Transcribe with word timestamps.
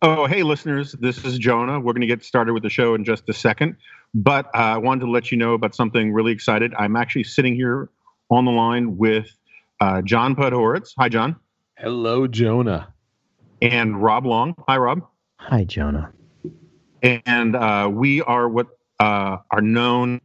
Oh, 0.00 0.26
hey, 0.26 0.44
listeners. 0.44 0.92
This 0.92 1.24
is 1.24 1.38
Jonah. 1.38 1.80
We're 1.80 1.92
going 1.92 2.02
to 2.02 2.06
get 2.06 2.24
started 2.24 2.52
with 2.52 2.62
the 2.62 2.70
show 2.70 2.94
in 2.94 3.04
just 3.04 3.28
a 3.28 3.32
second. 3.32 3.76
But 4.14 4.46
uh, 4.54 4.58
I 4.58 4.76
wanted 4.76 5.06
to 5.06 5.10
let 5.10 5.32
you 5.32 5.38
know 5.38 5.54
about 5.54 5.74
something 5.74 6.12
really 6.12 6.30
excited. 6.30 6.72
I'm 6.78 6.94
actually 6.94 7.24
sitting 7.24 7.56
here 7.56 7.88
on 8.30 8.44
the 8.44 8.52
line 8.52 8.96
with 8.96 9.28
uh, 9.80 10.02
John 10.02 10.36
Podhoretz. 10.36 10.92
Hi, 10.98 11.08
John. 11.08 11.34
Hello, 11.78 12.28
Jonah. 12.28 12.94
And 13.60 14.00
Rob 14.00 14.24
Long. 14.24 14.54
Hi, 14.68 14.76
Rob. 14.76 15.02
Hi, 15.38 15.64
Jonah. 15.64 16.12
And 17.02 17.56
uh, 17.56 17.90
we 17.92 18.22
are 18.22 18.48
what 18.48 18.68
uh, 19.00 19.38
are 19.50 19.60
known 19.60 20.20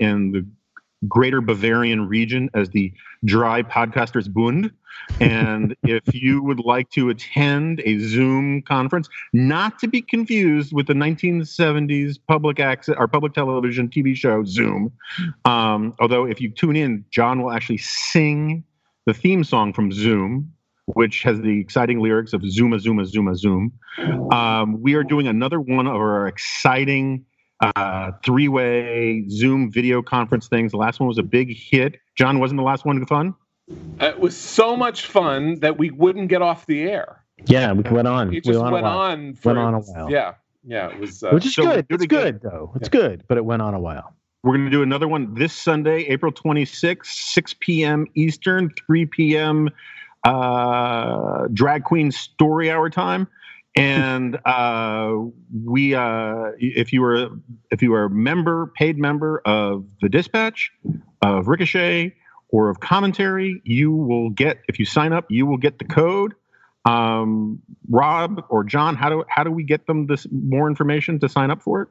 in 0.00 0.32
the 0.32 0.44
greater 1.08 1.40
Bavarian 1.40 2.08
region 2.08 2.50
as 2.54 2.70
the 2.70 2.92
Dry 3.24 3.62
Podcasters 3.62 4.32
Bund. 4.32 4.70
And 5.20 5.76
if 5.82 6.02
you 6.14 6.42
would 6.42 6.60
like 6.60 6.90
to 6.90 7.10
attend 7.10 7.80
a 7.84 7.98
Zoom 7.98 8.62
conference, 8.62 9.08
not 9.32 9.78
to 9.80 9.88
be 9.88 10.02
confused 10.02 10.72
with 10.72 10.86
the 10.86 10.94
1970s 10.94 12.18
public 12.28 12.60
access 12.60 12.94
or 12.98 13.08
public 13.08 13.34
television 13.34 13.88
TV 13.88 14.14
show 14.14 14.44
Zoom, 14.44 14.92
um, 15.44 15.94
although 16.00 16.24
if 16.24 16.40
you 16.40 16.50
tune 16.50 16.76
in, 16.76 17.04
John 17.10 17.42
will 17.42 17.52
actually 17.52 17.78
sing 17.78 18.64
the 19.06 19.14
theme 19.14 19.44
song 19.44 19.72
from 19.72 19.92
Zoom. 19.92 20.52
Which 20.86 21.22
has 21.22 21.40
the 21.40 21.60
exciting 21.60 22.00
lyrics 22.00 22.32
of 22.32 22.42
Zuma, 22.44 22.80
Zuma, 22.80 23.06
Zuma, 23.06 23.36
Zoom. 23.36 23.72
Um, 24.32 24.82
we 24.82 24.94
are 24.94 25.04
doing 25.04 25.28
another 25.28 25.60
one 25.60 25.86
of 25.86 25.94
our 25.94 26.26
exciting 26.26 27.24
uh, 27.62 28.12
three 28.24 28.48
way 28.48 29.24
Zoom 29.28 29.70
video 29.70 30.02
conference 30.02 30.48
things. 30.48 30.72
The 30.72 30.78
last 30.78 31.00
one 31.00 31.06
was 31.08 31.18
a 31.18 31.22
big 31.22 31.56
hit. 31.56 31.96
John, 32.16 32.38
wasn't 32.40 32.58
the 32.58 32.64
last 32.64 32.84
one 32.84 33.04
fun? 33.06 33.34
It 34.00 34.18
was 34.18 34.36
so 34.36 34.76
much 34.76 35.06
fun 35.06 35.60
that 35.60 35.78
we 35.78 35.90
wouldn't 35.90 36.28
get 36.28 36.42
off 36.42 36.66
the 36.66 36.82
air. 36.82 37.24
Yeah, 37.46 37.72
we 37.72 37.88
went 37.88 38.08
on. 38.08 38.34
It 38.34 38.44
just 38.44 38.58
we 38.58 38.70
went 38.70 38.84
on. 38.86 39.34
For, 39.34 39.48
went 39.50 39.58
on 39.58 39.74
a 39.74 39.80
while. 39.80 40.10
Yeah, 40.10 40.34
yeah. 40.64 40.88
It 40.90 40.98
was. 40.98 41.22
Uh, 41.22 41.30
Which 41.30 41.46
is 41.46 41.54
so 41.54 41.62
good. 41.62 41.78
it 41.78 41.86
It's 41.90 42.04
again. 42.04 42.22
good 42.22 42.42
though. 42.42 42.72
It's 42.76 42.88
good, 42.88 43.24
but 43.28 43.38
it 43.38 43.44
went 43.44 43.62
on 43.62 43.74
a 43.74 43.80
while. 43.80 44.14
We're 44.42 44.54
going 44.54 44.64
to 44.64 44.70
do 44.70 44.82
another 44.82 45.06
one 45.06 45.34
this 45.34 45.52
Sunday, 45.52 46.00
April 46.06 46.32
26th, 46.32 47.06
6 47.06 47.54
p.m. 47.60 48.08
Eastern, 48.16 48.70
3 48.86 49.06
p.m. 49.06 49.70
Uh, 50.24 51.46
drag 51.52 51.84
queen 51.84 52.10
story 52.10 52.68
hour 52.70 52.90
time. 52.90 53.28
And 53.74 54.38
uh, 54.44 55.14
we, 55.64 55.94
uh, 55.94 56.50
if 56.58 56.92
you 56.92 57.00
were, 57.00 57.30
if 57.70 57.80
you 57.80 57.94
are 57.94 58.04
a 58.04 58.10
member, 58.10 58.72
paid 58.76 58.98
member 58.98 59.40
of 59.46 59.86
the 60.02 60.10
Dispatch, 60.10 60.70
of 61.22 61.48
Ricochet, 61.48 62.14
or 62.50 62.68
of 62.68 62.80
Commentary, 62.80 63.62
you 63.64 63.92
will 63.92 64.28
get. 64.28 64.58
If 64.68 64.78
you 64.78 64.84
sign 64.84 65.12
up, 65.12 65.24
you 65.30 65.46
will 65.46 65.56
get 65.56 65.78
the 65.78 65.86
code. 65.86 66.34
Um, 66.84 67.62
Rob 67.88 68.44
or 68.50 68.62
John, 68.64 68.94
how 68.94 69.08
do 69.08 69.24
how 69.28 69.42
do 69.42 69.50
we 69.50 69.64
get 69.64 69.86
them 69.86 70.06
this 70.06 70.26
more 70.30 70.68
information 70.68 71.18
to 71.20 71.28
sign 71.28 71.50
up 71.50 71.62
for 71.62 71.82
it? 71.82 71.88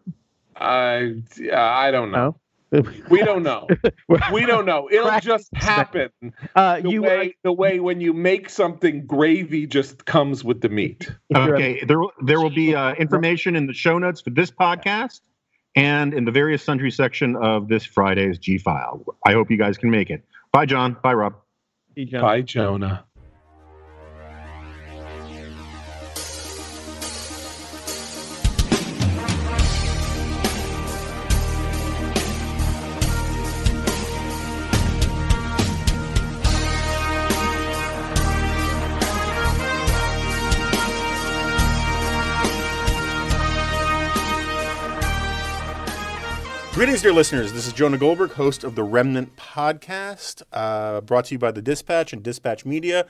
I 0.55 1.15
yeah, 1.39 1.63
I 1.63 1.89
don't 1.89 2.11
know. 2.11 2.35
No. 2.71 2.83
We 3.09 3.19
don't 3.23 3.43
know. 3.43 3.67
we 4.31 4.45
don't 4.45 4.65
know. 4.65 4.87
It'll 4.89 5.07
Practice 5.07 5.49
just 5.49 5.49
happen. 5.55 6.09
Uh, 6.55 6.79
The 6.81 6.89
you 6.89 7.01
way 7.01 7.35
the 7.43 7.51
way 7.51 7.79
when 7.79 7.99
you 8.01 8.13
make 8.13 8.49
something, 8.49 9.05
gravy 9.05 9.67
just 9.67 10.05
comes 10.05 10.43
with 10.43 10.61
the 10.61 10.69
meat. 10.69 11.09
if 11.29 11.37
you're 11.37 11.55
a- 11.55 11.57
Okay, 11.57 11.83
there 11.85 11.99
will- 11.99 12.13
there 12.23 12.39
will 12.39 12.49
be 12.49 12.73
uh, 12.75 12.93
information 12.93 13.55
in 13.55 13.67
the 13.67 13.73
show 13.73 13.97
notes 13.99 14.21
for 14.21 14.29
this 14.29 14.49
podcast 14.51 15.19
and 15.75 16.13
in 16.13 16.25
the 16.25 16.31
various 16.31 16.63
sundry 16.63 16.91
section 16.91 17.35
of 17.35 17.67
this 17.67 17.83
Friday's 17.85 18.37
G 18.37 18.57
file. 18.57 19.03
I 19.25 19.33
hope 19.33 19.51
you 19.51 19.57
guys 19.57 19.77
can 19.77 19.89
make 19.91 20.09
it. 20.09 20.23
Bye, 20.53 20.65
John. 20.65 20.95
Bye, 21.03 21.13
Rob. 21.13 21.33
Bye, 22.21 22.41
Jonah. 22.41 23.03
Greetings, 46.81 47.03
dear 47.03 47.13
listeners. 47.13 47.53
This 47.53 47.67
is 47.67 47.73
Jonah 47.73 47.99
Goldberg, 47.99 48.31
host 48.31 48.63
of 48.63 48.73
the 48.73 48.81
Remnant 48.81 49.35
Podcast, 49.35 50.41
uh, 50.51 50.99
brought 51.01 51.25
to 51.25 51.35
you 51.35 51.37
by 51.37 51.51
the 51.51 51.61
Dispatch 51.61 52.11
and 52.11 52.23
Dispatch 52.23 52.65
Media. 52.65 53.05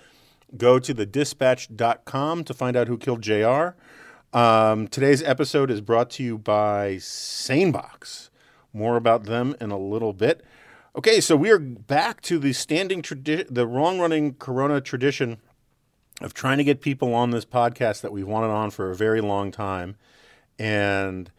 Go 0.58 0.78
to 0.78 0.94
thedispatch.com 0.94 2.44
to 2.44 2.54
find 2.54 2.76
out 2.76 2.90
who 2.90 2.98
killed 2.98 3.22
JR. 3.22 3.70
Um, 4.38 4.90
today's 4.90 5.24
episode 5.24 5.72
is 5.72 5.80
brought 5.80 6.10
to 6.10 6.22
you 6.24 6.38
by 6.38 6.96
SaneBox. 6.96 8.30
More 8.74 8.98
about 8.98 9.24
them 9.24 9.56
in 9.62 9.72
a 9.72 9.80
little 9.80 10.12
bit. 10.12 10.44
Okay, 10.98 11.22
so 11.22 11.38
we 11.38 11.50
are 11.50 11.58
back 11.58 12.20
to 12.24 12.40
the 12.40 12.52
standing 12.52 13.02
tradition, 13.02 13.48
the 13.50 13.64
long 13.64 14.00
running 14.00 14.34
Corona 14.34 14.82
tradition 14.82 15.38
of 16.20 16.34
trying 16.34 16.58
to 16.58 16.66
get 16.66 16.82
people 16.82 17.14
on 17.14 17.32
this 17.32 17.46
podcast 17.46 18.02
that 18.02 18.12
we've 18.12 18.28
wanted 18.28 18.50
on 18.50 18.70
for 18.70 18.92
a 18.92 18.96
very 18.98 19.22
long 19.22 19.50
time. 19.50 19.96
And 20.60 21.32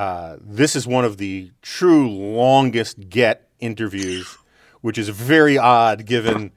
uh, 0.00 0.38
this 0.40 0.74
is 0.74 0.86
one 0.86 1.04
of 1.04 1.18
the 1.18 1.50
true 1.60 2.08
longest 2.08 3.10
get 3.10 3.50
interviews, 3.58 4.38
which 4.80 4.96
is 4.96 5.10
very 5.10 5.58
odd 5.58 6.06
given 6.06 6.52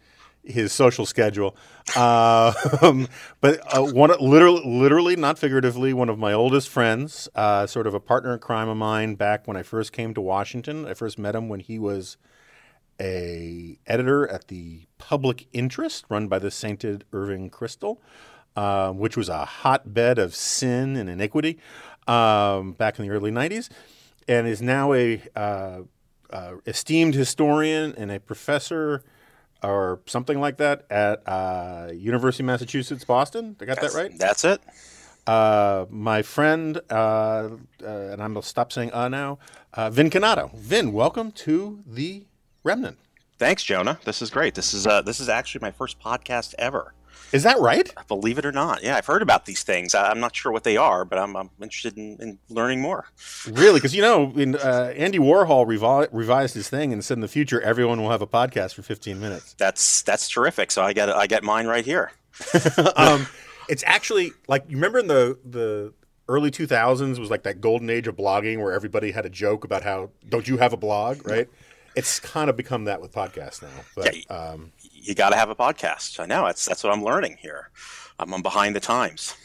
his 0.46 0.72
social 0.72 1.06
schedule. 1.06 1.54
Um, 1.98 3.10
but 3.42 3.60
uh, 3.76 3.84
one 3.84 4.12
literally, 4.22 4.62
literally, 4.64 5.18
not 5.18 5.38
figuratively, 5.38 5.92
one 5.92 6.08
of 6.08 6.18
my 6.18 6.32
oldest 6.32 6.70
friends, 6.70 7.28
uh, 7.36 7.68
sort 7.68 7.86
of 7.86 7.94
a 7.94 8.00
partner 8.00 8.32
in 8.32 8.40
crime 8.40 8.70
of 8.70 8.78
mine 8.78 9.16
back 9.16 9.46
when 9.46 9.58
I 9.58 9.64
first 9.64 9.92
came 9.92 10.14
to 10.14 10.22
Washington. 10.22 10.86
I 10.86 10.94
first 10.94 11.20
met 11.20 11.36
him 11.36 11.50
when 11.50 11.60
he 11.60 11.78
was 11.78 12.16
a 12.98 13.78
editor 13.86 14.26
at 14.26 14.48
the 14.48 14.86
Public 14.98 15.48
Interest, 15.52 16.06
run 16.08 16.30
by 16.30 16.40
the 16.40 16.50
sainted 16.50 17.04
Irving 17.12 17.50
Kristol, 17.50 17.98
uh, 18.56 18.94
which 18.94 19.18
was 19.18 19.28
a 19.28 19.44
hotbed 19.44 20.18
of 20.18 20.34
sin 20.34 20.96
and 20.96 21.10
iniquity 21.10 21.60
um, 22.08 22.74
back 22.74 23.00
in 23.00 23.06
the 23.06 23.12
early 23.12 23.32
'90s, 23.32 23.70
and 24.28 24.48
is 24.48 24.62
now 24.62 24.94
a 24.94 25.22
uh, 25.36 25.82
uh, 26.30 26.54
esteemed 26.66 27.16
historian 27.16 27.94
and 27.98 28.12
a 28.12 28.20
professor 28.20 29.04
or 29.64 30.02
something 30.06 30.40
like 30.40 30.58
that 30.58 30.86
at 30.92 31.22
uh, 31.28 31.90
University 31.94 32.44
of 32.44 32.48
Massachusetts 32.48 33.06
Boston. 33.06 33.56
I 33.62 33.66
got 33.66 33.80
that 33.82 33.94
right. 33.94 34.12
That's 34.18 34.44
it. 34.44 34.62
Uh, 35.26 35.86
my 35.90 36.22
friend, 36.22 36.82
uh, 36.90 36.94
uh, 36.94 37.50
and 37.82 38.22
I'm 38.22 38.34
gonna 38.34 38.44
stop 38.44 38.74
saying 38.74 38.92
"uh" 38.92 39.08
now. 39.08 39.40
Uh, 39.74 39.90
Vin 39.90 40.10
Cannato. 40.10 40.52
Vin, 40.54 40.92
welcome 40.92 41.32
to 41.32 41.82
the 41.88 42.26
Remnant. 42.64 42.98
Thanks, 43.38 43.64
Jonah. 43.64 44.00
This 44.04 44.22
is 44.22 44.30
great. 44.30 44.54
This 44.56 44.74
is 44.74 44.86
uh, 44.86 45.02
this 45.02 45.20
is 45.20 45.30
actually 45.30 45.62
my 45.62 45.72
first 45.72 46.00
podcast 46.00 46.54
ever. 46.60 46.94
Is 47.34 47.44
that 47.44 47.60
right? 47.60 47.92
Believe 48.08 48.38
it 48.38 48.46
or 48.46 48.52
not. 48.52 48.84
Yeah, 48.84 48.96
I've 48.96 49.06
heard 49.06 49.22
about 49.22 49.46
these 49.46 49.64
things. 49.64 49.96
I- 49.96 50.10
I'm 50.12 50.20
not 50.20 50.36
sure 50.36 50.52
what 50.52 50.64
they 50.64 50.78
are, 50.78 51.04
but 51.04 51.18
I'm, 51.20 51.36
I'm 51.36 51.50
interested 51.62 51.98
in, 51.98 52.18
in 52.22 52.40
learning 52.50 52.80
more. 52.82 53.06
Really? 53.52 53.80
Because 53.80 53.96
you 53.96 54.02
know, 54.04 54.32
in, 54.36 54.56
uh, 54.56 54.94
Andy 54.96 55.18
Warhol 55.20 55.66
revi- 55.68 56.08
revised 56.12 56.54
his 56.54 56.70
thing 56.70 56.94
and 56.94 57.04
said 57.04 57.18
in 57.18 57.22
the 57.22 57.28
future 57.28 57.60
everyone 57.62 58.02
will 58.02 58.12
have 58.12 58.22
a 58.22 58.28
podcast 58.28 58.76
for 58.76 58.84
15 58.84 59.20
minutes. 59.20 59.56
That's 59.58 60.04
that's 60.04 60.30
terrific. 60.30 60.72
So 60.72 60.84
I 60.84 60.94
get 60.94 61.10
I 61.10 61.28
get 61.28 61.44
mine 61.44 61.66
right 61.68 61.84
here. 61.86 62.12
um, 62.96 63.28
it's 63.68 63.84
actually 63.88 64.32
like 64.48 64.66
you 64.70 64.78
remember 64.78 65.00
in 65.00 65.08
the 65.08 65.38
the 65.44 65.94
early 66.30 66.52
2000s 66.52 67.20
was 67.20 67.30
like 67.30 67.44
that 67.44 67.60
golden 67.60 67.90
age 67.90 68.08
of 68.08 68.16
blogging 68.16 68.62
where 68.62 68.72
everybody 68.72 69.12
had 69.12 69.26
a 69.26 69.30
joke 69.30 69.66
about 69.66 69.82
how 69.84 70.10
don't 70.30 70.48
you 70.48 70.58
have 70.58 70.72
a 70.74 70.78
blog, 70.78 71.28
right? 71.28 71.50
It's 71.96 72.20
kind 72.20 72.50
of 72.50 72.58
become 72.58 72.86
that 72.86 73.02
with 73.02 73.12
podcasts 73.12 73.62
now. 73.62 73.68
But 73.96 74.16
Yeah. 74.16 74.36
um, 74.36 74.72
You 75.04 75.14
got 75.16 75.30
to 75.32 75.36
have 75.36 75.50
a 75.50 75.56
podcast. 75.56 76.20
I 76.20 76.26
know. 76.26 76.46
That's 76.46 76.66
that's 76.66 76.84
what 76.84 76.94
I'm 76.94 77.04
learning 77.04 77.38
here. 77.42 77.70
I'm, 78.18 78.34
I'm 78.34 78.42
behind 78.42 78.76
the 78.76 78.80
times. 78.80 79.36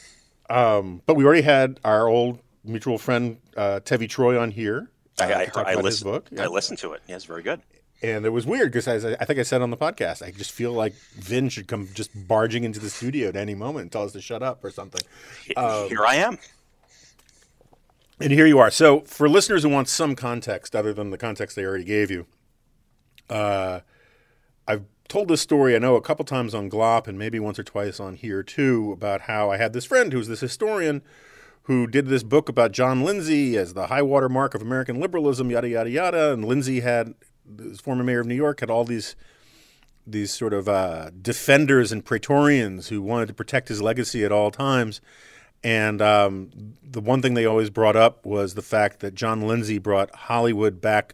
um, 0.49 1.01
but 1.05 1.15
we 1.15 1.25
already 1.25 1.41
had 1.41 1.79
our 1.83 2.07
old 2.07 2.39
mutual 2.63 2.97
friend 2.97 3.37
uh, 3.57 3.79
Tevi 3.83 4.07
Troy 4.09 4.39
on 4.39 4.51
here. 4.51 4.89
uh, 5.19 5.25
I, 5.25 5.51
I, 5.55 5.71
I 5.71 5.75
listened. 5.75 6.11
book. 6.11 6.29
I 6.39 6.47
listened 6.47 6.79
to 6.79 6.93
it. 6.93 7.01
Yeah, 7.07 7.15
it's 7.17 7.25
very 7.25 7.43
good. 7.43 7.61
And 8.01 8.25
it 8.25 8.29
was 8.29 8.45
weird 8.45 8.71
because 8.71 8.87
I, 8.87 9.17
I 9.19 9.25
think 9.25 9.39
I 9.39 9.43
said 9.43 9.61
on 9.61 9.71
the 9.71 9.75
podcast, 9.77 10.25
I 10.25 10.31
just 10.31 10.51
feel 10.51 10.71
like 10.71 10.93
Vin 11.15 11.49
should 11.49 11.67
come 11.67 11.89
just 11.93 12.11
barging 12.27 12.63
into 12.63 12.79
the 12.79 12.89
studio 12.89 13.27
at 13.27 13.35
any 13.35 13.55
moment 13.55 13.81
and 13.83 13.91
tell 13.91 14.03
us 14.03 14.13
to 14.13 14.21
shut 14.21 14.41
up 14.41 14.63
or 14.63 14.71
something. 14.71 15.01
Um, 15.57 15.89
here 15.89 16.05
I 16.05 16.15
am. 16.15 16.37
And 18.21 18.31
here 18.31 18.45
you 18.45 18.59
are. 18.59 18.71
So, 18.71 19.01
for 19.01 19.27
listeners 19.27 19.63
who 19.63 19.69
want 19.69 19.89
some 19.89 20.15
context 20.15 20.75
other 20.75 20.93
than 20.93 21.09
the 21.09 21.17
context 21.17 21.55
they 21.57 21.65
already 21.65 21.83
gave 21.85 22.09
you, 22.11 22.25
uh, 23.29 23.81
told 25.09 25.27
this 25.27 25.41
story, 25.41 25.75
I 25.75 25.79
know, 25.79 25.95
a 25.95 26.01
couple 26.01 26.23
times 26.23 26.53
on 26.53 26.69
GLoP 26.69 27.07
and 27.07 27.19
maybe 27.19 27.39
once 27.39 27.59
or 27.59 27.63
twice 27.63 27.99
on 27.99 28.15
here 28.15 28.43
too, 28.43 28.91
about 28.93 29.21
how 29.21 29.51
I 29.51 29.57
had 29.57 29.73
this 29.73 29.85
friend 29.85 30.13
who's 30.13 30.27
this 30.27 30.39
historian 30.39 31.01
who 31.63 31.85
did 31.85 32.07
this 32.07 32.23
book 32.23 32.47
about 32.47 32.71
John 32.71 33.03
Lindsay 33.03 33.57
as 33.57 33.73
the 33.73 33.87
high 33.87 34.01
water 34.01 34.29
mark 34.29 34.55
of 34.55 34.61
American 34.61 34.99
liberalism, 34.99 35.51
yada, 35.51 35.67
yada, 35.69 35.89
yada. 35.89 36.33
And 36.33 36.45
Lindsay 36.45 36.79
had, 36.79 37.13
the 37.45 37.77
former 37.77 38.03
mayor 38.03 38.21
of 38.21 38.27
New 38.27 38.35
York, 38.35 38.61
had 38.61 38.69
all 38.69 38.85
these 38.85 39.15
these 40.07 40.33
sort 40.33 40.53
of 40.53 40.67
uh, 40.67 41.11
defenders 41.21 41.91
and 41.91 42.03
praetorians 42.03 42.87
who 42.87 42.99
wanted 42.99 43.27
to 43.27 43.33
protect 43.33 43.67
his 43.67 43.79
legacy 43.79 44.25
at 44.25 44.31
all 44.31 44.49
times. 44.49 45.01
And 45.63 46.01
um, 46.01 46.49
the 46.81 47.01
one 47.01 47.21
thing 47.21 47.35
they 47.35 47.45
always 47.45 47.69
brought 47.69 47.95
up 47.95 48.25
was 48.25 48.55
the 48.55 48.63
fact 48.63 49.01
that 49.01 49.13
John 49.13 49.41
Lindsay 49.41 49.77
brought 49.77 50.15
Hollywood 50.15 50.81
back 50.81 51.13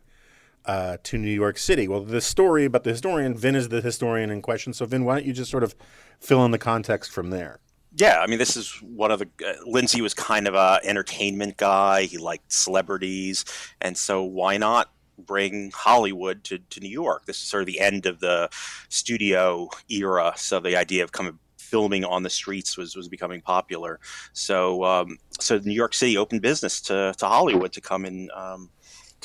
uh, 0.67 0.97
to 1.03 1.17
New 1.17 1.31
York 1.31 1.57
City. 1.57 1.87
Well, 1.87 2.01
the 2.01 2.21
story 2.21 2.65
about 2.65 2.83
the 2.83 2.91
historian, 2.91 3.35
Vin 3.35 3.55
is 3.55 3.69
the 3.69 3.81
historian 3.81 4.29
in 4.29 4.41
question. 4.41 4.73
So, 4.73 4.85
Vin, 4.85 5.05
why 5.05 5.15
don't 5.15 5.25
you 5.25 5.33
just 5.33 5.51
sort 5.51 5.63
of 5.63 5.75
fill 6.19 6.43
in 6.45 6.51
the 6.51 6.57
context 6.57 7.11
from 7.11 7.29
there? 7.29 7.59
Yeah, 7.97 8.19
I 8.19 8.27
mean, 8.27 8.39
this 8.39 8.57
is 8.57 8.71
one 8.81 9.11
of 9.11 9.19
the. 9.19 9.29
Uh, 9.45 9.53
Lindsay 9.65 10.01
was 10.01 10.13
kind 10.13 10.47
of 10.47 10.53
a 10.53 10.79
entertainment 10.83 11.55
guy. 11.57 12.03
He 12.03 12.17
liked 12.17 12.51
celebrities, 12.51 13.45
and 13.79 13.97
so 13.97 14.21
why 14.23 14.57
not 14.57 14.91
bring 15.17 15.71
Hollywood 15.73 16.43
to, 16.43 16.57
to 16.57 16.79
New 16.81 16.89
York? 16.89 17.25
This 17.25 17.37
is 17.37 17.43
sort 17.43 17.61
of 17.61 17.67
the 17.67 17.79
end 17.79 18.05
of 18.05 18.19
the 18.19 18.49
studio 18.89 19.69
era, 19.89 20.33
so 20.35 20.59
the 20.59 20.75
idea 20.75 21.03
of 21.03 21.13
coming 21.13 21.39
filming 21.57 22.05
on 22.05 22.23
the 22.23 22.29
streets 22.29 22.77
was, 22.77 22.95
was 22.95 23.07
becoming 23.07 23.41
popular. 23.41 23.99
So 24.33 24.83
um, 24.83 25.17
so 25.39 25.59
New 25.59 25.73
York 25.73 25.93
City 25.93 26.17
opened 26.17 26.41
business 26.41 26.79
to, 26.81 27.13
to 27.17 27.25
Hollywood 27.25 27.73
to 27.73 27.81
come 27.81 28.05
and 28.05 28.29
um, 28.31 28.69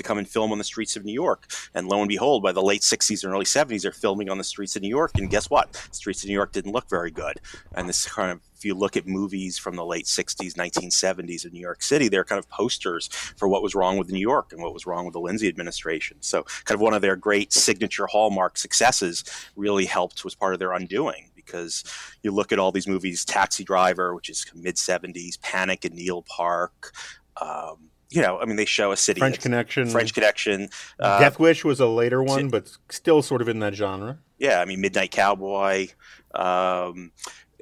to 0.01 0.07
come 0.07 0.19
and 0.19 0.29
film 0.29 0.51
on 0.51 0.59
the 0.59 0.65
streets 0.65 0.97
of 0.97 1.05
New 1.05 1.13
York. 1.13 1.51
And 1.75 1.87
lo 1.87 2.01
and 2.01 2.09
behold, 2.09 2.43
by 2.43 2.53
the 2.53 2.63
late 2.63 2.81
60s 2.81 3.23
and 3.23 3.33
early 3.33 3.45
70s, 3.45 3.83
they're 3.83 3.93
filming 3.93 4.31
on 4.31 4.39
the 4.39 4.45
streets 4.45 4.75
of 4.77 4.83
New 4.83 4.89
York. 4.89 5.13
And 5.17 5.31
guess 5.31 5.51
what? 5.51 5.73
The 5.73 5.95
streets 5.95 6.23
of 6.23 6.29
New 6.29 6.35
York 6.35 6.53
didn't 6.53 6.73
look 6.73 6.89
very 6.89 7.11
good. 7.11 7.41
And 7.75 7.89
this 7.89 8.07
kind 8.07 8.33
of, 8.33 8.41
if 8.57 8.65
you 8.65 8.75
look 8.75 8.97
at 8.97 9.07
movies 9.07 9.59
from 9.59 9.77
the 9.77 9.85
late 9.85 10.07
60s, 10.07 10.55
1970s 10.55 11.45
in 11.45 11.53
New 11.53 11.61
York 11.61 11.83
City, 11.83 12.09
they're 12.09 12.25
kind 12.25 12.39
of 12.39 12.49
posters 12.49 13.09
for 13.37 13.47
what 13.47 13.63
was 13.63 13.75
wrong 13.75 13.99
with 13.99 14.11
New 14.11 14.21
York 14.21 14.53
and 14.53 14.63
what 14.63 14.75
was 14.75 14.87
wrong 14.87 15.05
with 15.05 15.13
the 15.13 15.21
Lindsay 15.21 15.49
administration. 15.49 16.17
So, 16.21 16.45
kind 16.65 16.77
of 16.77 16.81
one 16.81 16.95
of 16.95 17.03
their 17.03 17.17
great 17.17 17.53
signature 17.53 18.07
hallmark 18.07 18.59
successes 18.59 19.25
really 19.57 19.85
helped, 19.85 20.25
was 20.25 20.35
part 20.35 20.53
of 20.53 20.59
their 20.59 20.73
undoing 20.73 21.31
because 21.35 21.85
you 22.23 22.33
look 22.33 22.53
at 22.53 22.59
all 22.59 22.73
these 22.73 22.89
movies 22.89 23.25
Taxi 23.25 23.65
Driver, 23.65 24.15
which 24.15 24.29
is 24.29 24.47
mid 24.55 24.77
70s, 24.77 25.41
Panic 25.41 25.85
in 25.85 25.95
Needle 25.95 26.23
Park. 26.23 26.93
Um, 27.41 27.91
you 28.11 28.21
know, 28.23 28.39
I 28.41 28.45
mean, 28.45 28.57
they 28.57 28.65
show 28.65 28.93
a 28.93 28.97
city. 28.97 29.21
French 29.21 29.41
Connection. 29.41 29.89
French 29.89 30.13
Connection. 30.13 30.69
Uh, 30.99 31.21
Death 31.21 31.39
Wish 31.39 31.65
was 31.65 31.81
a 31.81 31.87
later 31.87 32.23
one, 32.23 32.49
but 32.49 32.71
still 32.89 33.23
sort 33.23 33.41
of 33.41 33.49
in 33.49 33.61
that 33.61 33.75
genre. 33.75 34.19
Yeah, 34.39 34.61
I 34.61 34.65
mean, 34.65 34.81
Midnight 34.81 35.13
Cowboy, 35.13 35.89
um, 36.35 37.13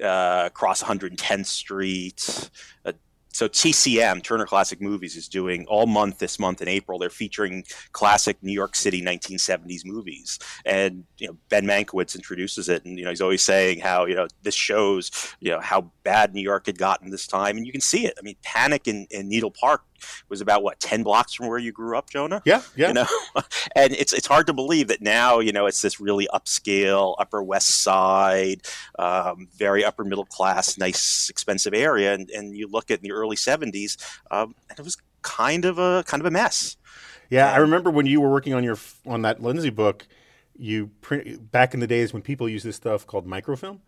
uh, 0.03 0.49
Cross 0.49 0.83
110th 0.83 1.45
Street. 1.45 2.49
Uh, 2.83 2.93
so 3.31 3.47
TCM, 3.47 4.23
Turner 4.23 4.45
Classic 4.45 4.81
Movies, 4.81 5.15
is 5.15 5.27
doing 5.27 5.65
all 5.67 5.85
month 5.85 6.17
this 6.17 6.39
month 6.39 6.61
in 6.61 6.67
April. 6.67 6.97
They're 6.97 7.09
featuring 7.09 7.63
classic 7.91 8.37
New 8.41 8.51
York 8.51 8.75
City 8.75 9.01
1970s 9.01 9.85
movies, 9.85 10.39
and 10.65 11.03
you 11.17 11.27
know 11.27 11.37
Ben 11.47 11.65
Mankiewicz 11.65 12.15
introduces 12.15 12.69
it, 12.69 12.85
and 12.85 12.97
you 12.97 13.03
know 13.03 13.11
he's 13.11 13.21
always 13.21 13.43
saying 13.43 13.79
how 13.79 14.05
you 14.05 14.15
know 14.15 14.27
this 14.41 14.55
shows 14.55 15.11
you 15.39 15.51
know 15.51 15.59
how 15.59 15.91
bad 16.03 16.33
New 16.33 16.41
York 16.41 16.65
had 16.65 16.77
gotten 16.77 17.11
this 17.11 17.27
time, 17.27 17.55
and 17.55 17.65
you 17.65 17.71
can 17.71 17.81
see 17.81 18.05
it. 18.05 18.15
I 18.17 18.23
mean, 18.23 18.35
Panic 18.41 18.87
in, 18.87 19.05
in 19.11 19.29
Needle 19.29 19.51
Park 19.51 19.83
was 20.29 20.41
about 20.41 20.63
what 20.63 20.79
ten 20.79 21.03
blocks 21.03 21.33
from 21.33 21.47
where 21.47 21.57
you 21.57 21.71
grew 21.71 21.97
up, 21.97 22.09
Jonah. 22.09 22.41
Yeah, 22.45 22.61
yeah. 22.75 22.89
You 22.89 22.93
know, 22.93 23.07
and 23.75 23.93
it's 23.93 24.13
it's 24.13 24.27
hard 24.27 24.47
to 24.47 24.53
believe 24.53 24.87
that 24.87 25.01
now 25.01 25.39
you 25.39 25.51
know 25.51 25.65
it's 25.65 25.81
this 25.81 25.99
really 25.99 26.27
upscale 26.33 27.15
Upper 27.19 27.43
West 27.43 27.81
Side, 27.81 28.61
um, 28.97 29.47
very 29.55 29.83
upper 29.83 30.03
middle 30.03 30.25
class, 30.25 30.77
nice, 30.77 31.29
expensive 31.29 31.73
area, 31.73 32.13
and, 32.13 32.29
and 32.29 32.55
you 32.55 32.67
look 32.67 32.91
at 32.91 33.01
the 33.01 33.11
early 33.11 33.35
'70s, 33.35 33.97
um, 34.31 34.55
and 34.69 34.79
it 34.79 34.83
was 34.83 34.97
kind 35.21 35.65
of 35.65 35.77
a 35.77 36.03
kind 36.07 36.21
of 36.21 36.25
a 36.25 36.31
mess. 36.31 36.77
Yeah, 37.29 37.51
I 37.51 37.57
remember 37.57 37.91
when 37.91 38.05
you 38.05 38.21
were 38.21 38.31
working 38.31 38.53
on 38.53 38.63
your 38.63 38.77
on 39.05 39.21
that 39.21 39.41
Lindsay 39.41 39.69
book, 39.69 40.07
you 40.57 40.87
print 41.01 41.51
back 41.51 41.73
in 41.73 41.79
the 41.79 41.87
days 41.87 42.13
when 42.13 42.21
people 42.21 42.49
used 42.49 42.65
this 42.65 42.75
stuff 42.75 43.05
called 43.05 43.27
microfilm, 43.27 43.81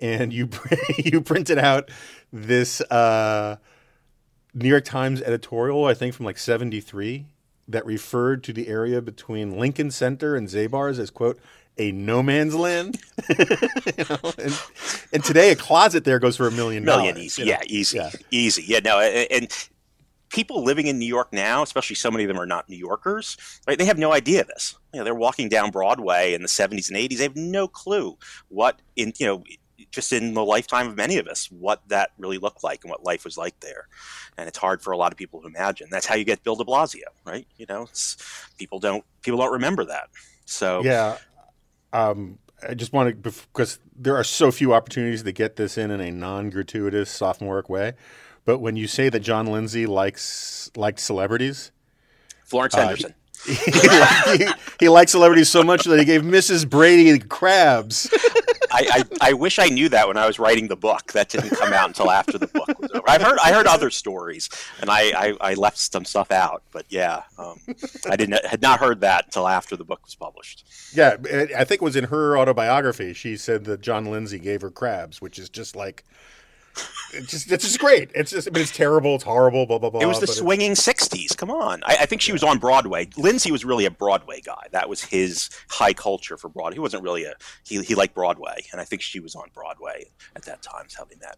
and 0.00 0.32
you 0.32 0.48
you 0.98 1.20
printed 1.20 1.58
out 1.58 1.90
this. 2.32 2.80
Uh, 2.82 3.56
New 4.56 4.68
York 4.68 4.86
Times 4.86 5.20
editorial, 5.20 5.84
I 5.84 5.92
think 5.92 6.14
from 6.14 6.24
like 6.24 6.38
73, 6.38 7.26
that 7.68 7.84
referred 7.84 8.42
to 8.44 8.52
the 8.54 8.68
area 8.68 9.02
between 9.02 9.58
Lincoln 9.58 9.90
Center 9.90 10.34
and 10.34 10.48
Zabar's 10.48 10.98
as, 10.98 11.10
quote, 11.10 11.38
a 11.76 11.92
no 11.92 12.22
man's 12.22 12.54
land. 12.54 12.98
you 13.28 14.04
know? 14.08 14.32
and, 14.38 14.62
and, 15.12 15.22
today 15.24 15.50
a 15.50 15.56
closet 15.56 16.04
there 16.04 16.18
goes 16.18 16.38
for 16.38 16.46
a 16.46 16.50
million 16.50 16.84
Million 16.84 17.18
easy. 17.18 17.42
You 17.42 17.46
know? 17.46 17.52
Yeah, 17.52 17.62
easy. 17.66 17.98
Yeah. 17.98 18.10
Easy. 18.30 18.64
Yeah, 18.66 18.80
no. 18.82 18.98
And, 18.98 19.30
and 19.30 19.68
people 20.30 20.64
living 20.64 20.86
in 20.86 20.98
New 20.98 21.06
York 21.06 21.34
now, 21.34 21.62
especially 21.62 21.96
so 21.96 22.10
many 22.10 22.24
of 22.24 22.28
them 22.28 22.40
are 22.40 22.46
not 22.46 22.66
New 22.70 22.76
Yorkers, 22.76 23.36
right? 23.68 23.76
They 23.76 23.84
have 23.84 23.98
no 23.98 24.12
idea 24.12 24.40
of 24.40 24.46
this. 24.46 24.74
You 24.94 25.00
know, 25.00 25.04
they're 25.04 25.14
walking 25.14 25.50
down 25.50 25.70
Broadway 25.70 26.32
in 26.32 26.40
the 26.40 26.48
70s 26.48 26.88
and 26.88 26.96
80s. 26.96 27.18
They 27.18 27.24
have 27.24 27.36
no 27.36 27.68
clue 27.68 28.16
what 28.48 28.80
in, 28.96 29.12
you 29.18 29.26
know, 29.26 29.44
just 29.96 30.12
in 30.12 30.34
the 30.34 30.44
lifetime 30.44 30.88
of 30.88 30.94
many 30.94 31.16
of 31.16 31.26
us, 31.26 31.50
what 31.50 31.80
that 31.88 32.10
really 32.18 32.36
looked 32.36 32.62
like 32.62 32.84
and 32.84 32.90
what 32.90 33.02
life 33.02 33.24
was 33.24 33.38
like 33.38 33.58
there. 33.60 33.88
And 34.36 34.46
it's 34.46 34.58
hard 34.58 34.82
for 34.82 34.92
a 34.92 34.96
lot 34.96 35.10
of 35.10 35.16
people 35.16 35.40
to 35.40 35.46
imagine. 35.46 35.88
That's 35.90 36.04
how 36.04 36.14
you 36.14 36.24
get 36.24 36.44
Bill 36.44 36.54
de 36.54 36.64
Blasio, 36.64 37.08
right? 37.24 37.46
You 37.56 37.64
know, 37.66 37.88
people 38.58 38.78
don't 38.78 39.04
people 39.22 39.38
don't 39.38 39.52
remember 39.52 39.86
that. 39.86 40.10
So 40.44 40.84
yeah, 40.84 41.16
um, 41.94 42.38
I 42.68 42.74
just 42.74 42.92
want 42.92 43.24
to 43.24 43.32
because 43.52 43.80
there 43.96 44.14
are 44.16 44.22
so 44.22 44.52
few 44.52 44.74
opportunities 44.74 45.22
to 45.22 45.32
get 45.32 45.56
this 45.56 45.78
in 45.78 45.90
in 45.90 46.00
a 46.00 46.10
non-gratuitous 46.10 47.10
sophomoric 47.10 47.70
way. 47.70 47.94
But 48.44 48.58
when 48.58 48.76
you 48.76 48.86
say 48.86 49.08
that 49.08 49.20
John 49.20 49.46
Lindsay 49.46 49.86
likes 49.86 50.70
liked 50.76 51.00
celebrities, 51.00 51.72
Florence 52.44 52.74
uh, 52.74 52.82
Henderson. 52.82 53.14
He, 53.46 53.54
he, 54.44 54.52
he, 54.80 54.88
liked 54.88 55.10
celebrities 55.10 55.48
so 55.48 55.62
much 55.62 55.84
that 55.84 55.98
he 55.98 56.04
gave 56.04 56.22
Mrs. 56.22 56.68
Brady 56.68 57.18
crabs. 57.18 58.10
I, 58.76 58.86
I, 58.90 59.30
I, 59.30 59.32
wish 59.32 59.58
I 59.58 59.68
knew 59.68 59.88
that 59.88 60.06
when 60.06 60.18
I 60.18 60.26
was 60.26 60.38
writing 60.38 60.68
the 60.68 60.76
book. 60.76 61.12
That 61.12 61.30
didn't 61.30 61.56
come 61.56 61.72
out 61.72 61.88
until 61.88 62.10
after 62.10 62.36
the 62.36 62.46
book 62.46 62.78
was 62.78 62.90
over. 62.92 63.08
I've 63.08 63.22
heard 63.22 63.38
I 63.42 63.52
heard 63.52 63.66
other 63.66 63.90
stories, 63.90 64.50
and 64.80 64.90
I, 64.90 65.10
I, 65.10 65.36
I 65.40 65.54
left 65.54 65.78
some 65.78 66.04
stuff 66.04 66.30
out. 66.30 66.62
But 66.72 66.84
yeah, 66.90 67.22
um, 67.38 67.58
I 68.10 68.16
didn't 68.16 68.44
had 68.44 68.60
not 68.60 68.80
heard 68.80 69.00
that 69.00 69.26
until 69.26 69.48
after 69.48 69.76
the 69.76 69.84
book 69.84 70.04
was 70.04 70.14
published. 70.14 70.64
Yeah, 70.92 71.16
I 71.56 71.64
think 71.64 71.80
it 71.80 71.82
was 71.82 71.96
in 71.96 72.04
her 72.04 72.36
autobiography. 72.36 73.14
She 73.14 73.36
said 73.36 73.64
that 73.64 73.80
John 73.80 74.06
Lindsay 74.06 74.38
gave 74.38 74.60
her 74.60 74.70
crabs, 74.70 75.22
which 75.22 75.38
is 75.38 75.48
just 75.48 75.74
like 75.74 76.04
it's 77.12 77.30
just 77.30 77.50
it's 77.50 77.64
just 77.64 77.78
great. 77.78 78.10
It's 78.14 78.30
just 78.30 78.48
I 78.48 78.50
mean, 78.50 78.62
it's 78.62 78.76
terrible. 78.76 79.14
It's 79.14 79.24
horrible. 79.24 79.66
Blah 79.66 79.78
blah 79.78 79.90
blah. 79.90 80.00
It 80.00 80.06
was 80.06 80.20
the 80.20 80.26
swinging 80.26 80.72
'60s. 80.72 81.36
Come 81.36 81.50
on, 81.50 81.82
I, 81.84 81.98
I 82.00 82.06
think 82.06 82.22
she 82.22 82.32
was 82.32 82.42
on 82.42 82.58
Broadway. 82.58 83.08
Lindsay 83.16 83.50
was 83.50 83.64
really 83.64 83.84
a 83.84 83.90
Broadway 83.90 84.40
guy. 84.40 84.66
That 84.72 84.88
was 84.88 85.02
his 85.02 85.50
high 85.70 85.92
culture 85.92 86.36
for 86.36 86.48
Broadway. 86.48 86.74
He 86.74 86.80
wasn't 86.80 87.02
really 87.02 87.24
a 87.24 87.34
he. 87.64 87.82
He 87.82 87.94
liked 87.94 88.14
Broadway, 88.14 88.64
and 88.72 88.80
I 88.80 88.84
think 88.84 89.02
she 89.02 89.20
was 89.20 89.34
on 89.34 89.48
Broadway 89.54 90.06
at 90.34 90.42
that 90.42 90.62
time. 90.62 90.86
Is 90.86 90.94
how 90.94 91.04
they 91.04 91.16
met. 91.16 91.36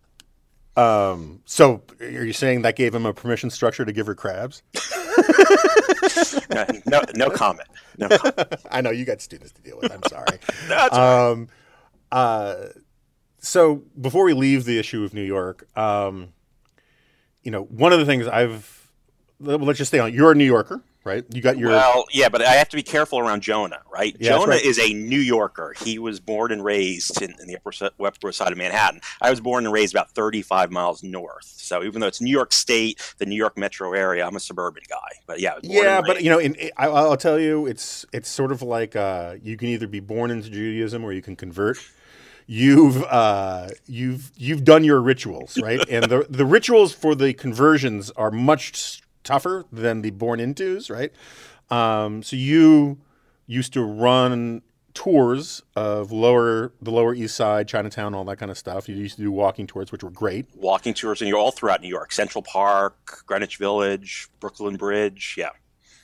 Um. 0.76 1.42
So, 1.44 1.82
are 2.00 2.24
you 2.24 2.32
saying 2.32 2.62
that 2.62 2.76
gave 2.76 2.94
him 2.94 3.06
a 3.06 3.12
permission 3.12 3.50
structure 3.50 3.84
to 3.84 3.92
give 3.92 4.06
her 4.06 4.14
crabs? 4.14 4.62
no, 6.50 6.64
no, 6.86 7.02
no, 7.14 7.30
comment. 7.30 7.68
No 7.96 8.08
comment. 8.08 8.54
I 8.70 8.80
know 8.80 8.90
you 8.90 9.04
got 9.04 9.20
students 9.20 9.52
to 9.52 9.62
deal 9.62 9.78
with. 9.80 9.92
I'm 9.92 10.02
sorry. 10.08 10.38
That's 10.68 10.96
um, 10.96 11.48
right. 12.12 12.18
Uh 12.18 12.68
so 13.38 13.82
before 14.00 14.24
we 14.24 14.32
leave 14.32 14.64
the 14.64 14.78
issue 14.78 15.04
of 15.04 15.14
New 15.14 15.24
York, 15.24 15.66
um, 15.76 16.32
you 17.42 17.50
know, 17.50 17.62
one 17.64 17.92
of 17.92 17.98
the 17.98 18.04
things 18.04 18.26
I've 18.26 18.78
let's 19.40 19.78
just 19.78 19.90
stay 19.90 19.98
on. 19.98 20.12
You're 20.12 20.32
a 20.32 20.34
New 20.34 20.44
Yorker, 20.44 20.82
right? 21.04 21.24
You 21.32 21.40
got 21.40 21.58
your 21.58 21.70
well, 21.70 22.06
yeah, 22.12 22.28
but 22.28 22.42
I 22.42 22.54
have 22.54 22.68
to 22.70 22.76
be 22.76 22.82
careful 22.82 23.18
around 23.18 23.42
Jonah, 23.42 23.80
right? 23.92 24.16
Yeah, 24.18 24.30
Jonah 24.30 24.52
right. 24.52 24.64
is 24.64 24.78
a 24.78 24.92
New 24.92 25.20
Yorker. 25.20 25.74
He 25.82 25.98
was 25.98 26.20
born 26.20 26.52
and 26.52 26.64
raised 26.64 27.22
in, 27.22 27.34
in 27.40 27.46
the 27.46 27.56
upper, 27.56 27.72
upper 28.04 28.32
side 28.32 28.52
of 28.52 28.58
Manhattan. 28.58 29.00
I 29.20 29.30
was 29.30 29.40
born 29.40 29.64
and 29.64 29.72
raised 29.72 29.94
about 29.94 30.10
35 30.10 30.70
miles 30.70 31.02
north. 31.02 31.44
So 31.44 31.82
even 31.82 32.00
though 32.00 32.06
it's 32.06 32.20
New 32.20 32.30
York 32.30 32.52
State, 32.52 33.14
the 33.18 33.26
New 33.26 33.36
York 33.36 33.56
metro 33.56 33.92
area, 33.92 34.26
I'm 34.26 34.36
a 34.36 34.40
suburban 34.40 34.82
guy. 34.88 34.96
But 35.26 35.40
yeah, 35.40 35.58
yeah, 35.62 36.00
but 36.00 36.22
you 36.22 36.30
know, 36.30 36.38
in, 36.38 36.56
I, 36.76 36.88
will 36.88 37.16
tell 37.16 37.38
you, 37.38 37.66
it's 37.66 38.04
it's 38.12 38.28
sort 38.28 38.52
of 38.52 38.62
like 38.62 38.96
uh, 38.96 39.36
you 39.42 39.56
can 39.56 39.68
either 39.68 39.86
be 39.86 40.00
born 40.00 40.30
into 40.30 40.50
Judaism 40.50 41.04
or 41.04 41.12
you 41.12 41.22
can 41.22 41.36
convert 41.36 41.78
you've 42.48 43.04
uh, 43.04 43.68
you've 43.86 44.32
you've 44.36 44.64
done 44.64 44.82
your 44.82 45.00
rituals, 45.00 45.56
right? 45.62 45.80
and 45.88 46.06
the 46.06 46.26
the 46.28 46.44
rituals 46.44 46.92
for 46.92 47.14
the 47.14 47.32
conversions 47.32 48.10
are 48.12 48.32
much 48.32 49.02
tougher 49.22 49.64
than 49.70 50.02
the 50.02 50.10
born 50.10 50.40
intos, 50.40 50.90
right? 50.90 51.12
Um, 51.70 52.24
so 52.24 52.34
you 52.34 52.98
used 53.46 53.72
to 53.74 53.82
run 53.82 54.62
tours 54.94 55.62
of 55.76 56.10
lower 56.10 56.72
the 56.82 56.90
lower 56.90 57.14
east 57.14 57.36
side 57.36 57.68
chinatown 57.68 58.14
all 58.14 58.24
that 58.24 58.36
kind 58.36 58.50
of 58.50 58.58
stuff 58.58 58.88
you 58.88 58.96
used 58.96 59.14
to 59.14 59.22
do 59.22 59.30
walking 59.30 59.64
tours 59.64 59.92
which 59.92 60.02
were 60.02 60.10
great 60.10 60.46
walking 60.56 60.92
tours 60.92 61.20
and 61.20 61.28
you're 61.28 61.38
all 61.38 61.52
throughout 61.52 61.80
new 61.80 61.88
york 61.88 62.10
central 62.10 62.42
park 62.42 63.22
greenwich 63.26 63.58
village 63.58 64.28
brooklyn 64.40 64.74
bridge 64.74 65.36
yeah 65.38 65.50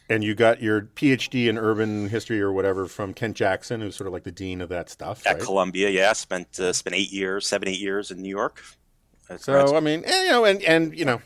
and 0.08 0.22
you 0.22 0.34
got 0.34 0.62
your 0.62 0.82
PhD 0.82 1.48
in 1.48 1.56
urban 1.58 2.08
history 2.08 2.40
or 2.40 2.52
whatever 2.52 2.86
from 2.86 3.14
Ken 3.14 3.34
Jackson, 3.34 3.80
who's 3.80 3.96
sort 3.96 4.06
of 4.06 4.12
like 4.12 4.24
the 4.24 4.32
dean 4.32 4.60
of 4.60 4.68
that 4.68 4.90
stuff. 4.90 5.26
At 5.26 5.36
right? 5.36 5.42
Columbia, 5.42 5.90
yeah, 5.90 6.12
spent 6.12 6.58
uh, 6.60 6.72
spent 6.72 6.94
eight 6.96 7.12
years, 7.12 7.46
seven 7.46 7.68
eight 7.68 7.80
years 7.80 8.10
in 8.10 8.20
New 8.22 8.28
York. 8.28 8.62
so 9.38 9.76
I 9.76 9.80
mean, 9.80 10.04
and, 10.04 10.24
you 10.26 10.30
know, 10.30 10.44
and 10.44 10.62
and 10.62 10.98
you 10.98 11.04
know, 11.04 11.22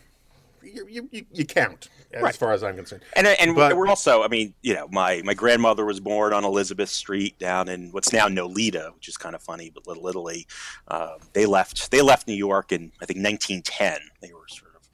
you, 0.63 1.09
you, 1.11 1.27
you 1.33 1.45
count 1.45 1.89
as 2.13 2.23
Right. 2.23 2.35
far 2.35 2.53
as 2.53 2.63
I'm 2.63 2.77
concerned. 2.77 3.03
And 3.15 3.27
and 3.27 3.55
But- 3.55 3.77
we're 3.77 3.87
also, 3.89 4.23
I 4.23 4.29
mean, 4.29 4.55
you 4.63 4.75
know, 4.75 4.89
my 4.91 5.23
my 5.25 5.35
grandmother 5.35 5.85
was 5.85 6.01
born 6.01 6.33
on 6.33 6.45
Elizabeth 6.45 6.89
Street 6.89 7.39
down 7.39 7.69
in 7.69 7.91
what's 7.91 8.13
now 8.13 8.29
Nolita, 8.29 8.95
which 8.95 9.09
is 9.09 9.17
kind 9.17 9.35
of 9.35 9.43
funny, 9.43 9.71
but 9.75 9.87
Little 9.87 10.07
Italy. 10.09 10.47
Uh, 10.87 11.15
they 11.33 11.47
left 11.47 11.91
they 11.91 12.01
left 12.01 12.27
New 12.29 12.35
York 12.35 12.73
in 12.73 12.93
I 13.03 13.07
think 13.07 13.19
1910. 13.25 13.99
They 14.21 14.33
were 14.33 14.47
sort 14.49 14.73
of 14.77 14.89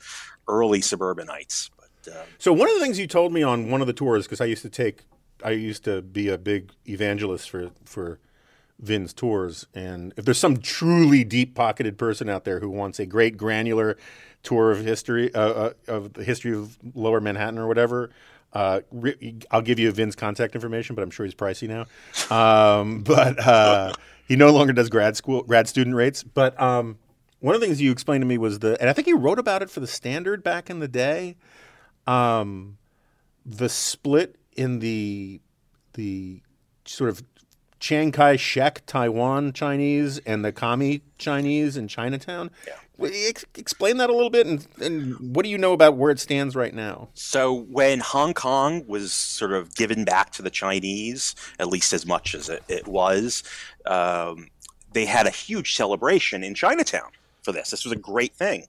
early 0.49 0.81
suburbanites, 0.81 1.71
um, 2.09 2.27
So 2.39 2.53
one 2.53 2.69
of 2.69 2.75
the 2.75 2.81
things 2.81 2.99
you 2.99 3.07
told 3.07 3.33
me 3.33 3.43
on 3.43 3.71
one 3.71 3.81
of 3.81 3.87
the 3.87 3.93
tours, 3.93 4.27
because 4.27 4.41
I 4.41 4.47
used 4.47 4.63
to 4.63 4.71
take, 4.71 5.03
I 5.45 5.51
used 5.51 5.85
to 5.85 6.03
be 6.03 6.29
a 6.29 6.39
big 6.39 6.73
evangelist 6.87 7.51
for 7.51 7.71
for 7.85 8.19
Vin's 8.79 9.13
tours, 9.13 9.67
and 9.75 10.13
if 10.17 10.25
there's 10.25 10.39
some 10.39 10.57
truly 10.57 11.25
deep 11.25 11.55
pocketed 11.55 11.97
person 11.97 12.29
out 12.29 12.45
there 12.45 12.61
who 12.61 12.69
wants 12.69 12.99
a 12.99 13.07
great 13.07 13.37
granular 13.37 13.97
tour 14.45 14.71
of 14.71 14.85
history 14.85 15.35
uh, 15.35 15.41
uh, 15.41 15.73
of 15.89 16.13
the 16.13 16.23
history 16.23 16.55
of 16.55 16.79
Lower 16.95 17.21
Manhattan 17.21 17.59
or 17.59 17.67
whatever. 17.67 18.11
Uh, 18.53 18.83
re- 18.93 19.41
I'll 19.51 19.63
give 19.63 19.81
you 19.81 19.91
Vin's 19.91 20.15
contact 20.15 20.55
information, 20.55 20.95
but 20.95 21.03
I'm 21.03 21.11
sure 21.11 21.27
he's 21.27 21.35
pricey 21.35 21.67
now. 21.67 21.87
Um, 22.37 23.01
but 23.07 23.45
uh, 23.45 23.93
he 24.29 24.37
no 24.37 24.53
longer 24.53 24.73
does 24.73 24.89
grad 24.89 25.17
school, 25.17 25.43
grad 25.43 25.67
student 25.67 25.97
rates. 25.97 26.23
But 26.23 26.61
um, 26.61 26.99
one 27.41 27.57
of 27.57 27.61
the 27.61 27.67
things 27.67 27.81
you 27.81 27.91
explained 27.91 28.23
to 28.23 28.27
me 28.27 28.39
was 28.39 28.61
the, 28.61 28.81
and 28.81 28.89
I 28.89 28.93
think 28.93 29.09
you 29.09 29.17
wrote 29.17 29.41
about 29.41 29.63
it 29.63 29.71
for 29.71 29.81
the 29.81 29.89
Standard 29.89 30.45
back 30.45 30.71
in 30.71 30.79
the 30.79 30.87
day 30.87 31.37
um, 32.07 32.79
the 33.45 33.69
split 33.69 34.37
in 34.57 34.79
the 34.79 35.41
the 35.95 36.41
sort 36.85 37.11
of 37.11 37.23
Chiang 37.81 38.13
Kai-shek 38.13 38.83
Taiwan 38.87 39.53
Chinese 39.53 40.19
and 40.19 40.45
the 40.45 40.53
Kami 40.53 41.03
Chinese 41.19 41.77
in 41.77 41.87
Chinatown. 41.89 42.51
You 42.99 43.11
Ex- 43.29 43.45
explain 43.57 43.97
that 43.99 44.09
a 44.09 44.13
little 44.13 44.31
bit, 44.31 44.47
and, 44.47 44.67
and 44.81 45.35
what 45.35 45.45
do 45.45 45.51
you 45.51 45.59
know 45.59 45.73
about 45.73 45.97
where 45.97 46.11
it 46.11 46.21
stands 46.21 46.55
right 46.55 46.73
now? 46.73 47.09
So 47.15 47.53
when 47.53 48.01
Hong 48.01 48.33
Kong 48.33 48.85
was 48.87 49.13
sort 49.13 49.53
of 49.53 49.75
given 49.75 50.05
back 50.05 50.31
to 50.33 50.43
the 50.43 50.51
Chinese, 50.51 51.35
at 51.59 51.67
least 51.67 51.93
as 51.93 52.07
much 52.07 52.35
as 52.35 52.49
it, 52.49 52.63
it 52.69 52.87
was, 52.87 53.43
um, 53.85 54.49
they 54.93 55.07
had 55.07 55.27
a 55.27 55.31
huge 55.31 55.75
celebration 55.75 56.45
in 56.45 56.55
Chinatown 56.55 57.11
for 57.43 57.53
this. 57.53 57.71
This 57.71 57.85
was 57.85 57.93
a 57.93 57.97
great 57.97 58.35
thing. 58.35 58.67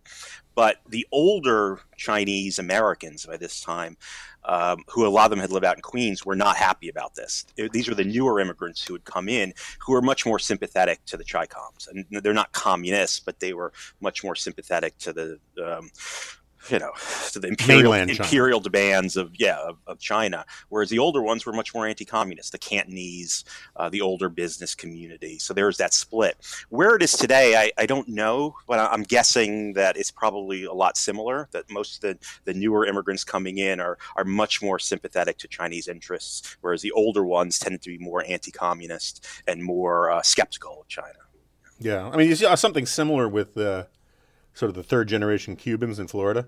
But 0.55 0.77
the 0.87 1.05
older 1.11 1.81
Chinese 1.97 2.59
Americans 2.59 3.25
by 3.25 3.37
this 3.37 3.61
time, 3.61 3.97
um, 4.45 4.83
who 4.87 5.05
a 5.05 5.09
lot 5.09 5.25
of 5.25 5.29
them 5.31 5.39
had 5.39 5.51
lived 5.51 5.65
out 5.65 5.75
in 5.75 5.81
Queens, 5.81 6.25
were 6.25 6.35
not 6.35 6.55
happy 6.55 6.87
about 6.89 7.15
this. 7.15 7.45
These 7.71 7.89
were 7.89 7.95
the 7.95 8.05
newer 8.05 8.39
immigrants 8.39 8.85
who 8.85 8.93
had 8.93 9.03
come 9.03 9.27
in, 9.27 9.53
who 9.79 9.93
were 9.93 10.01
much 10.01 10.25
more 10.25 10.39
sympathetic 10.39 11.03
to 11.05 11.17
the 11.17 11.25
Chi 11.25 11.45
Coms. 11.45 11.87
And 11.87 12.05
they're 12.23 12.33
not 12.33 12.53
communists, 12.53 13.19
but 13.19 13.39
they 13.39 13.53
were 13.53 13.73
much 13.99 14.23
more 14.23 14.35
sympathetic 14.35 14.97
to 14.99 15.13
the 15.13 15.39
um, 15.63 15.91
you 16.69 16.79
know, 16.79 16.91
to 17.31 17.39
the 17.39 17.47
imperial 17.47 17.93
imperial 17.93 18.59
demands 18.59 19.17
of 19.17 19.31
yeah 19.37 19.57
of, 19.57 19.77
of 19.87 19.99
China. 19.99 20.45
Whereas 20.69 20.89
the 20.89 20.99
older 20.99 21.21
ones 21.21 21.45
were 21.45 21.53
much 21.53 21.73
more 21.73 21.87
anti-communist, 21.87 22.51
the 22.51 22.57
Cantonese, 22.57 23.45
uh, 23.75 23.89
the 23.89 24.01
older 24.01 24.29
business 24.29 24.75
community. 24.75 25.39
So 25.39 25.53
there's 25.53 25.77
that 25.77 25.93
split. 25.93 26.37
Where 26.69 26.95
it 26.95 27.03
is 27.03 27.13
today, 27.13 27.55
I, 27.55 27.71
I 27.77 27.85
don't 27.85 28.07
know, 28.07 28.55
but 28.67 28.79
I'm 28.79 29.03
guessing 29.03 29.73
that 29.73 29.97
it's 29.97 30.11
probably 30.11 30.65
a 30.65 30.73
lot 30.73 30.97
similar. 30.97 31.47
That 31.51 31.69
most 31.69 32.03
of 32.03 32.19
the, 32.19 32.25
the 32.45 32.57
newer 32.57 32.85
immigrants 32.85 33.23
coming 33.23 33.57
in 33.57 33.79
are 33.79 33.97
are 34.15 34.25
much 34.25 34.61
more 34.61 34.79
sympathetic 34.79 35.37
to 35.39 35.47
Chinese 35.47 35.87
interests, 35.87 36.57
whereas 36.61 36.81
the 36.81 36.91
older 36.91 37.25
ones 37.25 37.59
tended 37.59 37.81
to 37.83 37.89
be 37.89 37.97
more 37.97 38.23
anti-communist 38.27 39.25
and 39.47 39.63
more 39.63 40.11
uh, 40.11 40.21
skeptical 40.21 40.81
of 40.81 40.87
China. 40.87 41.09
Yeah, 41.79 42.09
I 42.09 42.15
mean, 42.15 42.29
you 42.29 42.35
see 42.35 42.55
something 42.55 42.85
similar 42.85 43.27
with 43.27 43.57
uh, 43.57 43.85
sort 44.55 44.69
of 44.69 44.75
the 44.75 44.81
third 44.81 45.07
generation 45.07 45.55
Cubans 45.55 45.99
in 45.99 46.07
Florida, 46.07 46.47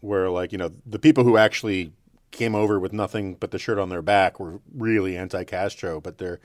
where 0.00 0.28
like 0.28 0.50
you 0.50 0.58
know 0.58 0.72
the 0.84 0.98
people 0.98 1.22
who 1.22 1.36
actually 1.36 1.92
came 2.32 2.56
over 2.56 2.80
with 2.80 2.92
nothing 2.92 3.34
but 3.34 3.52
the 3.52 3.58
shirt 3.58 3.78
on 3.78 3.90
their 3.90 4.02
back 4.02 4.40
were 4.40 4.58
really 4.74 5.16
anti-Castro, 5.16 6.00
but 6.00 6.18
their 6.18 6.40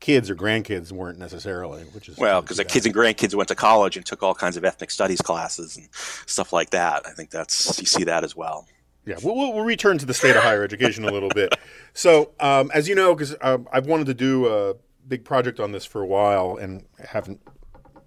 kids 0.00 0.30
or 0.30 0.34
grandkids 0.34 0.90
weren't 0.90 1.18
necessarily. 1.18 1.82
Which 1.84 2.08
is 2.08 2.16
Well, 2.16 2.40
because 2.40 2.56
the 2.56 2.64
kids 2.64 2.86
and 2.86 2.94
grandkids 2.94 3.34
went 3.34 3.48
to 3.48 3.54
college 3.54 3.96
and 3.96 4.04
took 4.04 4.22
all 4.22 4.34
kinds 4.34 4.56
of 4.56 4.64
ethnic 4.64 4.90
studies 4.90 5.20
classes 5.20 5.76
and 5.76 5.88
stuff 5.92 6.52
like 6.52 6.70
that. 6.70 7.02
I 7.06 7.10
think 7.10 7.30
that's 7.30 7.78
you 7.78 7.86
see 7.86 8.04
that 8.04 8.24
as 8.24 8.34
well. 8.34 8.66
Yeah, 9.04 9.16
we'll, 9.22 9.36
we'll, 9.36 9.54
we'll 9.54 9.64
return 9.64 9.96
to 9.98 10.06
the 10.06 10.12
state 10.12 10.36
of 10.36 10.42
higher 10.42 10.62
education 10.62 11.04
a 11.04 11.12
little 11.12 11.30
bit. 11.30 11.54
So, 11.94 12.30
um, 12.38 12.70
as 12.72 12.86
you 12.86 12.94
know, 12.94 13.12
because 13.12 13.34
um, 13.40 13.66
I've 13.72 13.86
wanted 13.86 14.06
to 14.06 14.14
do 14.14 14.46
a 14.46 14.76
big 15.08 15.24
project 15.24 15.58
on 15.58 15.72
this 15.72 15.84
for 15.84 16.00
a 16.00 16.06
while, 16.06 16.56
and 16.56 16.84
haven't. 17.08 17.40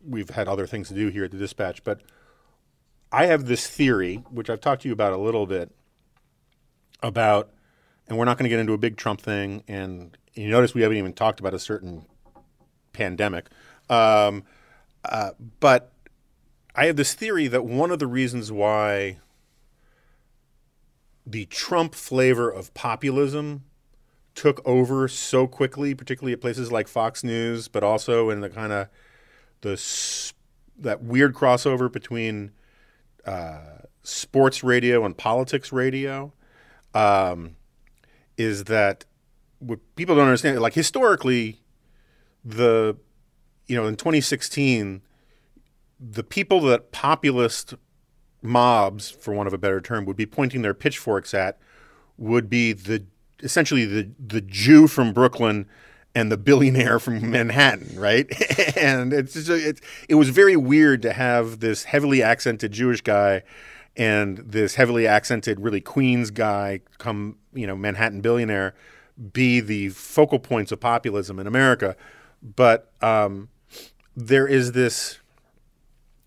We've 0.07 0.29
had 0.29 0.47
other 0.47 0.67
things 0.67 0.87
to 0.89 0.93
do 0.93 1.09
here 1.09 1.25
at 1.25 1.31
the 1.31 1.37
Dispatch, 1.37 1.83
but 1.83 2.01
I 3.11 3.25
have 3.25 3.45
this 3.45 3.67
theory, 3.67 4.17
which 4.29 4.49
I've 4.49 4.61
talked 4.61 4.83
to 4.83 4.87
you 4.87 4.93
about 4.93 5.13
a 5.13 5.17
little 5.17 5.45
bit, 5.45 5.71
about, 7.03 7.51
and 8.07 8.17
we're 8.17 8.25
not 8.25 8.37
going 8.37 8.45
to 8.45 8.49
get 8.49 8.59
into 8.59 8.73
a 8.73 8.77
big 8.77 8.97
Trump 8.97 9.21
thing. 9.21 9.63
And 9.67 10.17
you 10.33 10.49
notice 10.49 10.73
we 10.73 10.81
haven't 10.81 10.97
even 10.97 11.13
talked 11.13 11.39
about 11.39 11.53
a 11.53 11.59
certain 11.59 12.05
pandemic, 12.93 13.47
um, 13.89 14.43
uh, 15.03 15.31
but 15.59 15.91
I 16.75 16.85
have 16.85 16.95
this 16.95 17.13
theory 17.13 17.47
that 17.47 17.65
one 17.65 17.91
of 17.91 17.99
the 17.99 18.07
reasons 18.07 18.51
why 18.51 19.17
the 21.25 21.45
Trump 21.45 21.95
flavor 21.95 22.49
of 22.49 22.73
populism 22.73 23.63
took 24.35 24.65
over 24.65 25.07
so 25.07 25.47
quickly, 25.47 25.93
particularly 25.93 26.33
at 26.33 26.41
places 26.41 26.71
like 26.71 26.87
Fox 26.87 27.23
News, 27.23 27.67
but 27.67 27.83
also 27.83 28.29
in 28.29 28.39
the 28.39 28.49
kind 28.49 28.71
of 28.71 28.87
the 29.61 30.33
that 30.77 31.03
weird 31.03 31.33
crossover 31.33 31.91
between 31.91 32.51
uh, 33.25 33.59
sports 34.03 34.63
radio 34.63 35.05
and 35.05 35.17
politics 35.17 35.71
radio, 35.71 36.33
um, 36.93 37.55
is 38.37 38.65
that 38.65 39.05
what 39.59 39.79
people 39.95 40.15
don't 40.15 40.25
understand. 40.25 40.59
Like 40.59 40.73
historically, 40.73 41.61
the 42.43 42.97
you 43.67 43.75
know 43.75 43.87
in 43.87 43.95
2016, 43.95 45.01
the 45.99 46.23
people 46.23 46.61
that 46.61 46.91
populist 46.91 47.75
mobs, 48.41 49.11
for 49.11 49.33
want 49.33 49.47
of 49.47 49.53
a 49.53 49.57
better 49.57 49.81
term, 49.81 50.05
would 50.05 50.17
be 50.17 50.25
pointing 50.25 50.61
their 50.61 50.73
pitchforks 50.73 51.33
at 51.33 51.59
would 52.17 52.49
be 52.49 52.73
the 52.73 53.05
essentially 53.41 53.85
the 53.85 54.09
the 54.19 54.41
Jew 54.41 54.87
from 54.87 55.13
Brooklyn 55.13 55.67
and 56.13 56.31
the 56.31 56.37
billionaire 56.37 56.99
from 56.99 57.29
Manhattan, 57.31 57.97
right? 57.99 58.27
and 58.77 59.13
it's 59.13 59.33
just, 59.33 59.81
it 60.09 60.15
was 60.15 60.29
very 60.29 60.55
weird 60.55 61.01
to 61.03 61.13
have 61.13 61.59
this 61.59 61.85
heavily 61.85 62.21
accented 62.21 62.71
Jewish 62.71 63.01
guy 63.01 63.43
and 63.95 64.37
this 64.39 64.75
heavily 64.75 65.07
accented 65.07 65.59
really 65.59 65.81
Queens 65.81 66.31
guy 66.31 66.81
come, 66.97 67.37
you 67.53 67.67
know, 67.67 67.75
Manhattan 67.75 68.21
billionaire 68.21 68.73
be 69.33 69.59
the 69.59 69.89
focal 69.89 70.39
points 70.39 70.71
of 70.71 70.79
populism 70.79 71.39
in 71.39 71.47
America. 71.47 71.95
But 72.41 72.91
um, 73.01 73.49
there 74.15 74.47
is 74.47 74.71
this 74.71 75.19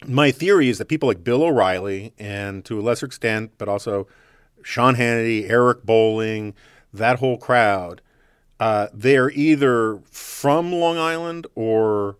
my 0.06 0.30
theory 0.30 0.68
is 0.68 0.78
that 0.78 0.86
people 0.86 1.08
like 1.08 1.24
Bill 1.24 1.42
O'Reilly 1.42 2.12
and 2.18 2.64
to 2.66 2.78
a 2.78 2.82
lesser 2.82 3.06
extent, 3.06 3.52
but 3.58 3.68
also 3.68 4.06
Sean 4.62 4.96
Hannity, 4.96 5.48
Eric 5.48 5.84
Bolling, 5.84 6.54
that 6.92 7.18
whole 7.18 7.38
crowd, 7.38 8.00
uh, 8.64 8.88
they 8.94 9.18
are 9.18 9.30
either 9.32 10.00
from 10.10 10.72
Long 10.72 10.96
Island 10.96 11.46
or 11.54 12.16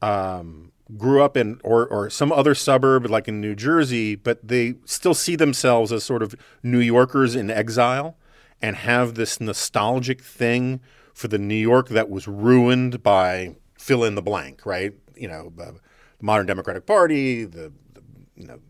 um, 0.00 0.72
grew 0.96 1.22
up 1.22 1.36
in 1.36 1.60
or, 1.62 1.86
or 1.86 2.08
some 2.08 2.32
other 2.32 2.54
suburb 2.54 3.04
like 3.10 3.28
in 3.28 3.42
New 3.42 3.54
Jersey, 3.54 4.14
but 4.14 4.40
they 4.42 4.76
still 4.86 5.12
see 5.12 5.36
themselves 5.36 5.92
as 5.92 6.02
sort 6.02 6.22
of 6.22 6.34
New 6.62 6.78
Yorkers 6.78 7.34
in 7.36 7.50
exile 7.50 8.16
and 8.62 8.74
have 8.74 9.16
this 9.16 9.38
nostalgic 9.38 10.22
thing 10.22 10.80
for 11.12 11.28
the 11.28 11.36
New 11.36 11.54
York 11.54 11.90
that 11.90 12.08
was 12.08 12.26
ruined 12.26 13.02
by 13.02 13.54
fill 13.76 14.02
in 14.02 14.14
the 14.14 14.22
blank, 14.22 14.64
right? 14.64 14.94
You 15.14 15.28
know, 15.28 15.52
the 15.54 15.78
modern 16.22 16.46
Democratic 16.46 16.86
Party, 16.86 17.44
the, 17.44 17.70
the 17.92 18.02
you 18.34 18.46
know 18.46 18.60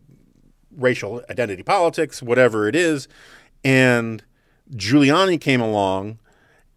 racial 0.75 1.23
identity 1.29 1.63
politics, 1.63 2.21
whatever 2.21 2.67
it 2.67 2.75
is, 2.75 3.07
and 3.63 4.25
Giuliani 4.75 5.39
came 5.39 5.61
along 5.61 6.19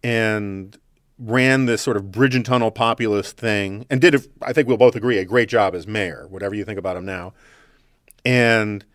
and 0.03 0.77
ran 1.19 1.65
this 1.65 1.81
sort 1.81 1.97
of 1.97 2.11
bridge 2.11 2.35
and 2.35 2.45
tunnel 2.45 2.69
populist 2.69 3.37
thing 3.37 3.85
and 3.89 3.99
did, 4.01 4.29
I 4.41 4.53
think 4.53 4.67
we'll 4.67 4.77
both 4.77 4.95
agree, 4.95 5.17
a 5.17 5.25
great 5.25 5.49
job 5.49 5.73
as 5.73 5.87
mayor, 5.87 6.27
whatever 6.29 6.53
you 6.53 6.63
think 6.63 6.77
about 6.77 6.95
him 6.95 7.05
now. 7.05 7.33
And 8.23 8.85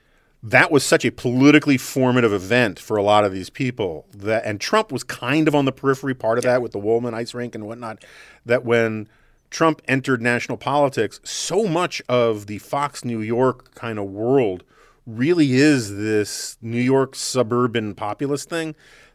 that 0.43 0.71
was 0.71 0.85
such 0.85 1.05
a 1.05 1.13
politically 1.13 1.77
formative 1.77 2.33
event 2.33 2.79
for 2.79 2.97
a 2.97 3.03
lot 3.03 3.25
of 3.25 3.33
these 3.33 3.49
people 3.49 4.07
that 4.13 4.45
and 4.45 4.61
Trump 4.61 4.91
was 4.91 5.05
kind 5.05 5.47
of 5.47 5.55
on 5.55 5.65
the 5.65 5.73
periphery 5.73 6.15
part 6.15 6.39
of 6.39 6.45
that 6.45 6.63
with 6.63 6.73
the 6.73 6.79
Wollman 6.79 7.15
ice 7.15 7.33
rink 7.33 7.55
and 7.55 7.67
whatnot 7.67 8.05
that 8.45 8.65
when 8.65 9.09
Trump 9.51 9.83
entered 9.87 10.21
national 10.21 10.59
politics 10.59 11.21
so 11.23 11.67
much 11.67 12.03
of 12.09 12.47
the 12.47 12.59
Fox 12.59 13.05
New 13.05 13.21
York 13.21 13.75
kind 13.75 13.99
of 13.99 14.07
world 14.07 14.65
really 15.07 15.55
is 15.55 15.97
this 15.97 16.57
New 16.61 16.81
York 16.81 17.15
suburban 17.15 17.95
populist 17.95 18.49
thing 18.49 18.75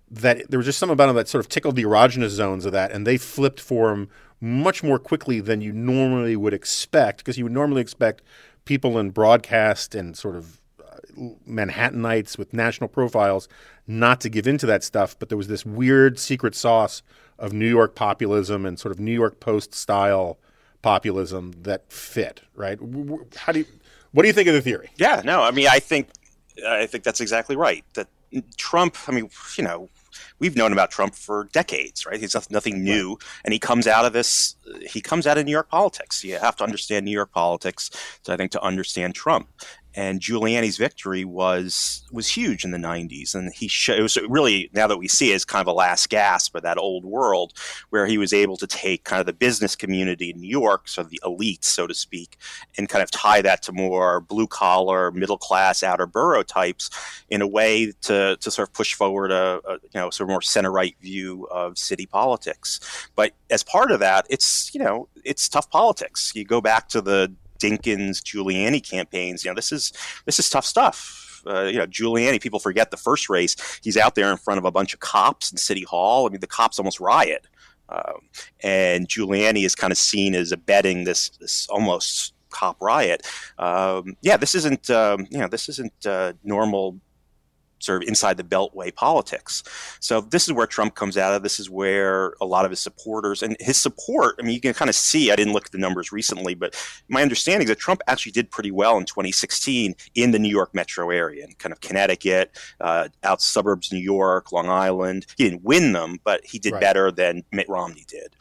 that 0.10 0.50
there 0.50 0.58
was 0.58 0.66
just 0.66 0.80
something 0.80 0.94
about 0.94 1.10
him 1.10 1.16
that 1.16 1.28
sort 1.28 1.44
of 1.44 1.50
tickled 1.50 1.76
the 1.76 1.84
erogenous 1.84 2.30
zones 2.30 2.66
of 2.66 2.72
that 2.72 2.92
and 2.92 3.06
they 3.06 3.18
flipped 3.18 3.60
for 3.60 3.92
him 3.92 4.10
much 4.40 4.84
more 4.84 5.00
quickly 5.00 5.40
than 5.40 5.62
you 5.62 5.72
normally 5.72 6.36
would 6.36 6.54
expect 6.54 7.18
because 7.18 7.38
you 7.38 7.44
would 7.44 7.54
normally 7.54 7.82
expect 7.82 8.22
people 8.66 9.00
in 9.00 9.10
broadcast 9.10 9.96
and 9.96 10.16
sort 10.16 10.36
of 10.36 10.62
uh, 10.80 10.98
Manhattanites 11.50 12.38
with 12.38 12.54
national 12.54 12.88
profiles 12.88 13.48
not 13.88 14.22
to 14.22 14.30
give 14.30 14.48
into 14.48 14.66
that 14.66 14.84
stuff, 14.84 15.18
but 15.18 15.30
there 15.30 15.38
was 15.38 15.48
this 15.48 15.66
weird 15.66 16.20
secret 16.20 16.54
sauce 16.54 17.02
of 17.40 17.54
New 17.54 17.68
York 17.68 17.96
populism 17.96 18.66
and 18.66 18.80
sort 18.80 18.92
of 18.92 19.00
New 19.00 19.14
York 19.14 19.40
Post 19.40 19.74
style 19.74 20.38
populism 20.82 21.54
that 21.64 21.92
fit, 21.92 22.42
right? 22.56 22.78
How 23.36 23.52
do 23.52 23.60
you, 23.60 23.66
what 24.12 24.24
do 24.24 24.28
you 24.28 24.34
think 24.34 24.48
of 24.48 24.54
the 24.54 24.62
theory? 24.62 24.90
Yeah, 24.98 25.22
no, 25.24 25.42
I 25.42 25.52
mean, 25.52 25.68
I 25.68 25.80
think 25.80 26.10
I 26.68 26.86
think 26.86 27.04
that's 27.04 27.22
exactly 27.22 27.56
right. 27.56 27.84
That 27.94 28.08
Trump, 28.58 28.98
I 29.08 29.12
mean, 29.12 29.30
you 29.58 29.64
know, 29.64 29.90
we've 30.40 30.56
known 30.56 30.74
about 30.74 30.92
Trump 30.92 31.16
for 31.16 31.50
decades, 31.52 32.06
right? 32.06 32.20
He's 32.20 32.36
nothing 32.52 32.84
new, 32.84 33.10
right. 33.10 33.24
and 33.46 33.54
he 33.54 33.60
comes 33.60 33.88
out 33.88 34.06
of 34.06 34.14
this. 34.14 34.56
He 34.90 35.02
comes 35.02 35.28
out 35.28 35.38
of 35.38 35.46
New 35.46 35.52
York 35.52 35.70
politics. 35.70 36.24
You 36.24 36.38
have 36.38 36.56
to 36.58 36.64
understand 36.64 37.06
New 37.06 37.12
York 37.12 37.32
politics, 37.32 37.90
to, 38.24 38.34
I 38.34 38.38
think, 38.38 38.52
to 38.52 38.62
understand 38.62 39.16
Trump 39.16 39.50
and 39.98 40.22
Giuliani's 40.22 40.78
victory 40.78 41.26
was 41.26 42.04
was 42.12 42.30
huge 42.30 42.64
in 42.64 42.70
the 42.70 42.78
90s 42.78 43.34
and 43.34 43.52
he 43.52 43.70
it 43.92 44.02
was 44.02 44.16
really 44.30 44.70
now 44.72 44.86
that 44.86 44.98
we 44.98 45.08
see 45.08 45.32
it 45.32 45.36
as 45.36 45.44
kind 45.44 45.62
of 45.62 45.68
a 45.68 45.74
last 45.74 46.10
gasp 46.10 46.56
of 46.56 46.62
that 46.62 46.78
old 46.78 47.04
world 47.04 47.54
where 47.90 48.06
he 48.06 48.20
was 48.20 48.32
able 48.32 48.56
to 48.58 48.68
take 48.68 49.04
kind 49.04 49.20
of 49.20 49.26
the 49.26 49.34
business 49.34 49.76
community 49.76 50.30
in 50.30 50.40
New 50.40 50.48
York 50.48 50.88
so 50.88 51.02
the 51.02 51.20
elites 51.24 51.66
so 51.66 51.88
to 51.88 51.96
speak 51.96 52.38
and 52.78 52.88
kind 52.88 53.02
of 53.02 53.10
tie 53.10 53.42
that 53.42 53.64
to 53.64 53.72
more 53.72 54.22
blue 54.22 54.48
collar 54.48 55.12
middle 55.12 55.38
class 55.38 55.82
outer 55.82 56.06
borough 56.06 56.44
types 56.44 56.92
in 57.30 57.42
a 57.42 57.48
way 57.48 57.92
to, 58.02 58.38
to 58.40 58.52
sort 58.52 58.70
of 58.70 58.74
push 58.74 58.94
forward 58.94 59.32
a, 59.32 59.60
a 59.68 59.74
you 59.74 59.96
know 59.96 60.12
sort 60.12 60.30
of 60.30 60.32
more 60.32 60.42
center 60.44 60.72
right 60.72 60.96
view 61.02 61.46
of 61.50 61.78
city 61.78 62.06
politics. 62.06 62.80
But 63.16 63.32
as 63.50 63.64
part 63.64 63.92
of 63.92 64.00
that 64.02 64.28
it's 64.30 64.72
you 64.76 64.80
know 64.80 65.10
it's 65.24 65.50
tough 65.50 65.72
politics. 65.72 66.32
You 66.36 66.46
go 66.46 66.62
back 66.62 66.88
to 66.90 67.02
the 67.02 67.34
Dinkins, 67.58 68.22
Giuliani 68.22 68.82
campaigns. 68.84 69.44
You 69.44 69.52
know, 69.52 69.56
this 69.56 69.72
is 69.72 69.94
this 70.26 70.40
is 70.40 70.50
tough 70.50 70.66
stuff. 70.66 71.42
Uh, 71.46 71.64
you 71.64 71.78
know, 71.78 71.88
Giuliani, 71.88 72.42
people 72.42 72.60
forget 72.60 72.92
the 72.92 72.98
first 72.98 73.30
race. 73.30 73.56
He's 73.84 73.98
out 73.98 74.16
there 74.16 74.32
in 74.32 74.38
front 74.38 74.58
of 74.58 74.66
a 74.66 74.72
bunch 74.72 74.94
of 74.94 75.00
cops 75.00 75.52
in 75.52 75.58
City 75.58 75.84
Hall. 75.84 76.28
I 76.28 76.30
mean, 76.30 76.42
the 76.42 76.48
cops 76.48 76.78
almost 76.80 77.00
riot. 77.00 77.48
Um, 77.90 78.28
and 78.62 79.08
Giuliani 79.08 79.66
is 79.66 79.76
kind 79.76 79.92
of 79.92 79.98
seen 79.98 80.36
as 80.36 80.52
abetting 80.52 81.06
this, 81.06 81.30
this 81.40 81.68
almost 81.70 82.34
cop 82.50 82.82
riot. 82.82 83.26
Um, 83.58 84.18
yeah, 84.22 84.36
this 84.36 84.56
isn't, 84.56 84.90
um, 84.90 85.26
you 85.30 85.38
know, 85.38 85.48
this 85.48 85.70
isn't 85.70 86.06
uh, 86.06 86.34
normal 86.44 87.00
sort 87.88 88.04
of 88.04 88.08
inside 88.08 88.38
the 88.38 88.44
beltway 88.44 88.94
politics. 88.94 89.64
So 90.00 90.22
this 90.22 90.46
is 90.48 90.54
where 90.54 90.68
Trump 90.68 90.94
comes 90.94 91.18
out 91.18 91.34
of. 91.34 91.42
This 91.42 91.60
is 91.60 91.70
where 91.70 92.36
a 92.40 92.46
lot 92.46 92.66
of 92.66 92.72
his 92.72 92.80
supporters 92.80 93.42
and 93.42 93.58
his 93.60 93.80
support. 93.80 94.36
I 94.40 94.44
mean, 94.44 94.54
you 94.54 94.62
can 94.62 94.74
kind 94.74 94.90
of 94.90 94.96
see. 94.96 95.32
I 95.32 95.36
didn't 95.36 95.54
look 95.54 95.66
at 95.66 95.72
the 95.72 95.78
numbers 95.78 96.12
recently, 96.12 96.54
but 96.54 96.76
my 97.08 97.22
understanding 97.22 97.64
is 97.64 97.70
that 97.70 97.80
Trump 97.80 98.02
actually 98.08 98.34
did 98.34 98.52
pretty 98.52 98.72
well 98.72 98.98
in 98.98 99.06
2016 99.06 99.96
in 100.14 100.32
the 100.32 100.40
New 100.40 100.50
York 100.50 100.76
metro 100.76 101.10
area, 101.10 101.46
in 101.46 101.54
kind 101.54 101.74
of 101.74 101.82
Connecticut, 101.82 102.52
uh, 102.82 103.08
out 103.24 103.42
suburbs, 103.42 103.92
New 103.92 104.00
York, 104.00 104.52
Long 104.52 104.70
Island. 104.70 105.26
He 105.38 105.46
didn't 105.46 105.64
win 105.64 105.94
them, 105.94 106.20
but 106.24 106.46
he 106.46 106.60
did 106.60 106.74
right. 106.74 106.82
better 106.82 107.12
than 107.12 107.44
Mitt 107.52 107.70
Romney 107.70 108.06
did. 108.08 108.36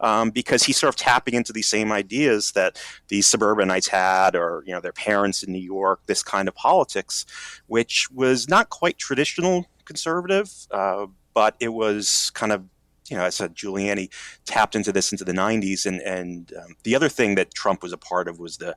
Um, 0.00 0.30
because 0.30 0.64
he's 0.64 0.78
sort 0.78 0.88
of 0.88 0.96
tapping 0.96 1.34
into 1.34 1.52
these 1.52 1.68
same 1.68 1.92
ideas 1.92 2.52
that 2.52 2.80
these 3.06 3.26
suburbanites 3.26 3.86
had, 3.86 4.34
or 4.34 4.64
you 4.66 4.72
know, 4.72 4.80
their 4.80 4.92
parents 4.92 5.42
in 5.42 5.52
New 5.52 5.60
York. 5.60 6.00
This 6.06 6.22
kind 6.22 6.48
of 6.48 6.54
politics, 6.54 7.24
which 7.66 8.08
was 8.10 8.48
not 8.48 8.70
quite 8.70 8.91
traditional 8.98 9.66
conservative, 9.84 10.50
uh, 10.70 11.06
but 11.34 11.56
it 11.60 11.68
was 11.68 12.30
kind 12.34 12.52
of 12.52 12.64
you 13.12 13.18
know, 13.18 13.24
I 13.24 13.28
said 13.28 13.54
Giuliani 13.54 14.08
tapped 14.46 14.74
into 14.74 14.90
this 14.90 15.12
into 15.12 15.22
the 15.22 15.34
90s. 15.34 15.84
And, 15.84 16.00
and 16.00 16.50
um, 16.56 16.76
the 16.82 16.96
other 16.96 17.10
thing 17.10 17.34
that 17.34 17.52
Trump 17.52 17.82
was 17.82 17.92
a 17.92 17.98
part 17.98 18.26
of 18.26 18.38
was 18.38 18.56
the 18.56 18.74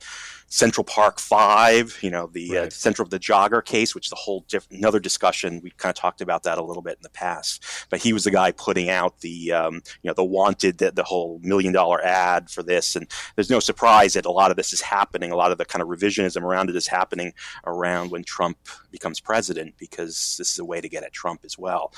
Central 0.47 0.83
Park 0.83 1.21
Five, 1.21 1.97
you 2.01 2.11
know, 2.11 2.27
the 2.27 2.57
uh, 2.57 2.59
right. 2.59 2.67
uh, 2.67 2.69
Central 2.69 3.05
of 3.05 3.11
the 3.11 3.19
Jogger 3.19 3.63
case, 3.63 3.95
which 3.95 4.07
is 4.07 4.11
a 4.11 4.17
whole 4.17 4.41
different, 4.49 4.79
another 4.79 4.99
discussion. 4.99 5.61
We 5.63 5.71
kind 5.71 5.89
of 5.89 5.95
talked 5.95 6.19
about 6.19 6.43
that 6.43 6.57
a 6.57 6.63
little 6.63 6.83
bit 6.83 6.97
in 6.97 7.01
the 7.01 7.09
past. 7.09 7.63
But 7.89 8.01
he 8.01 8.11
was 8.11 8.25
the 8.25 8.31
guy 8.31 8.51
putting 8.51 8.89
out 8.89 9.21
the, 9.21 9.53
um, 9.53 9.75
you 10.01 10.09
know, 10.09 10.13
the 10.13 10.25
wanted, 10.25 10.79
the, 10.79 10.91
the 10.91 11.03
whole 11.05 11.39
million 11.41 11.71
dollar 11.71 12.03
ad 12.03 12.49
for 12.49 12.61
this. 12.61 12.97
And 12.97 13.09
there's 13.35 13.49
no 13.49 13.61
surprise 13.61 14.15
that 14.15 14.25
a 14.25 14.31
lot 14.31 14.51
of 14.51 14.57
this 14.57 14.73
is 14.73 14.81
happening. 14.81 15.31
A 15.31 15.37
lot 15.37 15.53
of 15.53 15.57
the 15.57 15.65
kind 15.65 15.81
of 15.81 15.87
revisionism 15.87 16.41
around 16.41 16.69
it 16.69 16.75
is 16.75 16.87
happening 16.87 17.31
around 17.65 18.11
when 18.11 18.25
Trump 18.25 18.57
becomes 18.91 19.21
president 19.21 19.75
because 19.77 20.35
this 20.37 20.51
is 20.51 20.59
a 20.59 20.65
way 20.65 20.81
to 20.81 20.89
get 20.89 21.03
at 21.03 21.13
Trump 21.13 21.45
as 21.45 21.57
well. 21.57 21.93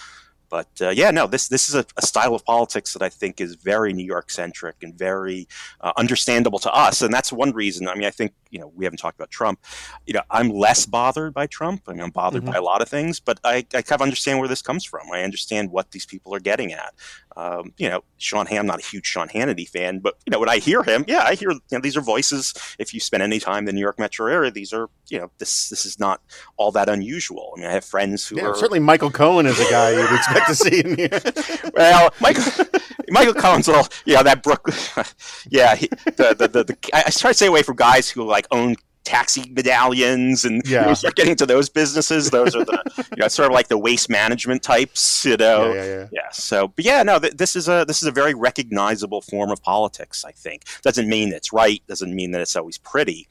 But 0.49 0.69
uh, 0.81 0.89
yeah, 0.89 1.11
no, 1.11 1.27
this 1.27 1.47
this 1.47 1.67
is 1.67 1.75
a, 1.75 1.85
a, 1.97 2.01
style 2.01 2.33
of 2.33 2.45
politics 2.45 2.93
that 2.93 3.01
I 3.01 3.09
think 3.09 3.41
is 3.41 3.55
very 3.55 3.91
New 3.91 4.05
York 4.05 4.29
centric 4.29 4.77
and 4.81 4.97
very 4.97 5.47
uh, 5.81 5.91
understandable 5.97 6.59
to 6.59 6.71
us, 6.71 7.01
and 7.01 7.13
that's 7.13 7.33
one 7.33 7.51
reason. 7.51 7.87
I 7.87 7.95
mean, 7.95 8.05
I 8.05 8.11
think 8.11 8.33
you 8.49 8.59
know 8.59 8.71
we 8.75 8.85
haven't 8.85 8.99
talked 8.99 9.17
about 9.17 9.29
Trump. 9.29 9.59
You 10.05 10.13
know, 10.13 10.21
I'm 10.31 10.49
less 10.49 10.85
bothered 10.85 11.33
by 11.33 11.47
Trump. 11.47 11.83
I 11.87 11.91
mean, 11.91 12.01
I'm 12.01 12.11
bothered 12.11 12.43
mm-hmm. 12.43 12.51
by 12.51 12.57
a 12.57 12.61
lot 12.61 12.81
of 12.81 12.87
things, 12.87 13.19
but 13.19 13.39
I, 13.43 13.57
I 13.73 13.81
kind 13.81 13.93
of 13.93 14.01
understand 14.01 14.39
where 14.39 14.47
this 14.47 14.61
comes 14.61 14.85
from. 14.85 15.11
I 15.11 15.23
understand 15.23 15.71
what 15.71 15.91
these 15.91 16.05
people 16.05 16.33
are 16.33 16.39
getting 16.39 16.71
at. 16.71 16.93
Um, 17.37 17.71
you 17.77 17.87
know, 17.87 18.03
Sean 18.17 18.47
Ham, 18.47 18.65
not 18.65 18.79
a 18.79 18.83
huge 18.83 19.05
Sean 19.05 19.27
Hannity 19.27 19.69
fan, 19.69 19.99
but 19.99 20.15
you 20.25 20.31
know, 20.31 20.39
when 20.39 20.49
I 20.49 20.57
hear 20.57 20.81
him, 20.81 21.05
yeah, 21.07 21.21
I 21.23 21.35
hear 21.35 21.51
you 21.51 21.59
know 21.71 21.79
these 21.79 21.95
are 21.95 22.01
voices. 22.01 22.51
If 22.79 22.95
you 22.95 22.99
spend 22.99 23.21
any 23.21 23.39
time 23.39 23.59
in 23.59 23.65
the 23.65 23.73
New 23.73 23.79
York 23.79 23.99
metro 23.99 24.25
area, 24.25 24.49
these 24.49 24.73
are 24.73 24.89
you 25.07 25.19
know 25.19 25.29
this 25.37 25.69
this 25.69 25.85
is 25.85 25.99
not 25.99 26.19
all 26.57 26.71
that 26.71 26.89
unusual. 26.89 27.53
I 27.55 27.59
mean, 27.59 27.69
I 27.69 27.73
have 27.73 27.85
friends 27.85 28.27
who 28.27 28.37
yeah, 28.37 28.47
are 28.47 28.55
certainly 28.55 28.79
Michael 28.79 29.11
Cohen 29.11 29.45
is 29.45 29.59
a 29.59 29.69
guy 29.69 29.91
you'd 29.91 30.15
expect 30.15 30.47
to 30.47 30.55
see 30.55 30.79
in 30.79 30.95
here. 30.95 31.21
well, 31.75 32.11
Michael 32.19 32.65
Michael 33.09 33.35
Cohen's 33.35 33.67
little 33.67 33.87
yeah 34.05 34.23
that 34.23 34.41
Brook 34.41 34.67
yeah 35.49 35.75
he, 35.75 35.87
the, 36.05 36.35
the, 36.37 36.47
the, 36.47 36.63
the 36.63 36.77
I 36.91 37.03
try 37.11 37.31
to 37.31 37.35
stay 37.35 37.45
away 37.45 37.61
from 37.61 37.75
guys 37.75 38.09
who 38.09 38.23
like 38.23 38.47
own 38.49 38.77
taxi 39.07 39.49
medallions 39.51 40.43
and 40.43 40.61
yeah. 40.65 40.81
you 40.81 40.87
know, 40.87 40.93
start 40.93 41.15
getting 41.15 41.31
into 41.31 41.45
those 41.45 41.69
businesses. 41.69 42.29
Those 42.29 42.55
are 42.55 42.65
the 42.65 43.05
you 43.15 43.21
know 43.21 43.27
sort 43.29 43.47
of 43.47 43.53
like 43.53 43.69
the 43.69 43.77
waste 43.77 44.09
management 44.09 44.63
types, 44.63 45.25
you 45.25 45.37
know. 45.37 45.71
Yeah, 45.71 45.73
yeah, 45.73 45.85
yeah. 45.85 46.07
yeah 46.11 46.29
so, 46.31 46.67
but 46.67 46.83
yeah, 46.83 47.03
no, 47.03 47.17
th- 47.17 47.33
this 47.33 47.55
is 47.55 47.69
a 47.69 47.85
this 47.87 48.01
is 48.01 48.07
a 48.07 48.11
very 48.11 48.33
recognizable 48.33 49.21
form 49.21 49.49
of 49.49 49.63
politics. 49.63 50.25
I 50.25 50.31
think 50.33 50.63
doesn't 50.81 51.07
mean 51.07 51.31
it's 51.31 51.53
right. 51.53 51.81
Doesn't 51.87 52.13
mean 52.13 52.31
that 52.31 52.41
it's 52.41 52.55
always 52.55 52.77
pretty, 52.77 53.27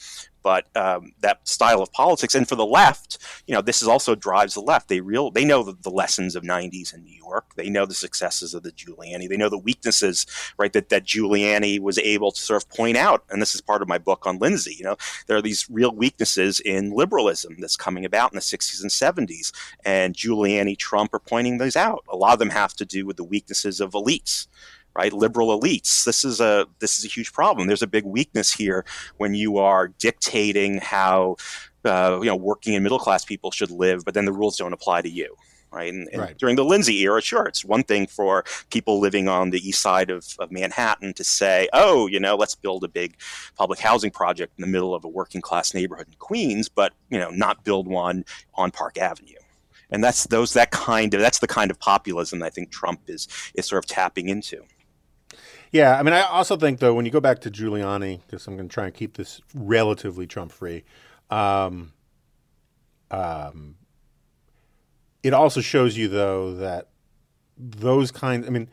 but 0.46 0.68
um, 0.76 1.10
that 1.22 1.40
style 1.48 1.82
of 1.82 1.90
politics. 1.90 2.36
And 2.36 2.48
for 2.48 2.54
the 2.54 2.64
left, 2.64 3.18
you 3.48 3.52
know, 3.52 3.60
this 3.60 3.82
is 3.82 3.88
also 3.88 4.14
drives 4.14 4.54
the 4.54 4.60
left. 4.60 4.88
They 4.88 5.00
real 5.00 5.32
they 5.32 5.44
know 5.44 5.64
the, 5.64 5.72
the, 5.82 5.90
lessons 5.90 6.36
of 6.36 6.44
'90s 6.44 6.94
in 6.94 7.02
New 7.02 7.16
York. 7.16 7.56
They 7.56 7.68
know 7.68 7.84
the 7.84 7.94
successes 7.94 8.54
of 8.54 8.62
the 8.62 8.70
Giuliani. 8.70 9.28
They 9.28 9.36
know 9.36 9.48
the 9.48 9.58
weaknesses, 9.58 10.24
right? 10.56 10.72
That 10.72 10.88
that 10.90 11.04
Giuliani 11.04 11.80
was 11.80 11.98
able 11.98 12.30
to 12.30 12.40
sort 12.40 12.62
of 12.62 12.68
point 12.68 12.96
out. 12.96 13.24
And 13.28 13.42
this 13.42 13.56
is 13.56 13.60
part 13.60 13.82
of 13.82 13.88
my 13.88 13.98
book 13.98 14.24
on 14.24 14.38
Lindsay. 14.38 14.76
You 14.78 14.84
know, 14.84 14.96
there 15.26 15.36
are 15.36 15.42
these 15.42 15.68
real 15.68 15.92
weaknesses 15.92 16.60
in 16.60 16.92
liberalism 16.92 17.56
that's 17.58 17.76
coming 17.76 18.04
about 18.04 18.32
in 18.32 18.36
the 18.36 18.40
'60s 18.40 18.80
and 18.80 19.28
'70s, 19.28 19.50
and 19.84 20.14
Giuliani, 20.14 20.78
Trump 20.78 21.12
are 21.12 21.18
pointing 21.18 21.58
those 21.58 21.74
out. 21.74 22.04
A 22.08 22.16
lot 22.16 22.34
of 22.34 22.38
them 22.38 22.50
have 22.50 22.74
to 22.74 22.84
do 22.84 23.04
with 23.04 23.16
the 23.16 23.24
weaknesses 23.24 23.80
of 23.80 23.94
elites 23.94 24.46
right? 24.96 25.12
Liberal 25.12 25.58
elites. 25.58 26.04
This 26.04 26.24
is 26.24 26.40
a 26.40 26.66
this 26.78 26.98
is 26.98 27.04
a 27.04 27.08
huge 27.08 27.32
problem. 27.32 27.66
There's 27.66 27.82
a 27.82 27.86
big 27.86 28.04
weakness 28.04 28.52
here 28.52 28.84
when 29.18 29.34
you 29.34 29.58
are 29.58 29.88
dictating 29.88 30.78
how 30.78 31.36
uh, 31.84 32.18
you 32.20 32.26
know 32.26 32.36
working 32.36 32.74
and 32.74 32.82
middle 32.82 32.98
class 32.98 33.24
people 33.24 33.50
should 33.50 33.70
live, 33.70 34.04
but 34.04 34.14
then 34.14 34.24
the 34.24 34.32
rules 34.32 34.56
don't 34.56 34.72
apply 34.72 35.02
to 35.02 35.10
you. 35.10 35.36
Right? 35.72 35.92
And, 35.92 36.08
and 36.10 36.22
right. 36.22 36.38
during 36.38 36.56
the 36.56 36.64
Lindsay 36.64 37.00
era, 37.00 37.20
sure, 37.20 37.44
it's 37.44 37.62
one 37.62 37.82
thing 37.82 38.06
for 38.06 38.44
people 38.70 38.98
living 38.98 39.28
on 39.28 39.50
the 39.50 39.58
east 39.58 39.82
side 39.82 40.08
of, 40.08 40.24
of 40.38 40.50
Manhattan 40.50 41.12
to 41.14 41.24
say, 41.24 41.68
oh, 41.74 42.06
you 42.06 42.18
know, 42.18 42.34
let's 42.34 42.54
build 42.54 42.82
a 42.82 42.88
big 42.88 43.16
public 43.56 43.78
housing 43.78 44.10
project 44.10 44.54
in 44.56 44.62
the 44.62 44.68
middle 44.68 44.94
of 44.94 45.04
a 45.04 45.08
working 45.08 45.42
class 45.42 45.74
neighborhood 45.74 46.06
in 46.06 46.14
Queens, 46.18 46.70
but, 46.70 46.94
you 47.10 47.18
know, 47.18 47.28
not 47.28 47.62
build 47.62 47.88
one 47.88 48.24
on 48.54 48.70
Park 48.70 48.96
Avenue 48.96 49.36
and 49.90 50.02
that's 50.02 50.26
those 50.26 50.52
that 50.54 50.70
kind 50.70 51.14
of 51.14 51.20
that's 51.20 51.38
the 51.38 51.46
kind 51.46 51.70
of 51.70 51.78
populism 51.78 52.42
I 52.42 52.50
think 52.50 52.70
Trump 52.70 53.02
is 53.08 53.28
is 53.54 53.66
sort 53.66 53.84
of 53.84 53.88
tapping 53.88 54.28
into. 54.28 54.62
Yeah, 55.72 55.98
I 55.98 56.02
mean, 56.02 56.14
I 56.14 56.22
also 56.22 56.56
think 56.56 56.78
though 56.78 56.94
when 56.94 57.04
you 57.04 57.10
go 57.10 57.20
back 57.20 57.40
to 57.40 57.50
Giuliani, 57.50 58.20
because 58.26 58.46
I'm 58.46 58.56
going 58.56 58.68
to 58.68 58.72
try 58.72 58.86
and 58.86 58.94
keep 58.94 59.16
this 59.16 59.40
relatively 59.54 60.26
Trump 60.26 60.52
free. 60.52 60.84
Um, 61.30 61.92
um, 63.10 63.76
it 65.22 65.32
also 65.32 65.60
shows 65.60 65.96
you 65.96 66.08
though 66.08 66.54
that 66.54 66.88
those 67.56 68.10
kinds. 68.10 68.46
I 68.46 68.50
mean, 68.50 68.68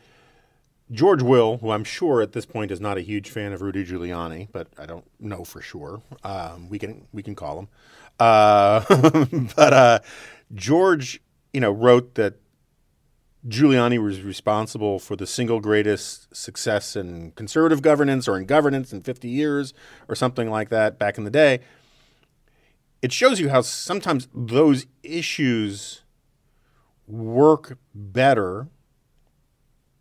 George 0.91 1.21
Will, 1.21 1.57
who 1.57 1.71
I'm 1.71 1.83
sure 1.83 2.21
at 2.21 2.33
this 2.33 2.45
point 2.45 2.71
is 2.71 2.79
not 2.79 2.97
a 2.97 3.01
huge 3.01 3.29
fan 3.29 3.53
of 3.53 3.61
Rudy 3.61 3.83
Giuliani, 3.83 4.47
but 4.51 4.67
I 4.77 4.85
don't 4.85 5.05
know 5.19 5.43
for 5.43 5.61
sure. 5.61 6.01
Um, 6.23 6.69
we 6.69 6.77
can 6.77 7.07
we 7.11 7.23
can 7.23 7.35
call 7.35 7.59
him. 7.59 7.67
Uh, 8.19 8.83
but 9.55 9.73
uh, 9.73 9.99
George, 10.53 11.21
you 11.53 11.59
know, 11.61 11.71
wrote 11.71 12.15
that 12.15 12.35
Giuliani 13.47 14.01
was 14.01 14.21
responsible 14.21 14.99
for 14.99 15.15
the 15.15 15.27
single 15.27 15.59
greatest 15.59 16.33
success 16.35 16.95
in 16.95 17.31
conservative 17.31 17.81
governance 17.81 18.27
or 18.27 18.37
in 18.37 18.45
governance 18.45 18.93
in 18.93 19.01
50 19.01 19.27
years 19.27 19.73
or 20.07 20.15
something 20.15 20.49
like 20.49 20.69
that 20.69 20.97
back 20.97 21.17
in 21.17 21.25
the 21.25 21.29
day. 21.29 21.59
It 23.01 23.11
shows 23.11 23.41
you 23.41 23.49
how 23.49 23.61
sometimes 23.61 24.29
those 24.33 24.85
issues 25.03 26.03
work 27.05 27.77
better 27.93 28.69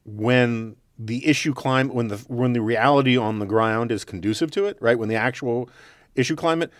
when 0.05 0.76
the 0.96 1.26
issue 1.26 1.52
climate 1.52 1.94
when 1.94 2.09
the 2.09 2.18
when 2.28 2.52
the 2.52 2.61
reality 2.61 3.16
on 3.16 3.40
the 3.40 3.46
ground 3.46 3.90
is 3.90 4.05
conducive 4.05 4.52
to 4.52 4.66
it, 4.66 4.76
right? 4.81 4.96
When 4.96 5.09
the 5.09 5.16
actual 5.16 5.68
issue 6.14 6.37
climate 6.37 6.70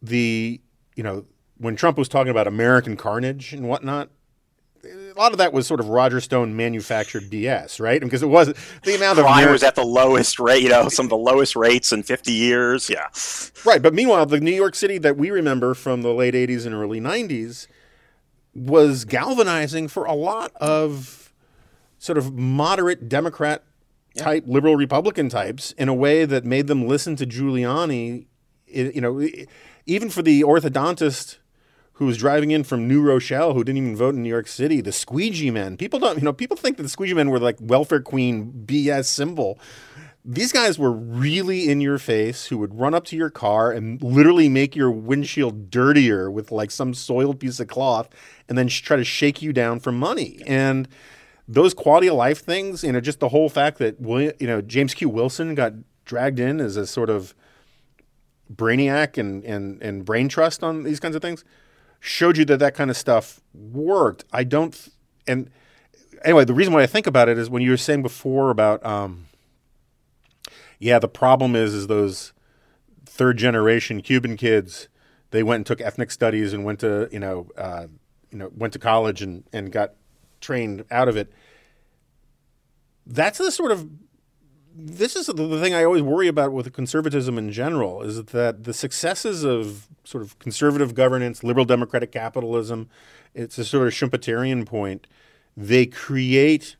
the 0.00 0.60
you 0.94 1.02
know 1.02 1.26
when 1.58 1.76
Trump 1.76 1.98
was 1.98 2.08
talking 2.08 2.30
about 2.30 2.46
American 2.46 2.96
carnage 2.96 3.52
and 3.52 3.68
whatnot, 3.68 4.10
a 5.16 5.18
lot 5.18 5.32
of 5.32 5.38
that 5.38 5.52
was 5.52 5.66
sort 5.66 5.80
of 5.80 5.88
Roger 5.88 6.20
Stone 6.20 6.56
manufactured 6.56 7.30
BS, 7.30 7.80
right? 7.80 8.00
Because 8.00 8.22
it 8.22 8.28
was 8.28 8.52
the 8.84 8.94
amount 8.94 9.18
of 9.18 9.24
Crime 9.24 9.50
was 9.50 9.62
at 9.62 9.74
the 9.74 9.84
lowest 9.84 10.38
rate, 10.38 10.62
you 10.62 10.68
know, 10.68 10.88
some 10.88 11.06
of 11.06 11.10
the 11.10 11.16
lowest 11.16 11.56
rates 11.56 11.90
in 11.90 12.02
50 12.02 12.32
years. 12.32 12.90
Yeah. 12.90 13.06
right. 13.64 13.80
But 13.80 13.94
meanwhile, 13.94 14.26
the 14.26 14.40
New 14.40 14.54
York 14.54 14.74
City 14.74 14.98
that 14.98 15.16
we 15.16 15.30
remember 15.30 15.72
from 15.74 16.02
the 16.02 16.12
late 16.12 16.34
'80s 16.34 16.66
and 16.66 16.74
early 16.74 17.00
'90s 17.00 17.66
was 18.54 19.04
galvanizing 19.04 19.88
for 19.88 20.04
a 20.04 20.14
lot 20.14 20.52
of 20.56 21.32
sort 21.98 22.18
of 22.18 22.34
moderate 22.34 23.08
Democrat 23.08 23.64
type, 24.16 24.44
liberal 24.46 24.76
Republican 24.76 25.28
types 25.28 25.72
in 25.72 25.88
a 25.88 25.94
way 25.94 26.24
that 26.26 26.44
made 26.44 26.66
them 26.66 26.86
listen 26.86 27.16
to 27.16 27.26
Giuliani. 27.26 28.26
You 28.66 29.00
know, 29.00 29.26
even 29.86 30.10
for 30.10 30.20
the 30.20 30.42
orthodontist 30.42 31.36
who 31.96 32.04
was 32.04 32.18
driving 32.18 32.50
in 32.50 32.62
from 32.62 32.86
New 32.86 33.00
Rochelle, 33.00 33.54
who 33.54 33.64
didn't 33.64 33.78
even 33.78 33.96
vote 33.96 34.14
in 34.14 34.22
New 34.22 34.28
York 34.28 34.48
City, 34.48 34.82
the 34.82 34.92
squeegee 34.92 35.50
men. 35.50 35.78
People 35.78 35.98
don't, 35.98 36.18
you 36.18 36.24
know, 36.24 36.32
people 36.32 36.56
think 36.56 36.76
that 36.76 36.82
the 36.82 36.90
squeegee 36.90 37.14
men 37.14 37.30
were 37.30 37.38
like 37.38 37.56
welfare 37.58 38.00
queen 38.00 38.52
BS 38.66 39.06
symbol. 39.06 39.58
These 40.22 40.52
guys 40.52 40.78
were 40.78 40.92
really 40.92 41.70
in 41.70 41.80
your 41.80 41.98
face 41.98 42.46
who 42.46 42.58
would 42.58 42.78
run 42.78 42.92
up 42.92 43.06
to 43.06 43.16
your 43.16 43.30
car 43.30 43.72
and 43.72 44.02
literally 44.02 44.50
make 44.50 44.76
your 44.76 44.90
windshield 44.90 45.70
dirtier 45.70 46.30
with 46.30 46.52
like 46.52 46.70
some 46.70 46.92
soiled 46.92 47.40
piece 47.40 47.60
of 47.60 47.68
cloth 47.68 48.10
and 48.46 48.58
then 48.58 48.68
try 48.68 48.98
to 48.98 49.04
shake 49.04 49.40
you 49.40 49.54
down 49.54 49.80
for 49.80 49.90
money. 49.90 50.42
And 50.46 50.88
those 51.48 51.72
quality 51.72 52.08
of 52.08 52.16
life 52.16 52.44
things, 52.44 52.84
you 52.84 52.92
know, 52.92 53.00
just 53.00 53.20
the 53.20 53.30
whole 53.30 53.48
fact 53.48 53.78
that 53.78 53.98
William, 53.98 54.34
you 54.38 54.46
know, 54.46 54.60
James 54.60 54.92
Q. 54.92 55.08
Wilson 55.08 55.54
got 55.54 55.72
dragged 56.04 56.40
in 56.40 56.60
as 56.60 56.76
a 56.76 56.86
sort 56.86 57.08
of 57.08 57.34
brainiac 58.52 59.16
and 59.16 59.42
and 59.44 59.80
and 59.82 60.04
brain 60.04 60.28
trust 60.28 60.62
on 60.62 60.82
these 60.82 61.00
kinds 61.00 61.16
of 61.16 61.22
things 61.22 61.42
showed 62.06 62.36
you 62.36 62.44
that 62.46 62.58
that 62.58 62.74
kind 62.74 62.90
of 62.90 62.96
stuff 62.96 63.40
worked. 63.52 64.24
I 64.32 64.44
don't, 64.44 64.88
and 65.26 65.50
anyway, 66.24 66.44
the 66.44 66.54
reason 66.54 66.72
why 66.72 66.82
I 66.82 66.86
think 66.86 67.06
about 67.06 67.28
it 67.28 67.38
is 67.38 67.50
when 67.50 67.62
you 67.62 67.70
were 67.70 67.76
saying 67.76 68.02
before 68.02 68.50
about, 68.50 68.84
um, 68.84 69.26
yeah, 70.78 70.98
the 70.98 71.08
problem 71.08 71.56
is 71.56 71.74
is 71.74 71.86
those 71.86 72.32
third 73.04 73.38
generation 73.38 74.02
Cuban 74.02 74.36
kids. 74.36 74.88
They 75.30 75.42
went 75.42 75.60
and 75.60 75.66
took 75.66 75.80
ethnic 75.80 76.10
studies 76.10 76.52
and 76.52 76.64
went 76.64 76.80
to 76.80 77.08
you 77.10 77.18
know 77.18 77.48
uh, 77.56 77.86
you 78.30 78.38
know 78.38 78.50
went 78.54 78.72
to 78.74 78.78
college 78.78 79.22
and 79.22 79.44
and 79.52 79.72
got 79.72 79.94
trained 80.40 80.84
out 80.90 81.08
of 81.08 81.16
it. 81.16 81.32
That's 83.06 83.38
the 83.38 83.50
sort 83.50 83.72
of 83.72 83.88
this 84.78 85.16
is 85.16 85.26
the 85.26 85.60
thing 85.60 85.74
I 85.74 85.84
always 85.84 86.02
worry 86.02 86.28
about 86.28 86.52
with 86.52 86.72
conservatism 86.72 87.38
in 87.38 87.50
general 87.50 88.02
is 88.02 88.22
that 88.24 88.64
the 88.64 88.74
successes 88.74 89.42
of 89.44 89.88
sort 90.04 90.22
of 90.22 90.38
conservative 90.38 90.94
governance, 90.94 91.42
liberal 91.42 91.64
democratic 91.64 92.12
capitalism, 92.12 92.88
it's 93.34 93.56
a 93.58 93.64
sort 93.64 93.86
of 93.86 93.94
Schumpeterian 93.94 94.66
point. 94.66 95.06
They 95.56 95.86
create 95.86 96.76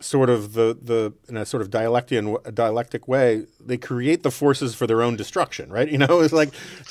sort 0.00 0.30
of 0.30 0.52
the 0.52 0.78
the 0.80 1.12
in 1.28 1.36
a 1.36 1.44
sort 1.44 1.60
of 1.60 1.70
dialectian 1.70 2.54
dialectic 2.54 3.08
way, 3.08 3.46
they 3.58 3.76
create 3.76 4.22
the 4.22 4.30
forces 4.30 4.74
for 4.74 4.86
their 4.86 5.02
own 5.02 5.16
destruction, 5.16 5.70
right? 5.70 5.88
You 5.98 5.98
know, 5.98 6.20
it's 6.20 6.32
like 6.32 6.50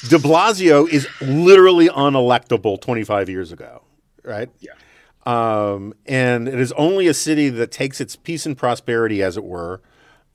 De 0.09 0.17
Blasio 0.17 0.89
is 0.89 1.07
literally 1.21 1.87
unelectable 1.87 2.81
25 2.81 3.29
years 3.29 3.53
ago, 3.53 3.83
right? 4.23 4.49
Yeah. 4.59 4.73
Um, 5.27 5.93
and 6.05 6.47
it 6.47 6.57
is 6.57 6.71
only 6.73 7.07
a 7.07 7.13
city 7.13 7.49
that 7.49 7.69
takes 7.69 7.99
its 7.99 8.15
peace 8.15 8.45
and 8.45 8.57
prosperity, 8.57 9.21
as 9.21 9.35
it 9.35 9.43
were, 9.43 9.81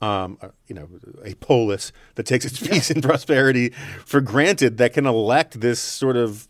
um, 0.01 0.37
uh, 0.39 0.49
you 0.67 0.75
know, 0.75 0.87
a 1.25 1.33
polis 1.35 1.91
that 2.13 2.27
takes 2.27 2.45
its 2.45 2.59
peace 2.67 2.91
and 2.91 3.01
prosperity 3.01 3.69
for 4.05 4.21
granted 4.21 4.77
that 4.77 4.93
can 4.93 5.07
elect 5.07 5.61
this 5.61 5.79
sort 5.79 6.15
of 6.15 6.47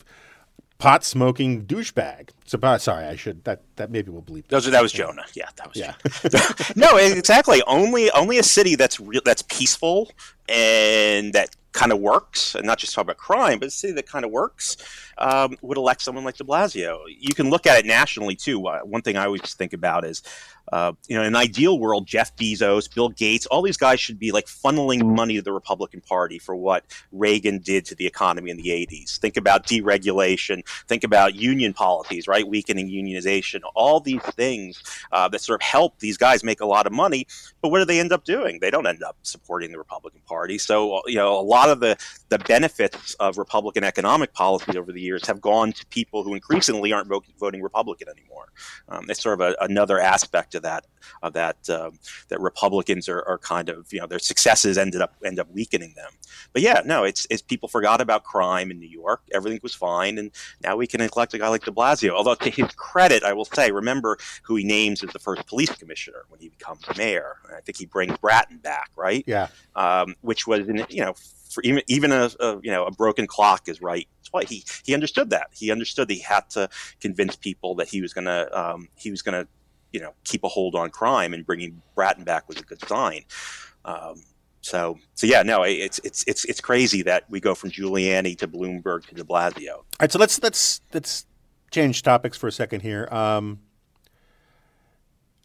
pot 0.78 1.06
smoking 1.06 1.66
douchebag. 1.66 2.32
So, 2.46 2.60
sorry, 2.80 3.06
I 3.06 3.16
should 3.16 3.46
that 3.46 3.62
that 3.76 3.92
maybe 3.92 4.12
we'll 4.12 4.22
bleep. 4.22 4.48
Those 4.48 4.68
are, 4.68 4.72
that 4.72 4.82
was 4.82 4.92
Jonah. 4.92 5.26
Yeah, 5.34 5.50
that 5.56 5.70
was 5.70 5.78
Yeah. 5.78 5.96
no, 6.76 6.98
exactly. 6.98 7.62
Only 7.68 8.12
only 8.12 8.38
a 8.38 8.44
city 8.44 8.76
that's 8.76 9.00
real 9.00 9.22
that's 9.24 9.42
peaceful 9.44 10.12
and 10.48 11.34
that 11.34 11.56
kind 11.74 11.92
of 11.92 12.00
works, 12.00 12.56
and 12.56 12.66
not 12.66 12.78
just 12.78 12.94
talk 12.94 13.02
about 13.04 13.18
crime, 13.18 13.60
but 13.60 13.68
a 13.68 13.72
city 13.72 13.94
that 13.94 14.08
kind 14.08 14.24
of 14.24 14.32
works 14.32 14.78
um, 15.18 15.58
would 15.62 15.78
elect 15.78 16.02
someone 16.02 16.24
like 16.24 16.38
De 16.38 16.44
Blasio. 16.44 17.00
You 17.20 17.34
can 17.34 17.50
look 17.50 17.68
at 17.68 17.80
it 17.80 17.86
nationally 17.86 18.36
too. 18.36 18.66
Uh, 18.66 18.80
one 18.82 19.02
thing 19.02 19.18
I 19.18 19.26
always 19.26 19.42
think 19.54 19.74
about 19.74 20.06
is, 20.06 20.22
uh, 20.72 20.94
you 21.08 21.16
know, 21.16 21.24
in 21.24 21.28
an 21.30 21.36
ideal 21.36 21.78
world, 21.78 22.06
Jeff 22.06 22.36
Bezos, 22.36 22.94
Bill 22.94 23.10
Gates, 23.10 23.46
all 23.48 23.62
these 23.62 23.78
guys 23.78 24.00
should 24.00 24.20
be 24.20 24.32
like 24.32 24.46
funneling 24.46 25.04
money 25.04 25.36
to 25.36 25.42
the 25.42 25.52
Republican 25.52 26.02
Party 26.02 26.40
for 26.40 26.56
what 26.56 26.86
Reagan 27.12 27.58
did 27.58 27.86
to 27.86 27.96
the 27.96 28.06
economy 28.06 28.52
in 28.52 28.58
the 28.58 28.70
'80s. 28.70 29.18
Think 29.18 29.36
about 29.36 29.66
deregulation. 29.66 30.66
Think 30.88 31.04
about 31.04 31.36
union 31.36 31.74
policies, 31.74 32.28
right? 32.28 32.48
Weakening 32.48 32.90
unionization. 32.90 33.62
All 33.76 34.00
these 34.00 34.22
things 34.22 34.82
uh, 35.12 35.28
that 35.30 35.42
sort 35.42 35.62
of 35.62 35.66
help 35.66 36.00
these 36.00 36.18
guys 36.18 36.44
make 36.44 36.62
a 36.62 36.66
lot 36.66 36.88
of 36.88 36.94
money. 36.94 37.28
But 37.62 37.70
what 37.70 37.80
do 37.80 37.86
they 37.86 38.00
end 38.00 38.12
up 38.12 38.24
doing? 38.24 38.60
They 38.60 38.72
don't 38.72 38.88
end 38.88 39.04
up 39.04 39.18
supporting 39.24 39.72
the 39.72 39.78
Republican 39.78 40.22
Party. 40.26 40.58
So 40.58 41.02
you 41.08 41.16
know, 41.16 41.40
a 41.40 41.42
lot 41.42 41.70
of 41.70 41.80
the 41.80 41.98
the 42.30 42.40
benefits 42.40 43.14
of 43.16 43.38
Republican 43.38 43.84
economic 43.84 44.34
policy 44.34 44.78
over 44.78 44.92
the 44.92 45.02
years 45.02 45.26
have 45.28 45.42
gone 45.42 45.72
to 45.74 45.86
people 45.88 46.24
who 46.24 46.34
increasingly 46.34 46.92
aren't 46.94 47.08
vo- 47.08 47.24
voting 47.40 47.62
Republican 47.62 48.08
anymore. 48.10 48.52
Um, 48.90 49.06
it's 49.10 49.22
sort 49.22 49.40
of 49.40 49.54
a, 49.54 49.56
another 49.64 50.00
aspect 50.00 50.56
of 50.56 50.64
that 50.64 50.86
of 51.22 51.34
that 51.34 51.58
um, 51.70 52.00
that 52.30 52.40
Republicans 52.40 53.10
are, 53.10 53.24
are 53.28 53.38
kind 53.38 53.70
of 53.70 53.92
you 53.92 54.00
know 54.00 54.08
their 54.08 54.20
successes 54.20 54.78
ended 54.78 55.02
up 55.02 55.16
end 55.24 55.40
up 55.40 55.50
weakening 55.52 55.94
them. 55.96 56.12
But 56.52 56.62
yeah, 56.62 56.82
no, 56.86 57.04
it's 57.04 57.28
it's 57.30 57.42
people 57.42 57.70
forgot 57.70 58.02
about 58.02 58.24
crime 58.24 58.72
in 58.72 58.80
New 58.80 58.88
York. 58.88 59.22
Everything 59.34 59.60
was 59.64 59.74
fine, 59.74 60.18
and 60.18 60.32
now 60.64 60.76
we 60.76 60.88
can 60.88 61.02
elect 61.02 61.34
a 61.34 61.38
guy 61.38 61.48
like 61.48 61.66
De 61.66 61.72
Blasio. 61.72 62.12
Although 62.12 62.36
to 62.36 62.50
his 62.50 62.72
credit, 62.76 63.24
I 63.24 63.34
will 63.34 63.46
say, 63.46 63.72
remember 63.72 64.18
who 64.44 64.56
he 64.56 64.64
names 64.64 65.04
as 65.04 65.12
the 65.12 65.20
first 65.20 65.46
police 65.48 65.72
commissioner 65.72 66.24
when 66.30 66.40
he 66.40 66.50
becomes 66.50 66.82
mayor. 66.98 67.38
I 67.56 67.62
think 67.62 67.78
he 67.78 67.86
brings 67.86 68.18
Bratton 68.18 68.58
back, 68.58 68.92
right? 68.96 69.24
Yeah, 69.28 69.48
um, 69.76 70.16
which 70.22 70.48
was 70.48 70.68
in, 70.68 70.86
you 70.90 71.04
know 71.04 71.14
for 71.54 71.62
even 71.64 71.84
even 71.88 72.12
a, 72.12 72.30
a 72.40 72.60
you 72.62 72.72
know 72.72 72.86
a 72.86 72.92
broken 72.92 73.28
clock 73.28 73.70
is 73.70 73.82
right 73.82 74.08
twice. 74.24 74.50
He 74.50 74.66
he 74.84 74.94
understood 74.94 75.30
that. 75.30 75.48
He 75.54 75.72
understood 75.72 76.08
that 76.08 76.14
he 76.16 76.22
had 76.22 76.50
to 76.52 76.70
convince 77.00 77.36
people 77.36 77.76
that 77.76 77.88
he 77.88 78.02
was 78.02 78.14
gonna 78.14 78.50
um, 78.52 78.90
he 78.96 79.12
was 79.12 79.22
gonna 79.22 79.48
you 79.92 80.02
know 80.02 80.14
keep 80.24 80.44
a 80.44 80.48
hold 80.48 80.76
on 80.76 80.90
crime 80.90 81.34
and 81.34 81.46
bringing 81.46 81.82
Bratton 81.96 82.24
back 82.24 82.50
was 82.50 82.58
a 82.58 82.64
good 82.64 82.86
sign. 82.88 83.24
Um, 83.86 84.24
so 84.64 84.98
so 85.14 85.28
yeah, 85.28 85.44
no, 85.44 85.64
it's 85.64 86.00
it's 86.00 86.24
it's 86.26 86.46
it's 86.46 86.62
crazy 86.62 87.02
that 87.04 87.30
we 87.30 87.42
go 87.42 87.54
from 87.54 87.70
Giuliani 87.70 88.38
to 88.38 88.48
Bloomberg 88.48 89.06
to 89.08 89.16
De 89.16 89.24
Blasio. 89.24 89.74
All 89.74 89.86
right, 90.00 90.12
so 90.12 90.18
let's 90.18 90.42
let's 90.42 90.80
let's 90.94 91.26
change 91.70 92.02
topics 92.02 92.38
for 92.38 92.48
a 92.48 92.52
second 92.52 92.80
here. 92.80 93.08
Um, 93.12 93.60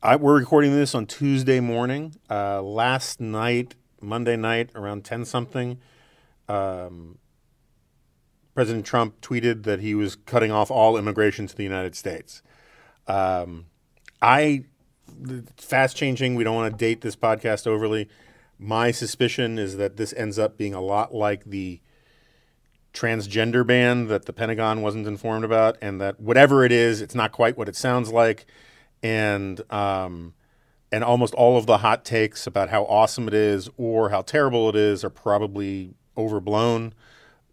I, 0.03 0.15
we're 0.15 0.39
recording 0.39 0.73
this 0.73 0.95
on 0.95 1.07
Tuesday 1.07 1.59
morning. 1.59 2.15
Uh, 2.31 2.63
last 2.63 3.21
night, 3.21 3.75
Monday 4.01 4.37
night, 4.37 4.71
around 4.77 5.05
ten 5.05 5.25
something, 5.25 5.81
um, 6.49 7.19
President 8.55 8.87
Trump 8.87 9.21
tweeted 9.21 9.65
that 9.65 9.81
he 9.81 9.97
was 9.97 10.15
cutting 10.15 10.53
off 10.53 10.71
all 10.71 10.97
immigration 10.97 11.49
to 11.49 11.57
the 11.57 11.65
United 11.65 11.97
States. 11.97 12.41
Um, 13.09 13.67
I 14.23 14.65
fast 15.57 15.97
changing. 15.97 16.37
We 16.37 16.45
don't 16.45 16.55
want 16.55 16.73
to 16.73 16.79
date 16.79 17.01
this 17.01 17.17
podcast 17.17 17.67
overly. 17.67 18.09
My 18.59 18.91
suspicion 18.91 19.59
is 19.59 19.77
that 19.77 19.97
this 19.97 20.13
ends 20.15 20.39
up 20.39 20.57
being 20.57 20.75
a 20.75 20.81
lot 20.81 21.15
like 21.15 21.45
the 21.45 21.81
transgender 22.93 23.65
ban 23.65 24.09
that 24.09 24.25
the 24.25 24.33
Pentagon 24.33 24.83
wasn't 24.83 25.07
informed 25.07 25.45
about, 25.45 25.79
and 25.81 26.01
that 26.01 26.19
whatever 26.21 26.65
it 26.65 26.73
is, 26.73 27.01
it's 27.01 27.15
not 27.15 27.31
quite 27.33 27.57
what 27.57 27.69
it 27.69 27.77
sounds 27.77 28.11
like, 28.11 28.47
and 29.03 29.61
um, 29.73 30.35
and 30.91 31.05
almost 31.05 31.35
all 31.35 31.57
of 31.57 31.67
the 31.67 31.79
hot 31.79 32.05
takes 32.05 32.47
about 32.47 32.71
how 32.71 32.85
awesome 32.85 33.29
it 33.29 33.35
is 33.35 33.69
or 33.77 34.11
how 34.11 34.23
terrible 34.23 34.69
it 34.69 34.77
is 34.77 35.05
are 35.05 35.11
probably 35.11 35.95
overblown. 36.17 36.95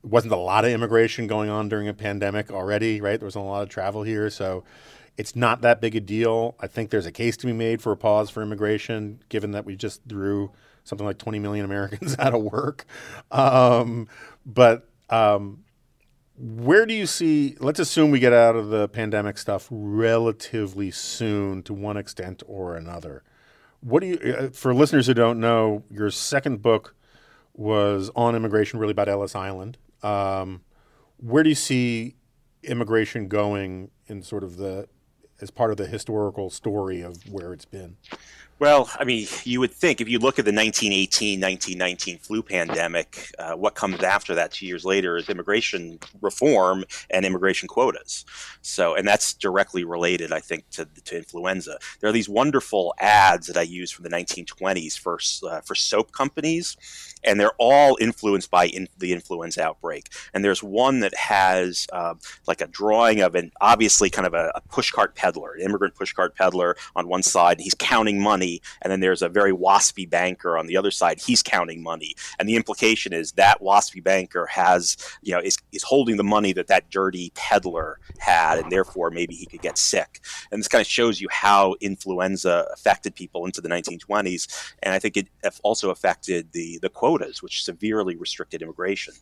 It 0.04 0.10
wasn't 0.10 0.34
a 0.34 0.38
lot 0.38 0.66
of 0.66 0.72
immigration 0.72 1.28
going 1.28 1.50
on 1.50 1.70
during 1.70 1.88
a 1.88 1.94
pandemic 1.94 2.50
already, 2.50 3.02
right? 3.02 3.20
There 3.20 3.26
was 3.26 3.36
a 3.36 3.42
lot 3.42 3.62
of 3.62 3.70
travel 3.70 4.04
here, 4.04 4.30
so 4.30 4.64
it's 5.18 5.36
not 5.36 5.62
that 5.62 5.82
big 5.82 5.96
a 5.96 6.00
deal. 6.00 6.56
I 6.60 6.68
think 6.68 6.90
there's 6.90 7.06
a 7.06 7.12
case 7.12 7.38
to 7.38 7.46
be 7.46 7.54
made 7.54 7.82
for 7.82 7.92
a 7.92 7.98
pause 7.98 8.30
for 8.30 8.42
immigration, 8.42 9.20
given 9.30 9.52
that 9.52 9.66
we 9.66 9.76
just 9.76 10.02
threw 10.08 10.52
something 10.86 11.06
like 11.06 11.18
20 11.18 11.40
million 11.40 11.66
Americans 11.66 12.16
out 12.20 12.34
of 12.34 12.42
work. 12.42 12.86
Um, 13.32 14.08
but 14.46 14.88
um, 15.10 15.66
where 16.38 16.86
do 16.86 16.94
you 16.94 17.06
see? 17.06 17.58
Let's 17.60 17.80
assume 17.80 18.12
we 18.12 18.20
get 18.20 18.32
out 18.32 18.56
of 18.56 18.70
the 18.70 18.88
pandemic 18.88 19.38
stuff 19.38 19.68
relatively 19.70 20.92
soon, 20.92 21.64
to 21.64 21.74
one 21.74 21.98
extent 21.98 22.42
or 22.48 22.78
another. 22.78 23.24
What 23.82 24.00
do 24.02 24.08
you, 24.08 24.36
uh, 24.38 24.50
for 24.50 24.74
listeners 24.74 25.08
who 25.08 25.14
don't 25.14 25.40
know, 25.40 25.84
your 25.92 26.10
second 26.10 26.62
book 26.62 26.96
was 27.54 28.10
on 28.16 28.36
immigration, 28.36 28.80
really 28.80 28.92
about 28.92 29.10
Ellis 29.10 29.36
Island. 29.36 29.78
Um, 30.04 30.62
where 31.18 31.44
do 31.44 31.50
you 31.50 31.56
see 31.56 32.16
immigration 32.64 33.28
going 33.28 33.92
in 34.08 34.22
sort 34.22 34.44
of 34.44 34.58
the 34.58 34.88
as 35.42 35.52
part 35.52 35.72
of 35.72 35.78
the 35.78 35.86
historical 35.86 36.50
story 36.50 37.02
of 37.02 37.18
where 37.32 37.54
it's 37.54 37.66
been? 37.66 37.98
Well, 38.58 38.90
I 38.98 39.04
mean, 39.04 39.28
you 39.44 39.60
would 39.60 39.74
think 39.74 40.00
if 40.00 40.08
you 40.08 40.18
look 40.18 40.40
at 40.40 40.46
the 40.46 40.54
1918 40.54 41.42
1919 41.42 42.20
flu 42.20 42.42
pandemic, 42.42 43.30
uh, 43.38 43.52
what 43.52 43.76
comes 43.76 44.02
after 44.02 44.34
that 44.36 44.54
two 44.54 44.66
years 44.66 44.86
later 44.86 45.18
is 45.18 45.28
immigration 45.28 46.00
reform 46.22 46.86
and 47.10 47.26
immigration 47.26 47.68
quotas. 47.68 48.24
So, 48.62 48.96
and 48.96 49.06
that's 49.06 49.34
directly 49.34 49.84
related, 49.84 50.32
I 50.32 50.40
think, 50.40 50.70
to, 50.70 50.88
to 51.04 51.18
influenza. 51.18 51.78
There 52.00 52.10
are 52.10 52.14
these 52.14 52.30
wonderful 52.30 52.96
ads 52.98 53.48
that 53.48 53.58
I 53.58 53.64
use 53.64 53.92
from 53.92 54.04
the 54.04 54.10
1920s 54.10 54.98
for, 54.98 55.20
uh, 55.50 55.60
for 55.60 55.76
soap 55.76 56.14
companies, 56.14 56.78
and 57.26 57.38
they're 57.38 57.52
all 57.58 57.98
influenced 58.00 58.50
by 58.52 58.68
in, 58.68 58.88
the 58.98 59.12
influenza 59.12 59.64
outbreak. 59.64 60.08
And 60.34 60.46
there's 60.46 60.64
one 60.64 61.02
that 61.02 61.14
has 61.16 61.88
uh, 61.92 62.14
like 62.48 62.62
a 62.62 62.68
drawing 62.68 63.20
of 63.20 63.36
an 63.36 63.52
obviously 63.60 64.10
kind 64.10 64.26
of 64.26 64.34
a, 64.34 64.54
a 64.56 64.62
pushcart 64.62 65.14
peddler, 65.14 65.56
an 65.56 65.62
immigrant 65.62 65.96
pushcart 65.96 66.36
peddler 66.36 66.78
on 66.96 67.10
one 67.10 67.22
side, 67.22 67.58
and 67.58 67.64
he's 67.64 67.76
counting 67.76 68.22
money 68.22 68.45
money, 68.46 68.62
and 68.82 68.92
then 68.92 69.00
there's 69.00 69.22
a 69.22 69.30
very 69.30 69.52
waspy 69.52 70.10
banker 70.10 70.58
on 70.58 70.68
the 70.68 70.78
other 70.78 70.92
side. 70.92 71.20
He's 71.20 71.42
counting 71.42 71.82
money, 71.84 72.16
and 72.40 72.48
the 72.48 72.56
implication 72.56 73.14
is 73.14 73.34
that 73.34 73.62
waspy 73.62 74.04
banker 74.04 74.46
has, 74.48 74.98
you 75.22 75.34
know, 75.34 75.40
is, 75.40 75.58
is 75.72 75.84
holding 75.84 76.18
the 76.18 76.24
money 76.24 76.54
that 76.54 76.68
that 76.68 76.90
dirty 76.90 77.32
peddler 77.36 78.00
had, 78.20 78.60
and 78.60 78.72
therefore 78.72 79.10
maybe 79.12 79.36
he 79.36 79.46
could 79.46 79.62
get 79.62 79.78
sick. 79.78 80.22
And 80.52 80.60
this 80.60 80.68
kind 80.68 80.82
of 80.82 80.88
shows 80.88 81.20
you 81.22 81.28
how 81.32 81.76
influenza 81.82 82.68
affected 82.74 83.16
people 83.16 83.46
into 83.46 83.62
the 83.62 83.70
1920s, 83.70 84.74
and 84.84 84.94
I 84.94 85.00
think 85.00 85.18
it 85.18 85.28
also 85.64 85.90
affected 85.90 86.52
the 86.52 86.80
the 86.82 86.90
quotas, 86.90 87.42
which 87.42 87.64
severely 87.64 88.16
restricted 88.16 88.62
immigration. 88.62 89.14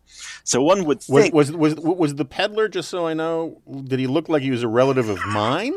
So 0.43 0.62
one 0.62 0.86
would 0.86 1.01
think 1.01 1.33
was 1.33 1.51
was 1.51 1.75
was, 1.75 1.97
was 1.97 2.15
the 2.15 2.25
peddler 2.25 2.67
just 2.67 2.89
so 2.89 3.07
I 3.07 3.13
know? 3.13 3.62
Did 3.86 3.99
he 3.99 4.07
look 4.07 4.29
like 4.29 4.41
he 4.41 4.51
was 4.51 4.63
a 4.63 4.67
relative 4.67 5.09
of 5.09 5.19
mine? 5.27 5.73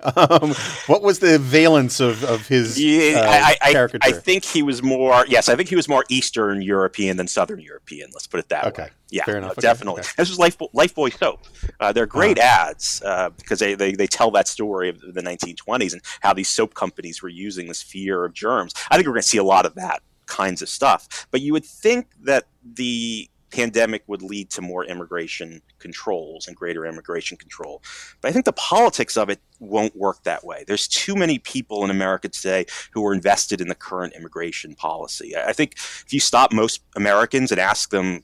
Um, 0.00 0.54
what 0.86 1.02
was 1.02 1.18
the 1.18 1.38
valence 1.38 1.98
of, 1.98 2.22
of 2.24 2.46
his 2.46 2.80
yeah, 2.80 3.18
uh, 3.18 3.26
I, 3.26 3.56
I? 3.60 3.88
I 4.00 4.12
think 4.12 4.44
he 4.44 4.62
was 4.62 4.82
more, 4.82 5.24
yes, 5.26 5.48
I 5.48 5.56
think 5.56 5.68
he 5.68 5.76
was 5.76 5.88
more 5.88 6.04
Eastern 6.08 6.62
European 6.62 7.16
than 7.16 7.26
Southern 7.26 7.58
European. 7.58 8.10
Let's 8.12 8.26
put 8.26 8.40
it 8.40 8.48
that 8.50 8.66
okay. 8.66 8.84
way. 8.84 8.90
Yeah, 9.10 9.24
Fair 9.24 9.38
enough. 9.38 9.52
Okay. 9.52 9.62
definitely. 9.62 10.00
Okay. 10.00 10.10
This 10.16 10.28
was 10.28 10.38
Life, 10.38 10.58
Lifebuoy 10.58 11.18
soap. 11.18 11.40
Uh, 11.80 11.92
they're 11.92 12.06
great 12.06 12.38
uh-huh. 12.38 12.70
ads 12.70 13.02
uh, 13.04 13.30
because 13.30 13.58
they, 13.58 13.74
they, 13.74 13.92
they 13.92 14.06
tell 14.06 14.30
that 14.32 14.46
story 14.46 14.88
of 14.88 15.00
the 15.00 15.22
1920s 15.22 15.94
and 15.94 16.02
how 16.20 16.32
these 16.32 16.48
soap 16.48 16.74
companies 16.74 17.22
were 17.22 17.28
using 17.28 17.66
this 17.66 17.82
fear 17.82 18.24
of 18.24 18.34
germs. 18.34 18.74
I 18.90 18.96
think 18.96 19.06
we're 19.06 19.14
going 19.14 19.22
to 19.22 19.28
see 19.28 19.38
a 19.38 19.44
lot 19.44 19.66
of 19.66 19.74
that 19.74 20.02
kinds 20.26 20.62
of 20.62 20.68
stuff. 20.68 21.26
But 21.30 21.40
you 21.40 21.52
would 21.54 21.64
think 21.64 22.08
that 22.22 22.46
the 22.62 23.28
pandemic 23.50 24.02
would 24.06 24.22
lead 24.22 24.50
to 24.50 24.62
more 24.62 24.84
immigration 24.84 25.62
controls 25.78 26.46
and 26.46 26.56
greater 26.56 26.86
immigration 26.86 27.36
control. 27.36 27.82
But 28.20 28.28
I 28.28 28.32
think 28.32 28.44
the 28.44 28.52
politics 28.52 29.16
of 29.16 29.30
it 29.30 29.40
won't 29.58 29.96
work 29.96 30.22
that 30.24 30.44
way. 30.44 30.64
There's 30.66 30.88
too 30.88 31.14
many 31.14 31.38
people 31.38 31.84
in 31.84 31.90
America 31.90 32.28
today 32.28 32.66
who 32.92 33.04
are 33.06 33.14
invested 33.14 33.60
in 33.60 33.68
the 33.68 33.74
current 33.74 34.14
immigration 34.14 34.74
policy. 34.74 35.36
I 35.36 35.52
think 35.52 35.74
if 35.76 36.12
you 36.12 36.20
stop 36.20 36.52
most 36.52 36.82
Americans 36.96 37.50
and 37.50 37.60
ask 37.60 37.90
them 37.90 38.22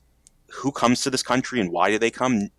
who 0.50 0.70
comes 0.70 1.00
to 1.02 1.10
this 1.10 1.22
country 1.22 1.60
and 1.60 1.70
why 1.70 1.90
do 1.90 1.98
they 1.98 2.10
come, 2.10 2.50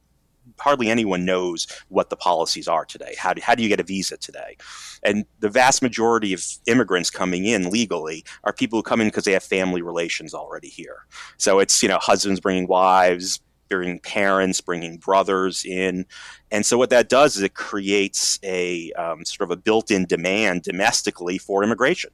hardly 0.59 0.89
anyone 0.89 1.25
knows 1.25 1.67
what 1.89 2.09
the 2.09 2.15
policies 2.15 2.67
are 2.67 2.85
today. 2.85 3.15
How 3.17 3.33
do, 3.33 3.41
how 3.41 3.55
do 3.55 3.63
you 3.63 3.69
get 3.69 3.79
a 3.79 3.83
visa 3.83 4.17
today? 4.17 4.57
And 5.03 5.25
the 5.39 5.49
vast 5.49 5.81
majority 5.81 6.33
of 6.33 6.43
immigrants 6.65 7.09
coming 7.09 7.45
in 7.45 7.69
legally 7.69 8.23
are 8.43 8.53
people 8.53 8.79
who 8.79 8.83
come 8.83 9.01
in 9.01 9.07
because 9.07 9.25
they 9.25 9.33
have 9.33 9.43
family 9.43 9.81
relations 9.81 10.33
already 10.33 10.69
here. 10.69 11.05
So 11.37 11.59
it's, 11.59 11.81
you 11.83 11.89
know, 11.89 11.99
husbands 11.99 12.39
bringing 12.39 12.67
wives, 12.67 13.39
bringing 13.69 13.99
parents, 13.99 14.61
bringing 14.61 14.97
brothers 14.97 15.65
in. 15.65 16.05
And 16.51 16.65
so 16.65 16.77
what 16.77 16.89
that 16.91 17.09
does 17.09 17.35
is 17.35 17.43
it 17.43 17.53
creates 17.53 18.39
a 18.43 18.91
um, 18.93 19.25
sort 19.25 19.49
of 19.49 19.57
a 19.57 19.61
built-in 19.61 20.05
demand 20.05 20.63
domestically 20.63 21.37
for 21.37 21.63
immigration. 21.63 22.11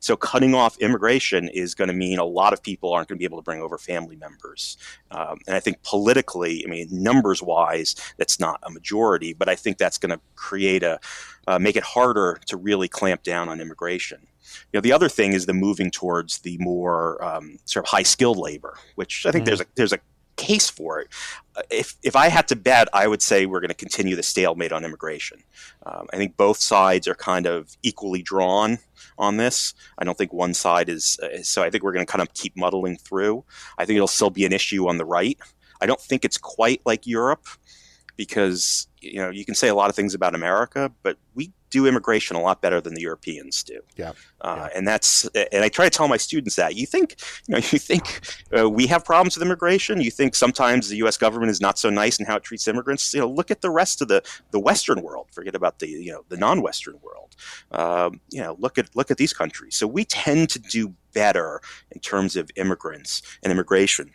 So 0.00 0.16
cutting 0.16 0.54
off 0.54 0.78
immigration 0.78 1.48
is 1.48 1.74
going 1.74 1.88
to 1.88 1.94
mean 1.94 2.18
a 2.18 2.24
lot 2.24 2.52
of 2.52 2.62
people 2.62 2.92
aren't 2.92 3.08
going 3.08 3.16
to 3.16 3.18
be 3.18 3.24
able 3.24 3.38
to 3.38 3.44
bring 3.44 3.60
over 3.60 3.78
family 3.78 4.16
members. 4.16 4.76
Um, 5.10 5.38
and 5.46 5.56
I 5.56 5.60
think 5.60 5.82
politically, 5.82 6.64
I 6.64 6.70
mean, 6.70 6.88
numbers 6.90 7.42
wise, 7.42 7.94
that's 8.16 8.38
not 8.38 8.60
a 8.62 8.70
majority, 8.70 9.32
but 9.32 9.48
I 9.48 9.56
think 9.56 9.78
that's 9.78 9.98
going 9.98 10.10
to 10.10 10.20
create 10.36 10.82
a, 10.82 11.00
uh, 11.46 11.58
make 11.58 11.76
it 11.76 11.82
harder 11.82 12.38
to 12.46 12.56
really 12.56 12.88
clamp 12.88 13.22
down 13.22 13.48
on 13.48 13.60
immigration. 13.60 14.20
You 14.72 14.78
know, 14.78 14.80
the 14.80 14.92
other 14.92 15.08
thing 15.08 15.32
is 15.32 15.46
the 15.46 15.54
moving 15.54 15.90
towards 15.90 16.38
the 16.38 16.56
more 16.58 17.22
um, 17.22 17.58
sort 17.64 17.84
of 17.84 17.90
high 17.90 18.02
skilled 18.02 18.38
labor, 18.38 18.78
which 18.94 19.26
I 19.26 19.30
think 19.30 19.44
mm 19.44 19.46
there's 19.48 19.60
a 19.60 19.66
there's 19.76 19.92
a 19.92 19.98
case 20.38 20.70
for 20.70 21.00
it. 21.00 21.08
Uh, 21.54 21.62
if, 21.70 21.96
if 22.02 22.16
I 22.16 22.28
had 22.28 22.48
to 22.48 22.56
bet, 22.56 22.88
I 22.94 23.06
would 23.06 23.20
say 23.20 23.44
we're 23.44 23.60
going 23.60 23.68
to 23.68 23.74
continue 23.74 24.16
the 24.16 24.22
stalemate 24.22 24.72
on 24.72 24.84
immigration. 24.84 25.42
Um, 25.84 26.06
I 26.12 26.16
think 26.16 26.36
both 26.36 26.58
sides 26.58 27.06
are 27.06 27.14
kind 27.14 27.46
of 27.46 27.76
equally 27.82 28.22
drawn 28.22 28.78
on 29.18 29.36
this. 29.36 29.74
I 29.98 30.04
don't 30.04 30.16
think 30.16 30.32
one 30.32 30.54
side 30.54 30.88
is, 30.88 31.18
uh, 31.22 31.42
so 31.42 31.62
I 31.62 31.70
think 31.70 31.84
we're 31.84 31.92
going 31.92 32.06
to 32.06 32.10
kind 32.10 32.22
of 32.22 32.32
keep 32.34 32.56
muddling 32.56 32.96
through. 32.96 33.44
I 33.76 33.84
think 33.84 33.96
it'll 33.96 34.06
still 34.06 34.30
be 34.30 34.46
an 34.46 34.52
issue 34.52 34.88
on 34.88 34.96
the 34.96 35.04
right. 35.04 35.38
I 35.80 35.86
don't 35.86 36.00
think 36.00 36.24
it's 36.24 36.38
quite 36.38 36.80
like 36.86 37.06
Europe 37.06 37.46
because 38.16 38.87
you 39.00 39.16
know 39.16 39.30
you 39.30 39.44
can 39.44 39.54
say 39.54 39.68
a 39.68 39.74
lot 39.74 39.90
of 39.90 39.96
things 39.96 40.14
about 40.14 40.34
America, 40.34 40.92
but 41.02 41.16
we 41.34 41.52
do 41.70 41.86
immigration 41.86 42.36
a 42.36 42.40
lot 42.40 42.62
better 42.62 42.80
than 42.80 42.94
the 42.94 43.00
Europeans 43.00 43.62
do. 43.62 43.80
Yeah, 43.96 44.12
uh, 44.40 44.68
yeah. 44.68 44.78
and 44.78 44.88
that's 44.88 45.26
and 45.34 45.64
I 45.64 45.68
try 45.68 45.84
to 45.84 45.90
tell 45.90 46.08
my 46.08 46.16
students 46.16 46.56
that 46.56 46.76
you 46.76 46.86
think 46.86 47.16
you 47.46 47.52
know 47.52 47.58
you 47.70 47.78
think 47.78 48.20
uh, 48.56 48.68
we 48.68 48.86
have 48.86 49.04
problems 49.04 49.36
with 49.36 49.42
immigration. 49.42 50.00
You 50.00 50.10
think 50.10 50.34
sometimes 50.34 50.88
the 50.88 50.96
U.S. 50.98 51.16
government 51.16 51.50
is 51.50 51.60
not 51.60 51.78
so 51.78 51.90
nice 51.90 52.18
in 52.18 52.26
how 52.26 52.36
it 52.36 52.42
treats 52.42 52.66
immigrants. 52.68 53.12
You 53.14 53.20
know, 53.20 53.28
look 53.28 53.50
at 53.50 53.60
the 53.60 53.70
rest 53.70 54.02
of 54.02 54.08
the 54.08 54.22
the 54.50 54.60
Western 54.60 55.02
world. 55.02 55.28
Forget 55.32 55.54
about 55.54 55.78
the 55.78 55.88
you 55.88 56.12
know 56.12 56.24
the 56.28 56.36
non-Western 56.36 56.98
world. 57.02 57.36
Um, 57.70 58.20
you 58.30 58.40
know, 58.40 58.56
look 58.58 58.78
at 58.78 58.94
look 58.94 59.10
at 59.10 59.16
these 59.16 59.32
countries. 59.32 59.76
So 59.76 59.86
we 59.86 60.04
tend 60.04 60.50
to 60.50 60.58
do 60.58 60.94
better 61.12 61.60
in 61.90 62.00
terms 62.00 62.36
of 62.36 62.50
immigrants 62.56 63.22
and 63.42 63.50
immigration 63.52 64.10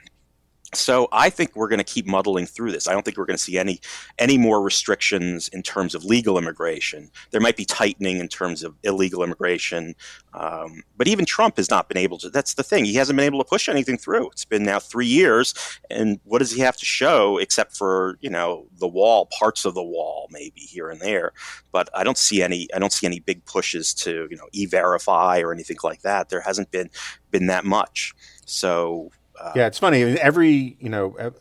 so 0.75 1.07
I 1.12 1.29
think 1.29 1.55
we're 1.55 1.67
going 1.67 1.79
to 1.79 1.83
keep 1.83 2.05
muddling 2.05 2.45
through 2.45 2.71
this. 2.71 2.88
I 2.88 2.93
don't 2.93 3.03
think 3.03 3.17
we're 3.17 3.25
going 3.25 3.38
to 3.38 3.43
see 3.43 3.57
any 3.57 3.79
any 4.19 4.38
more 4.38 4.62
restrictions 4.62 5.47
in 5.49 5.63
terms 5.63 5.95
of 5.95 6.05
legal 6.05 6.38
immigration. 6.38 7.09
There 7.31 7.41
might 7.41 7.57
be 7.57 7.65
tightening 7.65 8.17
in 8.17 8.27
terms 8.27 8.63
of 8.63 8.75
illegal 8.83 9.23
immigration, 9.23 9.95
um, 10.33 10.83
but 10.97 11.07
even 11.07 11.25
Trump 11.25 11.57
has 11.57 11.69
not 11.69 11.88
been 11.88 11.97
able 11.97 12.17
to. 12.19 12.29
That's 12.29 12.55
the 12.55 12.63
thing; 12.63 12.86
he 12.86 12.95
hasn't 12.95 13.17
been 13.17 13.25
able 13.25 13.39
to 13.39 13.49
push 13.49 13.69
anything 13.69 13.97
through. 13.97 14.29
It's 14.31 14.45
been 14.45 14.63
now 14.63 14.79
three 14.79 15.07
years, 15.07 15.53
and 15.89 16.19
what 16.23 16.39
does 16.39 16.51
he 16.51 16.62
have 16.62 16.77
to 16.77 16.86
show 16.86 17.38
except 17.38 17.75
for 17.75 18.17
you 18.21 18.29
know 18.29 18.67
the 18.79 18.88
wall, 18.88 19.27
parts 19.38 19.65
of 19.65 19.73
the 19.73 19.83
wall, 19.83 20.27
maybe 20.31 20.62
here 20.62 20.89
and 20.89 20.99
there. 20.99 21.31
But 21.71 21.89
I 21.93 22.03
don't 22.03 22.17
see 22.17 22.41
any. 22.43 22.67
I 22.73 22.79
don't 22.79 22.93
see 22.93 23.07
any 23.07 23.19
big 23.19 23.45
pushes 23.45 23.93
to 23.95 24.27
you 24.29 24.38
know 24.38 24.47
e-verify 24.51 25.39
or 25.39 25.53
anything 25.53 25.77
like 25.83 26.01
that. 26.01 26.29
There 26.29 26.41
hasn't 26.41 26.71
been 26.71 26.89
been 27.31 27.47
that 27.47 27.65
much. 27.65 28.13
So 28.45 29.12
uh, 29.43 29.51
yeah, 29.56 29.67
it's 29.67 29.77
funny. 29.77 30.01
I 30.01 30.06
mean, 30.06 30.17
every 30.21 30.77
you 30.79 30.89
know, 30.89 31.34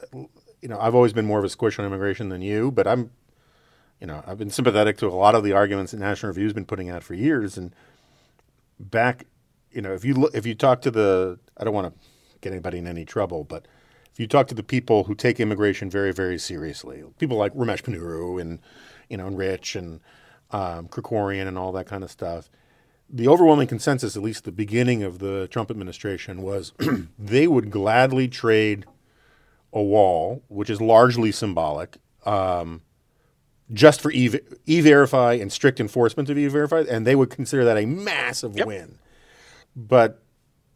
you 0.61 0.69
know, 0.69 0.79
I've 0.81 0.95
always 0.95 1.13
been 1.13 1.27
more 1.27 1.39
of 1.39 1.45
a 1.45 1.49
squish 1.49 1.79
on 1.79 1.85
immigration 1.85 2.29
than 2.29 2.43
you, 2.43 2.71
but 2.71 2.87
I'm, 2.87 3.11
you 4.01 4.07
know, 4.07 4.23
I've 4.27 4.39
been 4.39 4.51
sympathetic 4.51 4.97
to 4.99 5.07
a 5.07 5.11
lot 5.11 5.35
of 5.35 5.45
the 5.45 5.53
arguments 5.53 5.93
that 5.93 5.99
National 5.99 6.29
Review's 6.29 6.53
been 6.53 6.65
putting 6.65 6.91
out 6.91 7.03
for 7.03 7.15
years. 7.15 7.57
And 7.57 7.75
back, 8.79 9.27
you 9.71 9.83
know, 9.83 9.93
if 9.93 10.05
you 10.05 10.15
look, 10.15 10.35
if 10.35 10.47
you 10.47 10.55
talk 10.55 10.83
to 10.83 10.91
the, 10.91 11.39
I 11.57 11.65
don't 11.65 11.75
want 11.75 11.93
to 11.93 12.09
get 12.41 12.53
anybody 12.53 12.79
in 12.79 12.87
any 12.87 13.05
trouble, 13.05 13.45
but 13.45 13.67
if 14.13 14.19
you 14.19 14.27
talk 14.27 14.47
to 14.49 14.55
the 14.55 14.63
people 14.63 15.05
who 15.05 15.15
take 15.15 15.41
immigration 15.41 15.89
very, 15.89 16.13
very 16.13 16.39
seriously, 16.39 17.03
people 17.19 17.37
like 17.37 17.55
Ramesh 17.55 17.83
Ponnuru 17.83 18.41
and 18.41 18.61
you 19.09 19.17
know, 19.17 19.27
and 19.27 19.37
Rich 19.37 19.77
and 19.77 20.01
um, 20.51 20.89
Krikorian 20.89 21.47
and 21.47 21.59
all 21.59 21.73
that 21.73 21.87
kind 21.87 22.03
of 22.03 22.11
stuff 22.11 22.51
the 23.09 23.29
overwhelming 23.29 23.67
consensus, 23.67 24.17
at 24.17 24.23
least 24.23 24.39
at 24.39 24.45
the 24.45 24.53
beginning 24.53 25.03
of 25.03 25.19
the 25.19 25.49
Trump 25.49 25.71
administration, 25.71 26.43
was 26.43 26.73
they 27.19 27.47
would 27.47 27.71
gladly 27.71 28.29
trade 28.29 28.87
a 29.73 29.83
wall, 29.83 30.43
which 30.49 30.71
is 30.71 30.81
largely 30.81 31.33
symbolic, 31.33 31.97
um, 32.25 32.83
just 33.73 34.01
for 34.01 34.11
e 34.13 34.29
verify 34.81 35.35
and 35.35 35.53
strict 35.53 35.81
enforcement 35.81 36.29
of 36.29 36.39
e 36.39 36.47
verify, 36.47 36.85
and 36.89 37.07
they 37.07 37.15
would 37.15 37.31
consider 37.31 37.65
that 37.65 37.77
a 37.77 37.87
massive 37.87 38.57
yep. 38.57 38.67
win. 38.67 38.99
But 39.75 40.23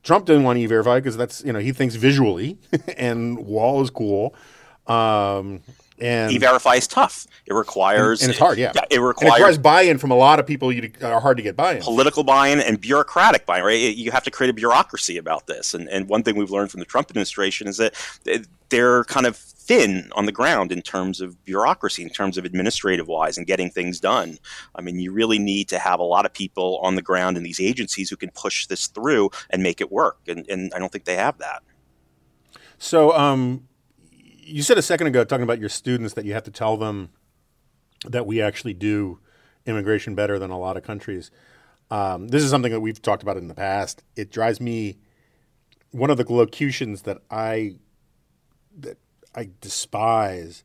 Trump 0.03 0.25
didn't 0.27 0.45
want 0.45 0.59
e 0.59 0.67
verify 0.67 0.99
because 0.99 1.17
that's 1.17 1.45
you 1.45 1.53
know 1.53 1.59
he 1.59 1.73
thinks 1.73 1.95
visually, 1.95 2.59
and 2.97 3.39
wall 3.39 3.83
is 3.83 3.91
cool. 3.91 4.35
Um, 4.87 5.61
and 5.99 6.33
e-verify 6.33 6.75
is 6.75 6.87
tough. 6.87 7.27
It 7.47 7.55
requires 7.55 8.21
and, 8.21 8.27
and 8.27 8.31
it's 8.31 8.39
hard. 8.39 8.59
Yeah, 8.59 8.73
yeah 8.75 8.83
it, 8.91 9.01
requires, 9.01 9.33
it 9.33 9.37
requires 9.37 9.59
buy-in 9.59 9.99
from 9.99 10.11
a 10.11 10.17
lot 10.17 10.39
of 10.39 10.47
people. 10.47 10.73
You 10.73 10.91
are 11.03 11.21
hard 11.21 11.37
to 11.37 11.43
get 11.43 11.57
buy-in. 11.57 11.83
Political 11.83 12.25
buy-in 12.25 12.61
and 12.61 12.81
bureaucratic 12.81 13.47
buy-in. 13.47 13.65
Right? 13.65 13.97
You 13.97 14.11
have 14.11 14.25
to 14.25 14.31
create 14.31 14.51
a 14.51 14.53
bureaucracy 14.55 15.17
about 15.17 15.47
this. 15.47 15.75
And 15.75 15.89
and 15.89 16.09
one 16.09 16.23
thing 16.23 16.37
we've 16.37 16.51
learned 16.51 16.71
from 16.71 16.81
the 16.81 16.87
Trump 16.87 17.11
administration 17.11 17.69
is 17.69 17.77
that 17.79 17.95
they're 18.69 19.05
kind 19.05 19.27
of 19.27 19.37
thin 19.37 20.11
on 20.15 20.27
the 20.27 20.33
ground 20.33 20.71
in 20.71 20.81
terms 20.81 21.21
of 21.21 21.45
bureaucracy, 21.45 22.03
in 22.03 22.09
terms 22.09 22.39
of 22.39 22.45
administrative 22.45 23.09
wise 23.09 23.37
and 23.37 23.47
getting 23.47 23.71
things 23.71 23.99
done. 23.99 24.39
I 24.75 24.81
mean, 24.81 24.99
you 24.99 25.13
really 25.13 25.39
need 25.39 25.69
to 25.69 25.79
have 25.79 25.99
a 25.99 26.05
lot 26.05 26.25
of 26.25 26.33
people 26.33 26.79
on 26.83 26.95
the 26.95 27.03
ground 27.03 27.37
in 27.37 27.43
these 27.43 27.61
agencies 27.61 28.11
who 28.11 28.17
can 28.17 28.31
push 28.31 28.67
this 28.67 28.87
through 28.87 29.31
and 29.51 29.63
make 29.63 29.81
it 29.81 29.91
work. 29.91 30.19
And 30.29 30.47
and 30.49 30.73
I 30.75 30.79
don't 30.79 30.93
think 30.93 31.05
they 31.05 31.17
have 31.17 31.39
that. 31.39 31.63
So, 32.79 33.17
um, 33.17 33.69
you 34.47 34.63
said 34.63 34.79
a 34.79 34.83
second 34.83 35.09
ago 35.09 35.25
talking 35.25 35.43
about 35.43 35.59
your 35.59 35.69
students 35.69 36.15
that 36.15 36.25
you 36.25 36.33
have 36.33 36.45
to 36.45 36.51
tell 36.51 36.77
them 36.77 37.11
that 38.05 38.27
we 38.27 38.41
actually 38.41 38.75
do 38.75 39.19
immigration 39.67 40.15
better 40.15 40.39
than 40.39 40.51
a 40.51 40.59
lot 40.59 40.77
of 40.77 40.85
countries. 40.85 41.31
Um, 41.91 42.29
this 42.29 42.43
is 42.43 42.51
something 42.51 42.73
that 42.73 42.81
we've 42.81 43.01
talked 43.01 43.23
about 43.23 43.37
in 43.37 43.49
the 43.49 43.55
past. 43.55 44.03
It 44.15 44.31
drives 44.31 44.61
me. 44.61 44.99
One 45.91 46.11
of 46.11 46.17
the 46.17 46.33
locutions 46.33 47.03
that 47.03 47.19
I 47.31 47.77
that 48.79 48.99
I 49.35 49.51
despise 49.61 50.63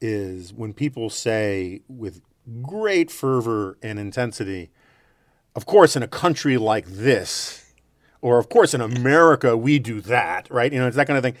is 0.00 0.52
when 0.52 0.74
people 0.74 1.08
say 1.08 1.82
with 1.88 2.20
great 2.62 3.10
fervor 3.10 3.78
and 3.82 3.98
intensity, 3.98 4.70
of 5.54 5.64
course, 5.64 5.96
in 5.96 6.02
a 6.02 6.08
country 6.08 6.58
like 6.58 6.86
this, 6.86 7.72
or 8.20 8.38
of 8.38 8.48
course, 8.48 8.74
in 8.74 8.80
America, 8.80 9.56
we 9.56 9.78
do 9.78 10.00
that, 10.02 10.50
right? 10.50 10.72
You 10.72 10.78
know, 10.78 10.86
it's 10.86 10.96
that 10.96 11.06
kind 11.06 11.16
of 11.16 11.22
thing. 11.22 11.36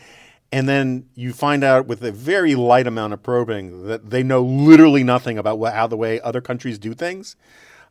And 0.52 0.68
then 0.68 1.08
you 1.14 1.32
find 1.32 1.64
out 1.64 1.86
with 1.86 2.02
a 2.04 2.12
very 2.12 2.54
light 2.54 2.86
amount 2.86 3.12
of 3.12 3.22
probing 3.22 3.86
that 3.88 4.10
they 4.10 4.22
know 4.22 4.40
literally 4.42 5.02
nothing 5.02 5.36
about 5.36 5.58
what, 5.58 5.74
how 5.74 5.88
the 5.88 5.96
way 5.96 6.20
other 6.20 6.40
countries 6.40 6.78
do 6.78 6.94
things. 6.94 7.34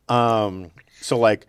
Um, 0.08 0.72
so, 1.02 1.18
like, 1.18 1.46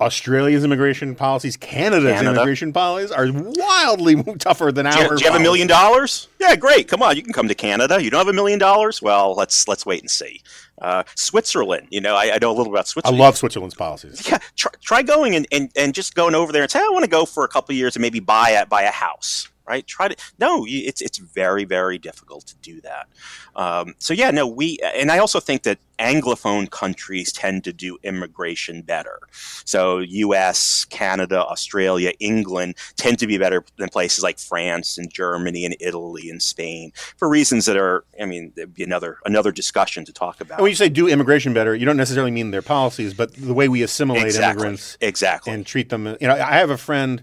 Australia's 0.00 0.62
immigration 0.62 1.16
policies, 1.16 1.56
Canada's 1.56 2.12
Canada. 2.12 2.30
immigration 2.30 2.72
policies 2.72 3.10
are 3.10 3.26
wildly 3.32 4.22
tougher 4.38 4.70
than 4.70 4.86
Do 4.86 4.96
you, 4.96 5.08
do 5.08 5.24
you 5.24 5.30
have 5.30 5.40
a 5.40 5.42
million 5.42 5.66
dollars? 5.66 6.28
Yeah, 6.38 6.54
great. 6.54 6.86
Come 6.86 7.02
on, 7.02 7.16
you 7.16 7.22
can 7.22 7.32
come 7.32 7.48
to 7.48 7.54
Canada. 7.54 8.00
You 8.00 8.08
don't 8.08 8.18
have 8.18 8.28
a 8.28 8.32
million 8.32 8.60
dollars? 8.60 9.02
Well, 9.02 9.34
let's 9.34 9.66
let's 9.66 9.84
wait 9.84 10.00
and 10.00 10.10
see. 10.10 10.40
Uh, 10.80 11.02
Switzerland, 11.16 11.88
you 11.90 12.00
know, 12.00 12.14
I, 12.14 12.34
I 12.34 12.38
know 12.40 12.52
a 12.52 12.56
little 12.56 12.72
about 12.72 12.86
Switzerland. 12.86 13.20
I 13.20 13.24
love 13.24 13.36
Switzerland's 13.36 13.74
policies. 13.74 14.28
Yeah, 14.28 14.38
try, 14.54 14.70
try 14.80 15.02
going 15.02 15.34
and, 15.34 15.48
and, 15.50 15.72
and 15.74 15.92
just 15.92 16.14
going 16.14 16.36
over 16.36 16.52
there 16.52 16.62
and 16.62 16.70
say, 16.70 16.78
I 16.78 16.88
want 16.90 17.04
to 17.04 17.10
go 17.10 17.24
for 17.24 17.42
a 17.42 17.48
couple 17.48 17.72
of 17.72 17.76
years 17.76 17.96
and 17.96 18.00
maybe 18.02 18.20
buy 18.20 18.50
a 18.50 18.66
buy 18.66 18.82
a 18.82 18.92
house. 18.92 19.48
Right? 19.68 19.86
Try 19.86 20.08
to 20.08 20.16
no. 20.38 20.64
It's 20.66 21.02
it's 21.02 21.18
very 21.18 21.64
very 21.64 21.98
difficult 21.98 22.46
to 22.46 22.56
do 22.56 22.80
that. 22.80 23.08
Um, 23.54 23.94
so 23.98 24.14
yeah, 24.14 24.30
no. 24.30 24.46
We 24.46 24.78
and 24.94 25.12
I 25.12 25.18
also 25.18 25.40
think 25.40 25.62
that 25.64 25.78
anglophone 25.98 26.70
countries 26.70 27.32
tend 27.32 27.64
to 27.64 27.72
do 27.72 27.98
immigration 28.02 28.82
better. 28.82 29.18
So 29.64 29.98
U.S., 29.98 30.84
Canada, 30.86 31.44
Australia, 31.44 32.12
England 32.20 32.76
tend 32.96 33.18
to 33.18 33.26
be 33.26 33.36
better 33.36 33.64
than 33.76 33.88
places 33.88 34.22
like 34.22 34.38
France 34.38 34.96
and 34.96 35.12
Germany 35.12 35.64
and 35.64 35.76
Italy 35.80 36.30
and 36.30 36.40
Spain 36.40 36.92
for 37.16 37.28
reasons 37.28 37.66
that 37.66 37.76
are. 37.76 38.04
I 38.20 38.26
mean, 38.26 38.52
there'd 38.56 38.74
be 38.74 38.84
another 38.84 39.18
another 39.26 39.52
discussion 39.52 40.04
to 40.06 40.12
talk 40.12 40.40
about. 40.40 40.58
And 40.58 40.62
when 40.62 40.70
you 40.70 40.76
say 40.76 40.88
do 40.88 41.08
immigration 41.08 41.52
better, 41.52 41.74
you 41.74 41.84
don't 41.84 41.96
necessarily 41.96 42.30
mean 42.30 42.50
their 42.52 42.62
policies, 42.62 43.12
but 43.12 43.34
the 43.34 43.54
way 43.54 43.68
we 43.68 43.82
assimilate 43.82 44.24
exactly. 44.24 44.62
immigrants 44.62 44.96
Exactly. 45.00 45.52
and 45.52 45.66
treat 45.66 45.88
them. 45.90 46.06
You 46.20 46.28
know, 46.28 46.34
I 46.34 46.58
have 46.58 46.70
a 46.70 46.78
friend 46.78 47.22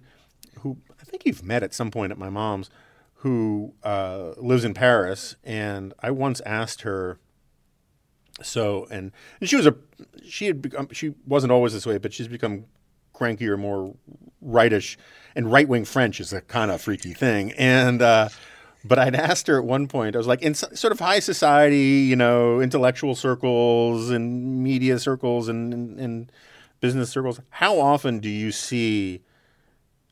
think 1.15 1.25
you've 1.25 1.45
met 1.45 1.63
at 1.63 1.73
some 1.73 1.91
point 1.91 2.12
at 2.12 2.17
my 2.17 2.30
mom's, 2.30 2.69
who 3.19 3.73
uh, 3.84 4.34
lives 4.38 4.65
in 4.65 4.73
Paris, 4.73 5.38
and 5.43 5.93
I 5.99 6.12
once 6.12 6.41
asked 6.41 6.82
her. 6.82 7.19
So 8.41 8.86
and, 8.91 9.13
and 9.39 9.49
she 9.49 9.56
was 9.56 9.65
a 9.65 9.75
she 10.28 10.47
had 10.47 10.62
become 10.62 10.89
she 10.91 11.13
wasn't 11.25 11.54
always 11.54 11.71
this 11.71 11.86
way, 11.86 11.97
but 11.97 12.12
she's 12.13 12.28
become 12.28 12.65
crankier, 13.13 13.58
more 13.58 13.95
rightish, 14.41 14.97
and 15.36 15.49
right 15.49 15.69
wing 15.69 15.86
French 15.86 16.19
is 16.19 16.34
a 16.34 16.41
kind 16.41 16.69
of 16.69 16.82
freaky 16.82 17.13
thing. 17.13 17.54
And 17.54 18.01
uh, 18.01 18.28
but 18.84 18.99
I'd 18.99 19.15
asked 19.15 19.47
her 19.47 19.58
at 19.58 19.63
one 19.63 19.88
point, 19.88 20.15
I 20.15 20.17
was 20.17 20.28
like, 20.28 20.41
in 20.41 20.54
sort 20.54 20.91
of 20.91 20.99
high 20.99 21.19
society, 21.19 22.06
you 22.10 22.17
know, 22.17 22.60
intellectual 22.60 23.15
circles 23.15 24.10
and 24.10 24.62
media 24.62 24.99
circles 24.99 25.47
and, 25.47 25.73
and, 25.73 25.97
and 25.97 26.32
business 26.82 27.10
circles, 27.10 27.39
how 27.51 27.80
often 27.80 28.19
do 28.19 28.30
you 28.30 28.51
see 28.51 29.21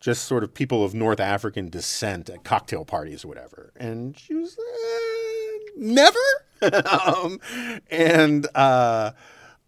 just 0.03 0.25
sort 0.25 0.43
of 0.43 0.53
people 0.53 0.83
of 0.83 0.93
North 0.93 1.21
African 1.21 1.69
descent 1.69 2.29
at 2.29 2.43
cocktail 2.43 2.83
parties 2.83 3.23
or 3.23 3.29
whatever? 3.29 3.71
And 3.77 4.19
she 4.19 4.33
was, 4.33 4.57
uh, 4.59 5.71
never. 5.77 6.19
um, 6.91 7.39
and, 7.89 8.45
uh, 8.53 9.11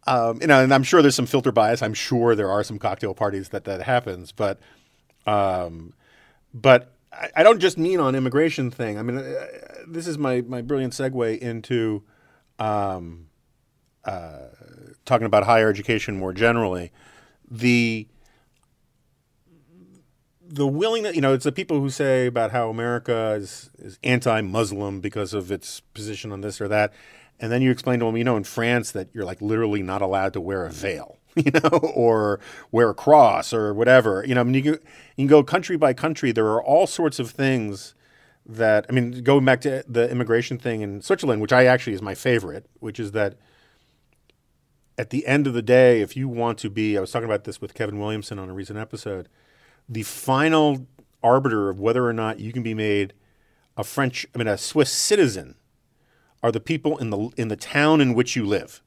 um, 0.05 0.41
you 0.41 0.47
know, 0.47 0.61
and 0.61 0.73
I'm 0.73 0.83
sure 0.83 1.01
there's 1.01 1.15
some 1.15 1.25
filter 1.25 1.53
bias. 1.53 1.81
I'm 1.81 1.93
sure 1.93 2.35
there 2.35 2.51
are 2.51 2.65
some 2.65 2.79
cocktail 2.79 3.13
parties 3.13 3.49
that 3.49 3.63
that 3.63 3.83
happens, 3.83 4.33
but, 4.33 4.59
um, 5.25 5.93
but 6.53 6.91
I, 7.13 7.29
I 7.37 7.43
don't 7.43 7.59
just 7.59 7.77
mean 7.77 8.01
on 8.01 8.13
immigration 8.13 8.71
thing. 8.71 8.99
I 8.99 9.03
mean, 9.03 9.17
uh, 9.17 9.47
this 9.87 10.05
is 10.05 10.17
my 10.17 10.41
my 10.41 10.61
brilliant 10.61 10.91
segue 10.91 11.39
into 11.39 12.03
um, 12.59 13.27
uh, 14.03 14.47
talking 15.05 15.25
about 15.25 15.45
higher 15.45 15.69
education 15.69 16.19
more 16.19 16.33
generally. 16.33 16.91
The 17.49 18.09
the 20.47 20.67
willingness, 20.67 21.15
you 21.15 21.21
know, 21.21 21.33
it's 21.33 21.45
the 21.45 21.51
people 21.51 21.79
who 21.79 21.89
say 21.89 22.27
about 22.27 22.51
how 22.51 22.69
America 22.69 23.35
is, 23.39 23.69
is 23.77 23.99
anti-Muslim 24.03 25.01
because 25.01 25.33
of 25.33 25.51
its 25.51 25.79
position 25.79 26.31
on 26.31 26.41
this 26.41 26.61
or 26.61 26.67
that, 26.67 26.93
and 27.39 27.51
then 27.51 27.61
you 27.61 27.71
explain 27.71 27.99
to 27.99 28.05
them, 28.05 28.17
you 28.17 28.23
know, 28.23 28.37
in 28.37 28.43
France 28.43 28.91
that 28.91 29.09
you're 29.13 29.25
like 29.25 29.41
literally 29.41 29.83
not 29.83 30.01
allowed 30.01 30.33
to 30.33 30.41
wear 30.41 30.65
a 30.65 30.71
veil, 30.71 31.17
you 31.35 31.51
know, 31.51 31.79
or 31.93 32.39
wear 32.71 32.89
a 32.89 32.93
cross 32.93 33.53
or 33.53 33.73
whatever. 33.73 34.23
You 34.25 34.35
know, 34.35 34.41
I 34.41 34.43
mean, 34.43 34.53
you 34.53 34.61
can, 34.61 34.73
you 34.73 35.23
can 35.23 35.27
go 35.27 35.43
country 35.43 35.77
by 35.77 35.93
country. 35.93 36.31
There 36.31 36.47
are 36.47 36.63
all 36.63 36.87
sorts 36.87 37.19
of 37.19 37.31
things 37.31 37.93
that 38.45 38.85
I 38.89 38.93
mean, 38.93 39.23
going 39.23 39.43
back 39.43 39.61
to 39.61 39.83
the 39.87 40.09
immigration 40.09 40.57
thing 40.57 40.81
in 40.81 41.01
Switzerland, 41.01 41.41
which 41.41 41.53
I 41.53 41.65
actually 41.65 41.93
is 41.93 42.01
my 42.01 42.15
favorite, 42.15 42.67
which 42.79 42.99
is 42.99 43.11
that 43.13 43.35
at 44.97 45.09
the 45.09 45.25
end 45.25 45.47
of 45.47 45.53
the 45.53 45.61
day, 45.61 46.01
if 46.01 46.15
you 46.15 46.29
want 46.29 46.57
to 46.59 46.69
be, 46.69 46.97
I 46.97 47.01
was 47.01 47.11
talking 47.11 47.25
about 47.25 47.43
this 47.43 47.59
with 47.59 47.73
Kevin 47.73 47.99
Williamson 47.99 48.39
on 48.39 48.49
a 48.49 48.53
recent 48.53 48.79
episode, 48.79 49.27
the 49.87 50.03
final 50.03 50.87
arbiter 51.23 51.69
of 51.69 51.79
whether 51.79 52.05
or 52.05 52.13
not 52.13 52.39
you 52.39 52.53
can 52.53 52.63
be 52.63 52.73
made 52.73 53.13
a 53.77 53.83
French, 53.83 54.25
I 54.33 54.37
mean, 54.37 54.47
a 54.47 54.57
Swiss 54.57 54.91
citizen, 54.91 55.55
are 56.41 56.51
the 56.51 56.59
people 56.59 56.97
in 56.97 57.09
the 57.09 57.29
in 57.37 57.47
the 57.47 57.55
town 57.55 58.01
in 58.01 58.13
which 58.13 58.35
you 58.35 58.45
live. 58.45 58.81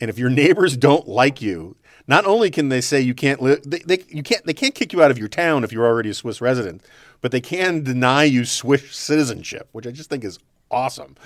And 0.00 0.10
if 0.10 0.18
your 0.18 0.30
neighbors 0.30 0.76
don't 0.76 1.06
like 1.06 1.40
you, 1.40 1.76
not 2.06 2.24
only 2.24 2.50
can 2.50 2.68
they 2.68 2.80
say 2.80 3.00
you 3.00 3.14
can't 3.14 3.40
live, 3.40 3.62
they, 3.64 3.80
they 3.80 4.04
you 4.08 4.22
can't 4.22 4.44
they 4.46 4.54
can't 4.54 4.74
kick 4.74 4.92
you 4.92 5.02
out 5.02 5.10
of 5.10 5.18
your 5.18 5.28
town 5.28 5.64
if 5.64 5.72
you're 5.72 5.86
already 5.86 6.10
a 6.10 6.14
Swiss 6.14 6.40
resident, 6.40 6.82
but 7.20 7.32
they 7.32 7.40
can 7.40 7.82
deny 7.82 8.24
you 8.24 8.44
Swiss 8.44 8.94
citizenship, 8.96 9.68
which 9.72 9.86
I 9.86 9.90
just 9.90 10.08
think 10.08 10.24
is 10.24 10.38
awesome. 10.70 11.16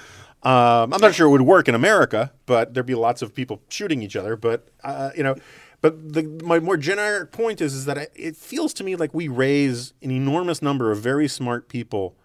Um, 0.43 0.95
I'm 0.95 1.01
not 1.01 1.15
sure 1.15 1.27
it 1.27 1.31
would 1.31 1.43
work 1.43 1.69
in 1.69 1.75
America, 1.75 2.33
but 2.47 2.73
there'd 2.73 2.87
be 2.87 2.95
lots 2.95 3.21
of 3.21 3.35
people 3.35 3.61
shooting 3.69 4.03
each 4.03 4.17
other. 4.17 4.37
But 4.37 4.69
uh, 4.83 5.11
you 5.17 5.23
know, 5.23 5.37
but 5.81 6.13
the, 6.13 6.23
my 6.45 6.59
more 6.59 6.77
generic 6.77 7.33
point 7.33 7.61
is 7.61 7.75
is 7.75 7.85
that 7.87 7.99
I, 7.99 8.09
it 8.15 8.37
feels 8.37 8.75
to 8.75 8.85
me 8.85 8.97
like 8.97 9.15
we 9.15 9.29
raise 9.29 9.95
an 10.03 10.11
enormous 10.11 10.63
number 10.63 10.91
of 10.91 10.99
very 10.99 11.29
smart 11.29 11.69
people 11.69 12.17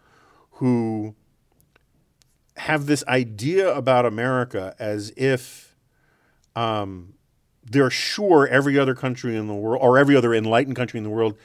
who 0.51 1.15
have 2.57 2.85
this 2.85 3.03
idea 3.07 3.73
about 3.73 4.05
America 4.05 4.75
as 4.79 5.11
if 5.17 5.75
um, 6.55 7.13
they're 7.63 7.89
sure 7.89 8.47
every 8.47 8.79
other 8.79 8.95
country 8.95 9.35
in 9.35 9.47
the 9.47 9.53
world 9.53 9.81
or 9.81 9.97
every 9.97 10.15
other 10.15 10.33
enlightened 10.33 10.75
country 10.75 10.97
in 10.97 11.03
the 11.03 11.09
world 11.09 11.35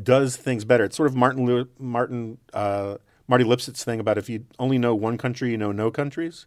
does 0.00 0.36
things 0.36 0.64
better. 0.64 0.84
It's 0.84 0.96
sort 0.96 1.08
of 1.08 1.16
Martin 1.16 1.68
Martin 1.78 2.38
uh, 2.52 2.96
Marty 3.26 3.44
Lipset's 3.44 3.84
thing 3.84 4.00
about 4.00 4.18
if 4.18 4.28
you 4.28 4.44
only 4.58 4.78
know 4.78 4.94
one 4.94 5.18
country, 5.18 5.50
you 5.50 5.56
know 5.56 5.72
no 5.72 5.90
countries. 5.90 6.46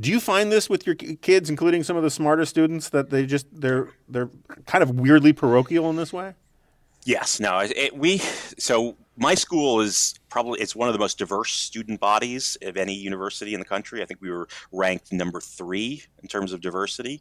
Do 0.00 0.10
you 0.10 0.18
find 0.18 0.50
this 0.50 0.70
with 0.70 0.86
your 0.86 0.94
kids, 0.94 1.50
including 1.50 1.82
some 1.84 1.96
of 1.96 2.02
the 2.02 2.10
smarter 2.10 2.46
students, 2.46 2.88
that 2.88 3.10
they 3.10 3.26
just 3.26 3.46
they're 3.52 3.90
they're 4.08 4.30
kind 4.66 4.82
of 4.82 4.98
weirdly 4.98 5.34
parochial 5.34 5.90
in 5.90 5.96
this 5.96 6.12
way? 6.12 6.34
Yes, 7.04 7.38
no, 7.38 7.58
it, 7.58 7.96
we 7.96 8.18
so 8.18 8.96
my 9.20 9.34
school 9.34 9.82
is 9.82 10.14
probably 10.30 10.60
it's 10.60 10.74
one 10.74 10.88
of 10.88 10.94
the 10.94 10.98
most 10.98 11.18
diverse 11.18 11.52
student 11.52 12.00
bodies 12.00 12.56
of 12.62 12.78
any 12.78 12.94
university 12.94 13.52
in 13.52 13.60
the 13.60 13.66
country. 13.66 14.02
I 14.02 14.06
think 14.06 14.22
we 14.22 14.30
were 14.30 14.48
ranked 14.72 15.12
number 15.12 15.40
three 15.40 16.02
in 16.22 16.28
terms 16.28 16.54
of 16.54 16.62
diversity, 16.62 17.20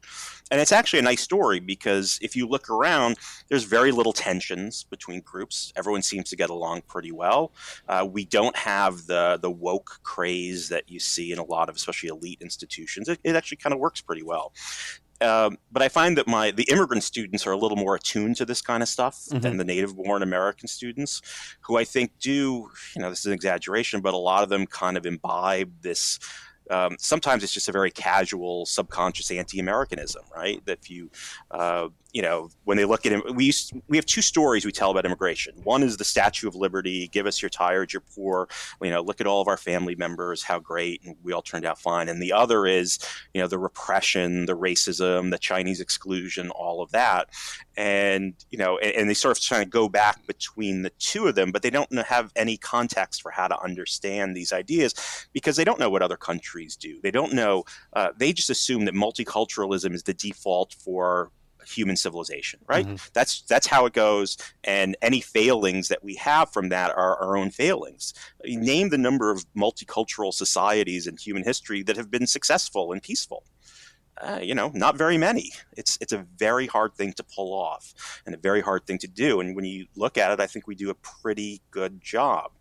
and 0.50 0.62
it's 0.62 0.72
actually 0.72 1.00
a 1.00 1.04
nice 1.04 1.22
story 1.22 1.60
because 1.60 2.18
if 2.22 2.38
you 2.38 2.48
look 2.48 2.70
around, 2.70 3.18
there's 3.50 3.66
very 3.66 3.92
little 3.92 4.14
tensions 4.14 4.86
between 4.86 5.20
groups. 5.22 5.74
Everyone 5.76 6.02
seems 6.02 6.30
to 6.30 6.38
get 6.38 6.50
along 6.50 6.84
pretty 6.88 7.12
well. 7.12 7.52
Uh, 7.90 8.08
we 8.10 8.24
don't 8.24 8.56
have 8.56 9.06
the 9.06 9.38
the 9.42 9.52
woke 9.52 10.00
craze 10.04 10.70
that 10.70 10.90
you 10.90 11.00
see 11.00 11.34
in 11.34 11.38
a 11.38 11.44
lot 11.44 11.68
of 11.68 11.76
especially 11.76 12.10
elite 12.10 12.40
institutions. 12.42 13.10
It, 13.10 13.20
it 13.26 13.36
actually 13.36 13.58
kind 13.58 13.74
of 13.74 13.80
works 13.80 14.00
pretty 14.00 14.24
well. 14.24 14.54
Um, 15.22 15.58
but 15.72 15.82
I 15.82 15.90
find 15.90 16.18
that 16.18 16.28
my 16.28 16.52
the 16.52 16.64
immigrant 16.72 17.04
students 17.04 17.46
are 17.46 17.52
a 17.52 17.58
little 17.58 17.78
more 17.78 17.96
attuned 17.96 18.38
to 18.38 18.46
this 18.46 18.62
kind 18.62 18.82
of 18.82 18.88
stuff 18.90 19.26
than 19.42 19.58
the 19.58 19.66
native-born 19.66 20.24
American 20.24 20.68
students, 20.68 21.22
who 21.62 21.78
I 21.78 21.84
think 21.84 22.12
do. 22.20 22.70
You 22.96 23.02
know, 23.02 23.10
this 23.10 23.20
is 23.20 23.26
an 23.26 23.34
exaggeration, 23.34 24.02
but 24.02 24.14
a 24.14 24.18
lot 24.18 24.44
of 24.44 24.50
them 24.50 24.66
kind 24.66 24.96
of 24.98 25.06
imbibe 25.06 25.72
this. 25.82 26.20
Um, 26.72 26.98
sometimes 27.00 27.44
it's 27.44 27.52
just 27.54 27.68
a 27.68 27.72
very 27.72 27.90
casual, 27.90 28.66
subconscious 28.68 29.32
anti-Americanism, 29.32 30.24
right? 30.36 30.64
That 30.66 30.78
if 30.84 30.90
you, 30.92 31.10
uh, 31.50 31.88
you 32.12 32.24
know, 32.24 32.50
when 32.64 32.78
they 32.78 32.86
look 32.86 33.06
at 33.06 33.12
him, 33.12 33.22
we 33.36 33.46
used, 33.46 33.74
we 33.88 33.98
have 33.98 34.06
two 34.06 34.22
stories 34.22 34.66
we 34.66 34.72
tell 34.72 34.90
about 34.90 35.06
immigration. 35.06 35.54
One 35.64 35.84
is 35.84 35.98
the 35.98 36.04
Statue 36.04 36.48
of 36.48 36.56
Liberty: 36.56 37.08
"Give 37.10 37.28
us 37.28 37.42
your 37.42 37.50
tired, 37.50 37.94
your 37.94 38.02
poor." 38.02 38.48
You 38.82 38.90
know, 38.90 39.02
look 39.02 39.22
at 39.22 39.28
all 39.28 39.42
of 39.42 39.48
our 39.48 39.58
family 39.58 39.96
members, 39.96 40.42
how 40.42 40.60
great, 40.60 41.04
and 41.04 41.16
we 41.22 41.34
all 41.34 41.44
turned 41.44 41.66
out 41.66 41.80
fine. 41.80 42.10
And 42.10 42.22
the 42.22 42.34
other 42.34 42.66
is, 42.66 42.98
you 43.34 43.42
know, 43.42 43.48
the 43.48 43.60
repression, 43.60 44.48
the 44.48 44.58
racism, 44.58 45.30
the 45.30 45.38
Chinese 45.38 45.80
exclusion, 45.80 46.50
all 46.50 46.82
of 46.82 46.92
that. 46.92 47.30
And 47.78 48.34
you 48.50 48.58
know, 48.58 48.80
and, 48.80 48.96
and 48.96 49.10
they 49.10 49.14
sort 49.14 49.38
of 49.38 49.44
trying 49.44 49.64
to 49.64 49.70
go 49.70 49.88
back 49.88 50.26
between 50.26 50.82
the 50.82 50.92
two 50.98 51.28
of 51.28 51.36
them, 51.36 51.52
but 51.52 51.62
they 51.62 51.70
don't 51.70 51.96
have 52.00 52.32
any 52.36 52.58
context 52.58 53.22
for 53.22 53.30
how 53.30 53.48
to 53.48 53.62
understand 53.62 54.36
these 54.36 54.52
ideas 54.52 54.96
because 55.32 55.58
they 55.58 55.64
don't 55.64 55.80
know 55.80 55.92
what 55.92 56.02
other 56.02 56.18
countries 56.18 56.76
do. 56.76 57.00
They 57.04 57.12
don't 57.12 57.34
know. 57.34 57.66
Uh, 57.94 58.10
they 58.18 58.34
just 58.34 58.50
assume 58.50 58.86
that 58.86 58.96
multiculturalism 58.96 59.94
is 59.94 60.04
the 60.04 60.14
default 60.14 60.74
for 60.74 61.32
human 61.70 61.96
civilization, 61.96 62.60
right? 62.68 62.86
Mm-hmm. 62.86 63.08
That's 63.14 63.42
that's 63.44 63.68
how 63.68 63.86
it 63.86 63.94
goes. 63.94 64.38
And 64.64 64.98
any 65.02 65.22
failings 65.22 65.88
that 65.90 66.04
we 66.04 66.16
have 66.16 66.52
from 66.52 66.70
that 66.70 66.92
are 66.92 67.18
our 67.18 67.38
own 67.38 67.52
failings. 67.52 68.14
Name 68.46 68.90
the 68.90 68.98
number 68.98 69.32
of 69.32 69.46
multicultural 69.56 70.34
societies 70.34 71.08
in 71.08 71.18
human 71.18 71.44
history 71.44 71.84
that 71.84 71.98
have 71.98 72.12
been 72.12 72.28
successful 72.28 72.92
and 72.92 73.02
peaceful. 73.02 73.44
Uh, 74.22 74.40
you 74.42 74.54
know, 74.54 74.70
not 74.74 74.98
very 74.98 75.18
many. 75.18 75.52
It's 75.78 75.98
it's 76.02 76.12
a 76.12 76.26
very 76.38 76.68
hard 76.68 76.94
thing 76.94 77.14
to 77.14 77.24
pull 77.24 77.54
off, 77.54 77.94
and 78.26 78.36
a 78.36 78.38
very 78.38 78.60
hard 78.60 78.86
thing 78.86 78.98
to 79.00 79.08
do. 79.08 79.40
And 79.40 79.56
when 79.56 79.64
you 79.64 79.86
look 79.96 80.18
at 80.18 80.32
it, 80.32 80.42
I 80.42 80.48
think 80.48 80.68
we 80.68 80.76
do 80.76 80.90
a 80.90 80.96
pretty 80.96 81.62
good 81.72 82.02
job. 82.02 82.52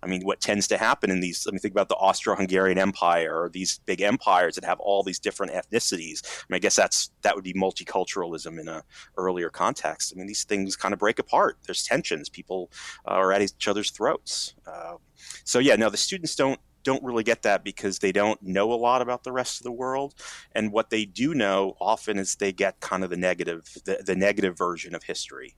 I 0.00 0.06
mean, 0.06 0.22
what 0.22 0.40
tends 0.40 0.68
to 0.68 0.78
happen 0.78 1.10
in 1.10 1.20
these? 1.20 1.44
Let 1.44 1.54
me 1.54 1.58
think 1.58 1.74
about 1.74 1.88
the 1.88 1.96
Austro-Hungarian 1.96 2.78
Empire 2.78 3.42
or 3.42 3.48
these 3.48 3.80
big 3.84 4.00
empires 4.00 4.54
that 4.54 4.64
have 4.64 4.78
all 4.78 5.02
these 5.02 5.18
different 5.18 5.52
ethnicities. 5.52 6.24
I 6.24 6.44
mean, 6.48 6.56
I 6.56 6.60
guess 6.60 6.76
that's 6.76 7.10
that 7.22 7.34
would 7.34 7.44
be 7.44 7.54
multiculturalism 7.54 8.60
in 8.60 8.68
a 8.68 8.84
earlier 9.16 9.50
context. 9.50 10.12
I 10.14 10.18
mean, 10.18 10.28
these 10.28 10.44
things 10.44 10.76
kind 10.76 10.92
of 10.92 11.00
break 11.00 11.18
apart. 11.18 11.58
There's 11.66 11.82
tensions. 11.82 12.28
People 12.28 12.70
uh, 13.08 13.14
are 13.14 13.32
at 13.32 13.42
each 13.42 13.66
other's 13.66 13.90
throats. 13.90 14.54
Uh, 14.66 14.94
so 15.44 15.58
yeah, 15.58 15.74
no, 15.74 15.90
the 15.90 15.96
students 15.96 16.36
don't 16.36 16.60
don't 16.82 17.02
really 17.02 17.24
get 17.24 17.42
that 17.42 17.64
because 17.64 17.98
they 17.98 18.12
don't 18.12 18.40
know 18.42 18.72
a 18.72 18.74
lot 18.74 19.02
about 19.02 19.24
the 19.24 19.32
rest 19.32 19.60
of 19.60 19.64
the 19.64 19.72
world. 19.72 20.14
And 20.52 20.72
what 20.72 20.90
they 20.90 21.04
do 21.04 21.34
know 21.34 21.76
often 21.80 22.18
is 22.18 22.36
they 22.36 22.52
get 22.52 22.80
kind 22.80 23.04
of 23.04 23.10
the 23.10 23.16
negative 23.16 23.68
the, 23.84 24.02
the 24.04 24.16
negative 24.16 24.56
version 24.56 24.94
of 24.94 25.02
history 25.04 25.54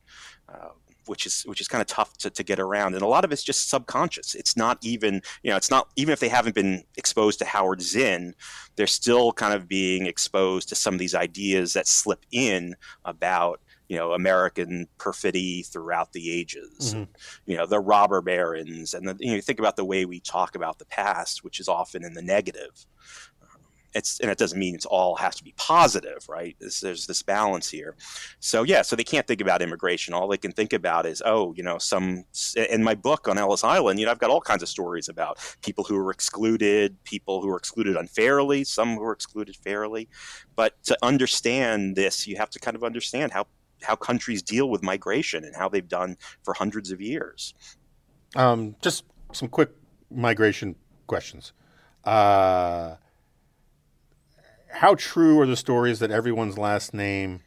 uh, 0.49 0.71
which 1.07 1.27
is 1.27 1.43
which 1.43 1.61
is 1.61 1.69
kind 1.69 1.81
of 1.81 1.89
tough 1.89 2.17
to, 2.19 2.31
to 2.31 2.43
get 2.45 2.61
around. 2.61 2.95
And 2.95 3.03
a 3.03 3.07
lot 3.07 3.25
of 3.25 3.33
it's 3.33 3.43
just 3.43 3.69
subconscious. 3.69 4.35
It's 4.35 4.57
not 4.57 4.79
even 4.83 5.23
you 5.43 5.51
know 5.51 5.57
it's 5.57 5.71
not 5.71 5.89
even 5.97 6.13
if 6.13 6.21
they 6.21 6.29
haven't 6.29 6.55
been 6.55 6.85
exposed 6.97 7.39
to 7.41 7.45
howard 7.45 7.83
zinn 7.83 8.35
they're 8.77 8.87
still 8.87 9.33
kind 9.33 9.53
of 9.53 9.69
being 9.69 10.07
exposed 10.07 10.69
to 10.69 10.75
some 10.75 10.95
of 10.95 11.01
these 11.01 11.15
ideas 11.15 11.73
that 11.73 11.87
slip 11.87 12.25
in 12.31 12.77
about 13.05 13.61
you 13.91 13.97
know 13.97 14.13
American 14.13 14.87
perfidy 14.99 15.63
throughout 15.65 16.13
the 16.13 16.31
ages. 16.31 16.95
Mhm. 16.95 17.09
You 17.45 17.57
know 17.57 17.67
the 17.67 17.81
robber 17.81 18.23
barons, 18.23 18.95
and 18.95 19.07
the, 19.07 19.17
you 19.19 19.31
know 19.31 19.35
you 19.35 19.43
think 19.43 19.59
about 19.59 19.75
the 19.75 19.85
way 19.85 20.05
we 20.05 20.21
talk 20.21 20.55
about 20.55 20.79
the 20.79 20.87
past, 20.87 21.43
which 21.43 21.59
is 21.59 21.69
often 21.69 22.05
in 22.05 22.15
the 22.15 22.23
negative. 22.23 22.87
It's 23.93 24.21
and 24.21 24.31
it 24.31 24.39
doesn't 24.39 24.61
mean 24.61 24.77
it's 24.77 24.87
all 24.87 25.17
has 25.17 25.35
to 25.35 25.43
be 25.43 25.53
positive, 25.57 26.25
right? 26.29 26.55
There's, 26.61 26.79
there's 26.81 27.09
this 27.09 27.23
balance 27.23 27.69
here. 27.69 27.97
So 28.39 28.63
yeah, 28.63 28.83
so 28.83 28.95
they 28.95 29.03
can't 29.03 29.27
think 29.27 29.41
about 29.41 29.61
immigration. 29.61 30.15
All 30.15 30.29
they 30.29 30.37
can 30.37 30.53
think 30.53 30.73
about 30.73 31.05
is 31.05 31.21
oh, 31.27 31.53
you 31.57 31.65
know, 31.65 31.79
some 31.79 32.23
in 32.55 32.85
my 32.85 32.95
book 32.95 33.27
on 33.27 33.39
Ellis 33.39 33.65
Island, 33.65 33.99
you 33.99 34.07
know, 34.07 34.13
I've 34.13 34.21
got 34.21 34.31
all 34.31 34.41
kinds 34.41 34.63
of 34.63 34.69
stories 34.69 35.09
about 35.09 35.39
people 35.63 35.83
who 35.83 35.97
were 35.97 36.13
excluded, 36.13 37.03
people 37.03 37.43
who 37.43 37.49
were 37.49 37.57
excluded 37.57 37.97
unfairly, 37.97 38.63
some 38.63 38.95
who 38.95 39.01
were 39.01 39.13
excluded 39.13 39.57
fairly. 39.57 40.09
But 40.55 40.81
to 40.85 40.97
understand 41.03 41.97
this, 41.97 42.29
you 42.29 42.37
have 42.37 42.51
to 42.51 42.61
kind 42.61 42.77
of 42.77 42.85
understand 42.85 43.33
how 43.33 43.49
how 43.83 43.97
countries 43.97 44.43
deal 44.43 44.69
with 44.69 44.83
migration 44.83 45.45
and 45.45 45.55
how 45.57 45.69
they've 45.69 45.89
done 45.89 46.17
for 46.43 46.55
hundreds 46.55 46.91
of 46.91 47.01
years. 47.01 47.55
Um, 48.37 48.77
just 48.81 49.05
some 49.33 49.49
quick 49.49 49.71
migration 50.11 50.77
questions. 51.07 51.53
Uh, 52.05 52.97
how 54.73 54.95
true 54.95 55.41
are 55.41 55.47
the 55.47 55.57
stories 55.57 55.99
that 55.99 56.11
everyone's 56.11 56.57
last 56.57 56.95
name 56.95 57.41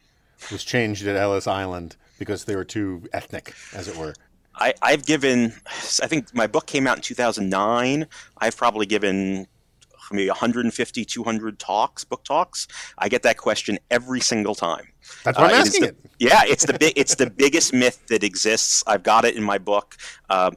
was 0.52 0.64
changed 0.64 1.06
at 1.06 1.16
Ellis 1.16 1.46
Island 1.46 1.96
because 2.18 2.44
they 2.44 2.54
were 2.54 2.64
too 2.64 3.02
ethnic, 3.12 3.54
as 3.74 3.88
it 3.88 3.96
were? 3.96 4.14
I, 4.56 4.74
I've 4.82 5.04
given, 5.04 5.52
I 5.66 6.06
think 6.06 6.34
my 6.34 6.46
book 6.46 6.66
came 6.66 6.86
out 6.86 6.96
in 6.96 7.02
2009. 7.02 8.06
I've 8.38 8.56
probably 8.56 8.86
given 8.86 9.46
maybe 10.12 10.28
150, 10.28 11.04
200 11.04 11.58
talks, 11.58 12.04
book 12.04 12.24
talks. 12.24 12.66
I 12.98 13.08
get 13.08 13.22
that 13.22 13.36
question 13.36 13.78
every 13.90 14.20
single 14.20 14.54
time. 14.54 14.88
That's 15.24 15.38
why 15.38 15.44
I'm 15.46 15.50
Uh, 15.50 15.54
it 15.54 15.60
is 15.60 15.68
asking 15.68 15.80
the- 15.82 15.88
it. 15.88 15.96
Yeah, 16.18 16.42
it's 16.46 16.64
the 16.66 16.74
big, 16.78 16.92
it's 16.96 17.14
the 17.16 17.28
biggest 17.30 17.72
myth 17.72 18.00
that 18.08 18.22
exists. 18.22 18.82
I've 18.86 19.02
got 19.02 19.24
it 19.24 19.34
in 19.36 19.42
my 19.42 19.58
book. 19.58 19.96
Um, 20.30 20.56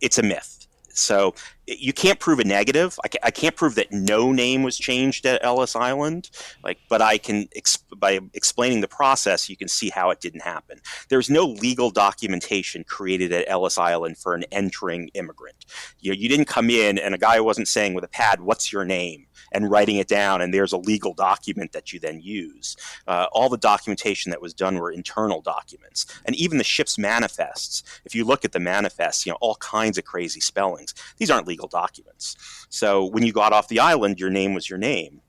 it's 0.00 0.18
a 0.18 0.22
myth. 0.22 0.57
So 0.98 1.34
you 1.66 1.92
can't 1.92 2.18
prove 2.18 2.38
a 2.38 2.44
negative. 2.44 2.98
I, 3.04 3.08
ca- 3.08 3.18
I 3.22 3.30
can't 3.30 3.54
prove 3.54 3.74
that 3.76 3.92
no 3.92 4.32
name 4.32 4.62
was 4.62 4.76
changed 4.76 5.26
at 5.26 5.44
Ellis 5.44 5.76
Island. 5.76 6.30
Like, 6.64 6.78
but 6.88 7.00
I 7.00 7.18
can 7.18 7.48
by 7.96 8.20
explaining 8.34 8.80
the 8.80 8.88
process, 8.88 9.48
you 9.48 9.56
can 9.56 9.68
see 9.68 9.90
how 9.90 10.10
it 10.10 10.20
didn't 10.20 10.42
happen. 10.42 10.80
There's 11.08 11.30
no 11.30 11.44
legal 11.44 11.90
documentation 11.90 12.84
created 12.84 13.32
at 13.32 13.48
Ellis 13.48 13.78
Island 13.78 14.18
for 14.18 14.34
an 14.34 14.44
entering 14.50 15.10
immigrant. 15.14 15.66
You 16.00 16.12
know, 16.12 16.16
you 16.16 16.28
didn't 16.28 16.46
come 16.46 16.70
in 16.70 16.98
and 16.98 17.14
a 17.14 17.18
guy 17.18 17.40
wasn't 17.40 17.68
saying 17.68 17.94
with 17.94 18.04
a 18.04 18.08
pad, 18.08 18.40
"What's 18.40 18.72
your 18.72 18.84
name?" 18.84 19.26
And 19.52 19.70
writing 19.70 19.96
it 19.96 20.08
down, 20.08 20.40
and 20.40 20.52
there's 20.52 20.72
a 20.72 20.78
legal 20.78 21.14
document 21.14 21.72
that 21.72 21.92
you 21.92 22.00
then 22.00 22.20
use. 22.20 22.76
Uh, 23.06 23.26
all 23.32 23.48
the 23.48 23.58
documentation 23.58 24.30
that 24.30 24.42
was 24.42 24.54
done 24.54 24.76
were 24.76 24.90
internal 24.90 25.40
documents, 25.40 26.06
and 26.24 26.34
even 26.36 26.58
the 26.58 26.64
ship's 26.64 26.98
manifests. 26.98 27.82
If 28.04 28.14
you 28.14 28.24
look 28.24 28.44
at 28.44 28.52
the 28.52 28.60
manifests, 28.60 29.26
you 29.26 29.32
know 29.32 29.38
all 29.40 29.56
kinds 29.56 29.98
of 29.98 30.04
crazy 30.04 30.40
spellings. 30.40 30.94
These 31.18 31.30
aren't 31.30 31.46
legal 31.46 31.68
documents. 31.68 32.36
So 32.68 33.04
when 33.04 33.24
you 33.24 33.32
got 33.32 33.52
off 33.52 33.68
the 33.68 33.80
island, 33.80 34.20
your 34.20 34.30
name 34.30 34.54
was 34.54 34.68
your 34.68 34.78
name. 34.78 35.20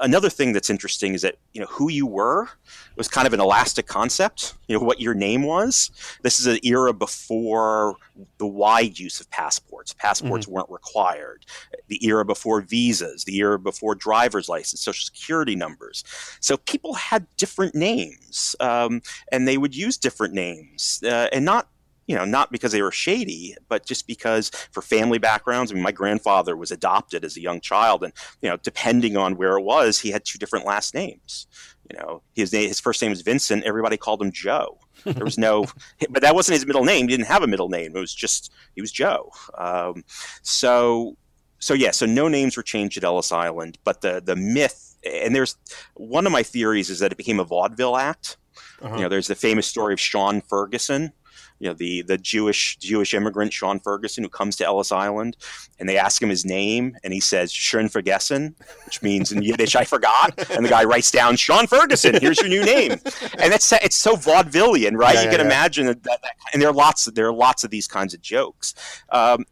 Another 0.00 0.28
thing 0.28 0.52
that's 0.52 0.68
interesting 0.68 1.14
is 1.14 1.22
that 1.22 1.36
you 1.52 1.60
know 1.60 1.66
who 1.68 1.88
you 1.90 2.06
were 2.06 2.48
was 2.96 3.06
kind 3.08 3.26
of 3.26 3.32
an 3.32 3.40
elastic 3.40 3.86
concept. 3.86 4.54
You 4.66 4.76
know 4.76 4.84
what 4.84 5.00
your 5.00 5.14
name 5.14 5.44
was. 5.44 5.90
This 6.22 6.40
is 6.40 6.46
an 6.46 6.58
era 6.64 6.92
before 6.92 7.96
the 8.38 8.46
wide 8.46 8.98
use 8.98 9.20
of 9.20 9.30
passports. 9.30 9.92
Passports 9.92 10.48
weren't 10.48 10.70
required. 10.70 11.46
The 11.88 12.04
era 12.04 12.24
before 12.24 12.62
visas. 12.62 13.24
The 13.24 13.36
era 13.36 13.58
before 13.58 13.94
driver's 13.94 14.48
license, 14.48 14.82
social 14.82 15.04
security 15.04 15.54
numbers. 15.54 16.02
So 16.40 16.56
people 16.56 16.94
had 16.94 17.26
different 17.36 17.74
names, 17.74 18.56
um, 18.58 19.02
and 19.30 19.46
they 19.46 19.56
would 19.56 19.76
use 19.76 19.96
different 19.96 20.34
names, 20.34 21.00
uh, 21.04 21.28
and 21.32 21.44
not 21.44 21.68
you 22.06 22.14
know, 22.14 22.24
not 22.24 22.52
because 22.52 22.72
they 22.72 22.82
were 22.82 22.92
shady, 22.92 23.56
but 23.68 23.84
just 23.84 24.06
because 24.06 24.50
for 24.70 24.80
family 24.80 25.18
backgrounds. 25.18 25.70
I 25.70 25.74
mean, 25.74 25.82
my 25.82 25.92
grandfather 25.92 26.56
was 26.56 26.70
adopted 26.70 27.24
as 27.24 27.36
a 27.36 27.40
young 27.40 27.60
child, 27.60 28.04
and 28.04 28.12
you 28.42 28.48
know, 28.48 28.56
depending 28.58 29.16
on 29.16 29.36
where 29.36 29.58
it 29.58 29.62
was, 29.62 29.98
he 29.98 30.10
had 30.10 30.24
two 30.24 30.38
different 30.38 30.66
last 30.66 30.94
names. 30.94 31.46
You 31.90 31.98
know, 31.98 32.22
his 32.34 32.52
name, 32.52 32.68
his 32.68 32.80
first 32.80 33.02
name 33.02 33.10
was 33.10 33.22
Vincent. 33.22 33.64
Everybody 33.64 33.96
called 33.96 34.22
him 34.22 34.32
Joe. 34.32 34.78
There 35.04 35.24
was 35.24 35.38
no, 35.38 35.66
but 36.10 36.22
that 36.22 36.34
wasn't 36.34 36.54
his 36.54 36.66
middle 36.66 36.84
name. 36.84 37.08
He 37.08 37.16
didn't 37.16 37.28
have 37.28 37.42
a 37.42 37.48
middle 37.48 37.68
name. 37.68 37.96
It 37.96 38.00
was 38.00 38.14
just 38.14 38.52
he 38.74 38.80
was 38.80 38.92
Joe. 38.92 39.30
Um, 39.58 40.04
so, 40.42 41.16
so 41.58 41.74
yeah, 41.74 41.90
so 41.90 42.06
no 42.06 42.28
names 42.28 42.56
were 42.56 42.62
changed 42.62 42.96
at 42.96 43.04
Ellis 43.04 43.32
Island, 43.32 43.78
but 43.84 44.00
the 44.00 44.22
the 44.24 44.36
myth, 44.36 44.96
and 45.04 45.34
there's 45.34 45.56
one 45.94 46.26
of 46.26 46.32
my 46.32 46.42
theories 46.42 46.90
is 46.90 47.00
that 47.00 47.12
it 47.12 47.18
became 47.18 47.40
a 47.40 47.44
vaudeville 47.44 47.96
act. 47.96 48.36
Uh-huh. 48.80 48.94
You 48.94 49.02
know, 49.02 49.08
there's 49.08 49.26
the 49.26 49.34
famous 49.34 49.66
story 49.66 49.92
of 49.92 50.00
Sean 50.00 50.40
Ferguson, 50.40 51.12
you 51.58 51.68
know, 51.68 51.74
the 51.74 52.02
the 52.02 52.18
Jewish 52.18 52.76
Jewish 52.78 53.14
immigrant 53.14 53.52
Sean 53.52 53.80
Ferguson 53.80 54.24
who 54.24 54.30
comes 54.30 54.56
to 54.56 54.64
Ellis 54.64 54.92
Island, 54.92 55.36
and 55.78 55.88
they 55.88 55.98
ask 55.98 56.20
him 56.20 56.28
his 56.28 56.44
name, 56.44 56.96
and 57.02 57.12
he 57.12 57.20
says 57.20 57.52
Schön 57.52 57.90
vergessen, 57.90 58.54
which 58.84 59.02
means 59.02 59.32
in 59.32 59.42
Yiddish 59.42 59.76
I 59.76 59.84
forgot, 59.84 60.34
and 60.50 60.64
the 60.64 60.70
guy 60.70 60.84
writes 60.84 61.10
down 61.10 61.36
Sean 61.36 61.66
Ferguson. 61.66 62.16
Here's 62.20 62.40
your 62.40 62.48
new 62.48 62.64
name, 62.64 62.92
and 62.92 63.52
it's 63.52 63.72
it's 63.72 63.96
so 63.96 64.16
vaudevillian, 64.16 64.96
right? 64.96 65.14
Yeah, 65.14 65.20
you 65.20 65.26
yeah, 65.26 65.36
can 65.36 65.40
yeah. 65.40 65.46
imagine 65.46 65.86
that, 65.86 66.02
that, 66.04 66.20
and 66.52 66.60
there 66.60 66.68
are 66.68 66.74
lots 66.74 67.06
there 67.06 67.26
are 67.26 67.34
lots 67.34 67.64
of 67.64 67.70
these 67.70 67.88
kinds 67.88 68.14
of 68.14 68.20
jokes. 68.20 68.74
Um, 69.10 69.44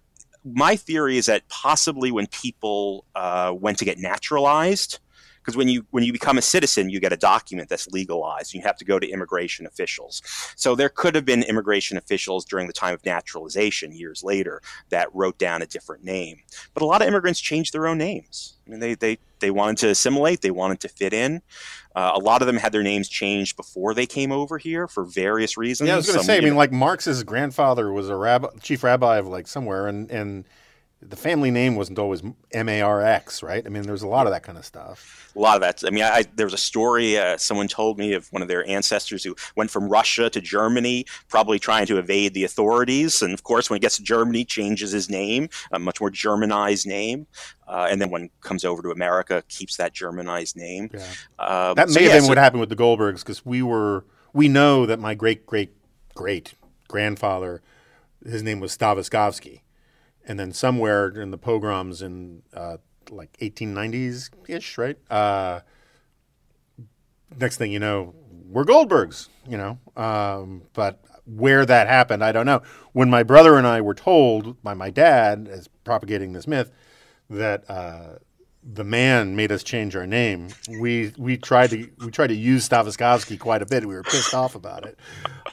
my 0.44 0.76
theory 0.76 1.16
is 1.16 1.26
that 1.26 1.48
possibly 1.48 2.12
when 2.12 2.26
people 2.26 3.06
uh, 3.14 3.54
went 3.56 3.78
to 3.78 3.84
get 3.84 3.98
naturalized, 3.98 4.98
because 5.44 5.56
when 5.56 5.68
you 5.68 5.84
when 5.90 6.04
you 6.04 6.12
become 6.12 6.38
a 6.38 6.42
citizen, 6.42 6.88
you 6.88 7.00
get 7.00 7.12
a 7.12 7.16
document 7.16 7.68
that's 7.68 7.86
legalized. 7.88 8.54
You 8.54 8.62
have 8.62 8.76
to 8.78 8.84
go 8.84 8.98
to 8.98 9.06
immigration 9.06 9.66
officials. 9.66 10.22
So 10.56 10.74
there 10.74 10.88
could 10.88 11.14
have 11.14 11.26
been 11.26 11.42
immigration 11.42 11.98
officials 11.98 12.46
during 12.46 12.66
the 12.66 12.72
time 12.72 12.94
of 12.94 13.04
naturalization 13.04 13.92
years 13.92 14.24
later 14.24 14.62
that 14.88 15.14
wrote 15.14 15.38
down 15.38 15.60
a 15.60 15.66
different 15.66 16.02
name. 16.02 16.40
But 16.72 16.82
a 16.82 16.86
lot 16.86 17.02
of 17.02 17.08
immigrants 17.08 17.40
changed 17.40 17.74
their 17.74 17.86
own 17.86 17.98
names. 17.98 18.54
I 18.66 18.70
mean, 18.70 18.80
they 18.80 18.94
they 18.94 19.18
they 19.40 19.50
wanted 19.50 19.76
to 19.78 19.88
assimilate. 19.88 20.40
They 20.40 20.50
wanted 20.50 20.80
to 20.80 20.88
fit 20.88 21.12
in. 21.12 21.42
Uh, 21.94 22.12
a 22.14 22.18
lot 22.18 22.40
of 22.40 22.46
them 22.46 22.56
had 22.56 22.72
their 22.72 22.82
names 22.82 23.08
changed 23.08 23.56
before 23.56 23.92
they 23.92 24.06
came 24.06 24.32
over 24.32 24.56
here 24.56 24.88
for 24.88 25.04
various 25.04 25.58
reasons. 25.58 25.88
Yeah, 25.88 25.94
I 25.94 25.96
was 25.96 26.06
going 26.06 26.18
to 26.20 26.24
say. 26.24 26.38
I 26.38 26.40
mean, 26.40 26.50
know- 26.50 26.56
like 26.56 26.72
Marx's 26.72 27.22
grandfather 27.22 27.92
was 27.92 28.08
a 28.08 28.16
rabbi, 28.16 28.48
chief 28.62 28.82
rabbi 28.82 29.18
of 29.18 29.26
like 29.26 29.46
somewhere, 29.46 29.86
and 29.86 30.10
and 30.10 30.44
the 31.06 31.16
family 31.16 31.50
name 31.50 31.76
wasn't 31.76 31.98
always 31.98 32.22
M 32.52 32.68
A 32.68 32.80
R 32.80 33.02
X, 33.02 33.42
right? 33.42 33.64
I 33.64 33.68
mean, 33.68 33.82
there's 33.82 34.02
a 34.02 34.08
lot 34.08 34.26
of 34.26 34.32
that 34.32 34.42
kind 34.42 34.56
of 34.56 34.64
stuff. 34.64 35.30
a 35.36 35.38
lot 35.38 35.54
of 35.56 35.60
that. 35.60 35.82
I 35.86 35.90
mean, 35.90 36.02
I, 36.04 36.24
there 36.34 36.46
was 36.46 36.54
a 36.54 36.58
story 36.58 37.18
uh, 37.18 37.36
someone 37.36 37.68
told 37.68 37.98
me 37.98 38.14
of 38.14 38.26
one 38.32 38.40
of 38.42 38.48
their 38.48 38.66
ancestors 38.68 39.22
who 39.22 39.36
went 39.54 39.70
from 39.70 39.88
Russia 39.88 40.30
to 40.30 40.40
Germany, 40.40 41.04
probably 41.28 41.58
trying 41.58 41.86
to 41.86 41.98
evade 41.98 42.32
the 42.34 42.44
authorities. 42.44 43.20
And 43.22 43.34
of 43.34 43.42
course, 43.42 43.68
when 43.68 43.76
he 43.76 43.80
gets 43.80 43.96
to 43.98 44.02
Germany, 44.02 44.44
changes 44.44 44.92
his 44.92 45.10
name, 45.10 45.48
a 45.72 45.78
much 45.78 46.00
more 46.00 46.10
Germanized 46.10 46.86
name. 46.86 47.26
Uh, 47.68 47.86
and 47.90 48.00
then 48.00 48.10
when 48.10 48.30
comes 48.40 48.64
over 48.64 48.80
to 48.82 48.90
America, 48.90 49.42
keeps 49.48 49.76
that 49.76 49.92
Germanized 49.92 50.56
name. 50.56 50.90
Yeah. 50.94 51.06
Uh, 51.38 51.74
That 51.74 51.90
so 51.90 52.00
may 52.00 52.06
yeah, 52.06 52.12
have 52.12 52.18
been 52.18 52.22
so- 52.24 52.28
what 52.30 52.38
happened 52.38 52.60
with 52.60 52.68
the 52.70 52.76
Goldbergs 52.76 53.20
because 53.20 53.44
we 53.44 53.62
were 53.62 54.04
we 54.32 54.48
know 54.48 54.86
that 54.86 54.98
my 54.98 55.14
great 55.14 55.44
great 55.46 55.70
great 56.14 56.54
grandfather, 56.88 57.60
his 58.24 58.42
name 58.42 58.60
was 58.60 58.76
Staviskovsky, 58.76 59.60
and 60.26 60.38
then 60.38 60.52
somewhere 60.52 61.08
in 61.08 61.30
the 61.30 61.38
pogroms 61.38 62.02
in 62.02 62.42
uh, 62.54 62.78
like 63.10 63.36
1890s 63.38 64.30
ish, 64.48 64.78
right? 64.78 64.96
Uh, 65.10 65.60
next 67.38 67.56
thing 67.56 67.72
you 67.72 67.78
know, 67.78 68.14
we're 68.48 68.64
Goldbergs, 68.64 69.28
you 69.48 69.56
know. 69.56 69.78
Um, 69.96 70.62
but 70.72 71.04
where 71.26 71.64
that 71.66 71.86
happened, 71.88 72.22
I 72.22 72.32
don't 72.32 72.46
know. 72.46 72.62
When 72.92 73.10
my 73.10 73.22
brother 73.22 73.56
and 73.56 73.66
I 73.66 73.80
were 73.80 73.94
told 73.94 74.62
by 74.62 74.74
my 74.74 74.90
dad, 74.90 75.48
as 75.50 75.68
propagating 75.84 76.32
this 76.32 76.46
myth, 76.46 76.70
that 77.30 77.68
uh, 77.68 78.18
the 78.62 78.84
man 78.84 79.34
made 79.34 79.50
us 79.50 79.62
change 79.62 79.96
our 79.96 80.06
name, 80.06 80.48
we 80.80 81.12
we 81.18 81.36
tried 81.36 81.70
to 81.70 81.88
we 81.98 82.10
tried 82.10 82.28
to 82.28 82.34
use 82.34 82.68
Stavaskovsky 82.68 83.38
quite 83.38 83.62
a 83.62 83.66
bit. 83.66 83.86
We 83.86 83.94
were 83.94 84.02
pissed 84.02 84.34
off 84.34 84.54
about 84.54 84.86
it. 84.86 84.98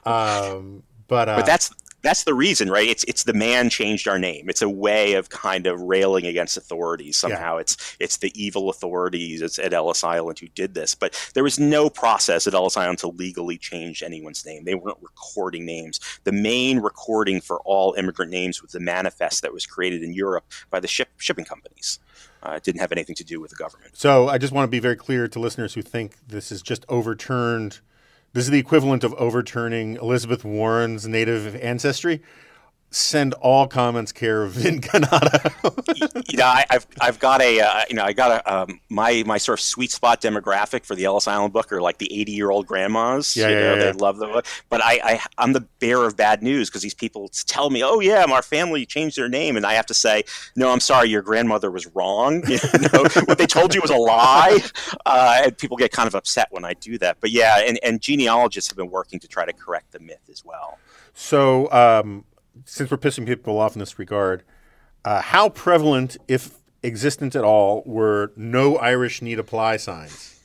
Um, 0.05 0.83
but 1.07 1.27
uh, 1.29 1.37
But 1.37 1.45
that's 1.45 1.71
that's 2.01 2.23
the 2.23 2.33
reason, 2.33 2.69
right? 2.69 2.87
It's 2.87 3.03
it's 3.05 3.23
the 3.23 3.33
man 3.33 3.69
changed 3.69 4.07
our 4.07 4.19
name. 4.19 4.49
It's 4.49 4.61
a 4.61 4.69
way 4.69 5.13
of 5.13 5.29
kind 5.29 5.67
of 5.67 5.79
railing 5.81 6.25
against 6.25 6.57
authorities. 6.57 7.17
Somehow 7.17 7.57
it's 7.57 7.97
it's 7.99 8.17
the 8.17 8.31
evil 8.41 8.69
authorities 8.69 9.41
it's 9.41 9.59
at 9.59 9.73
Ellis 9.73 10.03
Island 10.03 10.39
who 10.39 10.47
did 10.49 10.73
this. 10.73 10.95
But 10.95 11.31
there 11.33 11.43
was 11.43 11.59
no 11.59 11.89
process 11.89 12.47
at 12.47 12.53
Ellis 12.53 12.77
Island 12.77 12.99
to 12.99 13.07
legally 13.07 13.57
change 13.57 14.03
anyone's 14.03 14.45
name. 14.45 14.65
They 14.65 14.75
weren't 14.75 14.97
recording 15.01 15.65
names. 15.65 15.99
The 16.23 16.31
main 16.31 16.79
recording 16.79 17.41
for 17.41 17.59
all 17.61 17.93
immigrant 17.93 18.31
names 18.31 18.61
was 18.61 18.71
the 18.71 18.79
manifest 18.79 19.41
that 19.41 19.53
was 19.53 19.65
created 19.65 20.03
in 20.03 20.13
Europe 20.13 20.45
by 20.69 20.79
the 20.79 20.87
ship, 20.87 21.09
shipping 21.17 21.45
companies. 21.45 21.99
Uh, 22.43 22.53
it 22.53 22.63
didn't 22.63 22.81
have 22.81 22.91
anything 22.91 23.15
to 23.15 23.23
do 23.23 23.39
with 23.39 23.51
the 23.51 23.55
government. 23.55 23.95
So 23.95 24.27
I 24.27 24.37
just 24.37 24.51
want 24.51 24.67
to 24.67 24.71
be 24.71 24.79
very 24.79 24.95
clear 24.95 25.27
to 25.27 25.39
listeners 25.39 25.75
who 25.75 25.81
think 25.81 26.17
this 26.27 26.51
is 26.51 26.61
just 26.61 26.85
overturned. 26.89 27.79
This 28.33 28.45
is 28.45 28.49
the 28.49 28.59
equivalent 28.59 29.03
of 29.03 29.13
overturning 29.15 29.97
Elizabeth 29.97 30.45
Warren's 30.45 31.05
native 31.05 31.53
ancestry. 31.57 32.21
Send 32.93 33.33
all 33.35 33.67
comments 33.67 34.11
care 34.11 34.43
of 34.43 34.51
Vin 34.51 34.81
Cannato. 34.81 35.49
you 36.27 36.37
know, 36.37 36.45
I, 36.45 36.65
have 36.69 36.85
I've 36.99 37.19
got 37.19 37.41
a 37.41 37.61
uh, 37.61 37.81
you 37.89 37.95
know 37.95 38.03
I 38.03 38.11
got 38.11 38.31
a 38.31 38.53
um, 38.53 38.81
my 38.89 39.23
my 39.25 39.37
sort 39.37 39.59
of 39.59 39.63
sweet 39.63 39.91
spot 39.91 40.21
demographic 40.21 40.85
for 40.85 40.93
the 40.93 41.05
Ellis 41.05 41.25
Island 41.25 41.53
book 41.53 41.71
are 41.71 41.81
like 41.81 41.99
the 41.99 42.13
eighty 42.13 42.33
year 42.33 42.51
old 42.51 42.67
grandmas. 42.67 43.33
Yeah, 43.33 43.47
you 43.47 43.55
yeah, 43.55 43.61
know, 43.61 43.75
yeah. 43.75 43.83
They 43.85 43.91
love 43.93 44.17
the 44.17 44.27
book, 44.27 44.45
but 44.69 44.83
I, 44.83 44.99
I 45.03 45.21
I'm 45.37 45.53
the 45.53 45.61
bearer 45.79 46.05
of 46.05 46.17
bad 46.17 46.43
news 46.43 46.69
because 46.69 46.81
these 46.81 46.93
people 46.93 47.29
tell 47.47 47.69
me, 47.69 47.81
oh 47.81 48.01
yeah, 48.01 48.25
our 48.29 48.41
family 48.41 48.85
changed 48.85 49.17
their 49.17 49.29
name, 49.29 49.55
and 49.55 49.65
I 49.65 49.73
have 49.73 49.85
to 49.85 49.93
say, 49.93 50.23
no, 50.57 50.69
I'm 50.69 50.81
sorry, 50.81 51.09
your 51.09 51.21
grandmother 51.21 51.71
was 51.71 51.87
wrong. 51.95 52.43
You 52.51 52.57
know, 52.93 53.03
what 53.25 53.37
they 53.37 53.47
told 53.47 53.73
you 53.73 53.81
was 53.81 53.91
a 53.91 53.97
lie, 53.97 54.59
uh, 55.05 55.41
and 55.45 55.57
people 55.57 55.77
get 55.77 55.91
kind 55.91 56.07
of 56.07 56.15
upset 56.15 56.47
when 56.51 56.65
I 56.65 56.73
do 56.73 56.97
that. 56.99 57.17
But 57.19 57.31
yeah, 57.31 57.59
and, 57.59 57.79
and 57.83 58.01
genealogists 58.01 58.69
have 58.69 58.77
been 58.77 58.89
working 58.89 59.19
to 59.19 59.27
try 59.27 59.45
to 59.45 59.53
correct 59.53 59.91
the 59.91 59.99
myth 59.99 60.29
as 60.29 60.43
well. 60.43 60.77
so 61.13 61.71
um, 61.71 62.25
since 62.65 62.91
we're 62.91 62.97
pissing 62.97 63.25
people 63.25 63.59
off 63.59 63.75
in 63.75 63.79
this 63.79 63.97
regard, 63.99 64.43
uh, 65.05 65.21
how 65.21 65.49
prevalent, 65.49 66.17
if 66.27 66.57
existent 66.83 67.35
at 67.35 67.43
all, 67.43 67.83
were 67.85 68.31
no 68.35 68.77
Irish 68.77 69.21
need 69.21 69.39
apply 69.39 69.77
signs? 69.77 70.37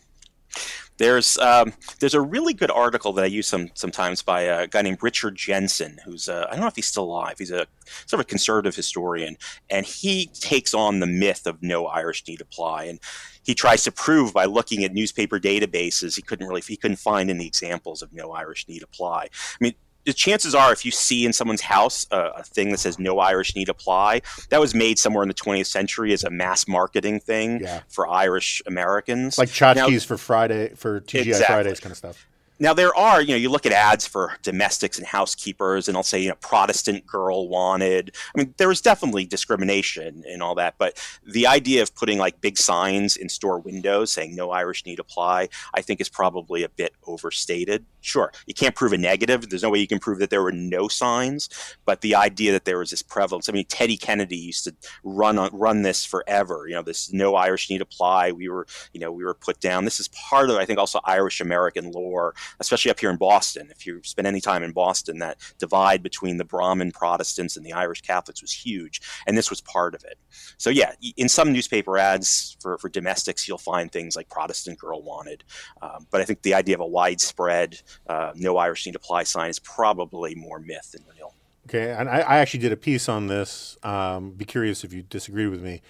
There's 0.99 1.37
um, 1.39 1.75
there's 2.01 2.15
a 2.15 2.23
really 2.23 2.55
good 2.55 2.71
article 2.71 3.13
that 3.15 3.25
I 3.25 3.27
use 3.27 3.47
some 3.47 3.69
sometimes 3.75 4.23
by 4.23 4.43
a 4.43 4.67
guy 4.67 4.81
named 4.81 5.03
Richard 5.03 5.37
Jensen, 5.37 5.99
who's 6.07 6.27
uh, 6.27 6.47
I 6.49 6.53
don't 6.53 6.63
know 6.63 6.69
if 6.69 6.77
he's 6.77 6.87
still 6.87 7.05
alive. 7.05 7.35
He's 7.39 7.51
a 7.51 7.67
sort 8.07 8.15
of 8.15 8.21
a 8.21 8.25
conservative 8.25 8.75
historian, 8.75 9.37
and 9.69 9.85
he 9.85 10.27
takes 10.27 10.73
on 10.73 11.01
the 11.01 11.07
myth 11.07 11.47
of 11.47 11.63
no 11.63 11.87
Irish 11.87 12.27
need 12.27 12.41
apply, 12.41 12.85
and 12.85 12.99
he 13.43 13.55
tries 13.55 13.85
to 13.85 13.93
prove 13.93 14.33
by 14.33 14.47
looking 14.47 14.85
at 14.85 14.95
newspaper 14.95 15.39
databases 15.39 16.17
he 16.17 16.23
couldn't 16.23 16.47
really 16.47 16.63
he 16.67 16.79
couldn't 16.79 16.97
find 16.97 17.29
any 17.29 17.47
examples 17.47 18.01
of 18.01 18.15
no 18.15 18.33
Irish 18.33 18.67
need 18.67 18.83
apply. 18.83 19.25
I 19.25 19.29
mean. 19.61 19.75
The 20.07 20.13
chances 20.15 20.55
are, 20.55 20.73
if 20.73 20.85
you 20.85 20.91
see 20.93 21.27
in 21.27 21.33
someone's 21.33 21.61
house 21.61 22.07
uh, 22.11 22.31
a 22.37 22.43
thing 22.45 22.71
that 22.71 22.79
says 22.79 22.99
"No 22.99 23.19
Irish 23.19 23.55
Need 23.57 23.69
Apply," 23.69 24.23
that 24.51 24.61
was 24.61 24.75
made 24.75 24.99
somewhere 24.99 25.23
in 25.23 25.29
the 25.29 25.35
20th 25.35 25.67
century 25.67 26.13
as 26.13 26.25
a 26.25 26.31
mass 26.31 26.67
marketing 26.67 27.21
thing 27.21 27.61
Yeah. 27.61 27.81
for 27.89 28.09
Irish 28.09 28.63
Americans. 28.67 29.37
Like 29.37 29.49
tchotchkes 29.49 30.07
for 30.07 30.17
Friday, 30.17 30.71
for 30.77 31.01
TGI 31.01 31.27
Exactly. 31.27 31.47
Fridays 31.47 31.81
kind 31.81 31.91
of 31.91 31.99
stuff. 31.99 32.27
Now 32.59 32.73
there 32.73 32.95
are, 32.95 33.21
you 33.21 33.31
know, 33.31 33.37
you 33.37 33.51
look 33.51 33.67
at 33.67 33.73
ads 33.73 34.07
for 34.07 34.33
domestics 34.43 34.97
and 34.97 35.07
housekeepers, 35.07 35.89
and 35.89 35.97
I'll 35.97 36.03
say, 36.03 36.21
you 36.21 36.31
know, 36.31 36.37
Protestant 36.37 37.07
girl 37.07 37.49
wanted. 37.49 38.15
I 38.35 38.39
mean, 38.39 38.55
there 38.57 38.69
was 38.69 38.81
definitely 38.81 39.27
discrimination 39.27 40.25
and 40.27 40.43
all 40.43 40.55
that, 40.55 40.77
but 40.79 40.99
the 41.23 41.47
idea 41.47 41.83
of 41.83 41.95
putting 41.95 42.19
like 42.19 42.41
big 42.41 42.57
signs 42.57 43.17
in 43.17 43.29
store 43.29 43.59
windows 43.59 44.11
saying 44.13 44.35
"No 44.35 44.51
Irish 44.53 44.87
need 44.87 44.99
apply," 44.99 45.51
I 45.75 45.83
think 45.83 46.01
is 46.01 46.09
probably 46.09 46.63
a 46.63 46.69
bit 46.71 46.95
overstated. 47.07 47.85
Sure, 48.01 48.33
you 48.47 48.55
can't 48.55 48.75
prove 48.75 48.93
a 48.93 48.99
negative. 48.99 49.51
There's 49.51 49.63
no 49.63 49.71
way 49.71 49.81
you 49.81 49.87
can 49.87 49.99
prove 49.99 50.21
that 50.21 50.31
there 50.31 50.43
were 50.43 50.53
no 50.53 50.89
signs, 50.89 51.49
but 51.85 52.01
the 52.01 52.15
idea 52.15 52.53
that 52.53 52.65
there 52.65 52.79
was 52.79 52.91
this 52.91 53.03
prevalence. 53.03 53.49
I 53.49 53.53
mean, 53.53 53.67
Teddy 53.67 53.97
Kennedy 53.99 54.37
used 54.37 54.65
to 54.65 54.75
run 55.05 55.39
on, 55.39 55.51
run 55.53 55.83
this 55.83 56.07
forever. 56.07 56.67
You 56.69 56.77
know, 56.77 56.83
this 56.83 57.13
"No 57.13 57.35
Irish 57.35 57.69
need 57.69 57.83
apply." 57.83 58.33
We 58.33 58.49
were, 58.49 58.67
you 58.95 59.01
know, 59.01 59.13
we 59.13 59.25
were 59.25 59.35
put 59.35 59.61
down. 59.61 59.85
This 59.85 60.01
is 60.01 60.09
part 60.09 60.49
of, 60.49 60.57
I 60.57 60.65
think, 60.65 60.79
also 60.79 61.01
Irish 61.05 61.41
American 61.41 61.91
lore 61.91 62.35
especially 62.61 62.91
up 62.91 63.01
here 63.01 63.11
in 63.11 63.17
Boston. 63.17 63.69
If 63.71 63.87
you 63.87 64.01
spend 64.03 64.27
any 64.27 64.41
time 64.41 64.63
in 64.63 64.73
Boston, 64.73 65.19
that 65.19 65.39
divide 65.59 66.03
between 66.03 66.37
the 66.37 66.45
Brahmin 66.45 66.93
Protestants 66.93 67.57
and 67.57 67.65
the 67.65 67.73
Irish 67.73 68.03
Catholics 68.03 68.43
was 68.43 68.53
huge, 68.53 69.01
and 69.27 69.37
this 69.37 69.51
was 69.51 69.61
part 69.61 69.95
of 69.95 70.05
it. 70.05 70.19
So 70.57 70.71
yeah, 70.71 70.93
in 71.17 71.29
some 71.29 71.53
newspaper 71.53 71.99
ads 71.99 72.57
for, 72.61 72.79
for 72.79 72.89
domestics, 72.89 73.47
you'll 73.47 73.59
find 73.59 73.91
things 73.91 74.17
like 74.17 74.29
Protestant 74.29 74.79
girl 74.79 75.03
wanted, 75.03 75.45
um, 75.83 76.07
but 76.11 76.21
I 76.21 76.25
think 76.25 76.43
the 76.43 76.55
idea 76.55 76.75
of 76.75 76.81
a 76.81 76.87
widespread 76.87 77.81
uh, 78.09 78.33
no 78.35 78.57
Irish 78.57 78.87
need 78.87 78.97
apply 78.97 79.25
sign 79.25 79.51
is 79.51 79.59
probably 79.59 80.35
more 80.35 80.59
myth 80.59 80.93
than 80.93 81.05
real. 81.15 81.35
Okay, 81.69 81.91
and 81.93 82.09
I, 82.09 82.21
I 82.21 82.39
actually 82.39 82.61
did 82.61 82.73
a 82.73 82.77
piece 82.77 83.09
on 83.09 83.27
this. 83.27 83.77
Um, 83.83 84.31
be 84.31 84.45
curious 84.45 84.85
if 84.85 84.93
you 84.93 85.03
disagree 85.03 85.49
with 85.49 85.61
me, 85.61 85.83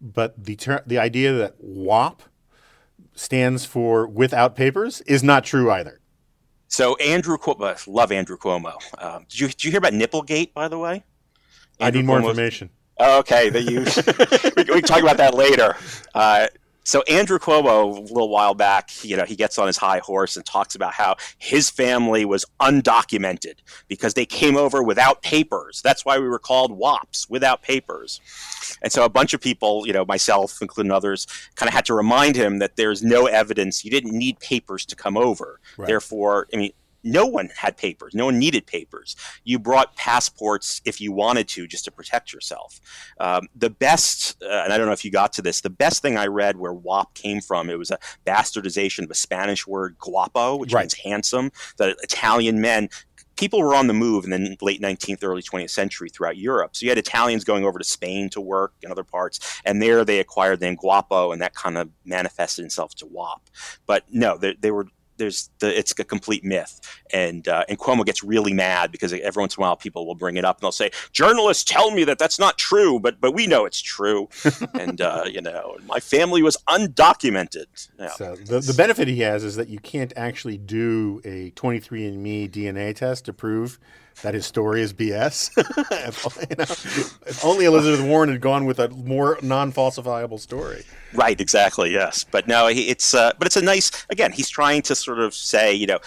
but 0.00 0.42
the 0.42 0.56
ter- 0.56 0.82
the 0.86 0.98
idea 0.98 1.32
that 1.32 1.54
WAP 1.58 2.22
stands 3.14 3.64
for 3.64 4.06
without 4.06 4.54
papers 4.54 5.00
is 5.02 5.22
not 5.22 5.44
true 5.44 5.70
either. 5.70 6.00
So 6.72 6.96
Andrew, 6.96 7.36
Cuomo, 7.36 7.86
love 7.86 8.10
Andrew 8.10 8.38
Cuomo. 8.38 8.72
Um, 8.98 9.26
did 9.28 9.38
you 9.40 9.48
did 9.48 9.62
you 9.64 9.70
hear 9.72 9.76
about 9.78 9.92
Nipplegate, 9.92 10.54
by 10.54 10.68
the 10.68 10.78
way? 10.78 11.04
I 11.78 11.88
Andrew 11.88 12.00
need 12.00 12.06
more 12.06 12.20
Cuomo's- 12.20 12.28
information. 12.30 12.70
Okay, 12.98 13.50
that 13.50 13.62
you 13.64 13.80
we, 14.56 14.74
we 14.74 14.80
can 14.80 14.88
talk 14.88 15.02
about 15.02 15.18
that 15.18 15.34
later. 15.34 15.76
Uh, 16.14 16.46
so 16.84 17.02
Andrew 17.02 17.38
Cuomo, 17.38 17.96
a 17.96 18.00
little 18.00 18.28
while 18.28 18.54
back, 18.54 18.90
you 19.04 19.16
know, 19.16 19.24
he 19.24 19.36
gets 19.36 19.58
on 19.58 19.66
his 19.66 19.76
high 19.76 19.98
horse 19.98 20.36
and 20.36 20.44
talks 20.44 20.74
about 20.74 20.94
how 20.94 21.16
his 21.38 21.70
family 21.70 22.24
was 22.24 22.44
undocumented 22.60 23.54
because 23.88 24.14
they 24.14 24.26
came 24.26 24.56
over 24.56 24.82
without 24.82 25.22
papers. 25.22 25.80
That's 25.82 26.04
why 26.04 26.18
we 26.18 26.28
were 26.28 26.38
called 26.38 26.72
WAPs, 26.72 27.30
without 27.30 27.62
papers. 27.62 28.20
And 28.82 28.90
so 28.90 29.04
a 29.04 29.08
bunch 29.08 29.32
of 29.32 29.40
people, 29.40 29.86
you 29.86 29.92
know, 29.92 30.04
myself, 30.04 30.58
including 30.60 30.90
others, 30.90 31.26
kind 31.54 31.68
of 31.68 31.74
had 31.74 31.84
to 31.86 31.94
remind 31.94 32.36
him 32.36 32.58
that 32.58 32.76
there's 32.76 33.02
no 33.02 33.26
evidence. 33.26 33.84
You 33.84 33.90
didn't 33.90 34.12
need 34.12 34.40
papers 34.40 34.84
to 34.86 34.96
come 34.96 35.16
over. 35.16 35.60
Right. 35.76 35.86
Therefore, 35.86 36.48
I 36.52 36.56
mean, 36.56 36.72
no 37.04 37.26
one 37.26 37.50
had 37.56 37.76
papers. 37.76 38.14
No 38.14 38.26
one 38.26 38.38
needed 38.38 38.66
papers. 38.66 39.16
You 39.44 39.58
brought 39.58 39.96
passports 39.96 40.80
if 40.84 41.00
you 41.00 41.12
wanted 41.12 41.48
to, 41.48 41.66
just 41.66 41.84
to 41.86 41.90
protect 41.90 42.32
yourself. 42.32 42.80
Um, 43.18 43.48
the 43.54 43.70
best, 43.70 44.42
uh, 44.42 44.62
and 44.64 44.72
I 44.72 44.78
don't 44.78 44.86
know 44.86 44.92
if 44.92 45.04
you 45.04 45.10
got 45.10 45.32
to 45.34 45.42
this, 45.42 45.60
the 45.60 45.70
best 45.70 46.02
thing 46.02 46.16
I 46.16 46.26
read 46.26 46.56
where 46.56 46.72
WAP 46.72 47.14
came 47.14 47.40
from, 47.40 47.70
it 47.70 47.78
was 47.78 47.90
a 47.90 47.98
bastardization 48.26 49.04
of 49.04 49.10
a 49.10 49.14
Spanish 49.14 49.66
word 49.66 49.96
guapo, 49.98 50.56
which 50.56 50.72
Right. 50.72 50.82
means 50.82 50.94
handsome. 50.94 51.50
That 51.78 51.96
Italian 52.02 52.60
men 52.60 52.88
people 53.36 53.60
were 53.60 53.74
on 53.74 53.86
the 53.86 53.94
move 53.94 54.24
in 54.24 54.30
the 54.30 54.56
late 54.60 54.80
19th, 54.80 55.24
early 55.24 55.42
20th 55.42 55.70
century 55.70 56.08
throughout 56.08 56.36
Europe. 56.36 56.76
So 56.76 56.84
you 56.84 56.90
had 56.90 56.98
Italians 56.98 57.44
going 57.44 57.64
over 57.64 57.78
to 57.78 57.84
Spain 57.84 58.28
to 58.30 58.40
work 58.40 58.74
and 58.82 58.92
other 58.92 59.04
parts, 59.04 59.60
and 59.64 59.80
there 59.80 60.04
they 60.04 60.20
acquired 60.20 60.60
the 60.60 60.66
name 60.66 60.76
Guapo, 60.76 61.32
and 61.32 61.40
that 61.42 61.54
kind 61.54 61.78
of 61.78 61.90
manifested 62.04 62.64
itself 62.64 62.94
to 62.96 63.06
WAP. 63.06 63.42
But 63.86 64.04
no, 64.10 64.36
they, 64.36 64.54
they 64.60 64.70
were. 64.70 64.86
There's 65.16 65.50
the, 65.58 65.76
it's 65.76 65.92
a 65.98 66.04
complete 66.04 66.44
myth, 66.44 66.80
and 67.12 67.46
uh, 67.48 67.64
and 67.68 67.78
Cuomo 67.78 68.04
gets 68.04 68.22
really 68.22 68.52
mad 68.52 68.92
because 68.92 69.12
every 69.12 69.40
once 69.40 69.56
in 69.56 69.60
a 69.60 69.62
while 69.62 69.76
people 69.76 70.06
will 70.06 70.14
bring 70.14 70.36
it 70.36 70.44
up 70.44 70.58
and 70.58 70.62
they'll 70.62 70.72
say 70.72 70.90
journalists 71.12 71.64
tell 71.64 71.90
me 71.90 72.04
that 72.04 72.18
that's 72.18 72.38
not 72.38 72.58
true, 72.58 72.98
but 72.98 73.20
but 73.20 73.32
we 73.32 73.46
know 73.46 73.64
it's 73.64 73.80
true, 73.80 74.28
and 74.74 75.00
uh, 75.00 75.24
you 75.26 75.40
know 75.40 75.76
my 75.86 76.00
family 76.00 76.42
was 76.42 76.56
undocumented. 76.68 77.66
Yeah. 77.98 78.08
So 78.08 78.36
the, 78.36 78.60
the 78.60 78.74
benefit 78.74 79.08
he 79.08 79.20
has 79.20 79.44
is 79.44 79.56
that 79.56 79.68
you 79.68 79.78
can't 79.78 80.12
actually 80.16 80.58
do 80.58 81.20
a 81.24 81.50
23andMe 81.52 82.50
DNA 82.50 82.94
test 82.94 83.24
to 83.26 83.32
prove 83.32 83.78
that 84.22 84.34
his 84.34 84.46
story 84.46 84.82
is 84.82 84.92
BS. 84.92 85.50
if, 86.08 86.50
you 86.50 86.56
know, 86.56 86.62
if 87.26 87.44
only 87.44 87.64
Elizabeth 87.64 88.04
Warren 88.04 88.30
had 88.30 88.40
gone 88.40 88.64
with 88.64 88.78
a 88.78 88.88
more 88.90 89.38
non-falsifiable 89.42 90.38
story. 90.38 90.84
Right, 91.14 91.40
exactly. 91.40 91.92
Yes, 91.92 92.24
but 92.24 92.46
no, 92.46 92.68
it's 92.68 93.14
uh, 93.14 93.32
but 93.38 93.46
it's 93.46 93.56
a 93.56 93.62
nice. 93.62 93.90
Again, 94.10 94.32
he's 94.32 94.48
trying 94.48 94.82
to 94.82 94.94
sort 94.94 95.18
of 95.18 95.34
say, 95.34 95.74
you 95.74 95.86
know, 95.86 95.98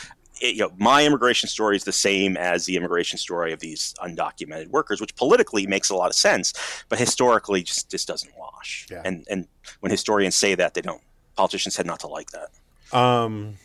it, 0.41 0.55
you 0.55 0.61
know, 0.61 0.71
my 0.77 1.05
immigration 1.05 1.49
story 1.49 1.75
is 1.75 1.83
the 1.83 1.91
same 1.91 2.37
as 2.37 2.65
the 2.65 2.75
immigration 2.75 3.17
story 3.17 3.53
of 3.53 3.59
these 3.59 3.93
undocumented 3.99 4.67
workers, 4.67 4.99
which 5.01 5.15
politically 5.15 5.67
makes 5.67 5.89
a 5.89 5.95
lot 5.95 6.09
of 6.09 6.15
sense, 6.15 6.53
but 6.89 6.99
historically 6.99 7.63
just 7.63 7.89
just 7.89 8.07
doesn't 8.07 8.31
wash. 8.37 8.87
Yeah. 8.89 9.01
And 9.05 9.25
and 9.29 9.47
when 9.79 9.91
historians 9.91 10.35
say 10.35 10.55
that, 10.55 10.73
they 10.73 10.81
don't. 10.81 11.01
Politicians 11.35 11.75
tend 11.75 11.87
not 11.87 11.99
to 12.01 12.07
like 12.07 12.29
that. 12.31 12.97
Um, 12.97 13.55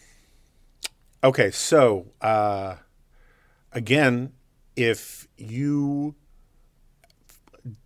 okay, 1.23 1.51
so 1.51 2.07
uh, 2.21 2.77
again, 3.73 4.33
if 4.77 5.29
you, 5.37 6.15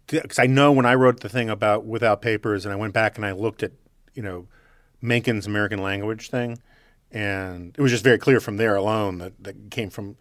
because 0.07 0.39
I 0.39 0.47
know 0.47 0.72
when 0.72 0.87
I 0.87 0.95
wrote 0.95 1.20
the 1.20 1.28
thing 1.28 1.51
about 1.51 1.85
without 1.85 2.22
papers, 2.22 2.64
and 2.64 2.72
I 2.72 2.76
went 2.76 2.93
back 2.95 3.16
and 3.16 3.24
I 3.24 3.32
looked 3.32 3.62
at, 3.62 3.72
you 4.14 4.22
know, 4.22 4.47
Mencken's 5.03 5.47
American 5.47 5.82
language 5.82 6.30
thing, 6.30 6.59
and 7.11 7.74
it 7.76 7.82
was 7.82 7.91
just 7.91 8.05
very 8.05 8.18
clear 8.18 8.41
from 8.41 8.57
there 8.57 8.74
alone 8.76 9.18
that 9.18 9.32
that 9.45 9.70
came 9.70 9.91
from 9.91 10.16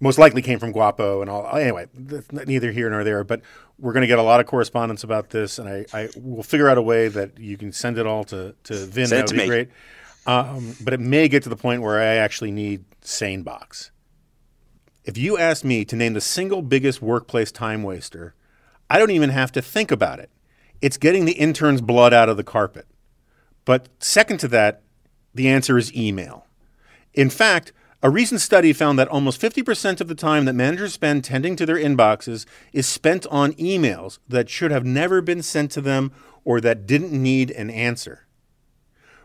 most 0.00 0.18
likely 0.18 0.42
came 0.42 0.58
from 0.58 0.72
Guapo 0.72 1.20
and 1.22 1.30
all. 1.30 1.56
Anyway, 1.56 1.86
neither 2.30 2.70
here 2.70 2.88
nor 2.90 3.02
there. 3.04 3.24
But 3.24 3.42
we're 3.78 3.92
going 3.92 4.02
to 4.02 4.06
get 4.06 4.18
a 4.18 4.22
lot 4.22 4.40
of 4.40 4.46
correspondence 4.46 5.02
about 5.02 5.30
this, 5.30 5.58
and 5.58 5.68
I, 5.68 5.86
I 5.92 6.08
will 6.16 6.42
figure 6.42 6.68
out 6.68 6.78
a 6.78 6.82
way 6.82 7.08
that 7.08 7.38
you 7.38 7.56
can 7.56 7.72
send 7.72 7.98
it 7.98 8.06
all 8.06 8.24
to 8.24 8.54
to 8.64 8.86
Vin. 8.86 9.06
Send 9.06 9.12
it 9.12 9.22
that 9.22 9.26
to 9.28 9.34
would 9.34 9.36
be 9.36 9.42
me. 9.42 9.46
great. 9.46 9.68
Um, 10.26 10.76
but 10.82 10.92
it 10.92 11.00
may 11.00 11.28
get 11.28 11.42
to 11.44 11.48
the 11.48 11.56
point 11.56 11.80
where 11.82 11.98
I 11.98 12.16
actually 12.16 12.50
need 12.50 12.84
SaneBox. 13.02 13.90
If 15.08 15.16
you 15.16 15.38
ask 15.38 15.64
me 15.64 15.86
to 15.86 15.96
name 15.96 16.12
the 16.12 16.20
single 16.20 16.60
biggest 16.60 17.00
workplace 17.00 17.50
time 17.50 17.82
waster, 17.82 18.34
I 18.90 18.98
don't 18.98 19.10
even 19.10 19.30
have 19.30 19.50
to 19.52 19.62
think 19.62 19.90
about 19.90 20.18
it. 20.18 20.28
It's 20.82 20.98
getting 20.98 21.24
the 21.24 21.32
intern's 21.32 21.80
blood 21.80 22.12
out 22.12 22.28
of 22.28 22.36
the 22.36 22.44
carpet. 22.44 22.86
But 23.64 23.88
second 24.00 24.36
to 24.40 24.48
that, 24.48 24.82
the 25.34 25.48
answer 25.48 25.78
is 25.78 25.96
email. 25.96 26.44
In 27.14 27.30
fact, 27.30 27.72
a 28.02 28.10
recent 28.10 28.42
study 28.42 28.74
found 28.74 28.98
that 28.98 29.08
almost 29.08 29.40
50% 29.40 30.02
of 30.02 30.08
the 30.08 30.14
time 30.14 30.44
that 30.44 30.52
managers 30.52 30.92
spend 30.92 31.24
tending 31.24 31.56
to 31.56 31.64
their 31.64 31.78
inboxes 31.78 32.44
is 32.74 32.86
spent 32.86 33.26
on 33.28 33.54
emails 33.54 34.18
that 34.28 34.50
should 34.50 34.70
have 34.70 34.84
never 34.84 35.22
been 35.22 35.40
sent 35.40 35.70
to 35.70 35.80
them 35.80 36.12
or 36.44 36.60
that 36.60 36.86
didn't 36.86 37.12
need 37.12 37.50
an 37.52 37.70
answer. 37.70 38.26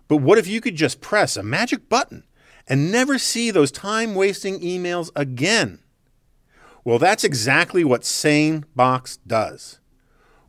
But 0.07 0.17
what 0.17 0.37
if 0.37 0.47
you 0.47 0.61
could 0.61 0.77
just 0.77 1.01
press 1.01 1.35
a 1.35 1.43
magic 1.43 1.89
button 1.89 2.23
and 2.67 2.91
never 2.91 3.17
see 3.17 3.51
those 3.51 3.71
time 3.71 4.15
wasting 4.15 4.59
emails 4.59 5.09
again? 5.15 5.79
Well, 6.83 6.99
that's 6.99 7.23
exactly 7.23 7.83
what 7.83 8.01
SaneBox 8.01 9.19
does. 9.25 9.79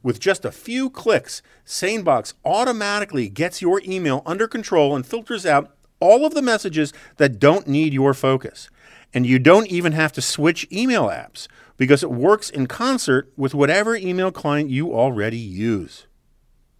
With 0.02 0.20
just 0.20 0.44
a 0.44 0.52
few 0.52 0.90
clicks, 0.90 1.42
SaneBox 1.64 2.34
automatically 2.44 3.28
gets 3.28 3.62
your 3.62 3.80
email 3.86 4.22
under 4.26 4.46
control 4.46 4.94
and 4.94 5.06
filters 5.06 5.46
out 5.46 5.74
all 6.00 6.26
of 6.26 6.34
the 6.34 6.42
messages 6.42 6.92
that 7.16 7.38
don't 7.38 7.66
need 7.66 7.94
your 7.94 8.12
focus. 8.12 8.68
And 9.14 9.24
you 9.24 9.38
don't 9.38 9.68
even 9.68 9.92
have 9.92 10.12
to 10.12 10.20
switch 10.20 10.66
email 10.70 11.04
apps 11.06 11.46
because 11.76 12.02
it 12.02 12.10
works 12.10 12.50
in 12.50 12.66
concert 12.66 13.32
with 13.36 13.54
whatever 13.54 13.96
email 13.96 14.30
client 14.30 14.70
you 14.70 14.92
already 14.92 15.38
use. 15.38 16.06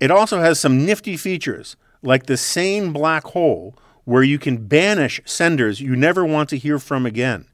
It 0.01 0.11
also 0.11 0.41
has 0.41 0.61
some 0.61 0.85
nifty 0.85 1.17
features 1.17 1.77
like 2.03 2.27
the 2.27 2.37
Sane 2.37 2.93
Black 2.93 3.25
Hole, 3.25 3.75
where 4.05 4.23
you 4.23 4.39
can 4.39 4.67
banish 4.67 5.21
senders 5.25 5.81
you 5.81 5.97
never 5.97 6.25
want 6.25 6.49
to 6.51 6.59
hear 6.59 6.79
from 6.79 7.07
again, 7.07 7.47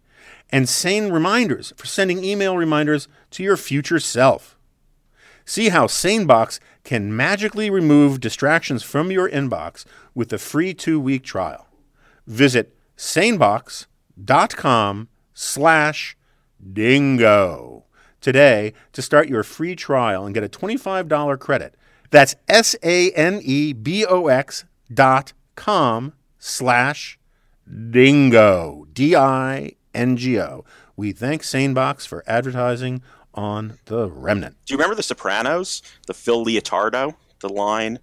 and 0.50 0.68
Sane 0.68 1.10
Reminders 1.10 1.72
for 1.76 1.86
sending 1.86 2.24
email 2.24 2.56
reminders 2.56 3.08
to 3.30 3.42
your 3.42 3.56
future 3.56 4.00
self. 4.00 4.56
See 5.44 5.70
how 5.70 5.86
SaneBox 5.86 6.60
can 6.84 7.16
magically 7.16 7.70
remove 7.70 8.20
distractions 8.20 8.82
from 8.82 9.10
your 9.10 9.28
inbox 9.28 9.84
with 10.14 10.32
a 10.32 10.38
free 10.38 10.74
two-week 10.74 11.24
trial. 11.24 11.66
Visit 12.26 12.76
sanebox.com 12.96 15.08
slash 15.34 16.16
dingo 16.72 17.84
today 18.20 18.72
to 18.92 19.02
start 19.02 19.28
your 19.28 19.42
free 19.42 19.74
trial 19.74 20.24
and 20.24 20.34
get 20.34 20.44
a 20.44 20.48
$25 20.48 21.40
credit. 21.40 21.74
That's 22.10 22.36
S-A-N-E-B-O-X 22.48 23.04
dot 24.92 25.32
com 25.54 26.12
slash 26.40 27.18
dingo, 27.90 28.88
D-I-N-G-O. 28.92 30.64
We 30.96 31.12
thank 31.12 31.42
SaneBox 31.42 32.06
for 32.06 32.24
advertising 32.26 33.02
on 33.32 33.78
The 33.84 34.10
Remnant. 34.10 34.56
Do 34.66 34.74
you 34.74 34.78
remember 34.78 34.96
The 34.96 35.04
Sopranos? 35.04 35.82
The 36.08 36.14
Phil 36.14 36.44
Leotardo, 36.44 37.14
the 37.40 37.48
line, 37.48 38.00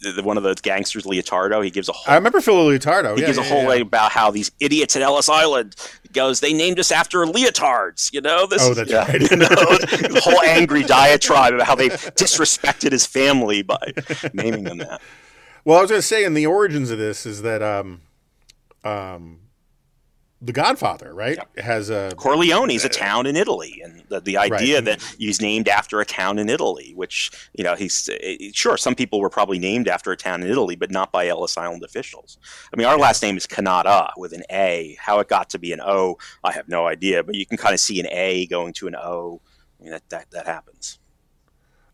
the, 0.00 0.22
one 0.22 0.36
of 0.36 0.42
the 0.42 0.54
gangsters, 0.62 1.04
Leotardo. 1.04 1.64
He 1.64 1.70
gives 1.70 1.88
a 1.88 1.92
whole 1.92 2.12
I 2.12 2.16
remember 2.16 2.40
Phil 2.40 2.54
Leotardo. 2.54 3.16
He 3.16 3.22
yeah, 3.22 3.26
gives 3.26 3.38
a 3.38 3.42
whole 3.42 3.62
yeah. 3.62 3.68
way 3.68 3.80
about 3.80 4.12
how 4.12 4.30
these 4.30 4.50
idiots 4.60 4.94
at 4.96 5.02
Ellis 5.02 5.28
Island 5.28 5.74
goes. 6.12 6.40
They 6.40 6.52
named 6.52 6.78
us 6.78 6.92
after 6.92 7.24
leotards. 7.24 8.12
You 8.12 8.20
know 8.20 8.46
this. 8.46 8.62
Oh, 8.62 8.74
that's 8.74 8.90
yeah, 8.90 9.10
right. 9.10 9.20
you 9.30 9.36
know, 9.36 9.46
the 9.48 10.20
whole 10.22 10.40
angry 10.42 10.84
diatribe 10.84 11.54
about 11.54 11.66
how 11.66 11.74
they 11.74 11.88
disrespected 11.88 12.92
his 12.92 13.06
family 13.06 13.62
by 13.62 13.92
naming 14.32 14.64
them 14.64 14.78
that. 14.78 15.00
Well, 15.64 15.78
I 15.78 15.80
was 15.82 15.90
going 15.90 15.98
to 15.98 16.06
say, 16.06 16.24
in 16.24 16.34
the 16.34 16.46
origins 16.46 16.90
of 16.90 16.98
this 16.98 17.26
is 17.26 17.42
that 17.42 17.62
um, 17.62 18.02
um, 18.84 19.40
the 20.40 20.52
Godfather, 20.52 21.12
right, 21.12 21.38
has 21.56 21.90
a 21.90 22.12
Corleone's 22.16 22.84
a 22.84 22.88
town 22.88 23.26
in 23.26 23.34
Italy, 23.34 23.80
and 23.82 24.04
the, 24.08 24.20
the 24.20 24.36
idea 24.36 24.80
that 24.80 25.02
he's 25.18 25.40
named 25.40 25.68
after 25.68 26.00
a 26.00 26.04
town 26.04 26.38
in 26.38 26.48
Italy, 26.48 26.92
which 26.94 27.32
you 27.54 27.64
know 27.64 27.74
he's 27.74 28.08
eh, 28.20 28.50
sure 28.54 28.76
some 28.76 28.94
people 28.94 29.20
were 29.20 29.30
probably 29.30 29.58
named 29.58 29.88
after 29.88 30.12
a 30.12 30.16
town 30.16 30.42
in 30.42 30.48
Italy, 30.48 30.76
but 30.76 30.92
not 30.92 31.10
by 31.10 31.26
Ellis 31.26 31.58
Island 31.58 31.82
officials. 31.82 32.38
I 32.72 32.76
mean, 32.76 32.86
our 32.86 32.96
last 32.96 33.20
name 33.20 33.36
is 33.36 33.48
Kanata 33.48 34.10
with 34.16 34.32
an 34.32 34.44
A. 34.50 34.96
How 35.00 35.18
it 35.18 35.26
got 35.26 35.50
to 35.50 35.58
be 35.58 35.72
an 35.72 35.80
O, 35.80 36.18
I 36.44 36.52
have 36.52 36.68
no 36.68 36.86
idea, 36.86 37.24
but 37.24 37.34
you 37.34 37.44
can 37.44 37.56
kind 37.56 37.74
of 37.74 37.80
see 37.80 37.98
an 37.98 38.06
A 38.10 38.46
going 38.46 38.72
to 38.74 38.86
an 38.86 38.94
O. 38.94 39.40
I 39.80 39.82
mean, 39.82 39.90
that 39.90 40.08
that, 40.10 40.30
that 40.30 40.46
happens. 40.46 41.00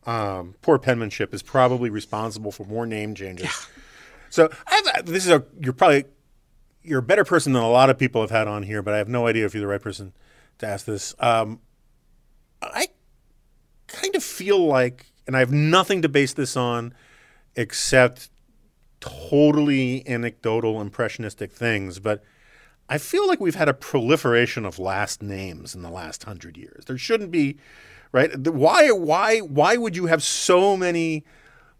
Um, 0.06 0.54
poor 0.62 0.78
penmanship 0.78 1.32
is 1.34 1.42
probably 1.42 1.90
responsible 1.90 2.52
for 2.52 2.64
more 2.64 2.86
name 2.86 3.14
changes. 3.14 3.68
So 4.30 4.50
I 4.66 4.82
have, 4.94 5.06
this 5.06 5.24
is 5.24 5.30
a 5.30 5.44
you're 5.60 5.72
probably 5.72 6.04
you're 6.82 6.98
a 6.98 7.02
better 7.02 7.24
person 7.24 7.52
than 7.52 7.62
a 7.62 7.70
lot 7.70 7.88
of 7.88 7.98
people 7.98 8.20
have 8.20 8.30
had 8.30 8.46
on 8.46 8.62
here, 8.62 8.82
but 8.82 8.94
I 8.94 8.98
have 8.98 9.08
no 9.08 9.26
idea 9.26 9.46
if 9.46 9.54
you're 9.54 9.62
the 9.62 9.66
right 9.68 9.80
person 9.80 10.12
to 10.58 10.66
ask 10.66 10.84
this. 10.84 11.14
Um, 11.18 11.60
I 12.60 12.88
kind 13.86 14.14
of 14.14 14.22
feel 14.22 14.64
like, 14.66 15.06
and 15.26 15.36
I 15.36 15.40
have 15.40 15.52
nothing 15.52 16.02
to 16.02 16.08
base 16.08 16.34
this 16.34 16.56
on 16.56 16.94
except 17.56 18.28
totally 19.00 20.06
anecdotal, 20.08 20.80
impressionistic 20.80 21.52
things, 21.52 21.98
but 21.98 22.22
I 22.88 22.98
feel 22.98 23.26
like 23.26 23.40
we've 23.40 23.54
had 23.54 23.68
a 23.68 23.74
proliferation 23.74 24.64
of 24.66 24.78
last 24.78 25.22
names 25.22 25.74
in 25.74 25.82
the 25.82 25.90
last 25.90 26.24
hundred 26.24 26.56
years. 26.56 26.84
There 26.84 26.98
shouldn't 26.98 27.30
be, 27.30 27.56
right? 28.14 28.30
Why, 28.38 28.90
why, 28.90 29.40
why 29.40 29.76
would 29.76 29.94
you 29.96 30.06
have 30.06 30.22
so 30.22 30.76
many 30.76 31.24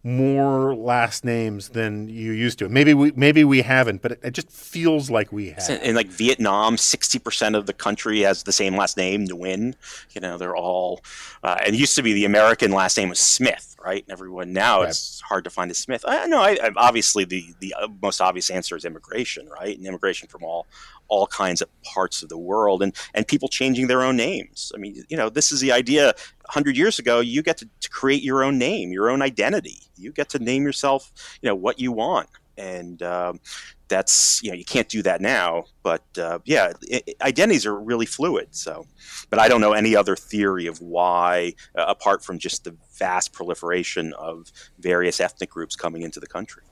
more 0.06 0.74
last 0.74 1.24
names 1.24 1.70
than 1.70 2.08
you 2.10 2.32
used 2.32 2.58
to? 2.58 2.68
Maybe 2.68 2.92
we, 2.92 3.12
maybe 3.16 3.42
we 3.42 3.62
haven't, 3.62 4.02
but 4.02 4.12
it, 4.12 4.20
it 4.22 4.30
just 4.32 4.50
feels 4.50 5.10
like 5.10 5.32
we 5.32 5.50
have. 5.50 5.70
In, 5.82 5.94
like 5.94 6.08
Vietnam, 6.08 6.76
sixty 6.76 7.18
percent 7.18 7.56
of 7.56 7.64
the 7.64 7.72
country 7.72 8.20
has 8.20 8.42
the 8.42 8.52
same 8.52 8.76
last 8.76 8.98
name, 8.98 9.26
Nguyen. 9.26 9.74
You 10.10 10.20
know, 10.20 10.36
they're 10.36 10.56
all. 10.56 11.00
Uh, 11.42 11.56
and 11.64 11.74
it 11.74 11.78
used 11.78 11.96
to 11.96 12.02
be 12.02 12.12
the 12.12 12.26
American 12.26 12.70
last 12.72 12.98
name 12.98 13.08
was 13.08 13.18
Smith, 13.18 13.76
right? 13.82 14.04
And 14.04 14.12
everyone 14.12 14.52
now 14.52 14.80
Right. 14.80 14.90
it's 14.90 15.22
hard 15.22 15.44
to 15.44 15.50
find 15.50 15.70
a 15.70 15.74
Smith. 15.74 16.04
I 16.06 16.26
know. 16.26 16.40
I, 16.42 16.58
I, 16.62 16.70
obviously, 16.76 17.24
the 17.24 17.54
the 17.60 17.72
uh, 17.80 17.88
most 18.02 18.20
obvious 18.20 18.50
answer 18.50 18.76
is 18.76 18.84
immigration, 18.84 19.48
right? 19.48 19.74
And 19.74 19.86
immigration 19.86 20.28
from 20.28 20.44
all 20.44 20.66
all 21.08 21.26
kinds 21.26 21.60
of 21.62 21.68
parts 21.82 22.22
of 22.22 22.28
the 22.28 22.38
world, 22.38 22.82
and 22.82 22.94
and 23.14 23.26
people 23.26 23.48
changing 23.48 23.86
their 23.86 24.02
own 24.02 24.16
names. 24.16 24.72
I 24.74 24.78
mean, 24.78 25.02
you 25.08 25.16
know, 25.16 25.28
this 25.30 25.52
is 25.52 25.60
the 25.60 25.72
idea. 25.72 26.14
hundred 26.48 26.76
years 26.76 26.98
ago, 26.98 27.20
you 27.20 27.42
get 27.42 27.56
to, 27.58 27.68
to 27.80 27.88
create 27.90 28.22
your 28.22 28.44
own 28.44 28.58
name, 28.58 28.92
your 28.92 29.10
own 29.10 29.22
identity. 29.22 29.80
You 29.96 30.12
get 30.12 30.28
to 30.30 30.38
name 30.38 30.62
yourself, 30.64 31.12
you 31.40 31.48
know, 31.48 31.54
what 31.54 31.78
you 31.80 31.90
want, 31.92 32.28
and 32.58 33.02
um, 33.02 33.40
that's 33.88 34.42
you 34.42 34.50
know 34.50 34.56
you 34.56 34.64
can't 34.64 34.88
do 34.88 35.02
that 35.02 35.20
now 35.20 35.64
but 35.82 36.02
uh, 36.18 36.38
yeah 36.44 36.72
i- 36.92 37.02
i- 37.08 37.26
identities 37.28 37.66
are 37.66 37.78
really 37.78 38.06
fluid 38.06 38.48
so 38.50 38.86
but 39.30 39.38
i 39.38 39.46
don't 39.46 39.60
know 39.60 39.72
any 39.74 39.94
other 39.94 40.16
theory 40.16 40.66
of 40.66 40.80
why 40.80 41.52
uh, 41.76 41.84
apart 41.86 42.24
from 42.24 42.38
just 42.38 42.64
the 42.64 42.74
vast 42.98 43.32
proliferation 43.32 44.12
of 44.14 44.50
various 44.78 45.20
ethnic 45.20 45.50
groups 45.50 45.76
coming 45.76 46.02
into 46.02 46.18
the 46.18 46.26
country 46.26 46.62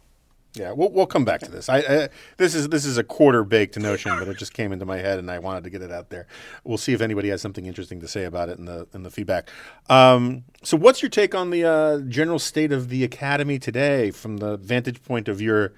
Yeah, 0.54 0.72
we'll, 0.72 0.90
we'll 0.90 1.06
come 1.06 1.24
back 1.24 1.40
to 1.40 1.50
this. 1.50 1.70
I, 1.70 1.78
I 1.78 2.08
this 2.36 2.54
is 2.54 2.68
this 2.68 2.84
is 2.84 2.98
a 2.98 3.02
quarter 3.04 3.42
baked 3.42 3.78
notion, 3.78 4.12
but 4.18 4.28
it 4.28 4.36
just 4.36 4.52
came 4.52 4.70
into 4.70 4.84
my 4.84 4.98
head, 4.98 5.18
and 5.18 5.30
I 5.30 5.38
wanted 5.38 5.64
to 5.64 5.70
get 5.70 5.80
it 5.80 5.90
out 5.90 6.10
there. 6.10 6.26
We'll 6.62 6.76
see 6.76 6.92
if 6.92 7.00
anybody 7.00 7.30
has 7.30 7.40
something 7.40 7.64
interesting 7.64 8.00
to 8.00 8.08
say 8.08 8.24
about 8.24 8.50
it 8.50 8.58
in 8.58 8.66
the 8.66 8.86
in 8.92 9.02
the 9.02 9.10
feedback. 9.10 9.48
Um, 9.88 10.44
so, 10.62 10.76
what's 10.76 11.00
your 11.00 11.08
take 11.08 11.34
on 11.34 11.48
the 11.50 11.64
uh, 11.64 11.98
general 12.00 12.38
state 12.38 12.70
of 12.70 12.90
the 12.90 13.02
academy 13.02 13.58
today, 13.58 14.10
from 14.10 14.36
the 14.38 14.58
vantage 14.58 15.02
point 15.02 15.26
of 15.26 15.40
your 15.40 15.72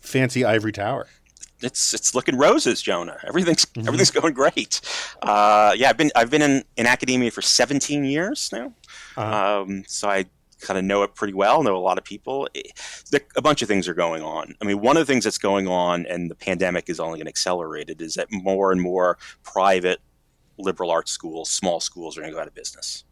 fancy 0.00 0.44
ivory 0.44 0.72
tower? 0.72 1.06
it's 1.60 1.92
it's 1.92 2.14
looking 2.14 2.36
roses 2.38 2.80
jonah 2.80 3.16
everything's 3.26 3.66
everything's 3.78 4.12
going 4.12 4.32
great 4.32 4.80
uh, 5.22 5.74
yeah 5.76 5.88
i've 5.90 5.96
been 5.96 6.08
i've 6.14 6.30
been 6.30 6.40
in, 6.40 6.62
in 6.76 6.86
academia 6.86 7.32
for 7.32 7.42
17 7.42 8.04
years 8.04 8.48
now 8.52 8.72
Uh-huh. 9.16 9.62
um, 9.62 9.82
so 9.88 10.08
i 10.08 10.24
kind 10.60 10.78
of 10.78 10.84
know 10.84 11.02
it 11.02 11.16
pretty 11.16 11.34
well 11.34 11.64
know 11.64 11.76
a 11.76 11.78
lot 11.78 11.98
of 11.98 12.04
people 12.04 12.48
It- 12.54 12.70
the, 13.10 13.22
a 13.36 13.42
bunch 13.42 13.62
of 13.62 13.68
things 13.68 13.88
are 13.88 13.94
going 13.94 14.22
on 14.22 14.54
i 14.60 14.64
mean 14.64 14.80
one 14.80 14.96
of 14.96 15.06
the 15.06 15.10
things 15.10 15.24
that's 15.24 15.38
going 15.38 15.66
on 15.66 16.06
and 16.06 16.30
the 16.30 16.34
pandemic 16.34 16.88
is 16.88 17.00
only 17.00 17.18
going 17.18 17.26
to 17.26 17.30
accelerate 17.30 17.88
it 17.88 18.00
is 18.00 18.14
that 18.14 18.28
more 18.30 18.72
and 18.72 18.80
more 18.80 19.18
private 19.42 20.00
liberal 20.58 20.90
arts 20.90 21.10
schools 21.10 21.48
small 21.50 21.80
schools 21.80 22.16
are 22.16 22.20
going 22.20 22.32
to 22.32 22.34
go 22.34 22.40
out 22.40 22.48
of 22.48 22.54
business 22.54 23.04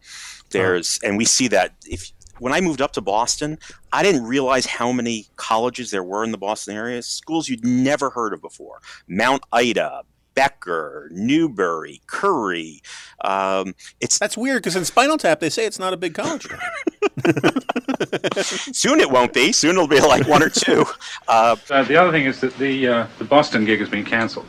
there's 0.50 0.98
and 1.02 1.16
we 1.16 1.24
see 1.24 1.48
that 1.48 1.74
if 1.86 2.12
when 2.38 2.52
I 2.52 2.60
moved 2.60 2.82
up 2.82 2.92
to 2.92 3.00
Boston, 3.00 3.58
I 3.92 4.02
didn't 4.02 4.24
realize 4.24 4.66
how 4.66 4.92
many 4.92 5.26
colleges 5.36 5.90
there 5.90 6.02
were 6.02 6.24
in 6.24 6.32
the 6.32 6.38
Boston 6.38 6.76
area, 6.76 7.02
schools 7.02 7.48
you'd 7.48 7.64
never 7.64 8.10
heard 8.10 8.32
of 8.32 8.42
before. 8.42 8.80
Mount 9.08 9.42
Ida, 9.52 10.02
Becker, 10.34 11.08
Newbury, 11.12 12.02
Curry. 12.06 12.82
Um, 13.24 13.74
it's 14.00 14.18
That's 14.18 14.36
weird 14.36 14.62
because 14.62 14.76
in 14.76 14.84
Spinal 14.84 15.18
Tap 15.18 15.40
they 15.40 15.50
say 15.50 15.66
it's 15.66 15.78
not 15.78 15.92
a 15.92 15.96
big 15.96 16.14
college. 16.14 16.46
town. 17.22 18.42
Soon 18.44 19.00
it 19.00 19.10
won't 19.10 19.32
be. 19.32 19.52
Soon 19.52 19.70
it'll 19.72 19.88
be 19.88 20.00
like 20.00 20.26
one 20.28 20.42
or 20.42 20.48
two. 20.48 20.84
Uh, 21.28 21.56
Uh, 21.70 21.82
the 21.84 21.96
other 21.96 22.10
thing 22.10 22.26
is 22.26 22.40
that 22.40 22.56
the 22.58 22.88
uh, 22.88 23.06
the 23.18 23.24
Boston 23.24 23.64
gig 23.64 23.80
has 23.80 23.88
been 23.88 24.04
cancelled. 24.04 24.46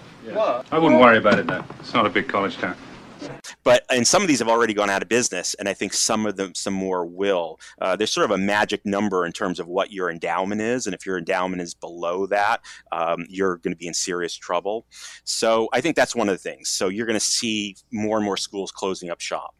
I 0.71 0.77
wouldn't 0.77 0.99
worry 1.01 1.17
about 1.17 1.39
it 1.39 1.47
though. 1.47 1.63
It's 1.79 1.93
not 1.93 2.05
a 2.05 2.09
big 2.09 2.27
college 2.27 2.57
town. 2.57 2.75
but 3.63 3.83
and 3.89 4.05
some 4.05 4.21
of 4.21 4.27
these 4.27 4.39
have 4.39 4.47
already 4.49 4.73
gone 4.73 4.89
out 4.89 5.01
of 5.01 5.09
business, 5.09 5.53
and 5.55 5.67
I 5.67 5.73
think 5.73 5.93
some 5.93 6.25
of 6.25 6.35
them, 6.35 6.53
some 6.53 6.73
more 6.73 7.05
will. 7.05 7.59
Uh, 7.81 7.95
there's 7.95 8.11
sort 8.11 8.25
of 8.25 8.31
a 8.31 8.37
magic 8.37 8.85
number 8.85 9.25
in 9.25 9.31
terms 9.31 9.59
of 9.59 9.67
what 9.67 9.91
your 9.91 10.11
endowment 10.11 10.61
is, 10.61 10.85
and 10.85 10.93
if 10.93 11.05
your 11.05 11.17
endowment 11.17 11.61
is 11.61 11.73
below 11.73 12.25
that, 12.27 12.61
um, 12.91 13.25
you're 13.29 13.57
going 13.57 13.73
to 13.73 13.77
be 13.77 13.87
in 13.87 13.93
serious 13.93 14.35
trouble. 14.35 14.85
So 15.23 15.69
I 15.73 15.81
think 15.81 15.95
that's 15.95 16.15
one 16.15 16.29
of 16.29 16.35
the 16.35 16.39
things. 16.49 16.69
So 16.69 16.89
you're 16.89 17.07
going 17.07 17.19
to 17.19 17.25
see 17.25 17.75
more 17.91 18.17
and 18.17 18.25
more 18.25 18.37
schools 18.37 18.71
closing 18.71 19.09
up 19.09 19.19
shop. 19.21 19.55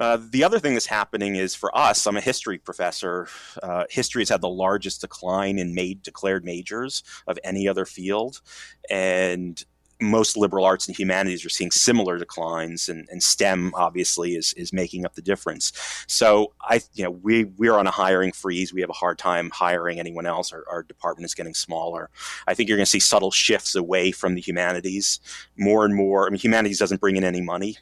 Uh, 0.00 0.18
the 0.30 0.42
other 0.42 0.58
thing 0.58 0.72
that's 0.72 0.86
happening 0.86 1.36
is 1.36 1.54
for 1.54 1.76
us, 1.76 2.06
I'm 2.06 2.16
a 2.16 2.22
history 2.22 2.56
professor. 2.56 3.28
Uh, 3.62 3.84
history 3.90 4.22
has 4.22 4.30
had 4.30 4.40
the 4.40 4.48
largest 4.48 5.02
decline 5.02 5.58
in 5.58 5.74
made 5.74 6.02
declared 6.02 6.42
majors 6.42 7.04
of 7.26 7.38
any 7.44 7.68
other 7.68 7.84
field, 7.84 8.40
and 8.88 9.62
most 10.00 10.38
liberal 10.38 10.64
arts 10.64 10.88
and 10.88 10.98
humanities 10.98 11.44
are 11.44 11.50
seeing 11.50 11.70
similar 11.70 12.16
declines, 12.16 12.88
and, 12.88 13.06
and 13.10 13.22
STEM 13.22 13.72
obviously 13.74 14.34
is 14.34 14.54
is 14.54 14.72
making 14.72 15.04
up 15.04 15.14
the 15.14 15.20
difference. 15.20 15.72
So 16.06 16.54
I, 16.62 16.80
you 16.94 17.04
know, 17.04 17.10
we 17.10 17.44
we're 17.44 17.76
on 17.76 17.86
a 17.86 17.90
hiring 17.90 18.32
freeze. 18.32 18.72
We 18.72 18.80
have 18.80 18.88
a 18.88 18.94
hard 18.94 19.18
time 19.18 19.50
hiring 19.52 20.00
anyone 20.00 20.24
else. 20.24 20.50
Our, 20.50 20.64
our 20.70 20.82
department 20.82 21.26
is 21.26 21.34
getting 21.34 21.52
smaller. 21.52 22.08
I 22.46 22.54
think 22.54 22.70
you're 22.70 22.78
going 22.78 22.86
to 22.86 22.90
see 22.90 23.00
subtle 23.00 23.30
shifts 23.30 23.74
away 23.74 24.12
from 24.12 24.34
the 24.34 24.40
humanities 24.40 25.20
more 25.58 25.84
and 25.84 25.94
more. 25.94 26.26
I 26.26 26.30
mean, 26.30 26.40
humanities 26.40 26.78
doesn't 26.78 27.02
bring 27.02 27.16
in 27.16 27.24
any 27.24 27.42
money, 27.42 27.76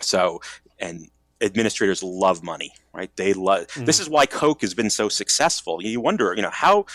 so 0.00 0.40
and 0.78 1.10
administrators 1.40 2.02
love 2.02 2.42
money, 2.42 2.72
right? 2.92 3.14
They 3.16 3.32
love. 3.32 3.66
This 3.76 4.00
is 4.00 4.08
why 4.08 4.26
Koch 4.26 4.60
has 4.62 4.74
been 4.74 4.90
so 4.90 5.08
successful. 5.08 5.82
You 5.82 6.00
wonder, 6.00 6.34
you 6.34 6.42
know, 6.42 6.50
how 6.50 6.86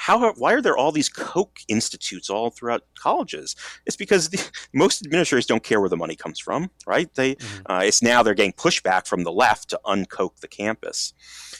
how 0.00 0.32
why 0.32 0.54
are 0.54 0.62
there 0.62 0.78
all 0.78 0.92
these 0.92 1.10
Koch 1.10 1.60
institutes 1.68 2.30
all 2.30 2.48
throughout 2.48 2.84
colleges? 2.98 3.54
It's 3.84 3.96
because 3.96 4.30
the, 4.30 4.42
most 4.72 5.04
administrators 5.04 5.44
don't 5.44 5.62
care 5.62 5.78
where 5.78 5.90
the 5.90 5.96
money 5.96 6.16
comes 6.16 6.38
from, 6.38 6.70
right? 6.86 7.12
They 7.14 7.36
uh, 7.66 7.82
it's 7.84 8.02
now 8.02 8.22
they're 8.22 8.34
getting 8.34 8.54
pushback 8.54 9.06
from 9.06 9.24
the 9.24 9.32
left 9.32 9.68
to 9.70 9.80
unKoch 9.84 10.40
the 10.40 10.48
campus. 10.48 11.12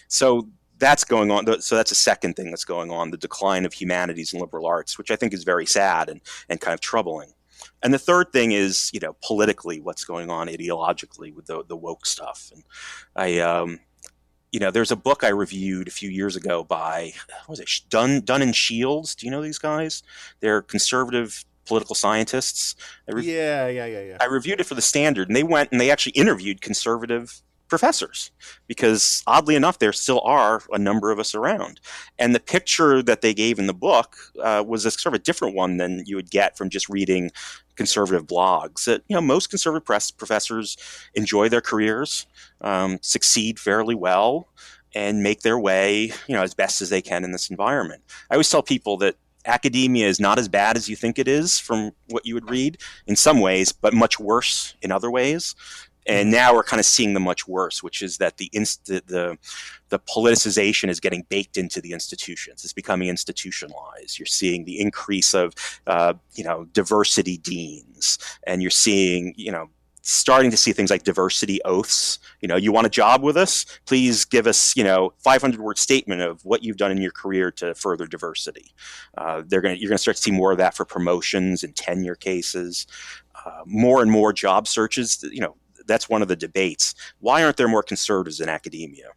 So 0.08 0.48
that's 0.78 1.04
going 1.04 1.30
on. 1.30 1.60
So 1.60 1.76
that's 1.76 1.92
a 1.92 1.96
second 1.96 2.34
thing 2.34 2.50
that's 2.50 2.64
going 2.64 2.90
on: 2.90 3.10
the 3.10 3.18
decline 3.18 3.66
of 3.66 3.74
humanities 3.74 4.32
and 4.32 4.40
liberal 4.40 4.66
arts, 4.66 4.96
which 4.96 5.10
I 5.10 5.16
think 5.16 5.34
is 5.34 5.44
very 5.44 5.66
sad 5.66 6.08
and 6.08 6.22
and 6.48 6.62
kind 6.62 6.72
of 6.72 6.80
troubling. 6.80 7.34
And 7.82 7.94
the 7.94 7.98
third 7.98 8.32
thing 8.32 8.52
is, 8.52 8.90
you 8.92 9.00
know, 9.00 9.16
politically, 9.22 9.80
what's 9.80 10.04
going 10.04 10.30
on 10.30 10.48
ideologically 10.48 11.34
with 11.34 11.46
the 11.46 11.64
the 11.66 11.76
woke 11.76 12.06
stuff. 12.06 12.50
And 12.52 12.64
I, 13.16 13.38
um, 13.38 13.80
you 14.52 14.60
know, 14.60 14.70
there's 14.70 14.90
a 14.90 14.96
book 14.96 15.24
I 15.24 15.28
reviewed 15.28 15.88
a 15.88 15.92
few 15.92 16.10
years 16.10 16.36
ago 16.36 16.64
by 16.64 17.12
what 17.46 17.48
was 17.48 17.60
it 17.60 17.70
Dunn 17.88 18.20
Dunn 18.20 18.42
and 18.42 18.54
Shields. 18.54 19.14
Do 19.14 19.26
you 19.26 19.30
know 19.30 19.42
these 19.42 19.58
guys? 19.58 20.02
They're 20.40 20.62
conservative 20.62 21.44
political 21.66 21.94
scientists. 21.94 22.74
Re- 23.08 23.24
Yeah, 23.24 23.68
yeah, 23.68 23.86
yeah, 23.86 24.02
yeah. 24.02 24.16
I 24.20 24.24
reviewed 24.26 24.60
it 24.60 24.64
for 24.66 24.74
the 24.74 24.82
Standard, 24.82 25.28
and 25.28 25.36
they 25.36 25.44
went 25.44 25.70
and 25.72 25.80
they 25.80 25.90
actually 25.90 26.12
interviewed 26.12 26.60
conservative 26.60 27.42
professors 27.70 28.30
because 28.66 29.22
oddly 29.26 29.54
enough 29.54 29.78
there 29.78 29.92
still 29.92 30.20
are 30.24 30.62
a 30.72 30.78
number 30.78 31.10
of 31.10 31.18
us 31.18 31.34
around. 31.34 31.80
And 32.18 32.34
the 32.34 32.40
picture 32.40 33.02
that 33.02 33.22
they 33.22 33.32
gave 33.32 33.58
in 33.58 33.66
the 33.66 33.72
book 33.74 34.16
uh, 34.42 34.62
was 34.66 34.84
a 34.84 34.90
sort 34.90 35.14
of 35.14 35.20
a 35.20 35.24
different 35.24 35.54
one 35.54 35.78
than 35.78 36.02
you 36.04 36.16
would 36.16 36.30
get 36.30 36.58
from 36.58 36.68
just 36.68 36.88
reading 36.88 37.30
conservative 37.76 38.26
blogs. 38.26 38.84
That 38.84 39.02
you 39.08 39.14
know 39.14 39.22
most 39.22 39.48
conservative 39.48 39.86
press 39.86 40.10
professors 40.10 40.76
enjoy 41.14 41.48
their 41.48 41.62
careers 41.62 42.26
um, 42.60 42.98
succeed 43.00 43.58
fairly 43.58 43.94
well 43.94 44.48
and 44.94 45.22
make 45.22 45.40
their 45.42 45.58
way 45.58 46.12
you 46.26 46.34
know 46.34 46.42
as 46.42 46.54
best 46.54 46.82
as 46.82 46.90
they 46.90 47.00
can 47.00 47.24
in 47.24 47.32
this 47.32 47.48
environment. 47.48 48.02
I 48.30 48.34
always 48.34 48.50
tell 48.50 48.62
people 48.62 48.96
that 48.98 49.16
academia 49.46 50.06
is 50.06 50.20
not 50.20 50.38
as 50.38 50.48
bad 50.48 50.76
as 50.76 50.88
you 50.88 50.96
think 50.96 51.18
it 51.18 51.26
is 51.26 51.58
from 51.58 51.92
what 52.10 52.26
you 52.26 52.34
would 52.34 52.50
read 52.50 52.76
in 53.06 53.16
some 53.16 53.40
ways 53.40 53.72
but 53.72 53.94
much 53.94 54.20
worse 54.20 54.74
in 54.82 54.92
other 54.92 55.10
ways 55.10 55.54
and 56.06 56.30
now 56.30 56.54
we're 56.54 56.62
kind 56.62 56.80
of 56.80 56.86
seeing 56.86 57.14
the 57.14 57.20
much 57.20 57.46
worse, 57.46 57.82
which 57.82 58.02
is 58.02 58.18
that 58.18 58.36
the 58.38 58.50
inst- 58.52 58.86
the 58.86 59.36
the 59.88 59.98
politicization 59.98 60.88
is 60.88 61.00
getting 61.00 61.26
baked 61.28 61.56
into 61.56 61.80
the 61.80 61.92
institutions. 61.92 62.64
It's 62.64 62.72
becoming 62.72 63.08
institutionalized. 63.08 64.18
You're 64.18 64.26
seeing 64.26 64.64
the 64.64 64.80
increase 64.80 65.34
of 65.34 65.54
uh, 65.86 66.14
you 66.34 66.44
know 66.44 66.64
diversity 66.72 67.36
deans, 67.36 68.18
and 68.46 68.62
you're 68.62 68.70
seeing 68.70 69.34
you 69.36 69.52
know 69.52 69.68
starting 70.02 70.50
to 70.50 70.56
see 70.56 70.72
things 70.72 70.90
like 70.90 71.02
diversity 71.02 71.60
oaths. 71.64 72.18
You 72.40 72.48
know, 72.48 72.56
you 72.56 72.72
want 72.72 72.86
a 72.86 72.90
job 72.90 73.22
with 73.22 73.36
us? 73.36 73.66
Please 73.86 74.24
give 74.24 74.46
us, 74.46 74.76
you 74.76 74.84
know, 74.84 75.12
500 75.18 75.60
word 75.60 75.78
statement 75.78 76.22
of 76.22 76.44
what 76.44 76.62
you've 76.62 76.76
done 76.76 76.90
in 76.90 76.98
your 76.98 77.12
career 77.12 77.50
to 77.52 77.74
further 77.74 78.06
diversity. 78.06 78.72
Uh, 79.16 79.42
they're 79.46 79.60
to, 79.60 79.78
you're 79.78 79.88
going 79.88 79.96
to 79.96 80.02
start 80.02 80.16
to 80.16 80.22
see 80.22 80.30
more 80.30 80.52
of 80.52 80.58
that 80.58 80.74
for 80.74 80.84
promotions 80.84 81.62
and 81.62 81.76
tenure 81.76 82.14
cases. 82.14 82.86
Uh, 83.44 83.62
more 83.64 84.02
and 84.02 84.10
more 84.10 84.32
job 84.32 84.66
searches. 84.66 85.24
You 85.30 85.40
know, 85.40 85.56
that's 85.90 86.08
one 86.08 86.22
of 86.22 86.28
the 86.28 86.36
debates. 86.36 86.94
Why 87.18 87.42
aren't 87.42 87.56
there 87.56 87.68
more 87.68 87.82
conservatives 87.82 88.40
in 88.40 88.48
academia? 88.48 89.10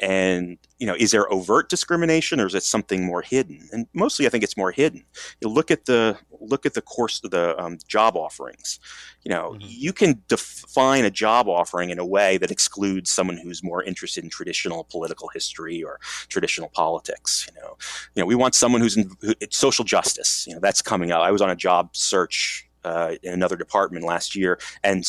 And 0.00 0.58
you 0.78 0.86
know, 0.86 0.94
is 0.94 1.10
there 1.10 1.32
overt 1.32 1.68
discrimination 1.68 2.38
or 2.38 2.46
is 2.46 2.54
it 2.54 2.62
something 2.62 3.04
more 3.04 3.20
hidden? 3.20 3.68
And 3.72 3.86
mostly, 3.94 4.26
I 4.26 4.28
think 4.28 4.44
it's 4.44 4.56
more 4.56 4.70
hidden. 4.70 5.04
You 5.40 5.48
look 5.48 5.72
at 5.72 5.86
the 5.86 6.16
look 6.40 6.64
at 6.64 6.74
the 6.74 6.82
course 6.82 7.20
of 7.24 7.32
the 7.32 7.58
um, 7.60 7.78
job 7.88 8.16
offerings. 8.16 8.78
You 9.24 9.30
know, 9.30 9.50
mm-hmm. 9.50 9.66
you 9.66 9.92
can 9.92 10.22
define 10.28 11.04
a 11.04 11.10
job 11.10 11.48
offering 11.48 11.90
in 11.90 11.98
a 11.98 12.06
way 12.06 12.38
that 12.38 12.52
excludes 12.52 13.10
someone 13.10 13.38
who's 13.38 13.64
more 13.64 13.82
interested 13.82 14.22
in 14.22 14.30
traditional 14.30 14.84
political 14.84 15.28
history 15.34 15.82
or 15.82 15.98
traditional 16.28 16.68
politics. 16.68 17.48
You 17.48 17.60
know, 17.60 17.76
you 18.14 18.22
know, 18.22 18.26
we 18.26 18.36
want 18.36 18.54
someone 18.54 18.80
who's 18.80 18.96
in 18.96 19.10
who, 19.20 19.34
social 19.50 19.84
justice. 19.84 20.46
You 20.46 20.54
know, 20.54 20.60
that's 20.60 20.80
coming 20.80 21.10
up. 21.10 21.22
I 21.22 21.32
was 21.32 21.42
on 21.42 21.50
a 21.50 21.56
job 21.56 21.96
search 21.96 22.68
uh, 22.84 23.16
in 23.24 23.32
another 23.32 23.56
department 23.56 24.04
last 24.04 24.36
year, 24.36 24.60
and 24.84 25.04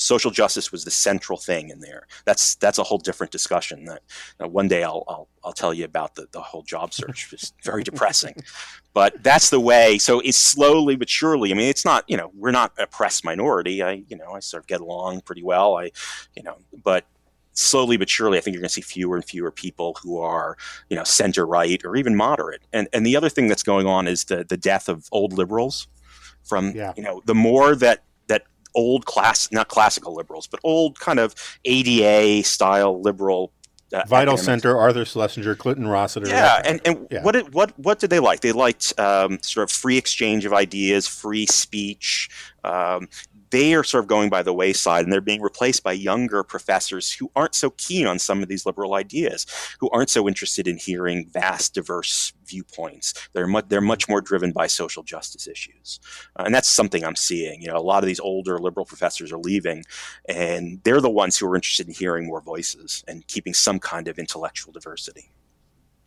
social 0.00 0.30
justice 0.30 0.72
was 0.72 0.84
the 0.84 0.90
central 0.90 1.38
thing 1.38 1.68
in 1.68 1.80
there. 1.80 2.06
That's 2.24 2.54
that's 2.56 2.78
a 2.78 2.82
whole 2.82 2.98
different 2.98 3.30
discussion. 3.30 3.84
That 3.84 4.50
one 4.50 4.66
day 4.66 4.82
I'll, 4.82 5.04
I'll 5.06 5.28
I'll 5.44 5.52
tell 5.52 5.74
you 5.74 5.84
about 5.84 6.14
the, 6.14 6.26
the 6.32 6.40
whole 6.40 6.62
job 6.62 6.94
search. 6.94 7.32
It's 7.32 7.52
very 7.62 7.82
depressing, 7.82 8.34
but 8.94 9.22
that's 9.22 9.50
the 9.50 9.60
way. 9.60 9.98
So 9.98 10.20
it's 10.20 10.38
slowly 10.38 10.96
but 10.96 11.08
surely. 11.08 11.52
I 11.52 11.54
mean, 11.54 11.68
it's 11.68 11.84
not 11.84 12.04
you 12.08 12.16
know 12.16 12.32
we're 12.34 12.50
not 12.50 12.72
a 12.78 12.84
oppressed 12.84 13.24
minority. 13.24 13.82
I 13.82 14.02
you 14.08 14.16
know 14.16 14.32
I 14.32 14.40
sort 14.40 14.64
of 14.64 14.66
get 14.66 14.80
along 14.80 15.20
pretty 15.22 15.42
well. 15.42 15.76
I 15.76 15.90
you 16.34 16.42
know 16.42 16.56
but 16.82 17.04
slowly 17.52 17.96
but 17.98 18.08
surely, 18.08 18.38
I 18.38 18.40
think 18.40 18.54
you're 18.54 18.62
going 18.62 18.68
to 18.68 18.74
see 18.74 18.80
fewer 18.80 19.16
and 19.16 19.24
fewer 19.24 19.50
people 19.50 19.98
who 20.02 20.18
are, 20.18 20.56
you 20.88 20.96
know, 20.96 21.04
center 21.04 21.46
right 21.46 21.84
or 21.84 21.96
even 21.96 22.16
moderate. 22.16 22.62
And 22.72 22.88
and 22.92 23.04
the 23.04 23.16
other 23.16 23.28
thing 23.28 23.48
that's 23.48 23.62
going 23.62 23.86
on 23.86 24.08
is 24.08 24.24
the 24.24 24.44
the 24.44 24.56
death 24.56 24.88
of 24.88 25.08
old 25.12 25.34
liberals. 25.34 25.88
From 26.42 26.72
yeah. 26.74 26.94
you 26.96 27.02
know, 27.02 27.20
the 27.26 27.34
more 27.34 27.74
that 27.76 28.02
old 28.74 29.06
class, 29.06 29.50
not 29.52 29.68
classical 29.68 30.14
liberals, 30.14 30.46
but 30.46 30.60
old 30.64 30.98
kind 30.98 31.18
of 31.18 31.34
ADA 31.64 32.44
style 32.44 33.00
liberal. 33.00 33.52
Uh, 33.92 34.04
Vital 34.06 34.36
Center, 34.36 34.78
Arthur 34.78 35.04
Schlesinger, 35.04 35.56
Clinton 35.56 35.88
Rossiter. 35.88 36.28
Yeah, 36.28 36.62
and, 36.64 36.80
and 36.84 37.08
yeah. 37.10 37.24
what 37.24 37.32
did, 37.32 37.52
what 37.52 37.76
what 37.76 37.98
did 37.98 38.10
they 38.10 38.20
like? 38.20 38.38
They 38.38 38.52
liked 38.52 38.96
um, 39.00 39.40
sort 39.42 39.64
of 39.68 39.72
free 39.72 39.96
exchange 39.98 40.44
of 40.44 40.52
ideas, 40.52 41.08
free 41.08 41.46
speech, 41.46 42.30
um, 42.62 43.08
they 43.50 43.74
are 43.74 43.84
sort 43.84 44.04
of 44.04 44.08
going 44.08 44.30
by 44.30 44.42
the 44.42 44.52
wayside 44.52 45.04
and 45.04 45.12
they're 45.12 45.20
being 45.20 45.42
replaced 45.42 45.82
by 45.82 45.92
younger 45.92 46.42
professors 46.42 47.12
who 47.12 47.30
aren't 47.34 47.54
so 47.54 47.70
keen 47.70 48.06
on 48.06 48.18
some 48.18 48.42
of 48.42 48.48
these 48.48 48.64
liberal 48.64 48.94
ideas, 48.94 49.46
who 49.80 49.90
aren't 49.90 50.10
so 50.10 50.28
interested 50.28 50.66
in 50.68 50.76
hearing 50.76 51.28
vast, 51.28 51.74
diverse 51.74 52.32
viewpoints. 52.44 53.14
They're 53.32 53.46
much, 53.46 53.66
they're 53.68 53.80
much 53.80 54.08
more 54.08 54.20
driven 54.20 54.52
by 54.52 54.66
social 54.66 55.02
justice 55.02 55.46
issues. 55.46 56.00
Uh, 56.36 56.44
and 56.46 56.54
that's 56.54 56.68
something 56.68 57.04
I'm 57.04 57.16
seeing. 57.16 57.62
You 57.62 57.68
know, 57.68 57.76
a 57.76 57.78
lot 57.78 58.02
of 58.02 58.06
these 58.06 58.20
older 58.20 58.58
liberal 58.58 58.86
professors 58.86 59.32
are 59.32 59.38
leaving, 59.38 59.84
and 60.28 60.80
they're 60.84 61.00
the 61.00 61.10
ones 61.10 61.38
who 61.38 61.46
are 61.48 61.56
interested 61.56 61.88
in 61.88 61.94
hearing 61.94 62.26
more 62.26 62.40
voices 62.40 63.04
and 63.08 63.26
keeping 63.26 63.54
some 63.54 63.78
kind 63.78 64.08
of 64.08 64.18
intellectual 64.18 64.72
diversity. 64.72 65.30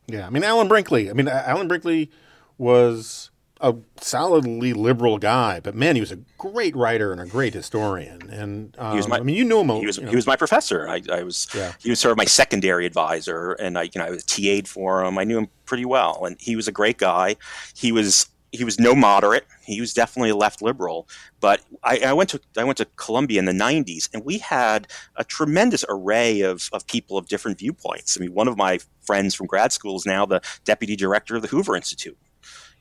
Yeah. 0.07 0.27
I 0.27 0.29
mean, 0.29 0.43
Alan 0.43 0.67
Brinkley, 0.67 1.09
I 1.09 1.13
mean, 1.13 1.27
Alan 1.27 1.67
Brinkley 1.67 2.11
was 2.57 3.31
a 3.63 3.73
solidly 4.01 4.73
liberal 4.73 5.17
guy, 5.17 5.61
but 5.61 5.73
man, 5.73 5.95
he 5.95 6.01
was 6.01 6.11
a 6.11 6.17
great 6.37 6.75
writer 6.75 7.13
and 7.13 7.21
a 7.21 7.25
great 7.25 7.53
historian. 7.53 8.29
And 8.29 8.75
um, 8.77 8.91
he 8.91 8.97
was 8.97 9.05
um, 9.05 9.11
my, 9.11 9.17
I 9.19 9.21
mean, 9.21 9.37
you 9.37 9.45
knew 9.45 9.61
him. 9.61 9.69
He 9.69 9.85
was, 9.85 9.97
you 9.97 10.03
know. 10.03 10.09
he 10.09 10.15
was 10.17 10.27
my 10.27 10.35
professor. 10.35 10.87
I, 10.89 11.01
I 11.09 11.23
was 11.23 11.47
yeah. 11.55 11.71
he 11.79 11.89
was 11.89 11.99
sort 11.99 12.11
of 12.11 12.17
my 12.17 12.25
secondary 12.25 12.85
advisor, 12.85 13.53
and 13.53 13.77
I 13.77 13.83
you 13.83 13.91
know 13.95 14.03
I 14.03 14.09
was 14.09 14.25
TA'd 14.25 14.67
for 14.67 15.03
him. 15.03 15.17
I 15.17 15.23
knew 15.23 15.37
him 15.37 15.47
pretty 15.65 15.85
well, 15.85 16.25
and 16.25 16.35
he 16.41 16.57
was 16.57 16.67
a 16.67 16.73
great 16.73 16.97
guy. 16.97 17.37
He 17.73 17.93
was 17.93 18.27
he 18.51 18.65
was 18.65 18.79
no 18.79 18.93
moderate. 18.93 19.47
He 19.63 19.79
was 19.79 19.93
definitely 19.93 20.29
a 20.29 20.35
left 20.35 20.61
liberal. 20.61 21.07
But 21.39 21.61
I, 21.83 21.99
I, 21.99 22.13
went 22.13 22.29
to 22.31 22.41
I 22.57 22.65
went 22.65 22.77
to 22.79 22.85
Columbia 22.97 23.39
in 23.39 23.45
the 23.45 23.53
'90s, 23.53 24.09
and 24.13 24.25
we 24.25 24.39
had 24.39 24.87
a 25.15 25.23
tremendous 25.23 25.85
array 25.87 26.41
of, 26.41 26.69
of 26.73 26.85
people 26.85 27.17
of 27.17 27.29
different 27.29 27.59
viewpoints. 27.59 28.17
I 28.17 28.19
mean, 28.19 28.33
one 28.33 28.49
of 28.49 28.57
my 28.57 28.79
friends 29.01 29.33
from 29.33 29.47
grad 29.47 29.71
school 29.71 29.95
is 29.95 30.05
now 30.05 30.25
the 30.25 30.41
deputy 30.65 30.97
director 30.97 31.37
of 31.37 31.41
the 31.41 31.47
Hoover 31.47 31.77
Institute 31.77 32.17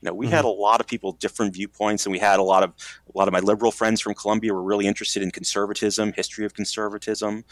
You 0.03 0.09
know, 0.09 0.15
we 0.15 0.27
had 0.27 0.43
a 0.43 0.49
lot 0.49 0.81
of 0.81 0.87
people 0.87 1.13
different 1.13 1.53
viewpoints, 1.53 2.05
and 2.05 2.11
we 2.11 2.19
had 2.19 2.37
a 2.37 2.43
lot 2.43 2.61
of 2.61 2.73
a 3.07 3.17
lot 3.17 3.29
of 3.29 3.31
my 3.31 3.39
liberal 3.39 3.71
friends 3.71 4.01
from 4.01 4.13
Columbia 4.13 4.53
were 4.53 4.61
really 4.61 4.85
interested 4.85 5.23
in 5.23 5.31
conservatism, 5.31 6.11
history 6.11 6.45
of 6.45 6.53
conservatism, 6.53 7.45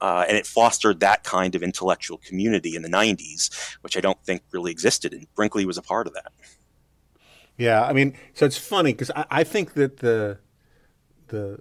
uh, 0.00 0.24
and 0.26 0.34
it 0.34 0.46
fostered 0.46 1.00
that 1.00 1.22
kind 1.22 1.54
of 1.54 1.62
intellectual 1.62 2.16
community 2.16 2.74
in 2.74 2.80
the 2.80 2.88
'90s, 2.88 3.76
which 3.82 3.94
I 3.94 4.00
don't 4.00 4.18
think 4.24 4.40
really 4.52 4.72
existed, 4.72 5.12
and 5.12 5.26
Brinkley 5.34 5.66
was 5.66 5.76
a 5.76 5.82
part 5.82 6.06
of 6.06 6.14
that. 6.14 6.32
Yeah, 7.58 7.84
I 7.84 7.92
mean, 7.92 8.16
so 8.32 8.46
it's 8.46 8.56
funny 8.56 8.92
because 8.92 9.10
I, 9.10 9.26
I 9.30 9.44
think 9.44 9.74
that 9.74 9.98
the 9.98 10.38
the 11.26 11.60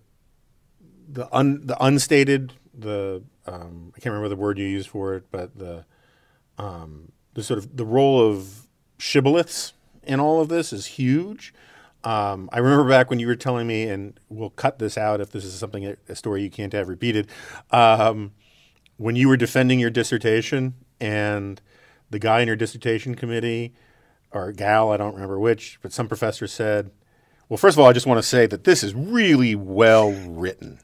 the 1.10 1.28
un, 1.36 1.60
the 1.66 1.76
unstated 1.84 2.54
the 2.74 3.22
um, 3.46 3.92
I 3.98 4.00
can't 4.00 4.14
remember 4.14 4.30
the 4.30 4.38
word 4.38 4.58
you 4.60 4.66
used 4.66 4.88
for 4.88 5.14
it, 5.16 5.26
but 5.30 5.60
the 5.60 5.84
um, 6.58 7.12
the 7.34 7.44
sort 7.44 7.58
of 7.58 7.76
the 7.76 7.86
role 7.86 8.26
of 8.26 8.66
shibboleths 8.98 9.74
in 10.08 10.20
all 10.20 10.42
of 10.42 10.50
this 10.50 10.74
is 10.74 10.86
huge. 10.86 11.54
Um, 12.04 12.50
I 12.54 12.60
remember 12.60 12.88
back 12.88 13.10
when 13.10 13.20
you 13.20 13.28
were 13.28 13.36
telling 13.36 13.68
me, 13.68 13.84
and 13.90 14.20
we'll 14.30 14.52
cut 14.52 14.80
this 14.80 14.98
out 14.98 15.20
if 15.20 15.32
this 15.32 15.44
is 15.44 15.54
something 15.54 15.96
a 16.08 16.16
story 16.16 16.44
you 16.44 16.50
can't 16.50 16.74
have 16.74 16.88
repeated. 16.88 17.28
Um, 17.72 18.32
when 18.98 19.16
you 19.16 19.28
were 19.28 19.38
defending 19.38 19.80
your 19.80 19.90
dissertation, 19.90 20.76
and 21.00 21.62
the 22.10 22.20
guy 22.20 22.42
in 22.42 22.48
your 22.48 22.56
dissertation 22.56 23.16
committee 23.16 23.74
or 24.32 24.52
gal, 24.52 24.92
I 24.92 24.98
don't 24.98 25.14
remember 25.14 25.40
which, 25.40 25.80
but 25.82 25.92
some 25.92 26.08
professor 26.08 26.48
said, 26.48 26.92
"Well, 27.50 27.58
first 27.58 27.76
of 27.76 27.80
all, 27.80 27.88
I 27.88 27.94
just 27.94 28.08
want 28.08 28.20
to 28.20 28.28
say 28.28 28.46
that 28.48 28.64
this 28.64 28.84
is 28.84 28.94
really 28.94 29.56
well 29.56 30.12
written." 30.12 30.80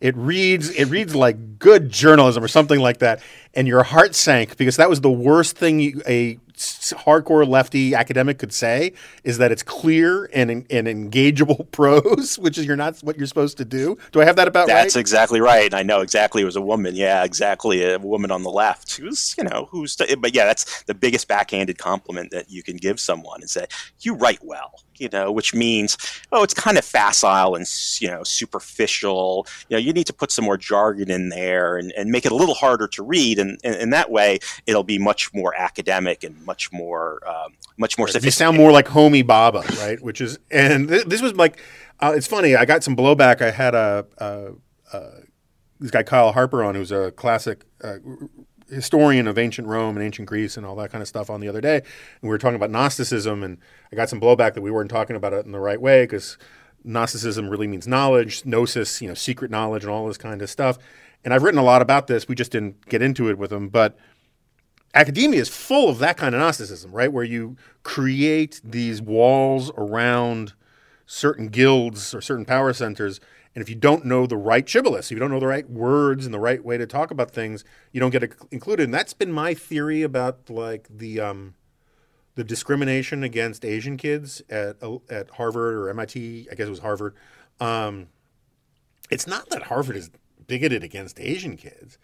It 0.00 0.16
reads 0.16 0.70
it 0.70 0.86
reads 0.86 1.14
like 1.14 1.58
good 1.58 1.90
journalism 1.90 2.44
or 2.44 2.48
something 2.48 2.80
like 2.80 2.98
that, 2.98 3.22
and 3.54 3.66
your 3.66 3.82
heart 3.82 4.14
sank 4.14 4.56
because 4.56 4.76
that 4.76 4.90
was 4.90 5.00
the 5.00 5.10
worst 5.10 5.56
thing 5.56 5.80
you, 5.80 6.02
a 6.06 6.38
hardcore 6.56 7.46
lefty 7.46 7.94
academic 7.94 8.38
could 8.38 8.52
say 8.52 8.92
is 9.24 9.38
that 9.38 9.52
it's 9.52 9.62
clear 9.62 10.28
and 10.32 10.50
and 10.50 10.86
engageable 10.86 11.70
prose, 11.70 12.38
which 12.38 12.58
is 12.58 12.66
you're 12.66 12.76
not 12.76 12.98
what 13.00 13.16
you're 13.18 13.26
supposed 13.26 13.58
to 13.58 13.64
do. 13.64 13.96
Do 14.12 14.20
I 14.20 14.24
have 14.24 14.36
that 14.36 14.48
about 14.48 14.66
That's 14.66 14.74
right? 14.74 14.82
That's 14.82 14.96
exactly 14.96 15.40
right. 15.40 15.72
I 15.74 15.82
know 15.82 16.00
exactly. 16.00 16.42
It 16.42 16.46
was 16.46 16.56
a 16.56 16.60
woman. 16.60 16.94
Yeah, 16.94 17.24
exactly. 17.24 17.84
A 17.84 17.98
woman 17.98 18.30
on 18.30 18.42
the 18.42 18.50
left 18.50 18.96
who's, 18.96 19.34
you 19.36 19.44
know, 19.44 19.68
who's, 19.70 19.96
but 19.96 20.34
yeah, 20.34 20.44
that's 20.44 20.82
the 20.84 20.94
biggest 20.94 21.28
backhanded 21.28 21.78
compliment 21.78 22.30
that 22.30 22.50
you 22.50 22.62
can 22.62 22.76
give 22.76 22.98
someone 23.00 23.40
and 23.40 23.50
say, 23.50 23.66
you 24.00 24.14
write 24.14 24.40
well, 24.42 24.82
you 24.98 25.08
know, 25.12 25.30
which 25.32 25.54
means, 25.54 25.96
oh, 26.32 26.42
it's 26.42 26.54
kind 26.54 26.78
of 26.78 26.84
facile 26.84 27.54
and, 27.54 27.66
you 28.00 28.08
know, 28.08 28.22
superficial. 28.22 29.46
You 29.68 29.76
know, 29.76 29.80
you 29.80 29.92
need 29.92 30.06
to 30.06 30.12
put 30.12 30.30
some 30.30 30.44
more 30.44 30.56
jargon 30.56 31.10
in 31.10 31.28
there 31.28 31.76
and, 31.76 31.92
and 31.92 32.10
make 32.10 32.26
it 32.26 32.32
a 32.32 32.36
little 32.36 32.54
harder 32.54 32.88
to 32.88 33.02
read. 33.02 33.38
And, 33.38 33.58
and, 33.64 33.74
and 33.76 33.92
that 33.92 34.10
way 34.10 34.38
it'll 34.66 34.84
be 34.84 34.98
much 34.98 35.32
more 35.34 35.54
academic 35.54 36.24
and 36.24 36.44
much 36.44 36.72
more, 36.72 37.20
um, 37.28 37.54
much 37.78 37.98
more 37.98 38.08
You 38.08 38.12
sophisticated. 38.12 38.38
sound 38.38 38.56
more 38.56 38.72
like 38.72 38.86
Homi 38.86 39.22
Bhabha, 39.24 39.80
right? 39.80 40.00
Which 40.02 40.20
is, 40.20 40.38
and 40.50 40.88
th- 40.88 41.04
this 41.06 41.22
was 41.22 41.34
like, 41.34 41.58
uh, 42.00 42.12
it's 42.14 42.26
funny. 42.26 42.56
I 42.56 42.64
got 42.64 42.84
some 42.84 42.94
blowback. 42.96 43.40
I 43.40 43.50
had 43.50 43.74
a, 43.74 44.06
a, 44.18 44.52
a 44.92 45.10
this 45.80 45.90
guy 45.90 46.02
Kyle 46.02 46.32
Harper 46.32 46.62
on, 46.64 46.74
who's 46.74 46.92
a 46.92 47.10
classic 47.12 47.64
uh, 47.84 47.96
historian 48.68 49.26
of 49.26 49.38
ancient 49.38 49.68
Rome 49.68 49.96
and 49.96 50.04
ancient 50.04 50.28
Greece 50.28 50.56
and 50.56 50.66
all 50.66 50.76
that 50.76 50.90
kind 50.90 51.02
of 51.02 51.08
stuff 51.08 51.30
on 51.30 51.40
the 51.40 51.48
other 51.48 51.60
day, 51.60 51.76
and 51.76 51.84
we 52.22 52.28
were 52.28 52.38
talking 52.38 52.56
about 52.56 52.70
Gnosticism, 52.70 53.42
and 53.42 53.58
I 53.92 53.96
got 53.96 54.08
some 54.08 54.20
blowback 54.20 54.54
that 54.54 54.62
we 54.62 54.70
weren't 54.70 54.90
talking 54.90 55.16
about 55.16 55.32
it 55.32 55.46
in 55.46 55.52
the 55.52 55.60
right 55.60 55.80
way 55.80 56.04
because 56.04 56.38
Gnosticism 56.84 57.48
really 57.48 57.66
means 57.66 57.86
knowledge, 57.86 58.44
gnosis, 58.44 59.02
you 59.02 59.08
know, 59.08 59.14
secret 59.14 59.50
knowledge, 59.50 59.82
and 59.82 59.90
all 59.90 60.06
this 60.06 60.18
kind 60.18 60.40
of 60.40 60.50
stuff. 60.50 60.78
And 61.24 61.34
I've 61.34 61.42
written 61.42 61.58
a 61.58 61.64
lot 61.64 61.82
about 61.82 62.06
this. 62.06 62.28
We 62.28 62.34
just 62.34 62.52
didn't 62.52 62.86
get 62.88 63.02
into 63.02 63.28
it 63.28 63.38
with 63.38 63.50
them, 63.50 63.68
but 63.68 63.98
academia 64.94 65.40
is 65.40 65.48
full 65.48 65.88
of 65.88 65.98
that 65.98 66.16
kind 66.16 66.34
of 66.34 66.40
Gnosticism, 66.40 66.92
right? 66.92 67.12
Where 67.12 67.24
you 67.24 67.56
create 67.82 68.60
these 68.64 69.02
walls 69.02 69.70
around 69.76 70.54
certain 71.06 71.48
guilds 71.48 72.14
or 72.14 72.20
certain 72.20 72.44
power 72.44 72.72
centers. 72.72 73.20
And 73.56 73.62
if 73.62 73.70
you 73.70 73.74
don't 73.74 74.04
know 74.04 74.26
the 74.26 74.36
right 74.36 74.66
shibboleths, 74.66 75.06
if 75.06 75.12
you 75.12 75.18
don't 75.18 75.30
know 75.30 75.40
the 75.40 75.46
right 75.46 75.68
words 75.68 76.26
and 76.26 76.34
the 76.34 76.38
right 76.38 76.62
way 76.62 76.76
to 76.76 76.86
talk 76.86 77.10
about 77.10 77.30
things, 77.30 77.64
you 77.90 77.98
don't 77.98 78.10
get 78.10 78.34
included. 78.50 78.82
And 78.84 78.92
that's 78.92 79.14
been 79.14 79.32
my 79.32 79.54
theory 79.54 80.02
about 80.02 80.50
like 80.50 80.86
the 80.94 81.20
um, 81.20 81.54
the 82.34 82.44
discrimination 82.44 83.22
against 83.22 83.64
Asian 83.64 83.96
kids 83.96 84.42
at 84.50 84.76
at 85.08 85.30
Harvard 85.30 85.74
or 85.74 85.88
MIT. 85.88 86.48
I 86.52 86.54
guess 86.54 86.66
it 86.66 86.70
was 86.70 86.80
Harvard. 86.80 87.14
Um, 87.58 88.08
it's 89.10 89.26
not 89.26 89.48
that 89.48 89.62
Harvard 89.62 89.96
is 89.96 90.10
bigoted 90.46 90.84
against 90.84 91.18
Asian 91.18 91.56
kids. 91.56 91.96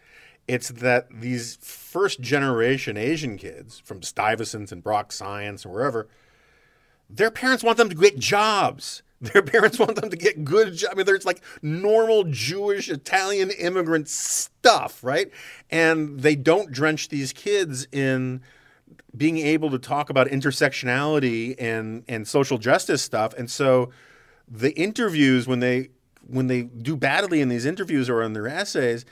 It's 0.49 0.71
that 0.71 1.09
these 1.11 1.57
first 1.57 2.23
generation 2.23 2.97
Asian 2.97 3.37
kids 3.37 3.79
from 3.79 4.01
Stuyvesant's 4.01 4.73
and 4.73 4.83
Bronx 4.83 5.17
Science 5.17 5.67
and 5.67 5.75
wherever, 5.75 6.09
their 7.11 7.31
parents 7.31 7.63
want 7.63 7.77
them 7.77 7.91
to 7.91 7.95
get 7.95 8.19
jobs. 8.19 9.03
Their 9.33 9.43
parents 9.43 9.79
want 9.79 9.95
them 10.01 10.11
to 10.11 10.17
get 10.17 10.45
good 10.45 10.75
jobs. 10.75 10.93
I 10.93 10.97
mean, 10.97 11.07
there's 11.07 11.25
like 11.25 11.43
normal 11.63 12.25
Jewish, 12.25 12.89
Italian 12.89 13.53
immigrant 13.53 14.09
stuff, 14.09 15.03
right? 15.05 15.31
And 15.71 16.19
they 16.21 16.35
don't 16.35 16.73
drench 16.73 17.09
these 17.09 17.33
kids 17.33 17.87
in 17.93 18.43
being 19.17 19.39
able 19.39 19.71
to 19.71 19.79
talk 19.79 20.11
about 20.11 20.27
intersectionality 20.27 21.55
and 21.57 22.03
and 22.09 22.27
social 22.27 22.59
justice 22.59 23.01
stuff. 23.01 23.33
And 23.35 23.49
so 23.49 23.91
the 24.49 24.73
interviews 24.73 25.47
when 25.47 25.61
they 25.61 25.91
when 26.27 26.49
they 26.49 26.63
do 26.63 26.97
badly 26.97 27.41
in 27.41 27.49
these 27.49 27.65
interviews 27.65 28.11
or 28.11 28.23
in 28.25 28.33
their 28.33 28.49
essays, 28.49 29.05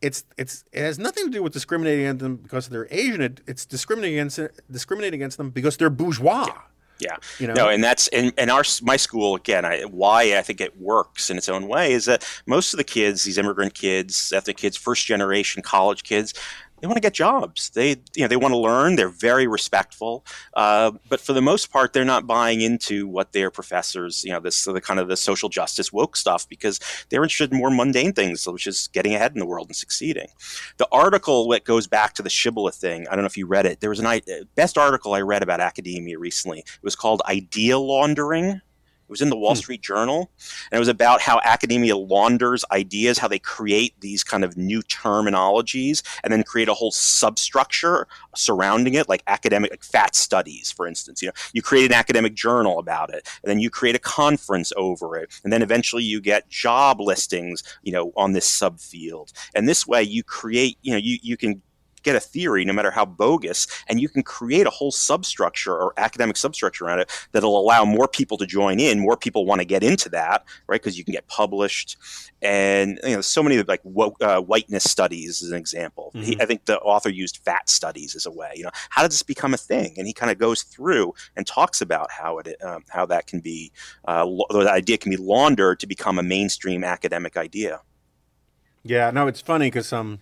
it's 0.00 0.22
it's 0.38 0.64
it 0.72 0.80
has 0.80 0.96
nothing 0.96 1.24
to 1.24 1.30
do 1.30 1.42
with 1.42 1.52
discriminating 1.52 2.04
against 2.06 2.22
them 2.22 2.36
because 2.36 2.68
they're 2.68 2.86
Asian. 2.92 3.20
It, 3.20 3.40
it's 3.48 3.66
discriminating 3.66 4.18
against 4.20 4.40
discriminating 4.70 5.20
against 5.20 5.38
them 5.38 5.50
because 5.50 5.76
they're 5.76 5.90
bourgeois. 5.90 6.46
Yeah, 6.46 6.60
Yeah, 6.98 7.16
you 7.38 7.46
know? 7.46 7.54
no, 7.54 7.68
and 7.68 7.84
that's 7.84 8.08
and, 8.08 8.32
and 8.38 8.50
our 8.50 8.64
my 8.82 8.96
school 8.96 9.34
again. 9.34 9.64
I, 9.64 9.82
why 9.82 10.36
I 10.38 10.42
think 10.42 10.60
it 10.60 10.80
works 10.80 11.28
in 11.28 11.36
its 11.36 11.48
own 11.48 11.68
way 11.68 11.92
is 11.92 12.06
that 12.06 12.26
most 12.46 12.72
of 12.72 12.78
the 12.78 12.84
kids, 12.84 13.24
these 13.24 13.36
immigrant 13.36 13.74
kids, 13.74 14.32
ethnic 14.34 14.56
kids, 14.56 14.76
first 14.76 15.04
generation 15.04 15.62
college 15.62 16.04
kids, 16.04 16.32
they 16.80 16.86
want 16.86 16.96
to 16.96 17.00
get 17.00 17.14
jobs. 17.14 17.70
They 17.70 17.90
you 18.14 18.22
know 18.22 18.28
they 18.28 18.36
want 18.36 18.52
to 18.52 18.58
learn. 18.58 18.96
They're 18.96 19.08
very 19.08 19.46
respectful, 19.46 20.24
uh, 20.54 20.92
but 21.08 21.20
for 21.20 21.32
the 21.32 21.40
most 21.40 21.70
part, 21.70 21.92
they're 21.92 22.04
not 22.04 22.26
buying 22.26 22.60
into 22.60 23.06
what 23.06 23.32
their 23.32 23.50
professors, 23.50 24.24
you 24.24 24.32
know, 24.32 24.40
this 24.40 24.64
the 24.64 24.80
kind 24.80 25.00
of 25.00 25.08
the 25.08 25.16
social 25.16 25.48
justice 25.48 25.92
woke 25.92 26.16
stuff 26.16 26.48
because 26.48 26.80
they're 27.08 27.22
interested 27.22 27.52
in 27.52 27.58
more 27.58 27.70
mundane 27.70 28.12
things, 28.12 28.46
which 28.46 28.66
is 28.66 28.88
getting 28.92 29.14
ahead 29.14 29.32
in 29.32 29.38
the 29.38 29.46
world 29.46 29.68
and 29.68 29.76
succeeding. 29.76 30.28
The 30.76 30.88
article 30.92 31.48
that 31.48 31.64
goes 31.64 31.86
back 31.86 32.14
to 32.14 32.22
the 32.22 32.30
shibboleth 32.30 32.76
thing, 32.76 33.06
I 33.08 33.12
don't 33.14 33.22
know 33.22 33.26
if 33.26 33.36
you 33.36 33.46
read 33.46 33.66
it. 33.66 33.80
There 33.80 33.90
was 33.90 34.00
an 34.00 34.06
I- 34.06 34.22
best 34.54 34.76
article 34.76 35.14
I 35.14 35.20
read 35.20 35.42
about 35.42 35.60
academia 35.60 36.18
recently. 36.18 36.60
It 36.60 36.82
was 36.82 36.96
called 36.96 37.22
"Idea 37.26 37.78
Laundering." 37.78 38.60
It 39.06 39.10
was 39.10 39.22
in 39.22 39.30
the 39.30 39.36
Wall 39.36 39.54
hmm. 39.54 39.58
Street 39.58 39.82
Journal, 39.82 40.30
and 40.70 40.76
it 40.76 40.80
was 40.80 40.88
about 40.88 41.20
how 41.20 41.40
academia 41.44 41.96
launders 41.96 42.64
ideas, 42.72 43.18
how 43.18 43.28
they 43.28 43.38
create 43.38 43.94
these 44.00 44.24
kind 44.24 44.44
of 44.44 44.56
new 44.56 44.82
terminologies, 44.82 46.02
and 46.24 46.32
then 46.32 46.42
create 46.42 46.68
a 46.68 46.74
whole 46.74 46.90
substructure 46.90 48.08
surrounding 48.34 48.94
it, 48.94 49.08
like 49.08 49.22
academic, 49.28 49.70
like 49.70 49.84
fat 49.84 50.16
studies, 50.16 50.72
for 50.72 50.86
instance. 50.88 51.22
You 51.22 51.28
know, 51.28 51.34
you 51.52 51.62
create 51.62 51.86
an 51.86 51.92
academic 51.96 52.34
journal 52.34 52.80
about 52.80 53.14
it, 53.14 53.28
and 53.42 53.50
then 53.50 53.60
you 53.60 53.70
create 53.70 53.94
a 53.94 54.00
conference 54.00 54.72
over 54.76 55.16
it, 55.16 55.40
and 55.44 55.52
then 55.52 55.62
eventually 55.62 56.02
you 56.02 56.20
get 56.20 56.48
job 56.48 57.00
listings, 57.00 57.62
you 57.82 57.92
know, 57.92 58.12
on 58.16 58.32
this 58.32 58.48
subfield. 58.48 59.32
And 59.54 59.68
this 59.68 59.86
way, 59.86 60.02
you 60.02 60.24
create, 60.24 60.78
you 60.82 60.92
know, 60.92 60.98
you 60.98 61.18
you 61.22 61.36
can 61.36 61.62
get 62.06 62.16
a 62.16 62.20
theory, 62.20 62.64
no 62.64 62.72
matter 62.72 62.90
how 62.90 63.04
bogus, 63.04 63.66
and 63.88 64.00
you 64.00 64.08
can 64.08 64.22
create 64.22 64.66
a 64.66 64.70
whole 64.70 64.92
substructure 64.92 65.74
or 65.74 65.92
academic 65.96 66.36
substructure 66.36 66.86
around 66.86 67.00
it 67.00 67.10
that'll 67.32 67.58
allow 67.58 67.84
more 67.84 68.08
people 68.08 68.38
to 68.38 68.46
join 68.46 68.80
in. 68.80 69.00
More 69.00 69.16
people 69.16 69.44
want 69.44 69.60
to 69.60 69.64
get 69.64 69.82
into 69.82 70.08
that, 70.10 70.44
right? 70.68 70.80
Because 70.80 70.96
you 70.96 71.04
can 71.04 71.12
get 71.12 71.26
published, 71.26 71.96
and 72.40 72.98
you 73.04 73.16
know, 73.16 73.20
so 73.20 73.42
many 73.42 73.56
of, 73.56 73.68
like 73.68 73.80
wo- 73.82 74.16
uh, 74.20 74.40
whiteness 74.40 74.84
studies 74.84 75.42
is 75.42 75.50
an 75.50 75.58
example. 75.58 76.12
He, 76.14 76.40
I 76.40 76.46
think 76.46 76.64
the 76.64 76.78
author 76.78 77.10
used 77.10 77.38
fat 77.38 77.68
studies 77.68 78.14
as 78.14 78.24
a 78.24 78.30
way. 78.30 78.52
You 78.54 78.64
know, 78.64 78.70
how 78.90 79.02
did 79.02 79.10
this 79.10 79.22
become 79.22 79.52
a 79.52 79.58
thing? 79.58 79.94
And 79.98 80.06
he 80.06 80.12
kind 80.12 80.30
of 80.30 80.38
goes 80.38 80.62
through 80.62 81.14
and 81.36 81.46
talks 81.46 81.80
about 81.80 82.10
how 82.10 82.38
it 82.38 82.56
um, 82.62 82.84
how 82.88 83.04
that 83.06 83.26
can 83.26 83.40
be 83.40 83.72
uh, 84.04 84.24
the 84.50 84.70
idea 84.70 84.96
can 84.96 85.10
be 85.10 85.16
laundered 85.16 85.80
to 85.80 85.86
become 85.86 86.18
a 86.18 86.22
mainstream 86.22 86.84
academic 86.84 87.36
idea. 87.36 87.80
Yeah, 88.84 89.10
no, 89.10 89.26
it's 89.26 89.40
funny 89.40 89.66
because 89.66 89.92
um, 89.92 90.20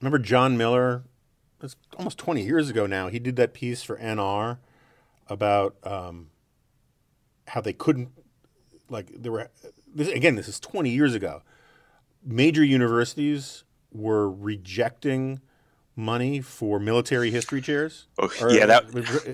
remember 0.00 0.18
John 0.18 0.56
Miller? 0.56 1.04
It's 1.62 1.76
almost 1.96 2.18
twenty 2.18 2.42
years 2.42 2.68
ago 2.70 2.86
now. 2.86 3.08
He 3.08 3.18
did 3.18 3.36
that 3.36 3.54
piece 3.54 3.82
for 3.82 3.96
NR 3.98 4.58
about 5.28 5.76
um, 5.84 6.30
how 7.48 7.60
they 7.60 7.72
couldn't 7.72 8.10
like 8.90 9.08
there 9.14 9.32
were 9.32 9.50
this, 9.94 10.08
again. 10.08 10.34
This 10.36 10.48
is 10.48 10.60
twenty 10.60 10.90
years 10.90 11.14
ago. 11.14 11.42
Major 12.24 12.62
universities 12.64 13.64
were 13.92 14.30
rejecting 14.30 15.40
money 15.98 16.42
for 16.42 16.78
military 16.78 17.30
history 17.30 17.62
chairs. 17.62 18.06
Oh, 18.18 18.30
Or- 18.42 18.50
yeah, 18.52 18.66
that 18.66 18.88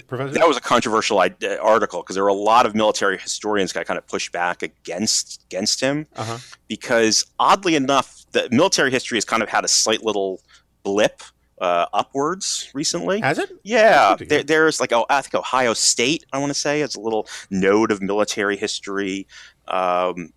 professor. 0.07 0.31
that 0.39 0.47
was 0.47 0.57
a 0.57 0.61
controversial 0.61 1.19
uh, 1.19 1.29
article 1.61 2.03
because 2.03 2.15
there 2.15 2.23
were 2.23 2.29
a 2.31 2.35
lot 2.35 2.67
of 2.67 2.75
military 2.77 3.19
historians 3.19 3.73
that 3.73 3.85
kind 3.87 3.99
of 3.99 4.07
pushed 4.07 4.31
back 4.31 4.63
against 4.63 5.43
against 5.47 5.81
him 5.81 6.07
Uh-huh. 6.15 6.39
because 6.69 7.25
oddly 7.41 7.75
enough, 7.75 8.25
the 8.31 8.47
military 8.53 8.93
history 8.93 9.17
has 9.17 9.25
kind 9.25 9.43
of 9.43 9.49
had 9.49 9.65
a 9.65 9.69
slight 9.69 10.05
little 10.05 10.41
blip 10.83 11.23
uh, 11.61 11.87
upwards 11.93 12.71
recently. 12.75 13.21
Has 13.21 13.39
it? 13.39 13.51
Yeah, 13.63 14.17
there, 14.17 14.43
there's 14.43 14.81
like 14.81 14.93
oh, 14.93 15.07
I 15.09 15.23
think 15.23 15.35
Ohio 15.35 15.75
State. 15.75 16.25
I 16.33 16.39
want 16.39 16.51
to 16.51 16.59
say 16.59 16.81
it's 16.81 16.97
a 16.97 17.01
little 17.01 17.29
node 17.51 17.91
of 17.93 18.03
military 18.03 18.57
history. 18.57 19.27
Um, 19.69 20.33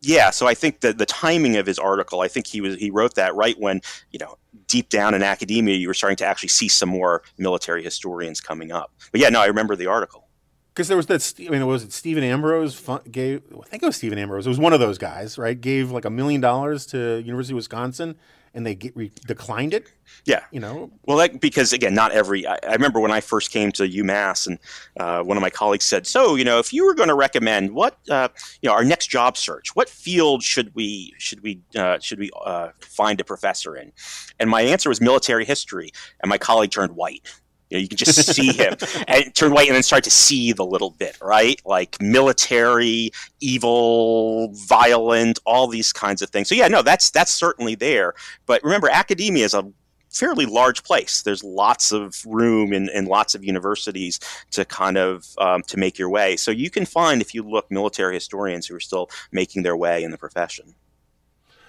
yeah, 0.00 0.30
so 0.30 0.46
I 0.46 0.54
think 0.54 0.80
that 0.80 0.98
the 0.98 1.06
timing 1.06 1.56
of 1.56 1.66
his 1.66 1.78
article, 1.78 2.20
I 2.20 2.28
think 2.28 2.46
he 2.46 2.60
was 2.60 2.76
he 2.76 2.90
wrote 2.90 3.14
that 3.16 3.34
right 3.34 3.58
when 3.58 3.80
you 4.10 4.18
know 4.18 4.38
deep 4.68 4.88
down 4.88 5.14
in 5.14 5.22
academia 5.22 5.76
you 5.76 5.88
were 5.88 5.94
starting 5.94 6.16
to 6.16 6.26
actually 6.26 6.48
see 6.48 6.68
some 6.68 6.88
more 6.88 7.22
military 7.38 7.82
historians 7.82 8.40
coming 8.40 8.72
up. 8.72 8.92
But 9.12 9.20
yeah, 9.20 9.28
no, 9.28 9.40
I 9.40 9.46
remember 9.46 9.76
the 9.76 9.86
article. 9.86 10.28
Because 10.72 10.88
there 10.88 10.96
was 10.96 11.06
that. 11.06 11.34
I 11.46 11.50
mean, 11.50 11.66
was 11.66 11.82
it 11.82 11.92
Stephen 11.92 12.22
Ambrose 12.22 12.78
gave? 13.10 13.42
I 13.50 13.66
think 13.66 13.82
it 13.82 13.86
was 13.86 13.96
Stephen 13.96 14.18
Ambrose. 14.18 14.46
It 14.46 14.50
was 14.50 14.58
one 14.58 14.74
of 14.74 14.80
those 14.80 14.98
guys, 14.98 15.38
right? 15.38 15.58
Gave 15.58 15.90
like 15.90 16.04
a 16.04 16.10
million 16.10 16.40
dollars 16.40 16.84
to 16.86 17.22
University 17.24 17.54
of 17.54 17.56
Wisconsin, 17.56 18.16
and 18.56 18.66
they 18.66 18.74
get, 18.74 18.96
re, 18.96 19.12
declined 19.26 19.74
it. 19.74 19.92
Yeah. 20.24 20.40
You 20.50 20.60
know, 20.60 20.90
Well, 21.04 21.18
that, 21.18 21.40
because 21.40 21.74
again, 21.74 21.94
not 21.94 22.10
every. 22.10 22.46
I, 22.46 22.56
I 22.66 22.72
remember 22.72 22.98
when 22.98 23.12
I 23.12 23.20
first 23.20 23.50
came 23.50 23.70
to 23.72 23.86
UMass, 23.86 24.46
and 24.46 24.58
uh, 24.98 25.22
one 25.22 25.36
of 25.36 25.42
my 25.42 25.50
colleagues 25.50 25.84
said, 25.84 26.06
"So, 26.06 26.34
you 26.34 26.44
know, 26.44 26.58
if 26.58 26.72
you 26.72 26.86
were 26.86 26.94
going 26.94 27.10
to 27.10 27.14
recommend 27.14 27.72
what, 27.72 27.98
uh, 28.10 28.28
you 28.62 28.68
know, 28.68 28.72
our 28.74 28.82
next 28.82 29.08
job 29.08 29.36
search, 29.36 29.76
what 29.76 29.88
field 29.88 30.42
should 30.42 30.74
we 30.74 31.12
should 31.18 31.42
we 31.42 31.60
uh, 31.76 31.98
should 31.98 32.18
we 32.18 32.30
uh, 32.44 32.70
find 32.80 33.20
a 33.20 33.24
professor 33.24 33.76
in?" 33.76 33.92
And 34.40 34.48
my 34.48 34.62
answer 34.62 34.88
was 34.88 35.00
military 35.00 35.44
history, 35.44 35.90
and 36.22 36.30
my 36.30 36.38
colleague 36.38 36.70
turned 36.70 36.96
white. 36.96 37.28
You 37.70 37.78
know, 37.78 37.82
you 37.82 37.88
can 37.88 37.96
just 37.96 38.34
see 38.34 38.52
him 38.52 38.76
and 39.08 39.34
turn 39.34 39.52
white, 39.52 39.66
and 39.68 39.74
then 39.74 39.82
start 39.82 40.04
to 40.04 40.10
seethe 40.10 40.58
a 40.58 40.64
little 40.64 40.90
bit, 40.90 41.18
right? 41.20 41.60
Like 41.64 42.00
military, 42.00 43.10
evil, 43.40 44.52
violent, 44.52 45.38
all 45.44 45.66
these 45.66 45.92
kinds 45.92 46.22
of 46.22 46.30
things. 46.30 46.48
So 46.48 46.54
yeah, 46.54 46.68
no, 46.68 46.82
that's 46.82 47.10
that's 47.10 47.32
certainly 47.32 47.74
there. 47.74 48.14
But 48.46 48.62
remember, 48.62 48.88
academia 48.88 49.44
is 49.44 49.54
a 49.54 49.70
fairly 50.16 50.46
large 50.46 50.82
place. 50.82 51.22
There's 51.22 51.44
lots 51.44 51.92
of 51.92 52.16
room 52.24 52.72
in, 52.72 52.88
in 52.90 53.06
lots 53.06 53.34
of 53.34 53.44
universities 53.44 54.18
to 54.52 54.64
kind 54.64 54.96
of 54.96 55.26
um, 55.38 55.62
to 55.64 55.76
make 55.76 55.98
your 55.98 56.08
way. 56.08 56.36
So 56.36 56.50
you 56.50 56.70
can 56.70 56.86
find 56.86 57.20
if 57.20 57.34
you 57.34 57.42
look 57.42 57.70
military 57.70 58.14
historians 58.14 58.66
who 58.66 58.74
are 58.74 58.80
still 58.80 59.10
making 59.32 59.62
their 59.62 59.76
way 59.76 60.02
in 60.02 60.10
the 60.10 60.18
profession. 60.18 60.74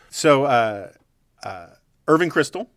So 0.10 0.46
uh, 0.46 0.92
uh, 1.44 1.68
Irving 2.08 2.30
Kristol 2.30 2.68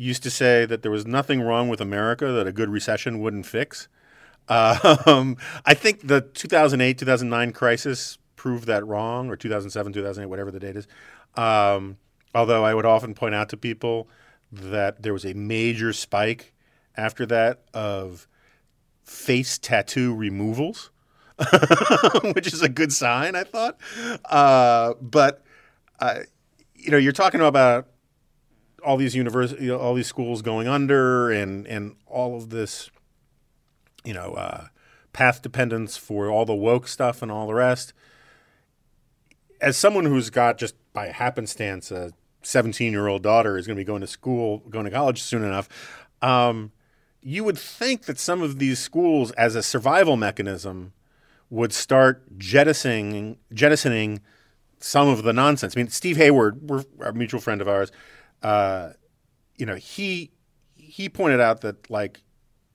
used 0.00 0.22
to 0.22 0.30
say 0.30 0.64
that 0.64 0.82
there 0.82 0.90
was 0.90 1.06
nothing 1.06 1.42
wrong 1.42 1.68
with 1.68 1.80
America 1.80 2.32
that 2.32 2.46
a 2.46 2.52
good 2.52 2.70
recession 2.70 3.20
wouldn't 3.20 3.46
fix. 3.46 3.88
Um, 4.48 5.36
I 5.64 5.74
think 5.74 6.08
the 6.08 6.22
2008 6.22 6.98
2009 6.98 7.52
crisis 7.52 8.18
proved 8.34 8.66
that 8.66 8.84
wrong, 8.84 9.30
or 9.30 9.36
2007 9.36 9.92
2008, 9.92 10.28
whatever 10.28 10.50
the 10.50 10.58
date 10.58 10.74
is. 10.74 10.88
Um, 11.36 11.98
although 12.34 12.64
I 12.64 12.74
would 12.74 12.84
often 12.84 13.14
point 13.14 13.32
out 13.32 13.48
to 13.50 13.56
people 13.56 14.08
that 14.50 15.02
there 15.02 15.12
was 15.12 15.24
a 15.24 15.34
major 15.34 15.92
spike 15.92 16.52
after 16.96 17.26
that 17.26 17.62
of 17.72 18.26
face 19.04 19.56
tattoo 19.56 20.12
removals, 20.14 20.90
which 22.34 22.48
is 22.48 22.62
a 22.62 22.68
good 22.68 22.92
sign, 22.92 23.36
I 23.36 23.44
thought. 23.44 23.78
Uh, 24.24 24.94
but 25.00 25.44
uh, 26.00 26.20
you 26.74 26.90
know, 26.90 26.98
you're 26.98 27.12
talking 27.12 27.40
about 27.40 27.86
all 28.84 28.96
these 28.96 29.14
university, 29.14 29.64
you 29.64 29.70
know, 29.70 29.78
all 29.78 29.94
these 29.94 30.06
schools 30.06 30.42
going 30.42 30.68
under, 30.68 31.30
and 31.30 31.66
and 31.66 31.96
all 32.06 32.36
of 32.36 32.50
this, 32.50 32.90
you 34.04 34.14
know, 34.14 34.34
uh, 34.34 34.66
path 35.12 35.42
dependence 35.42 35.96
for 35.96 36.28
all 36.30 36.44
the 36.44 36.54
woke 36.54 36.88
stuff 36.88 37.22
and 37.22 37.30
all 37.30 37.46
the 37.46 37.54
rest. 37.54 37.92
As 39.60 39.76
someone 39.76 40.06
who's 40.06 40.30
got 40.30 40.58
just 40.58 40.74
by 40.92 41.08
happenstance 41.08 41.90
a 41.90 42.12
17 42.42 42.92
year 42.92 43.06
old 43.06 43.22
daughter 43.22 43.58
is 43.58 43.66
going 43.66 43.76
to 43.76 43.80
be 43.80 43.84
going 43.84 44.00
to 44.00 44.06
school, 44.06 44.58
going 44.70 44.84
to 44.84 44.90
college 44.90 45.22
soon 45.22 45.44
enough. 45.44 45.68
Um, 46.22 46.72
you 47.22 47.44
would 47.44 47.58
think 47.58 48.04
that 48.06 48.18
some 48.18 48.42
of 48.42 48.58
these 48.58 48.78
schools, 48.78 49.30
as 49.32 49.54
a 49.54 49.62
survival 49.62 50.16
mechanism, 50.16 50.92
would 51.50 51.72
start 51.72 52.38
jettisoning 52.38 53.36
jettisoning 53.52 54.20
some 54.78 55.08
of 55.08 55.24
the 55.24 55.32
nonsense. 55.32 55.76
I 55.76 55.80
mean, 55.80 55.88
Steve 55.88 56.16
Hayward, 56.16 56.86
a 57.04 57.12
mutual 57.12 57.40
friend 57.40 57.60
of 57.60 57.68
ours. 57.68 57.92
Uh, 58.42 58.90
you 59.56 59.66
know, 59.66 59.76
he 59.76 60.30
he 60.74 61.08
pointed 61.08 61.40
out 61.40 61.60
that 61.60 61.90
like 61.90 62.20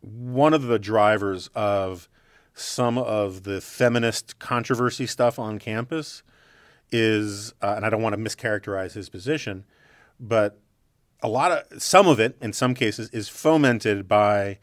one 0.02 0.54
of 0.54 0.64
the 0.64 0.80
drivers 0.80 1.50
of 1.56 2.08
some 2.54 2.98
of 2.98 3.44
the 3.44 3.60
feminist 3.60 4.40
controversy 4.40 5.06
stuff 5.06 5.38
on 5.38 5.60
campus 5.60 6.24
is, 6.92 7.54
uh, 7.62 7.74
and 7.76 7.86
I 7.86 7.90
don't 7.90 8.02
want 8.02 8.16
to 8.16 8.22
mischaracterize 8.22 8.94
his 8.94 9.10
position, 9.10 9.66
but 10.20 10.60
a 11.22 11.28
lot 11.28 11.52
of 11.52 11.82
some 11.82 12.08
of 12.08 12.20
it, 12.20 12.38
in 12.42 12.54
some 12.54 12.74
cases, 12.74 13.10
is 13.10 13.28
fomented 13.28 14.08
by 14.08 14.60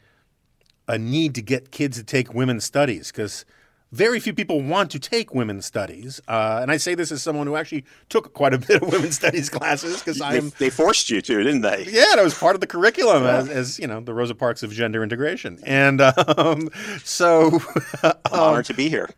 a 0.87 0.97
need 0.97 1.35
to 1.35 1.41
get 1.41 1.71
kids 1.71 1.97
to 1.97 2.03
take 2.03 2.33
women's 2.33 2.63
studies 2.63 3.11
because 3.11 3.45
very 3.93 4.19
few 4.19 4.33
people 4.33 4.59
want 4.59 4.89
to 4.89 4.99
take 4.99 5.35
women's 5.35 5.67
studies. 5.67 6.19
Uh, 6.27 6.59
and 6.63 6.71
I 6.71 6.77
say 6.77 6.95
this 6.95 7.11
as 7.11 7.21
someone 7.21 7.45
who 7.45 7.55
actually 7.55 7.85
took 8.09 8.33
quite 8.33 8.51
a 8.51 8.57
bit 8.57 8.81
of 8.81 8.91
women's 8.91 9.15
studies 9.21 9.51
classes 9.51 9.99
because 9.99 10.17
They, 10.17 10.25
I'm 10.25 10.51
they 10.57 10.71
forced 10.71 11.11
you 11.11 11.21
to, 11.21 11.43
didn't 11.43 11.61
they? 11.61 11.85
yeah, 11.87 12.15
that 12.15 12.23
was 12.23 12.33
part 12.33 12.55
of 12.55 12.61
the 12.61 12.65
curriculum 12.65 13.23
as, 13.23 13.49
as 13.49 13.79
you 13.79 13.85
know 13.85 13.99
the 14.01 14.13
Rosa 14.13 14.33
Parks 14.33 14.63
of 14.63 14.71
gender 14.71 15.03
integration, 15.03 15.59
and 15.63 16.01
um, 16.01 16.69
so 17.03 17.59
I'm 18.03 18.13
honored 18.31 18.65
to 18.65 18.73
be 18.73 18.89
here 18.89 19.09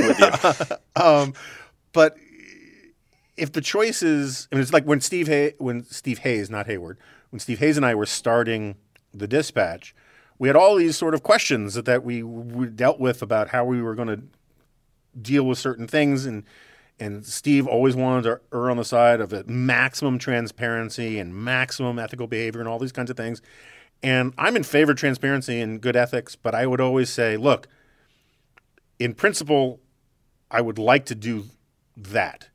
with 0.00 0.18
you. 0.18 0.76
um, 1.02 1.32
but 1.92 2.16
if 3.36 3.52
the 3.52 3.60
choice 3.60 4.02
is, 4.02 4.48
I 4.50 4.56
mean, 4.56 4.62
it's 4.62 4.72
like 4.72 4.84
when 4.84 5.00
Steve 5.00 5.28
Hay, 5.28 5.54
when 5.58 5.84
Steve 5.84 6.18
Hayes, 6.18 6.50
not 6.50 6.66
Hayward, 6.66 6.98
when 7.30 7.38
Steve 7.38 7.60
Hayes 7.60 7.76
and 7.76 7.86
I 7.86 7.94
were 7.94 8.06
starting 8.06 8.74
the 9.14 9.28
dispatch, 9.28 9.94
we 10.38 10.48
had 10.48 10.56
all 10.56 10.76
these 10.76 10.96
sort 10.96 11.14
of 11.14 11.22
questions 11.22 11.74
that, 11.74 11.84
that 11.86 12.04
we, 12.04 12.22
we 12.22 12.66
dealt 12.66 13.00
with 13.00 13.22
about 13.22 13.48
how 13.48 13.64
we 13.64 13.82
were 13.82 13.94
going 13.94 14.08
to 14.08 14.22
deal 15.20 15.44
with 15.44 15.58
certain 15.58 15.86
things, 15.86 16.26
and 16.26 16.44
and 17.00 17.24
Steve 17.24 17.66
always 17.66 17.94
wanted 17.94 18.22
to 18.22 18.40
err 18.52 18.70
on 18.70 18.76
the 18.76 18.84
side 18.84 19.20
of 19.20 19.48
maximum 19.48 20.18
transparency 20.18 21.18
and 21.20 21.34
maximum 21.34 21.98
ethical 21.98 22.26
behavior 22.26 22.60
and 22.60 22.68
all 22.68 22.78
these 22.78 22.92
kinds 22.92 23.08
of 23.08 23.16
things. 23.16 23.40
And 24.02 24.32
I'm 24.36 24.56
in 24.56 24.64
favor 24.64 24.92
of 24.92 24.98
transparency 24.98 25.60
and 25.60 25.80
good 25.80 25.96
ethics, 25.96 26.34
but 26.34 26.54
I 26.54 26.66
would 26.66 26.80
always 26.80 27.10
say, 27.10 27.36
look, 27.36 27.68
in 28.98 29.14
principle, 29.14 29.80
I 30.50 30.60
would 30.60 30.78
like 30.78 31.06
to 31.06 31.14
do 31.14 31.44
that. 31.96 32.48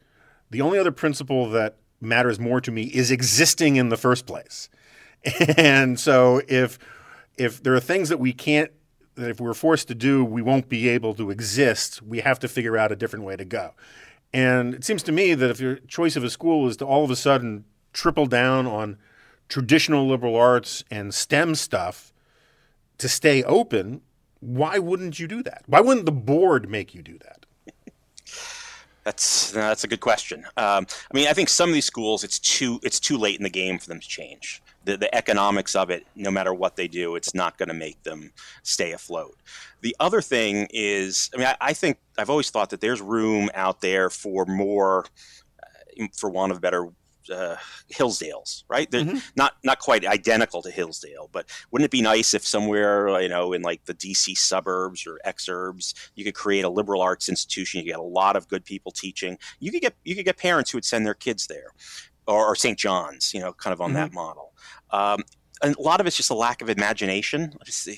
The 0.52 0.62
only 0.62 0.78
other 0.78 0.92
principle 0.92 1.50
that 1.52 1.78
matters 2.02 2.40
more 2.40 2.60
to 2.62 2.72
me 2.72 2.84
is 2.84 3.12
existing 3.12 3.78
in 3.78 3.90
the 3.90 3.98
first 3.98 4.26
place. 4.26 4.70
And 5.58 5.98
so 5.98 6.42
if 6.50 6.78
if 7.38 7.62
there 7.62 7.74
are 7.74 7.80
things 7.80 8.10
that 8.10 8.20
we 8.20 8.34
can't 8.34 8.72
that 9.16 9.30
if 9.30 9.40
we're 9.40 9.54
forced 9.54 9.88
to 9.88 9.96
do, 9.96 10.26
we 10.26 10.42
won't 10.42 10.70
be 10.70 10.90
able 10.90 11.14
to 11.14 11.30
exist, 11.30 12.02
we 12.02 12.22
have 12.22 12.40
to 12.40 12.48
figure 12.48 12.78
out 12.78 12.92
a 12.92 12.96
different 12.96 13.26
way 13.26 13.36
to 13.36 13.46
go. 13.46 13.74
And 14.34 14.74
it 14.74 14.84
seems 14.84 15.04
to 15.04 15.12
me 15.12 15.36
that 15.36 15.52
if 15.52 15.60
your 15.60 15.76
choice 15.76 16.16
of 16.16 16.24
a 16.24 16.30
school 16.30 16.68
is 16.68 16.78
to 16.78 16.86
all 16.86 17.04
of 17.04 17.12
a 17.12 17.16
sudden 17.16 17.66
triple 17.94 18.26
down 18.26 18.66
on 18.66 18.98
traditional 19.50 20.08
liberal 20.08 20.36
arts 20.36 20.84
and 20.90 21.14
STEM 21.14 21.54
stuff 21.54 22.12
to 22.98 23.08
stay 23.08 23.44
open, 23.44 24.02
why 24.40 24.80
wouldn't 24.80 25.20
you 25.20 25.28
do 25.28 25.44
that? 25.44 25.64
Why 25.68 25.80
wouldn't 25.80 26.08
the 26.08 26.12
board 26.12 26.68
make 26.70 26.96
you 26.96 27.04
do 27.04 27.20
that? 27.20 27.46
That's 29.04 29.52
that's 29.52 29.84
a 29.84 29.88
good 29.88 30.00
question. 30.00 30.46
Um, 30.56 30.88
I 31.12 31.14
mean, 31.14 31.28
I 31.28 31.34
think 31.34 31.50
some 31.50 31.70
of 31.70 31.74
these 31.74 31.86
schools, 31.86 32.24
it's 32.24 32.40
too 32.40 32.80
it's 32.84 33.00
too 33.00 33.18
late 33.18 33.38
in 33.38 33.44
the 33.44 33.50
game 33.50 33.78
for 33.78 33.88
them 33.88 34.00
to 34.00 34.08
change. 34.08 34.63
The, 34.86 34.98
the 34.98 35.14
economics 35.16 35.76
of 35.76 35.90
it, 35.90 36.06
no 36.16 36.30
matter 36.32 36.54
what 36.54 36.76
they 36.76 36.88
do, 36.88 37.16
it's 37.16 37.34
not 37.34 37.58
going 37.58 37.70
to 37.70 37.76
make 37.76 38.04
them 38.04 38.32
stay 38.64 38.92
afloat. 38.92 39.38
The 39.82 39.96
other 40.00 40.22
thing 40.22 40.68
is, 40.72 41.30
I 41.34 41.38
mean, 41.38 41.48
I, 41.48 41.56
I 41.62 41.74
think 41.74 41.98
I've 42.18 42.30
always 42.30 42.50
thought 42.50 42.70
that 42.72 42.82
there's 42.82 43.02
room 43.02 43.50
out 43.54 43.82
there 43.82 44.10
for 44.10 44.46
more, 44.46 45.06
uh, 46.00 46.08
for 46.18 46.30
want 46.30 46.52
of 46.52 46.58
a 46.58 46.62
better 46.62 46.90
uh, 47.32 47.56
Hillsdales, 47.90 48.64
right? 48.68 48.92
They're 48.92 49.06
Mhm. 49.06 49.24
not 49.38 49.54
not 49.64 49.80
quite 49.80 50.06
identical 50.06 50.62
to 50.62 50.70
Hillsdale, 50.70 51.30
but 51.32 51.50
wouldn't 51.72 51.86
it 51.86 51.92
be 51.92 52.02
nice 52.02 52.34
if 52.34 52.46
somewhere 52.46 53.22
you 53.22 53.30
know 53.30 53.54
in 53.54 53.62
like 53.62 53.86
the 53.86 53.94
DC 53.94 54.36
suburbs 54.36 55.08
or 55.08 55.22
exurbs 55.26 55.94
you 56.16 56.26
could 56.26 56.36
create 56.36 56.66
a 56.66 56.70
liberal 56.70 57.02
arts 57.02 57.30
institution? 57.30 57.80
You 57.80 57.86
get 57.86 58.00
a 58.00 58.04
lot 58.04 58.36
of 58.36 58.50
good 58.50 58.66
people 58.66 58.92
teaching. 58.92 59.38
You 59.62 59.72
could 59.72 59.82
get 59.82 59.96
you 60.04 60.16
could 60.16 60.26
get 60.26 60.36
parents 60.38 60.72
who 60.72 60.76
would 60.78 60.86
send 60.86 61.06
their 61.06 61.14
kids 61.14 61.48
there, 61.48 61.72
or, 62.28 62.48
or 62.48 62.56
St. 62.56 62.78
John's, 62.78 63.34
you 63.34 63.40
know, 63.40 63.54
kind 63.54 63.74
of 63.74 63.82
on 63.82 63.94
that 63.94 64.14
model. 64.14 64.54
Um, 64.92 65.24
and 65.62 65.76
a 65.76 65.82
lot 65.82 66.00
of 66.02 66.08
it's 66.08 66.18
just 66.18 66.30
a 66.30 66.36
lack 66.36 66.62
of 66.62 66.70
imagination. 66.70 67.54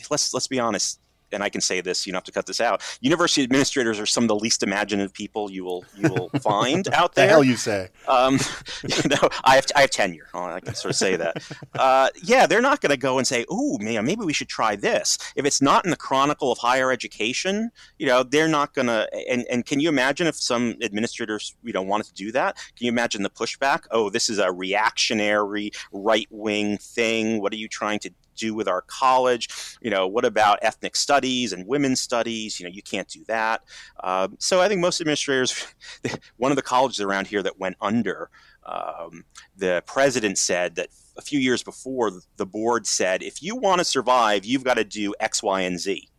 Let's, 0.10 0.34
let's 0.34 0.48
be 0.48 0.60
honest. 0.60 1.00
And 1.36 1.44
I 1.44 1.50
can 1.50 1.62
say 1.62 1.82
this, 1.82 2.08
you 2.08 2.12
don't 2.12 2.18
have 2.20 2.24
to 2.24 2.32
cut 2.32 2.48
this 2.48 2.60
out. 2.60 2.82
University 3.02 3.44
administrators 3.44 4.00
are 4.00 4.06
some 4.08 4.24
of 4.24 4.28
the 4.30 4.36
least 4.36 4.64
imaginative 4.64 5.14
people 5.14 5.52
you 5.52 5.64
will 5.64 5.86
you 5.96 6.10
will 6.10 6.30
find 6.42 6.88
out 6.94 7.14
The 7.14 7.22
there. 7.22 7.30
hell 7.30 7.44
you 7.44 7.58
say? 7.58 7.90
Um, 8.08 8.40
you 8.84 9.10
know, 9.10 9.30
I 9.44 9.56
have 9.56 9.66
I 9.76 9.82
have 9.82 9.92
tenure. 9.92 10.28
Oh, 10.34 10.46
I 10.46 10.60
can 10.62 10.74
sort 10.74 10.92
of 10.92 10.96
say 10.96 11.16
that. 11.18 11.44
Uh, 11.76 12.10
yeah, 12.24 12.48
they're 12.48 12.62
not 12.62 12.80
going 12.80 12.90
to 12.92 12.98
go 12.98 13.18
and 13.18 13.28
say, 13.28 13.44
"Oh, 13.50 13.78
man, 13.80 14.06
maybe 14.06 14.24
we 14.24 14.32
should 14.32 14.48
try 14.48 14.78
this." 14.78 15.18
If 15.36 15.46
it's 15.46 15.62
not 15.62 15.84
in 15.84 15.92
the 15.92 15.98
Chronicle 15.98 16.52
of 16.52 16.58
Higher 16.58 16.90
Education, 16.90 17.70
you 18.00 18.06
know, 18.08 18.24
they're 18.24 18.48
not 18.48 18.74
going 18.74 18.88
to. 18.88 19.08
And 19.30 19.46
and 19.52 19.66
can 19.66 19.80
you 19.82 19.90
imagine 19.90 20.26
if 20.28 20.36
some 20.36 20.76
administrators, 20.82 21.54
you 21.64 21.74
know, 21.74 21.82
wanted 21.82 22.08
to 22.08 22.14
do 22.14 22.32
that? 22.32 22.56
Can 22.78 22.86
you 22.86 22.90
imagine 22.92 23.24
the 23.24 23.30
pushback? 23.30 23.82
Oh, 23.92 24.10
this 24.10 24.30
is 24.30 24.40
a 24.40 24.52
reactionary 24.54 25.72
right 25.92 26.28
wing 26.30 26.78
thing. 26.78 27.42
What 27.42 27.52
are 27.54 27.58
you 27.58 27.68
trying 27.68 28.00
to 28.00 28.12
do 28.36 28.54
with 28.54 28.68
our 28.68 28.82
college? 28.82 29.50
You 29.82 29.90
know, 29.90 30.08
what 30.08 30.26
about 30.26 30.60
ethnic 30.62 30.96
studies 30.96 31.54
and 31.54 31.68
women's 31.68 32.00
studies? 32.00 32.60
You 32.60 32.66
know, 32.66 32.72
you 32.72 32.82
can't 32.82 33.08
do 33.08 33.24
that. 33.28 33.64
Um, 34.04 34.36
so 34.40 34.62
I 34.62 34.68
think 34.68 34.82
most 34.82 35.02
administrators, 35.02 35.66
one 36.38 36.52
of 36.52 36.56
the 36.56 36.62
colleges 36.62 37.02
around 37.02 37.28
here 37.28 37.44
that 37.44 37.60
went 37.60 37.78
under, 37.82 38.30
um, 38.66 39.26
the 39.56 39.84
president 39.86 40.38
said 40.38 40.76
that 40.76 40.90
a 41.18 41.22
few 41.22 41.40
years 41.40 41.64
before, 41.64 42.12
the 42.38 42.46
board 42.46 42.86
said, 42.88 43.24
if 43.24 43.42
you 43.42 43.56
want 43.56 43.80
to 43.80 43.86
survive, 43.86 44.46
you've 44.46 44.64
got 44.64 44.76
to 44.76 44.84
do 44.84 45.14
X, 45.20 45.42
Y, 45.42 45.62
and 45.62 45.80
Z. 45.80 46.10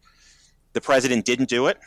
The 0.72 0.80
president 0.80 1.24
didn't 1.24 1.48
do 1.48 1.66
it, 1.66 1.78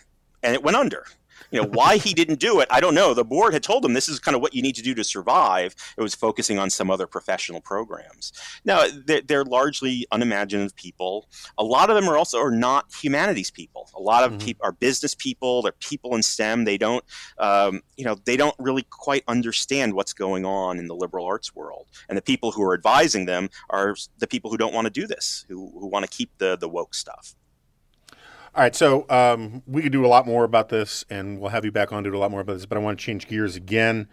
and 0.44 0.54
it 0.54 0.64
went 0.64 0.78
under. 0.78 1.06
You 1.52 1.62
know 1.62 1.68
why 1.70 1.98
he 1.98 2.14
didn't 2.14 2.40
do 2.40 2.60
it? 2.60 2.68
I 2.70 2.80
don't 2.80 2.94
know. 2.94 3.14
The 3.14 3.26
board 3.26 3.54
had 3.54 3.64
told 3.64 3.84
him 3.84 3.94
this 3.94 4.08
is 4.10 4.20
kind 4.20 4.36
of 4.36 4.42
what 4.42 4.54
you 4.54 4.62
need 4.62 4.76
to 4.76 4.82
do 4.82 4.94
to 4.96 5.04
survive. 5.04 5.76
It 5.98 6.02
was 6.02 6.14
focusing 6.16 6.60
on 6.60 6.70
some 6.70 6.92
other 6.92 7.08
professional 7.08 7.62
programs. 7.62 8.32
Now 8.66 8.86
they're, 9.06 9.22
they're 9.22 9.46
largely 9.46 10.06
unimaginative 10.12 10.76
people. 10.76 11.28
A 11.58 11.64
lot 11.64 11.90
of 11.90 11.96
them 11.96 12.08
are 12.08 12.18
also 12.18 12.40
are 12.40 12.52
not 12.52 12.94
humanities 12.94 13.50
people. 13.52 13.90
A 13.96 14.02
lot 14.02 14.24
of 14.24 14.34
Mhm. 14.34 14.40
people 14.46 14.66
are 14.66 14.72
business 14.72 15.16
people. 15.16 15.62
They're 15.62 15.72
people 15.74 16.16
in 16.16 16.22
STEM. 16.24 16.66
They 16.66 16.78
don't, 16.78 17.04
um, 17.38 17.82
you 17.98 18.06
know, 18.06 18.16
they 18.26 18.38
don't 18.38 18.56
really 18.60 18.84
quite 18.90 19.24
understand 19.28 19.94
what's 19.94 20.14
going 20.14 20.46
on 20.46 20.78
in 20.78 20.88
the 20.88 20.96
liberal 20.96 21.26
arts 21.26 21.56
world. 21.56 21.88
And 22.08 22.18
the 22.18 22.22
people 22.22 22.52
who 22.52 22.64
are 22.64 22.74
advising 22.74 23.26
them 23.26 23.50
are 23.70 23.96
the 24.20 24.28
people 24.28 24.52
who 24.52 24.58
don't 24.58 24.74
want 24.74 24.86
to 24.86 24.92
do 24.92 25.08
this, 25.08 25.46
who 25.48 25.72
who 25.80 25.88
want 25.88 26.06
to 26.10 26.18
keep 26.18 26.30
the 26.38 26.56
the 26.58 26.70
woke 26.70 26.94
stuff. 26.94 27.36
All 28.56 28.64
right, 28.64 28.76
so 28.76 29.06
um, 29.10 29.62
we 29.68 29.82
could 29.82 29.92
do 29.92 30.06
a 30.06 30.08
lot 30.08 30.26
more 30.26 30.44
about 30.44 30.70
this, 30.70 31.06
and 31.10 31.40
we'll 31.40 31.52
have 31.52 31.66
you 31.66 31.72
back 31.72 31.94
on 31.94 32.04
to 32.04 32.10
do 32.10 32.18
a 32.18 32.20
lot 32.20 32.32
more 32.32 32.42
about 32.42 32.54
this. 32.54 32.66
But 32.66 32.78
I 32.78 32.82
want 32.82 33.00
to 33.00 33.06
change 33.06 33.28
gears 33.28 33.56
again 33.56 34.08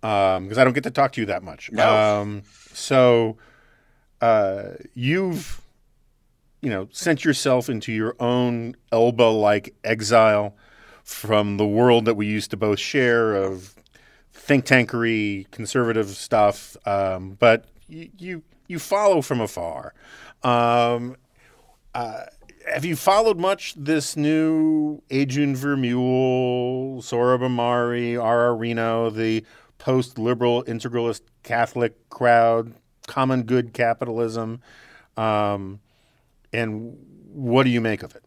because 0.00 0.58
I 0.58 0.64
don't 0.64 0.72
get 0.72 0.84
to 0.84 0.90
talk 0.90 1.12
to 1.12 1.20
you 1.20 1.26
that 1.26 1.42
much. 1.42 1.70
No. 1.72 1.94
Um, 1.94 2.42
so 2.72 3.36
uh, 4.20 4.70
you've, 4.94 5.62
you 6.60 6.70
know, 6.70 6.88
sent 6.92 7.24
yourself 7.24 7.68
into 7.68 7.92
your 7.92 8.16
own 8.20 8.76
Elba-like 8.92 9.74
exile 9.84 10.56
from 11.02 11.56
the 11.56 11.66
world 11.66 12.04
that 12.04 12.14
we 12.14 12.26
used 12.26 12.50
to 12.50 12.56
both 12.56 12.80
share 12.80 13.34
of 13.36 13.76
think 14.32 14.66
tankery, 14.66 15.50
conservative 15.50 16.08
stuff, 16.10 16.76
um, 16.86 17.36
but 17.38 17.66
you, 17.88 18.10
you 18.18 18.42
you 18.68 18.78
follow 18.78 19.22
from 19.22 19.40
afar. 19.40 19.94
Um, 20.42 21.16
uh, 21.94 22.24
have 22.66 22.84
you 22.84 22.96
followed 22.96 23.38
much 23.38 23.74
this 23.76 24.16
new 24.16 25.02
Adrian 25.10 25.54
Vermeule, 25.54 26.98
Sohrab 26.98 27.40
Ahmari, 27.40 28.20
R.R. 28.22 28.56
Reno, 28.56 29.10
the 29.10 29.44
post-liberal 29.78 30.64
integralist 30.64 31.22
Catholic 31.42 32.08
crowd, 32.08 32.74
common 33.06 33.44
good 33.44 33.72
capitalism, 33.72 34.60
um, 35.16 35.80
and 36.52 36.96
what 37.32 37.62
do 37.64 37.70
you 37.70 37.80
make 37.80 38.02
of 38.02 38.14
it? 38.16 38.24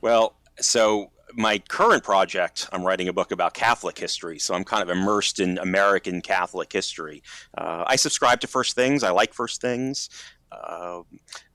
Well, 0.00 0.34
so 0.58 1.10
my 1.34 1.58
current 1.58 2.02
project, 2.02 2.68
I'm 2.72 2.84
writing 2.84 3.08
a 3.08 3.12
book 3.12 3.30
about 3.30 3.54
Catholic 3.54 3.98
history, 3.98 4.38
so 4.38 4.54
I'm 4.54 4.64
kind 4.64 4.82
of 4.82 4.90
immersed 4.90 5.38
in 5.38 5.58
American 5.58 6.20
Catholic 6.20 6.72
history. 6.72 7.22
Uh, 7.56 7.84
I 7.86 7.96
subscribe 7.96 8.40
to 8.40 8.46
First 8.46 8.74
Things. 8.74 9.04
I 9.04 9.10
like 9.10 9.32
First 9.32 9.60
Things. 9.60 10.10
Uh, 10.50 11.02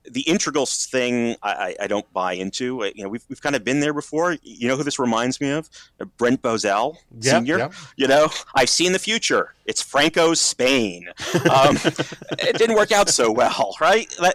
the 0.10 0.22
integrals 0.22 0.86
thing, 0.86 1.36
I, 1.42 1.76
I, 1.80 1.88
don't 1.88 2.12
buy 2.14 2.34
into. 2.34 2.84
Uh, 2.84 2.92
You 2.96 3.04
know, 3.04 3.10
we've, 3.10 3.24
we've 3.30 3.42
kind 3.42 3.56
of 3.56 3.64
been 3.64 3.80
there 3.80 3.94
before. 3.94 4.38
You 4.44 4.68
know 4.68 4.78
who 4.78 4.84
this 4.84 5.00
reminds 5.00 5.42
me 5.42 5.52
of? 5.52 5.70
Uh, 6.00 6.06
Brent 6.18 6.42
Bozell, 6.42 6.98
Senior. 7.40 7.58
You 7.96 8.08
know, 8.08 8.30
I've 8.54 8.70
seen 8.70 8.92
the 8.92 9.00
future. 9.00 9.54
It's 9.66 9.82
Franco's 9.82 10.40
Spain. 10.40 11.08
Um, 11.50 11.78
it 12.40 12.58
didn't 12.58 12.76
work 12.76 12.92
out 12.92 13.10
so 13.10 13.32
well, 13.32 13.76
right? 13.82 14.14
Uh, 14.20 14.32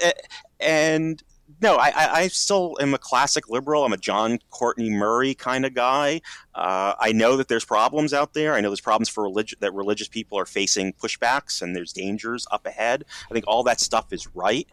And 0.60 1.22
no, 1.62 1.76
I, 1.76 1.88
I, 1.88 2.14
I 2.20 2.28
still 2.28 2.76
am 2.80 2.94
a 2.94 2.98
classic 2.98 3.48
liberal. 3.48 3.84
I'm 3.84 3.92
a 3.92 3.98
John 3.98 4.38
Courtney 4.50 4.88
Murray 4.90 5.34
kind 5.34 5.66
of 5.66 5.74
guy. 5.74 6.22
Uh, 6.54 6.94
I 6.98 7.12
know 7.12 7.36
that 7.36 7.48
there's 7.48 7.64
problems 7.64 8.12
out 8.14 8.34
there. 8.34 8.54
I 8.54 8.60
know 8.60 8.70
there's 8.70 8.80
problems 8.80 9.08
for 9.08 9.24
religion 9.24 9.58
that 9.60 9.72
religious 9.74 10.08
people 10.08 10.38
are 10.38 10.46
facing 10.46 10.92
pushbacks 10.94 11.60
and 11.62 11.76
there's 11.76 11.92
dangers 11.92 12.46
up 12.50 12.66
ahead. 12.66 13.04
I 13.30 13.34
think 13.34 13.44
all 13.46 13.62
that 13.64 13.80
stuff 13.80 14.12
is 14.12 14.26
right. 14.34 14.66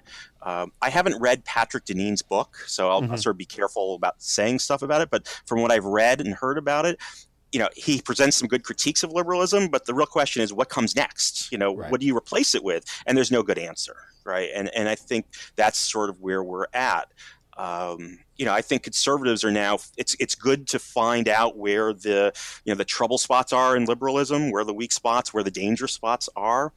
Um, 0.43 0.71
I 0.81 0.89
haven't 0.89 1.19
read 1.19 1.43
Patrick 1.45 1.85
Deneen's 1.85 2.21
book, 2.21 2.57
so 2.67 2.89
I'll, 2.89 2.95
I'll 3.03 3.09
Mhm. 3.09 3.23
sort 3.23 3.33
of 3.33 3.37
be 3.37 3.45
careful 3.45 3.95
about 3.95 4.15
saying 4.21 4.59
stuff 4.59 4.81
about 4.81 5.01
it. 5.01 5.09
But 5.09 5.27
from 5.45 5.61
what 5.61 5.71
I've 5.71 5.85
read 5.85 6.21
and 6.21 6.33
heard 6.33 6.57
about 6.57 6.85
it, 6.85 6.99
you 7.51 7.59
know, 7.59 7.69
he 7.75 8.01
presents 8.01 8.35
some 8.37 8.47
good 8.47 8.63
critiques 8.63 9.03
of 9.03 9.11
liberalism, 9.11 9.69
but 9.69 9.85
the 9.85 9.93
real 9.93 10.05
question 10.05 10.41
is 10.41 10.53
what 10.53 10.69
comes 10.69 10.95
next? 10.95 11.51
You 11.51 11.57
know, 11.57 11.75
Right. 11.75 11.89
what 11.91 12.01
do 12.01 12.05
you 12.07 12.15
replace 12.15 12.53
it 12.53 12.63
with? 12.63 12.83
And 13.05 13.17
there's 13.17 13.31
no 13.31 13.41
good 13.41 13.57
answer, 13.57 13.95
right? 14.25 14.49
And 14.53 14.69
and 14.75 14.87
I 14.89 14.95
think 14.95 15.27
that's 15.55 15.77
sort 15.79 16.09
of 16.09 16.19
where 16.19 16.43
we're 16.43 16.67
at. 16.73 17.07
Um, 17.57 18.19
you 18.35 18.45
know, 18.45 18.53
I 18.53 18.61
think 18.61 18.83
conservatives 18.83 19.43
are 19.43 19.51
now. 19.51 19.79
It's 19.97 20.15
it's 20.19 20.35
good 20.35 20.67
to 20.67 20.77
find 20.77 21.27
out 21.27 21.57
where 21.57 21.93
the 21.93 22.31
you 22.65 22.71
know 22.73 22.77
the 22.77 22.85
trouble 22.85 23.17
spots 23.17 23.51
are 23.53 23.75
in 23.75 23.85
liberalism, 23.85 24.51
where 24.51 24.63
the 24.63 24.73
weak 24.73 24.91
spots, 24.91 25.33
where 25.33 25.43
the 25.43 25.49
danger 25.51 25.87
spots 25.87 26.29
are, 26.35 26.73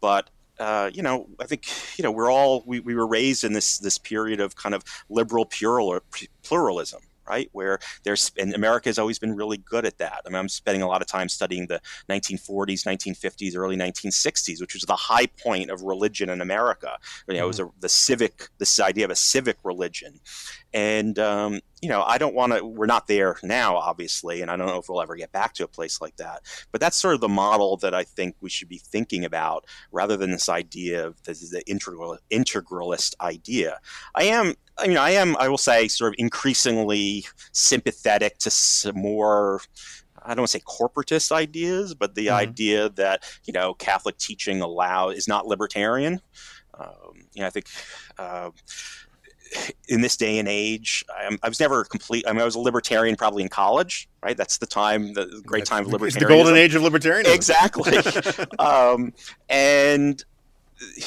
but. 0.00 0.30
Uh, 0.60 0.90
you 0.92 1.02
know, 1.02 1.26
I 1.40 1.46
think 1.46 1.66
you 1.96 2.02
know 2.02 2.10
we're 2.10 2.30
all 2.30 2.62
we, 2.66 2.80
we 2.80 2.94
were 2.94 3.06
raised 3.06 3.44
in 3.44 3.54
this 3.54 3.78
this 3.78 3.96
period 3.96 4.40
of 4.40 4.56
kind 4.56 4.74
of 4.74 4.84
liberal 5.08 5.46
plural, 5.46 6.00
pluralism, 6.42 7.00
right? 7.26 7.48
Where 7.52 7.78
there's 8.02 8.30
and 8.36 8.54
America 8.54 8.90
has 8.90 8.98
always 8.98 9.18
been 9.18 9.34
really 9.34 9.56
good 9.56 9.86
at 9.86 9.96
that. 9.98 10.20
I 10.26 10.28
mean, 10.28 10.36
I'm 10.36 10.50
spending 10.50 10.82
a 10.82 10.86
lot 10.86 11.00
of 11.00 11.06
time 11.06 11.30
studying 11.30 11.66
the 11.66 11.80
1940s, 12.10 12.84
1950s, 12.84 13.56
early 13.56 13.76
1960s, 13.76 14.60
which 14.60 14.74
was 14.74 14.82
the 14.82 14.96
high 14.96 15.26
point 15.26 15.70
of 15.70 15.80
religion 15.80 16.28
in 16.28 16.42
America. 16.42 16.98
You 17.26 17.38
know, 17.38 17.44
it 17.44 17.46
was 17.46 17.60
a, 17.60 17.70
the 17.80 17.88
civic, 17.88 18.48
this 18.58 18.78
idea 18.80 19.06
of 19.06 19.10
a 19.10 19.16
civic 19.16 19.56
religion, 19.64 20.20
and 20.74 21.18
um, 21.18 21.60
you 21.82 21.88
know, 21.88 22.02
I 22.02 22.18
don't 22.18 22.34
want 22.34 22.52
to. 22.52 22.64
We're 22.64 22.86
not 22.86 23.06
there 23.06 23.38
now, 23.42 23.76
obviously, 23.76 24.42
and 24.42 24.50
I 24.50 24.56
don't 24.56 24.66
know 24.66 24.78
if 24.78 24.88
we'll 24.88 25.00
ever 25.00 25.16
get 25.16 25.32
back 25.32 25.54
to 25.54 25.64
a 25.64 25.68
place 25.68 26.00
like 26.00 26.16
that. 26.16 26.42
But 26.72 26.80
that's 26.80 26.96
sort 26.96 27.14
of 27.14 27.20
the 27.20 27.28
model 27.28 27.76
that 27.78 27.94
I 27.94 28.04
think 28.04 28.36
we 28.40 28.50
should 28.50 28.68
be 28.68 28.78
thinking 28.78 29.24
about, 29.24 29.64
rather 29.90 30.16
than 30.16 30.30
this 30.30 30.48
idea 30.48 31.06
of 31.06 31.22
this 31.24 31.40
is 31.42 31.50
the 31.50 31.66
integral 31.68 32.18
integralist 32.30 33.14
idea. 33.20 33.78
I 34.14 34.24
am, 34.24 34.54
I 34.78 34.88
mean, 34.88 34.98
I 34.98 35.10
am, 35.12 35.36
I 35.38 35.48
will 35.48 35.58
say, 35.58 35.88
sort 35.88 36.12
of 36.12 36.16
increasingly 36.18 37.24
sympathetic 37.52 38.38
to 38.38 38.50
some 38.50 38.96
more. 38.96 39.62
I 40.22 40.34
don't 40.34 40.42
want 40.42 40.50
to 40.50 40.58
say 40.58 40.64
corporatist 40.66 41.32
ideas, 41.32 41.94
but 41.94 42.14
the 42.14 42.26
Mhm. 42.26 42.32
idea 42.32 42.88
that 42.90 43.24
you 43.44 43.54
know 43.54 43.72
Catholic 43.72 44.18
teaching 44.18 44.60
allow 44.60 45.08
is 45.08 45.26
not 45.26 45.46
libertarian. 45.46 46.20
Um, 46.78 47.26
you 47.32 47.40
know, 47.40 47.46
I 47.46 47.50
think. 47.50 47.66
Uh, 48.18 48.50
in 49.88 50.00
this 50.00 50.16
day 50.16 50.38
and 50.38 50.48
age, 50.48 51.04
I, 51.10 51.36
I 51.42 51.48
was 51.48 51.60
never 51.60 51.84
complete. 51.84 52.24
I 52.26 52.32
mean, 52.32 52.42
I 52.42 52.44
was 52.44 52.54
a 52.54 52.60
libertarian 52.60 53.16
probably 53.16 53.42
in 53.42 53.48
college, 53.48 54.08
right? 54.22 54.36
That's 54.36 54.58
the 54.58 54.66
time, 54.66 55.14
the 55.14 55.42
great 55.44 55.64
time 55.64 55.84
of 55.84 55.92
libertarianism. 55.92 56.06
It's 56.06 56.16
the 56.16 56.24
golden 56.26 56.56
age 56.56 56.74
of 56.74 56.82
libertarianism. 56.82 57.34
Exactly. 57.34 57.96
um, 58.58 59.12
and 59.48 60.24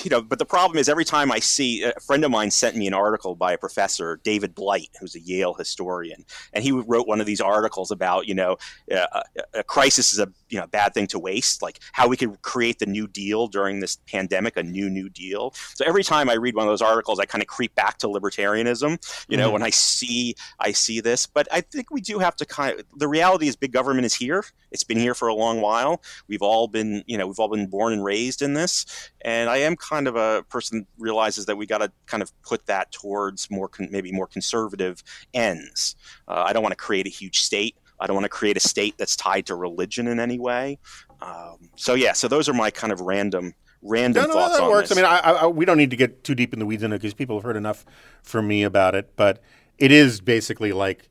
you 0.03 0.09
know, 0.09 0.21
but 0.21 0.39
the 0.39 0.45
problem 0.45 0.77
is 0.77 0.87
every 0.87 1.05
time 1.05 1.31
I 1.31 1.39
see 1.39 1.83
a 1.83 1.99
friend 1.99 2.23
of 2.23 2.31
mine 2.31 2.51
sent 2.51 2.75
me 2.75 2.87
an 2.87 2.93
article 2.93 3.35
by 3.35 3.53
a 3.53 3.57
professor, 3.57 4.19
David 4.23 4.53
Blight, 4.53 4.89
who's 4.99 5.15
a 5.15 5.19
Yale 5.19 5.53
historian, 5.55 6.25
and 6.53 6.63
he 6.63 6.71
wrote 6.71 7.07
one 7.07 7.19
of 7.19 7.25
these 7.25 7.41
articles 7.41 7.89
about 7.91 8.27
you 8.27 8.35
know 8.35 8.57
uh, 8.91 9.21
a, 9.35 9.59
a 9.59 9.63
crisis 9.63 10.13
is 10.13 10.19
a 10.19 10.27
you 10.53 10.59
know 10.59 10.67
bad 10.67 10.93
thing 10.93 11.07
to 11.07 11.17
waste, 11.19 11.61
like 11.63 11.79
how 11.93 12.07
we 12.07 12.15
could 12.15 12.41
create 12.43 12.77
the 12.79 12.85
New 12.85 13.07
Deal 13.07 13.47
during 13.47 13.79
this 13.79 13.97
pandemic, 14.07 14.55
a 14.55 14.63
new 14.63 14.87
New 14.89 15.09
Deal. 15.09 15.53
So 15.73 15.83
every 15.85 16.03
time 16.03 16.29
I 16.29 16.33
read 16.33 16.55
one 16.55 16.65
of 16.67 16.71
those 16.71 16.81
articles, 16.81 17.19
I 17.19 17.25
kind 17.25 17.41
of 17.41 17.47
creep 17.47 17.73
back 17.73 17.97
to 17.99 18.07
libertarianism. 18.07 18.91
You 19.27 19.37
know, 19.37 19.49
Mhm. 19.49 19.53
when 19.53 19.63
I 19.63 19.71
see 19.71 20.35
I 20.59 20.71
see 20.71 20.99
this, 21.01 21.25
but 21.25 21.47
I 21.51 21.61
think 21.61 21.89
we 21.91 22.01
do 22.01 22.19
have 22.19 22.35
to 22.37 22.45
kind 22.45 22.79
of. 22.79 22.85
The 22.97 23.07
reality 23.07 23.47
is, 23.47 23.55
big 23.55 23.71
government 23.71 24.05
is 24.05 24.13
here. 24.13 24.45
It's 24.71 24.83
been 24.83 24.99
here 24.99 25.15
for 25.15 25.27
a 25.27 25.33
long 25.33 25.59
while. 25.61 26.01
We've 26.27 26.41
all 26.41 26.67
been, 26.67 27.03
you 27.07 27.17
know, 27.17 27.25
we've 27.27 27.39
all 27.39 27.49
been 27.49 27.67
born 27.67 27.93
and 27.93 28.03
raised 28.03 28.41
in 28.43 28.53
this, 28.53 28.85
and 29.21 29.49
I 29.49 29.57
am 29.57 29.75
kind 29.75 30.07
of 30.07 30.15
a 30.15 30.43
person 30.49 30.79
that 30.79 30.87
realizes 30.97 31.45
that 31.47 31.55
we 31.55 31.65
got 31.65 31.79
to 31.79 31.91
kind 32.05 32.21
of 32.21 32.31
put 32.43 32.65
that 32.67 32.91
towards 32.91 33.49
more 33.49 33.67
con- 33.67 33.89
maybe 33.91 34.11
more 34.11 34.27
conservative 34.27 35.03
ends. 35.33 35.95
Uh, 36.27 36.43
I 36.47 36.53
don't 36.53 36.63
want 36.63 36.73
to 36.73 36.83
create 36.87 37.07
a 37.07 37.09
huge 37.09 37.39
state. 37.39 37.75
I 38.03 38.07
don't 38.07 38.15
want 38.15 38.25
to 38.25 38.29
create 38.29 38.57
a 38.57 38.59
state 38.59 38.95
that's 38.97 39.15
tied 39.15 39.45
to 39.45 39.55
religion 39.55 40.07
in 40.07 40.19
any 40.19 40.37
way. 40.37 40.77
Um, 41.21 41.69
so 41.77 41.93
yeah, 41.93 42.11
so 42.11 42.27
those 42.27 42.49
are 42.49 42.53
my 42.53 42.69
kind 42.69 42.91
of 42.91 42.99
random 42.99 43.53
random 43.81 44.23
No, 44.23 44.27
no, 44.27 44.33
thoughts 44.33 44.57
that 44.57 44.63
on 44.63 44.69
works. 44.69 44.89
this. 44.89 44.97
I 44.97 45.01
mean, 45.01 45.09
I, 45.09 45.19
I, 45.19 45.47
we 45.47 45.63
don't 45.63 45.77
need 45.77 45.89
to 45.91 45.95
get 45.95 46.23
too 46.25 46.35
deep 46.35 46.51
in 46.51 46.59
the 46.59 46.65
weeds 46.65 46.83
in 46.83 46.91
it 46.91 46.97
because 46.97 47.13
people 47.13 47.37
have 47.37 47.43
heard 47.43 47.55
enough 47.55 47.85
from 48.21 48.45
me 48.45 48.63
about 48.63 48.93
it. 48.93 49.15
But 49.15 49.41
it 49.77 49.89
is 49.89 50.19
basically 50.19 50.73
like 50.73 51.09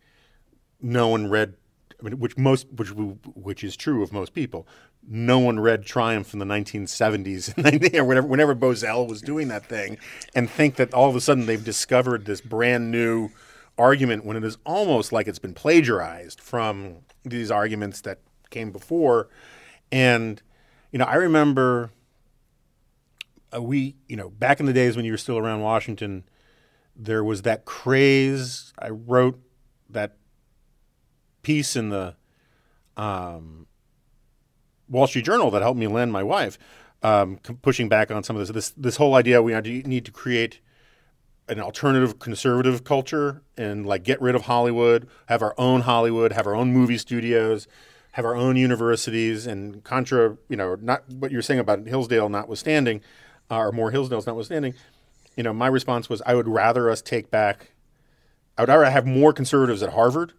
no 0.83 1.09
one 1.09 1.31
read, 1.31 1.55
I 1.99 2.05
mean, 2.05 2.19
which 2.19 2.37
most, 2.37 2.67
which 2.71 2.91
which 2.91 3.65
is 3.65 3.75
true 3.75 4.03
of 4.03 4.13
most 4.13 4.35
people. 4.35 4.69
No 5.09 5.39
one 5.39 5.61
read 5.61 5.85
Triumph 5.87 6.35
in 6.35 6.41
the 6.41 6.45
1970s, 6.45 7.95
or 7.99 8.05
whenever, 8.05 8.27
whenever 8.27 8.55
Bozell 8.55 9.09
was 9.09 9.23
doing 9.23 9.49
that 9.49 9.65
thing, 9.67 9.97
and 10.35 10.49
think 10.49 10.77
that 10.77 10.93
all 10.93 11.09
of 11.09 11.17
a 11.17 11.21
sudden 11.23 11.47
they've 11.47 11.65
discovered 11.65 12.27
this 12.27 12.41
brand 12.43 12.91
new 12.91 13.31
argument 13.79 14.25
when 14.25 14.37
it 14.37 14.45
is 14.45 14.59
almost 14.65 15.13
like 15.13 15.27
it's 15.27 15.39
been 15.39 15.55
plagiarized 15.55 16.41
from 16.41 16.99
these 17.25 17.51
arguments 17.51 18.01
that 18.03 18.21
came 18.51 18.71
before. 18.71 19.29
And 19.91 20.43
you 20.91 20.99
know, 20.99 21.07
I 21.07 21.15
remember 21.15 21.91
uh, 23.55 23.63
we, 23.63 23.97
you 24.09 24.17
know, 24.17 24.31
back 24.31 24.61
in 24.61 24.67
the 24.67 24.73
days 24.73 24.97
when 24.97 25.05
you 25.05 25.13
were 25.13 25.19
still 25.19 25.39
around 25.39 25.61
Washington, 25.61 26.25
there 26.95 27.25
was 27.25 27.43
that 27.43 27.65
craze. 27.65 28.73
I 28.79 28.91
wrote 28.91 29.41
that 29.91 30.17
piece 31.43 31.77
in 31.77 31.89
the 31.89 32.15
um, 32.97 33.67
Wall 34.89 35.07
Street 35.07 35.25
Journal 35.25 35.51
that 35.51 35.63
helped 35.63 35.79
me 35.79 35.87
land 35.87 36.13
my 36.13 36.23
wife, 36.23 36.59
um, 37.03 37.39
pushing 37.63 37.89
back 37.89 38.11
on 38.11 38.23
some 38.23 38.37
of 38.37 38.41
this. 38.41 38.51
This 38.51 38.71
this 38.71 38.97
whole 38.97 39.15
idea 39.15 39.43
we 39.43 39.59
need 39.61 40.05
to 40.05 40.13
create 40.13 40.61
an 41.59 41.61
alternative 41.65 42.19
conservative 42.19 42.85
culture 42.85 43.43
and 43.57 43.87
like 43.87 44.03
get 44.05 44.21
rid 44.21 44.35
of 44.35 44.43
Hollywood, 44.43 45.09
have 45.27 45.43
our 45.43 45.55
own 45.59 45.83
Hollywood, 45.83 46.33
have 46.33 46.47
our 46.47 46.55
own 46.55 46.73
movie 46.73 46.99
studios, 46.99 47.67
have 48.13 48.25
our 48.25 48.35
own 48.35 48.57
universities, 48.57 49.47
and 49.47 49.83
contra, 49.85 50.37
you 50.49 50.57
know, 50.57 50.77
not 50.81 51.09
what 51.09 51.31
you're 51.31 51.43
saying 51.43 51.61
about 51.61 51.87
Hillsdale 51.87 52.29
notwithstanding, 52.29 53.01
uh, 53.51 53.59
or 53.59 53.73
more 53.73 53.91
Hillsdales 53.93 54.27
notwithstanding, 54.27 54.75
you 55.37 55.43
know, 55.43 55.53
my 55.53 55.67
response 55.67 56.09
was 56.09 56.23
I 56.27 56.35
would 56.35 56.49
rather 56.49 56.91
us 56.91 57.01
take 57.03 57.31
back, 57.31 57.73
I 58.57 58.63
would 58.63 58.69
rather 58.69 58.91
have 58.91 59.07
more 59.07 59.33
conservatives 59.33 59.83
at 59.83 59.93
Harvard 59.93 60.33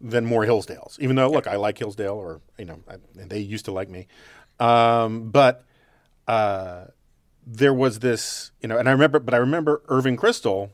than 0.00 0.24
more 0.24 0.44
Hillsdales. 0.44 0.98
Even 1.00 1.16
though, 1.16 1.30
look, 1.30 1.46
I 1.46 1.56
like 1.56 1.78
Hillsdale, 1.78 2.14
or 2.14 2.40
you 2.58 2.64
know, 2.64 2.80
I, 2.88 2.96
they 3.14 3.40
used 3.40 3.64
to 3.66 3.72
like 3.72 3.88
me, 3.88 4.06
um, 4.58 5.30
but 5.30 5.64
uh, 6.28 6.86
there 7.52 7.74
was 7.74 7.98
this, 7.98 8.52
you 8.60 8.68
know, 8.68 8.78
and 8.78 8.88
I 8.88 8.92
remember, 8.92 9.18
but 9.18 9.34
I 9.34 9.38
remember 9.38 9.82
Irving 9.88 10.16
Kristol 10.16 10.70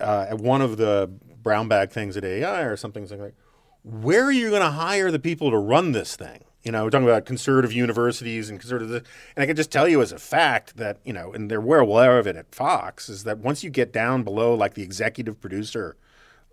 uh, 0.00 0.26
at 0.28 0.38
one 0.38 0.60
of 0.60 0.76
the 0.76 1.10
brown 1.40 1.68
bag 1.68 1.90
things 1.90 2.16
at 2.16 2.24
AEI 2.24 2.62
or 2.62 2.76
something, 2.76 3.06
saying 3.06 3.20
like, 3.20 3.36
"Where 3.84 4.24
are 4.24 4.32
you 4.32 4.50
going 4.50 4.62
to 4.62 4.70
hire 4.70 5.10
the 5.10 5.20
people 5.20 5.50
to 5.50 5.58
run 5.58 5.92
this 5.92 6.16
thing?" 6.16 6.44
You 6.64 6.72
know, 6.72 6.84
we're 6.84 6.90
talking 6.90 7.06
about 7.06 7.26
conservative 7.26 7.72
universities 7.72 8.50
and 8.50 8.58
conservative, 8.58 9.06
and 9.36 9.42
I 9.42 9.46
can 9.46 9.54
just 9.54 9.70
tell 9.70 9.86
you 9.86 10.02
as 10.02 10.10
a 10.10 10.18
fact 10.18 10.78
that 10.78 10.98
you 11.04 11.12
know, 11.12 11.32
and 11.32 11.48
they're 11.48 11.60
well 11.60 11.80
aware 11.80 12.18
of 12.18 12.26
it 12.26 12.34
at 12.34 12.52
Fox, 12.52 13.08
is 13.08 13.22
that 13.24 13.38
once 13.38 13.62
you 13.62 13.70
get 13.70 13.92
down 13.92 14.24
below 14.24 14.54
like 14.54 14.74
the 14.74 14.82
executive 14.82 15.40
producer 15.40 15.96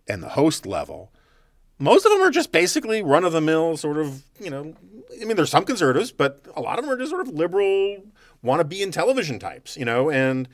and 0.07 0.21
the 0.21 0.29
host 0.29 0.67
level, 0.67 1.11
most 1.81 2.05
of 2.05 2.11
them 2.11 2.21
are 2.21 2.29
just 2.29 2.51
basically 2.51 3.01
run 3.01 3.25
of 3.25 3.33
the 3.33 3.41
mill 3.41 3.75
sort 3.75 3.97
of, 3.97 4.23
you 4.39 4.51
know, 4.51 4.73
I 5.19 5.25
mean, 5.25 5.35
there's 5.35 5.49
some 5.49 5.65
conservatives, 5.65 6.11
but 6.11 6.39
a 6.55 6.61
lot 6.61 6.77
of 6.77 6.85
them 6.85 6.93
are 6.93 6.97
just 6.97 7.09
sort 7.09 7.27
of 7.27 7.33
liberal, 7.33 7.97
want 8.43 8.59
to 8.59 8.63
be 8.63 8.83
in 8.83 8.91
television 8.91 9.39
types, 9.39 9.75
you 9.75 9.85
know, 9.85 10.11
and 10.11 10.47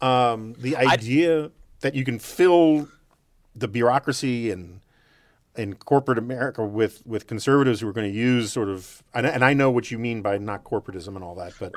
um, 0.00 0.54
the 0.58 0.76
idea 0.76 1.44
I'd... 1.44 1.50
that 1.80 1.94
you 1.94 2.02
can 2.02 2.18
fill 2.18 2.88
the 3.54 3.68
bureaucracy 3.68 4.50
and 4.50 4.80
in 5.56 5.74
corporate 5.74 6.16
America 6.16 6.64
with 6.64 7.02
with 7.04 7.26
conservatives 7.26 7.80
who 7.80 7.88
are 7.88 7.92
going 7.92 8.10
to 8.10 8.16
use 8.16 8.52
sort 8.52 8.68
of 8.68 9.02
and, 9.12 9.26
and 9.26 9.44
I 9.44 9.52
know 9.52 9.70
what 9.70 9.90
you 9.90 9.98
mean 9.98 10.22
by 10.22 10.38
not 10.38 10.64
corporatism 10.64 11.16
and 11.16 11.24
all 11.24 11.34
that, 11.34 11.52
but 11.58 11.72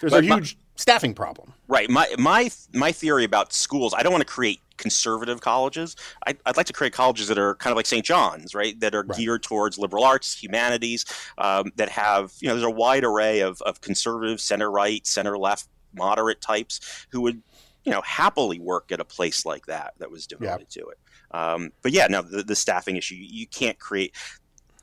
there's 0.00 0.12
but 0.12 0.24
a 0.24 0.26
huge 0.26 0.56
my, 0.56 0.60
staffing 0.76 1.14
problem. 1.14 1.52
Right. 1.68 1.88
My 1.90 2.08
my 2.18 2.50
my 2.72 2.92
theory 2.92 3.24
about 3.24 3.52
schools, 3.52 3.94
I 3.96 4.02
don't 4.02 4.12
want 4.12 4.26
to 4.26 4.32
create 4.32 4.60
conservative 4.80 5.40
colleges. 5.40 5.94
I, 6.26 6.34
would 6.46 6.56
like 6.56 6.66
to 6.66 6.72
create 6.72 6.92
colleges 6.92 7.28
that 7.28 7.38
are 7.38 7.54
kind 7.56 7.70
of 7.70 7.76
like 7.76 7.86
St. 7.86 8.04
John's, 8.04 8.54
right? 8.54 8.78
That 8.80 8.94
are 8.94 9.04
right. 9.04 9.18
geared 9.18 9.42
towards 9.42 9.78
liberal 9.78 10.02
arts, 10.02 10.42
humanities, 10.42 11.04
um, 11.38 11.70
that 11.76 11.90
have 11.90 12.32
you 12.40 12.48
know 12.48 12.54
there's 12.54 12.66
a 12.66 12.70
wide 12.70 13.04
array 13.04 13.40
of 13.40 13.60
of 13.62 13.80
conservative, 13.80 14.40
center 14.40 14.70
right, 14.70 15.06
center 15.06 15.38
left, 15.38 15.68
moderate 15.94 16.40
types 16.40 17.06
who 17.10 17.20
would 17.20 17.42
you 17.84 17.92
know 17.92 18.00
happily 18.02 18.58
work 18.58 18.90
at 18.90 19.00
a 19.00 19.04
place 19.04 19.44
like 19.44 19.66
that 19.66 19.94
that 19.98 20.10
was 20.10 20.26
devoted 20.26 20.66
yeah. 20.74 20.82
to 20.82 20.88
it. 20.88 20.98
Um, 21.32 21.70
but 21.82 21.92
yeah, 21.92 22.06
no, 22.08 22.22
the, 22.22 22.42
the 22.42 22.56
staffing 22.56 22.96
issue, 22.96 23.14
you 23.14 23.46
can't 23.46 23.78
create 23.78 24.16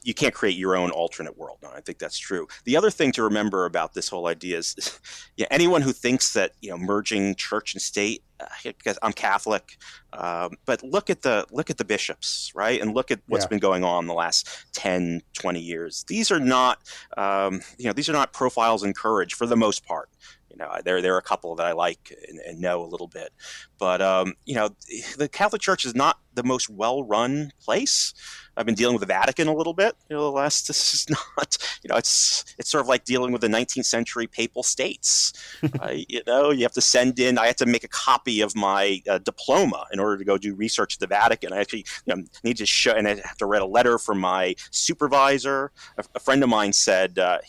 you 0.07 0.13
can't 0.13 0.33
create 0.33 0.55
your 0.55 0.77
own 0.77 0.89
alternate 0.89 1.37
world. 1.37 1.57
No, 1.61 1.69
I 1.75 1.81
think 1.81 1.99
that's 1.99 2.17
true. 2.17 2.47
The 2.63 2.77
other 2.77 2.89
thing 2.89 3.11
to 3.11 3.23
remember 3.23 3.65
about 3.65 3.93
this 3.93 4.07
whole 4.07 4.27
idea 4.27 4.57
is, 4.57 4.99
yeah, 5.35 5.47
anyone 5.51 5.81
who 5.81 5.91
thinks 5.91 6.31
that 6.31 6.53
you 6.61 6.69
know 6.69 6.77
merging 6.77 7.35
church 7.35 7.75
and 7.75 7.81
state. 7.81 8.23
Uh, 8.39 8.45
because 8.63 8.99
I'm 9.01 9.13
Catholic, 9.13 9.77
um, 10.13 10.57
but 10.65 10.83
look 10.83 11.09
at 11.09 11.23
the 11.23 11.47
look 11.51 11.71
at 11.71 11.79
the 11.79 11.83
bishops, 11.83 12.51
right, 12.53 12.79
and 12.79 12.93
look 12.93 13.09
at 13.09 13.19
what's 13.25 13.45
yeah. 13.45 13.49
been 13.49 13.57
going 13.57 13.83
on 13.83 14.05
the 14.05 14.13
last 14.13 14.47
10, 14.73 15.23
20 15.33 15.59
years. 15.59 16.05
These 16.07 16.29
are 16.29 16.39
not, 16.39 16.77
um, 17.17 17.61
you 17.79 17.87
know, 17.87 17.93
these 17.93 18.09
are 18.09 18.13
not 18.13 18.33
profiles 18.33 18.83
in 18.83 18.93
courage 18.93 19.33
for 19.33 19.47
the 19.47 19.55
most 19.55 19.87
part. 19.87 20.09
You 20.57 20.65
know, 20.65 20.71
there 20.83 21.01
there 21.03 21.13
are 21.13 21.19
a 21.19 21.23
couple 21.23 21.55
that 21.55 21.67
I 21.67 21.73
like 21.73 22.11
and, 22.27 22.39
and 22.39 22.59
know 22.59 22.83
a 22.83 22.87
little 22.87 23.07
bit, 23.07 23.29
but 23.77 24.01
um, 24.01 24.33
you 24.45 24.55
know, 24.55 24.69
the 25.17 25.29
Catholic 25.29 25.61
Church 25.61 25.85
is 25.85 25.93
not 25.93 26.17
the 26.33 26.43
most 26.43 26.67
well 26.67 27.03
run 27.03 27.51
place. 27.63 28.13
I've 28.55 28.65
been 28.65 28.73
dealing 28.73 28.95
with 28.95 29.01
the 29.01 29.07
Vatican 29.07 29.47
a 29.47 29.53
little 29.53 29.73
bit. 29.73 29.95
You 30.09 30.15
know, 30.15 30.23
the 30.23 30.31
last 30.31 30.67
this 30.67 30.93
is 30.95 31.09
not. 31.09 31.57
You 31.83 31.89
know, 31.89 31.95
it's 31.95 32.43
it's 32.57 32.71
sort 32.71 32.81
of 32.81 32.87
like 32.87 33.03
dealing 33.03 33.31
with 33.31 33.41
the 33.41 33.47
19th 33.47 33.85
century 33.85 34.25
papal 34.25 34.63
states. 34.63 35.33
uh, 35.81 35.93
you 35.93 36.21
know, 36.25 36.49
you 36.49 36.63
have 36.63 36.73
to 36.73 36.81
send 36.81 37.19
in. 37.19 37.37
I 37.37 37.45
had 37.47 37.57
to 37.57 37.67
make 37.67 37.83
a 37.83 37.89
copy 37.89 38.41
of 38.41 38.55
my 38.55 39.01
uh, 39.07 39.19
diploma 39.19 39.85
in 39.91 39.99
order 39.99 40.17
to 40.17 40.25
go 40.25 40.39
do 40.39 40.55
research 40.55 40.95
at 40.95 40.99
the 40.99 41.07
Vatican. 41.07 41.53
I 41.53 41.57
actually 41.57 41.85
you 42.05 42.15
know, 42.15 42.23
need 42.43 42.57
to 42.57 42.65
show, 42.65 42.93
and 42.93 43.07
I 43.07 43.15
have 43.15 43.37
to 43.37 43.45
write 43.45 43.61
a 43.61 43.67
letter 43.67 43.99
from 43.99 44.19
my 44.19 44.55
supervisor. 44.71 45.71
A, 45.97 46.03
a 46.15 46.19
friend 46.19 46.41
of 46.41 46.49
mine 46.49 46.73
said. 46.73 47.19
Uh, 47.19 47.39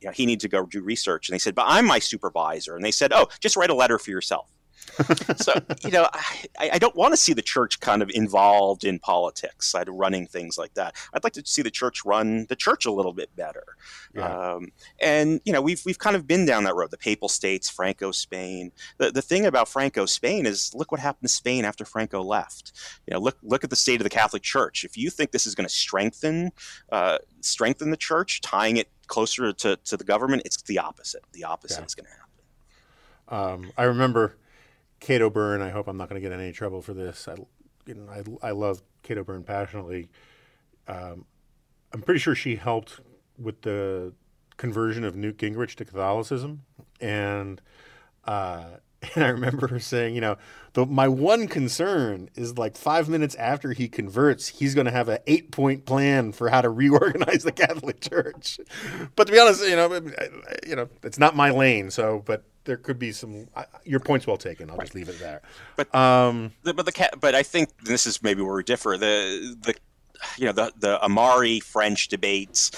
you 0.00 0.06
know, 0.06 0.12
he 0.12 0.26
needs 0.26 0.42
to 0.42 0.48
go 0.48 0.66
do 0.66 0.82
research. 0.82 1.28
And 1.28 1.34
they 1.34 1.38
said, 1.38 1.54
but 1.54 1.66
I'm 1.68 1.86
my 1.86 1.98
supervisor. 1.98 2.76
And 2.76 2.84
they 2.84 2.90
said, 2.90 3.12
oh, 3.12 3.28
just 3.40 3.56
write 3.56 3.70
a 3.70 3.74
letter 3.74 3.98
for 3.98 4.10
yourself. 4.10 4.50
so 5.36 5.52
you 5.84 5.90
know, 5.90 6.08
I, 6.58 6.70
I 6.74 6.78
don't 6.78 6.96
want 6.96 7.12
to 7.12 7.16
see 7.16 7.32
the 7.32 7.42
church 7.42 7.80
kind 7.80 8.02
of 8.02 8.10
involved 8.10 8.84
in 8.84 8.98
politics, 8.98 9.72
like 9.74 9.86
running 9.90 10.26
things 10.26 10.58
like 10.58 10.74
that. 10.74 10.96
I'd 11.12 11.24
like 11.24 11.32
to 11.34 11.42
see 11.44 11.62
the 11.62 11.70
church 11.70 12.04
run 12.04 12.46
the 12.48 12.56
church 12.56 12.86
a 12.86 12.90
little 12.90 13.12
bit 13.12 13.34
better. 13.36 13.64
Yeah. 14.14 14.26
Um, 14.26 14.72
and 15.00 15.40
you 15.44 15.52
know, 15.52 15.62
we've 15.62 15.82
we've 15.84 15.98
kind 15.98 16.16
of 16.16 16.26
been 16.26 16.46
down 16.46 16.64
that 16.64 16.74
road. 16.74 16.90
The 16.90 16.98
Papal 16.98 17.28
States, 17.28 17.70
Franco 17.70 18.10
Spain. 18.10 18.72
The 18.98 19.10
the 19.10 19.22
thing 19.22 19.46
about 19.46 19.68
Franco 19.68 20.06
Spain 20.06 20.46
is 20.46 20.72
look 20.74 20.90
what 20.90 21.00
happened 21.00 21.28
to 21.28 21.34
Spain 21.34 21.64
after 21.64 21.84
Franco 21.84 22.22
left. 22.22 22.72
You 23.06 23.14
know, 23.14 23.20
look 23.20 23.38
look 23.42 23.64
at 23.64 23.70
the 23.70 23.76
state 23.76 24.00
of 24.00 24.04
the 24.04 24.10
Catholic 24.10 24.42
Church. 24.42 24.84
If 24.84 24.96
you 24.96 25.10
think 25.10 25.30
this 25.30 25.46
is 25.46 25.54
going 25.54 25.68
to 25.68 25.74
strengthen 25.74 26.50
uh, 26.90 27.18
strengthen 27.40 27.90
the 27.90 27.96
church, 27.96 28.40
tying 28.40 28.76
it 28.76 28.88
closer 29.10 29.52
to, 29.52 29.76
to 29.76 29.96
the 29.96 30.04
government, 30.04 30.42
it's 30.46 30.62
the 30.62 30.78
opposite. 30.78 31.22
The 31.32 31.44
opposite 31.44 31.80
yeah. 31.80 31.84
is 31.84 31.94
going 31.94 32.06
to 32.06 32.10
happen. 32.12 33.64
Um, 33.66 33.72
I 33.76 33.82
remember 33.82 34.36
Kate 35.00 35.20
O'Beirne. 35.20 35.60
I 35.60 35.70
hope 35.70 35.88
I'm 35.88 35.96
not 35.96 36.08
going 36.08 36.22
to 36.22 36.26
get 36.26 36.32
in 36.32 36.40
any 36.40 36.52
trouble 36.52 36.80
for 36.80 36.94
this. 36.94 37.28
I, 37.28 37.34
you 37.86 37.94
know, 37.94 38.08
I, 38.42 38.48
I 38.48 38.50
love 38.52 38.82
Kate 39.02 39.18
O'Beirne 39.18 39.42
passionately. 39.42 40.08
Um, 40.88 41.26
I'm 41.92 42.02
pretty 42.02 42.20
sure 42.20 42.34
she 42.34 42.56
helped 42.56 43.00
with 43.36 43.62
the 43.62 44.14
conversion 44.56 45.04
of 45.04 45.16
Newt 45.16 45.38
Gingrich 45.38 45.74
to 45.76 45.84
Catholicism, 45.84 46.62
and 47.00 47.60
uh, 48.24 48.76
and 49.14 49.24
I 49.24 49.28
remember 49.28 49.66
her 49.68 49.78
saying, 49.78 50.14
you 50.14 50.20
know, 50.20 50.36
the, 50.74 50.86
my 50.86 51.08
one 51.08 51.48
concern 51.48 52.28
is 52.34 52.58
like 52.58 52.76
five 52.76 53.08
minutes 53.08 53.34
after 53.36 53.72
he 53.72 53.88
converts, 53.88 54.48
he's 54.48 54.74
going 54.74 54.84
to 54.84 54.90
have 54.90 55.08
an 55.08 55.18
eight 55.26 55.50
point 55.50 55.86
plan 55.86 56.32
for 56.32 56.48
how 56.50 56.60
to 56.60 56.68
reorganize 56.68 57.42
the 57.42 57.52
Catholic 57.52 58.00
Church. 58.10 58.60
But 59.16 59.26
to 59.26 59.32
be 59.32 59.38
honest, 59.38 59.66
you 59.66 59.76
know, 59.76 59.92
you 60.66 60.76
know, 60.76 60.88
it's 61.02 61.18
not 61.18 61.34
my 61.34 61.50
lane. 61.50 61.90
So, 61.90 62.22
but 62.26 62.44
there 62.64 62.76
could 62.76 62.98
be 62.98 63.12
some. 63.12 63.48
Uh, 63.56 63.64
your 63.84 64.00
point's 64.00 64.26
well 64.26 64.36
taken. 64.36 64.70
I'll 64.70 64.76
right. 64.76 64.84
just 64.84 64.94
leave 64.94 65.08
it 65.08 65.18
there. 65.18 65.40
But 65.76 65.92
um, 65.94 66.52
the, 66.62 66.74
but 66.74 66.86
the 66.86 67.10
but 67.20 67.34
I 67.34 67.42
think 67.42 67.70
this 67.84 68.06
is 68.06 68.22
maybe 68.22 68.42
where 68.42 68.54
we 68.54 68.62
differ. 68.62 68.96
The 68.96 69.56
the 69.60 69.74
you 70.36 70.46
know 70.46 70.52
the 70.52 70.72
the 70.76 70.98
Ahmari 71.02 71.62
French 71.62 72.08
debates 72.08 72.70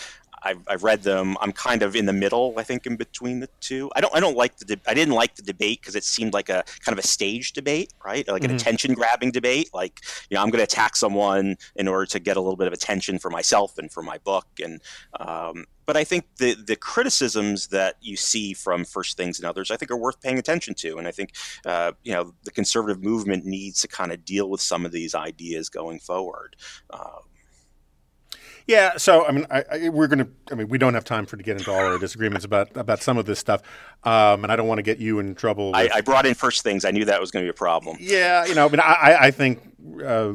I've, 0.44 0.60
I've 0.66 0.82
read 0.82 1.02
them. 1.02 1.36
I'm 1.40 1.52
kind 1.52 1.82
of 1.82 1.94
in 1.94 2.06
the 2.06 2.12
middle, 2.12 2.55
I 2.56 2.62
think, 2.62 2.86
in 2.86 2.97
between 2.97 3.40
the 3.40 3.48
two. 3.60 3.90
I 3.94 4.01
don't 4.01 4.14
I 4.14 4.20
don't 4.20 4.36
like 4.36 4.56
the 4.59 4.64
de- 4.64 4.90
I 4.90 4.94
didn't 4.94 5.14
like 5.14 5.36
the 5.36 5.43
debate 5.43 5.81
because 5.81 5.94
it 5.94 6.05
seemed 6.05 6.32
like 6.32 6.48
a 6.48 6.64
kind 6.81 6.98
of 6.98 7.02
a 7.02 7.06
stage 7.06 7.52
debate, 7.52 7.93
right? 8.05 8.27
Like 8.27 8.44
an 8.44 8.51
mm-hmm. 8.51 8.56
attention 8.56 8.94
grabbing 8.94 9.31
debate. 9.31 9.70
Like 9.73 10.01
you 10.31 10.36
know, 10.36 10.43
I'm 10.43 10.51
going 10.51 10.59
to 10.59 10.64
attack 10.64 10.97
someone 10.97 11.56
in 11.77 11.89
order 11.89 12.06
to 12.06 12.19
get 12.19 12.36
a 12.36 12.40
little 12.40 12.56
bit 12.56 12.66
of 12.66 12.73
attention 12.73 13.19
for 13.19 13.31
myself 13.31 13.78
and 13.78 13.90
for 13.90 14.02
my 14.02 14.19
book. 14.19 14.47
And 14.62 14.81
um, 15.19 15.66
but 15.86 15.97
I 15.97 16.05
think 16.05 16.24
the 16.36 16.55
the 16.55 16.77
criticisms 16.77 17.69
that 17.69 17.97
you 18.01 18.16
see 18.16 18.55
from 18.55 18.85
First 18.85 19.16
Things 19.16 19.39
and 19.39 19.47
others, 19.47 19.70
I 19.70 19.77
think, 19.77 19.90
are 19.90 19.97
worth 19.97 20.20
paying 20.20 20.39
attention 20.39 20.74
to. 20.74 20.98
And 20.98 21.06
I 21.06 21.10
think 21.10 21.35
uh, 21.64 21.93
you 22.02 22.12
know 22.12 22.35
the 22.44 22.51
conservative 22.51 23.02
movement 23.02 23.44
needs 23.44 23.81
to 23.82 23.89
kind 23.89 24.12
of 24.12 24.24
deal 24.24 24.48
with 24.48 24.60
some 24.60 24.85
of 24.85 24.93
these 24.93 25.14
ideas 25.14 25.69
going 25.69 25.98
forward. 25.98 26.56
Uh, 26.90 27.20
yeah, 28.66 28.97
so 28.97 29.26
I 29.26 29.32
mean, 29.32 29.47
I, 29.51 29.64
I, 29.70 29.89
we're 29.89 30.06
going 30.06 30.20
to. 30.20 30.28
I 30.51 30.55
mean, 30.55 30.68
we 30.68 30.78
don't 30.78 30.94
have 30.94 31.05
time 31.05 31.26
for 31.26 31.36
to 31.36 31.43
get 31.43 31.56
into 31.56 31.70
all 31.70 31.78
our 31.78 31.98
disagreements 31.98 32.44
about 32.44 32.76
about 32.76 33.02
some 33.02 33.18
of 33.18 33.26
this 33.26 33.39
stuff, 33.39 33.62
um, 34.05 34.44
and 34.44 34.52
I 34.52 34.56
don't 34.56 34.68
want 34.68 34.78
to 34.78 34.82
get 34.82 34.98
you 34.98 35.18
in 35.18 35.34
trouble. 35.34 35.72
With, 35.72 35.76
I, 35.76 35.98
I, 35.98 36.01
brought 36.01 36.26
in 36.26 36.34
first 36.34 36.62
things. 36.62 36.84
I 36.84 36.90
knew 36.90 37.05
that 37.05 37.20
was 37.20 37.30
going 37.30 37.44
to 37.44 37.47
be 37.47 37.51
a 37.51 37.59
problem. 37.59 37.97
Yeah, 38.01 38.44
you 38.47 38.55
know, 38.55 38.66
I 38.66 38.68
mean, 38.68 38.80
I, 38.80 39.16
I 39.20 39.30
think 39.30 39.60
uh, 40.05 40.34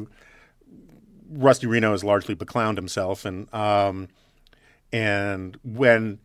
Rusty 1.30 1.66
Reno 1.66 1.92
has 1.92 2.04
largely 2.04 2.34
beclowned 2.34 2.76
himself, 2.76 3.24
and 3.24 3.52
um, 3.54 4.08
and 4.92 5.58
when 5.62 6.18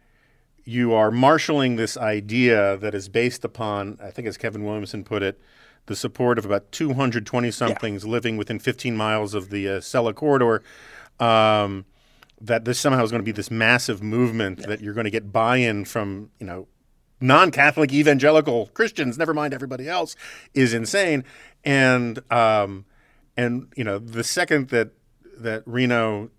you 0.66 0.94
are 0.94 1.12
marshaling 1.12 1.76
this 1.76 1.98
idea 1.98 2.78
that 2.78 2.96
is 2.96 3.10
based 3.10 3.44
upon, 3.44 3.98
I 4.02 4.12
think 4.12 4.28
as 4.28 4.38
Kevin 4.38 4.64
Williamson 4.64 5.04
put 5.04 5.22
it, 5.22 5.40
the 5.88 5.96
support 5.96 6.38
of 6.38 6.46
about 6.46 6.72
220 6.72 7.52
somethings 7.52 8.06
yeah. 8.06 8.12
living 8.12 8.38
within 8.38 8.60
15 8.60 8.96
miles 8.96 9.34
of 9.34 9.50
the 9.50 9.68
uh, 9.68 9.80
Acela 9.80 10.16
corridor. 10.16 10.64
Um, 11.20 11.86
that 12.44 12.66
this 12.66 12.78
somehow 12.78 13.04
is 13.04 13.10
going 13.10 13.22
to 13.22 13.26
be 13.26 13.32
this 13.32 13.50
massive 13.50 14.04
movement 14.04 14.60
yeah. 14.60 14.68
that 14.68 14.82
you're 14.82 14.94
going 14.94 15.06
to 15.06 15.12
get 15.12 15.32
buy-in 15.32 15.86
from, 15.86 16.30
you 16.40 16.46
know, 16.46 16.68
non-Catholic 17.22 17.94
evangelical 17.94 18.68
Christians, 18.74 19.18
never 19.18 19.34
mind 19.34 19.54
everybody 19.54 19.88
else, 19.88 20.16
is 20.54 20.74
insane. 20.74 21.24
And 21.64 22.20
um, 22.32 22.86
and 23.38 23.72
you 23.78 23.86
know, 23.86 23.98
the 23.98 24.24
second 24.24 24.70
that 24.70 24.92
that 25.38 25.64
Reno 25.66 26.30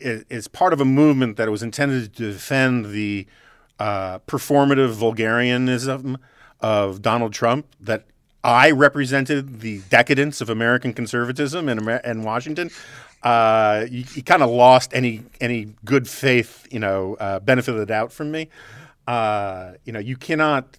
is, 0.00 0.24
is 0.30 0.48
part 0.48 0.72
of 0.72 0.80
a 0.80 0.86
movement 0.86 1.36
that 1.36 1.50
was 1.50 1.62
intended 1.62 2.14
to 2.14 2.32
defend 2.32 2.86
the 2.86 3.26
uh, 3.78 4.20
performative 4.20 4.94
vulgarianism 4.94 6.16
of 6.60 7.02
Donald 7.02 7.32
Trump, 7.34 7.66
that 7.78 8.06
I 8.42 8.70
represented 8.70 9.60
the 9.60 9.82
decadence 9.90 10.40
of 10.40 10.48
American 10.48 10.92
conservatism 10.92 11.68
in, 11.68 11.88
in 12.04 12.22
Washington. 12.22 12.70
Uh, 13.22 13.86
you, 13.90 14.04
you 14.14 14.22
kind 14.22 14.42
of 14.42 14.50
lost 14.50 14.92
any 14.94 15.22
any 15.40 15.74
good 15.84 16.08
faith, 16.08 16.66
you 16.70 16.78
know, 16.78 17.16
uh, 17.18 17.40
benefit 17.40 17.72
of 17.72 17.78
the 17.78 17.86
doubt 17.86 18.12
from 18.12 18.30
me. 18.30 18.48
Uh, 19.06 19.72
you 19.84 19.92
know, 19.92 19.98
you 19.98 20.16
cannot 20.16 20.78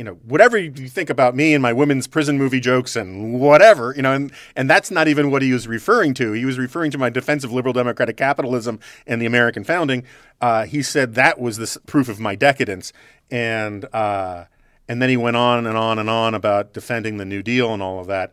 you 0.00 0.04
know, 0.04 0.14
whatever 0.24 0.56
you 0.56 0.88
think 0.88 1.10
about 1.10 1.36
me 1.36 1.52
and 1.52 1.60
my 1.60 1.74
women's 1.74 2.06
prison 2.06 2.38
movie 2.38 2.58
jokes 2.58 2.96
and 2.96 3.38
whatever, 3.38 3.92
you 3.94 4.00
know, 4.00 4.14
and, 4.14 4.32
and 4.56 4.68
that's 4.70 4.90
not 4.90 5.08
even 5.08 5.30
what 5.30 5.42
he 5.42 5.52
was 5.52 5.68
referring 5.68 6.14
to. 6.14 6.32
He 6.32 6.46
was 6.46 6.58
referring 6.58 6.90
to 6.92 6.96
my 6.96 7.10
defense 7.10 7.44
of 7.44 7.52
liberal 7.52 7.74
democratic 7.74 8.16
capitalism 8.16 8.80
and 9.06 9.20
the 9.20 9.26
American 9.26 9.62
founding. 9.62 10.04
Uh, 10.40 10.64
he 10.64 10.82
said 10.82 11.16
that 11.16 11.38
was 11.38 11.58
the 11.58 11.78
proof 11.86 12.08
of 12.08 12.18
my 12.18 12.34
decadence. 12.34 12.94
And, 13.30 13.84
uh, 13.92 14.46
and 14.88 15.02
then 15.02 15.10
he 15.10 15.18
went 15.18 15.36
on 15.36 15.66
and 15.66 15.76
on 15.76 15.98
and 15.98 16.08
on 16.08 16.34
about 16.34 16.72
defending 16.72 17.18
the 17.18 17.26
New 17.26 17.42
Deal 17.42 17.74
and 17.74 17.82
all 17.82 18.00
of 18.00 18.06
that. 18.06 18.32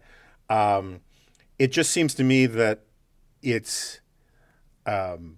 Um, 0.50 1.02
it 1.60 1.74
just 1.74 1.92
seems 1.92 2.14
to 2.14 2.24
me 2.24 2.46
that 2.46 2.80
it's, 3.42 4.00
um, 4.86 5.38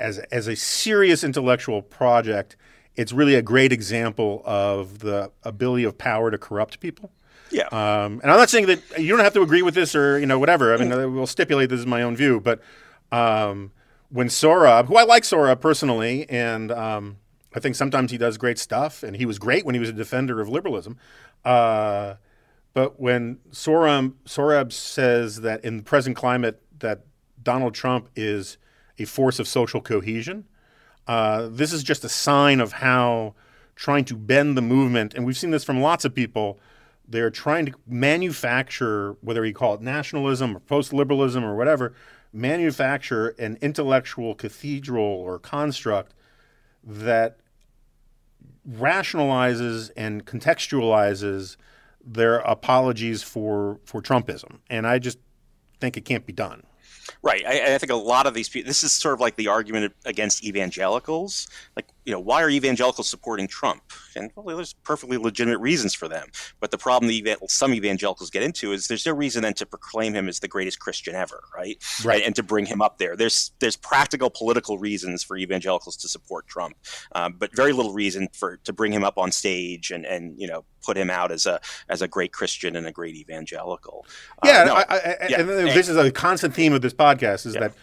as, 0.00 0.18
as 0.18 0.48
a 0.48 0.56
serious 0.56 1.24
intellectual 1.24 1.82
project– 1.82 2.56
it's 2.96 3.12
really 3.12 3.34
a 3.34 3.42
great 3.42 3.72
example 3.72 4.42
of 4.44 5.00
the 5.00 5.30
ability 5.42 5.84
of 5.84 5.96
power 5.96 6.30
to 6.30 6.38
corrupt 6.38 6.80
people. 6.80 7.10
Yeah. 7.50 7.66
Um, 7.66 8.20
and 8.22 8.30
I'm 8.30 8.38
not 8.38 8.50
saying 8.50 8.66
that 8.66 8.98
you 8.98 9.08
don't 9.08 9.24
have 9.24 9.34
to 9.34 9.42
agree 9.42 9.62
with 9.62 9.74
this 9.74 9.94
or 9.94 10.18
you 10.18 10.26
know 10.26 10.38
whatever. 10.38 10.74
I 10.74 10.78
mean, 10.78 10.88
mm. 10.88 11.14
we'll 11.14 11.26
stipulate 11.26 11.70
this 11.70 11.80
is 11.80 11.86
my 11.86 12.02
own 12.02 12.16
view, 12.16 12.40
but 12.40 12.60
um, 13.10 13.72
when 14.08 14.28
Sohrab, 14.28 14.86
who 14.86 14.96
I 14.96 15.04
like 15.04 15.22
Sohrab 15.22 15.60
personally, 15.60 16.28
and 16.30 16.72
um, 16.72 17.18
I 17.54 17.60
think 17.60 17.76
sometimes 17.76 18.10
he 18.10 18.18
does 18.18 18.38
great 18.38 18.58
stuff, 18.58 19.02
and 19.02 19.16
he 19.16 19.26
was 19.26 19.38
great 19.38 19.66
when 19.66 19.74
he 19.74 19.80
was 19.80 19.90
a 19.90 19.94
defender 19.94 20.40
of 20.40 20.48
liberalism. 20.48 20.98
Uh, 21.44 22.14
but 22.72 22.98
when 22.98 23.38
Sohrab, 23.50 24.14
Sohrab 24.24 24.72
says 24.72 25.42
that 25.42 25.62
in 25.62 25.78
the 25.78 25.82
present 25.82 26.16
climate 26.16 26.62
that 26.82 27.06
Donald 27.42 27.74
Trump 27.74 28.08
is 28.14 28.58
a 28.98 29.04
force 29.04 29.38
of 29.38 29.48
social 29.48 29.80
cohesion, 29.80 30.44
uh, 31.08 31.48
this 31.50 31.72
is 31.72 31.82
just 31.82 32.04
a 32.04 32.08
sign 32.08 32.60
of 32.60 32.74
how 32.74 33.34
trying 33.74 34.04
to 34.04 34.14
bend 34.14 34.56
the 34.56 34.62
movement, 34.62 35.14
and 35.14 35.24
we've 35.24 35.36
seen 35.36 35.50
this 35.50 35.64
from 35.64 35.80
lots 35.80 36.04
of 36.04 36.14
people. 36.14 36.60
They're 37.08 37.30
trying 37.30 37.66
to 37.66 37.72
manufacture, 37.86 39.16
whether 39.20 39.44
you 39.44 39.54
call 39.54 39.74
it 39.74 39.80
nationalism 39.80 40.56
or 40.56 40.60
post 40.60 40.92
liberalism 40.92 41.44
or 41.44 41.56
whatever, 41.56 41.94
manufacture 42.32 43.28
an 43.38 43.58
intellectual 43.60 44.34
cathedral 44.34 45.04
or 45.04 45.38
construct 45.38 46.14
that 46.84 47.38
rationalizes 48.68 49.90
and 49.96 50.24
contextualizes 50.24 51.56
their 52.04 52.38
apologies 52.38 53.22
for 53.22 53.80
for 53.84 54.00
Trumpism, 54.02 54.58
and 54.68 54.86
I 54.86 54.98
just 54.98 55.18
think 55.80 55.96
it 55.96 56.04
can't 56.04 56.26
be 56.26 56.32
done. 56.32 56.62
Right. 57.22 57.44
I, 57.46 57.74
I, 57.74 57.78
think 57.78 57.92
a 57.92 57.96
lot 57.96 58.26
of 58.26 58.34
these 58.34 58.48
people, 58.48 58.68
this 58.68 58.82
is 58.82 58.92
sort 58.92 59.14
of 59.14 59.20
like 59.20 59.36
the 59.36 59.48
argument 59.48 59.94
against 60.04 60.44
evangelicals. 60.44 61.48
Like, 61.76 61.86
you 62.04 62.12
know, 62.12 62.18
why 62.18 62.42
are 62.42 62.50
evangelicals 62.50 63.08
supporting 63.08 63.46
Trump? 63.46 63.82
And 64.16 64.30
well, 64.34 64.56
there's 64.56 64.72
perfectly 64.72 65.16
legitimate 65.16 65.58
reasons 65.58 65.94
for 65.94 66.08
them. 66.08 66.28
But 66.60 66.70
the 66.70 66.78
problem 66.78 67.12
that 67.24 67.38
some 67.50 67.72
evangelicals 67.72 68.30
get 68.30 68.42
into 68.42 68.72
is 68.72 68.88
there's 68.88 69.06
no 69.06 69.12
reason 69.12 69.42
then 69.42 69.54
to 69.54 69.66
proclaim 69.66 70.14
him 70.14 70.28
as 70.28 70.40
the 70.40 70.48
greatest 70.48 70.80
Christian 70.80 71.14
ever, 71.14 71.44
right? 71.54 71.82
Right. 72.04 72.16
And, 72.16 72.26
and 72.26 72.36
to 72.36 72.42
bring 72.42 72.66
him 72.66 72.82
up 72.82 72.98
there. 72.98 73.16
There's 73.16 73.52
there's 73.60 73.76
practical 73.76 74.30
political 74.30 74.78
reasons 74.78 75.22
for 75.22 75.36
evangelicals 75.36 75.96
to 75.98 76.08
support 76.08 76.48
Trump, 76.48 76.76
um, 77.14 77.34
but 77.38 77.54
very 77.54 77.72
little 77.72 77.92
reason 77.92 78.28
for 78.32 78.56
to 78.64 78.72
bring 78.72 78.92
him 78.92 79.04
up 79.04 79.18
on 79.18 79.30
stage 79.30 79.90
and 79.90 80.04
and 80.04 80.40
you 80.40 80.48
know 80.48 80.64
put 80.82 80.96
him 80.96 81.10
out 81.10 81.30
as 81.30 81.46
a 81.46 81.60
as 81.88 82.02
a 82.02 82.08
great 82.08 82.32
Christian 82.32 82.74
and 82.74 82.86
a 82.86 82.92
great 82.92 83.14
evangelical. 83.14 84.04
Uh, 84.42 84.48
yeah, 84.48 84.62
uh, 84.62 84.64
no, 84.64 84.74
I, 84.74 84.82
I, 84.82 85.26
yeah. 85.28 85.40
and 85.40 85.48
this 85.48 85.88
is 85.88 85.96
a 85.96 86.10
constant 86.10 86.54
theme 86.54 86.72
of 86.72 86.82
this 86.82 86.94
podcast 86.94 87.46
is 87.46 87.54
yeah. 87.54 87.60
that 87.60 87.74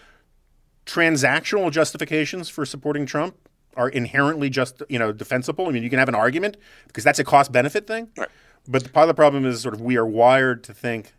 transactional 0.86 1.72
justifications 1.72 2.50
for 2.50 2.66
supporting 2.66 3.06
Trump 3.06 3.36
are 3.80 3.90
inherently 3.90 4.50
just 4.50 4.84
you 4.90 5.00
know 5.00 5.12
defensible. 5.12 5.68
I 5.68 5.72
mean, 5.72 5.82
you 5.82 5.90
can 5.90 5.98
have 5.98 6.10
an 6.10 6.16
argument 6.16 6.58
because 6.86 7.04
that's 7.04 7.18
a 7.18 7.24
cost 7.24 7.52
benefit 7.52 7.88
thing. 7.88 8.10
Right. 8.16 8.30
But 8.68 8.84
the, 8.84 8.90
part 8.90 9.06
of 9.06 9.08
the 9.08 9.14
problem 9.16 9.46
is 9.46 9.62
sort 9.62 9.74
of 9.74 9.82
we 9.82 9.98
are 9.98 10.06
wired 10.06 10.64
to 10.66 10.74
think 10.74 11.14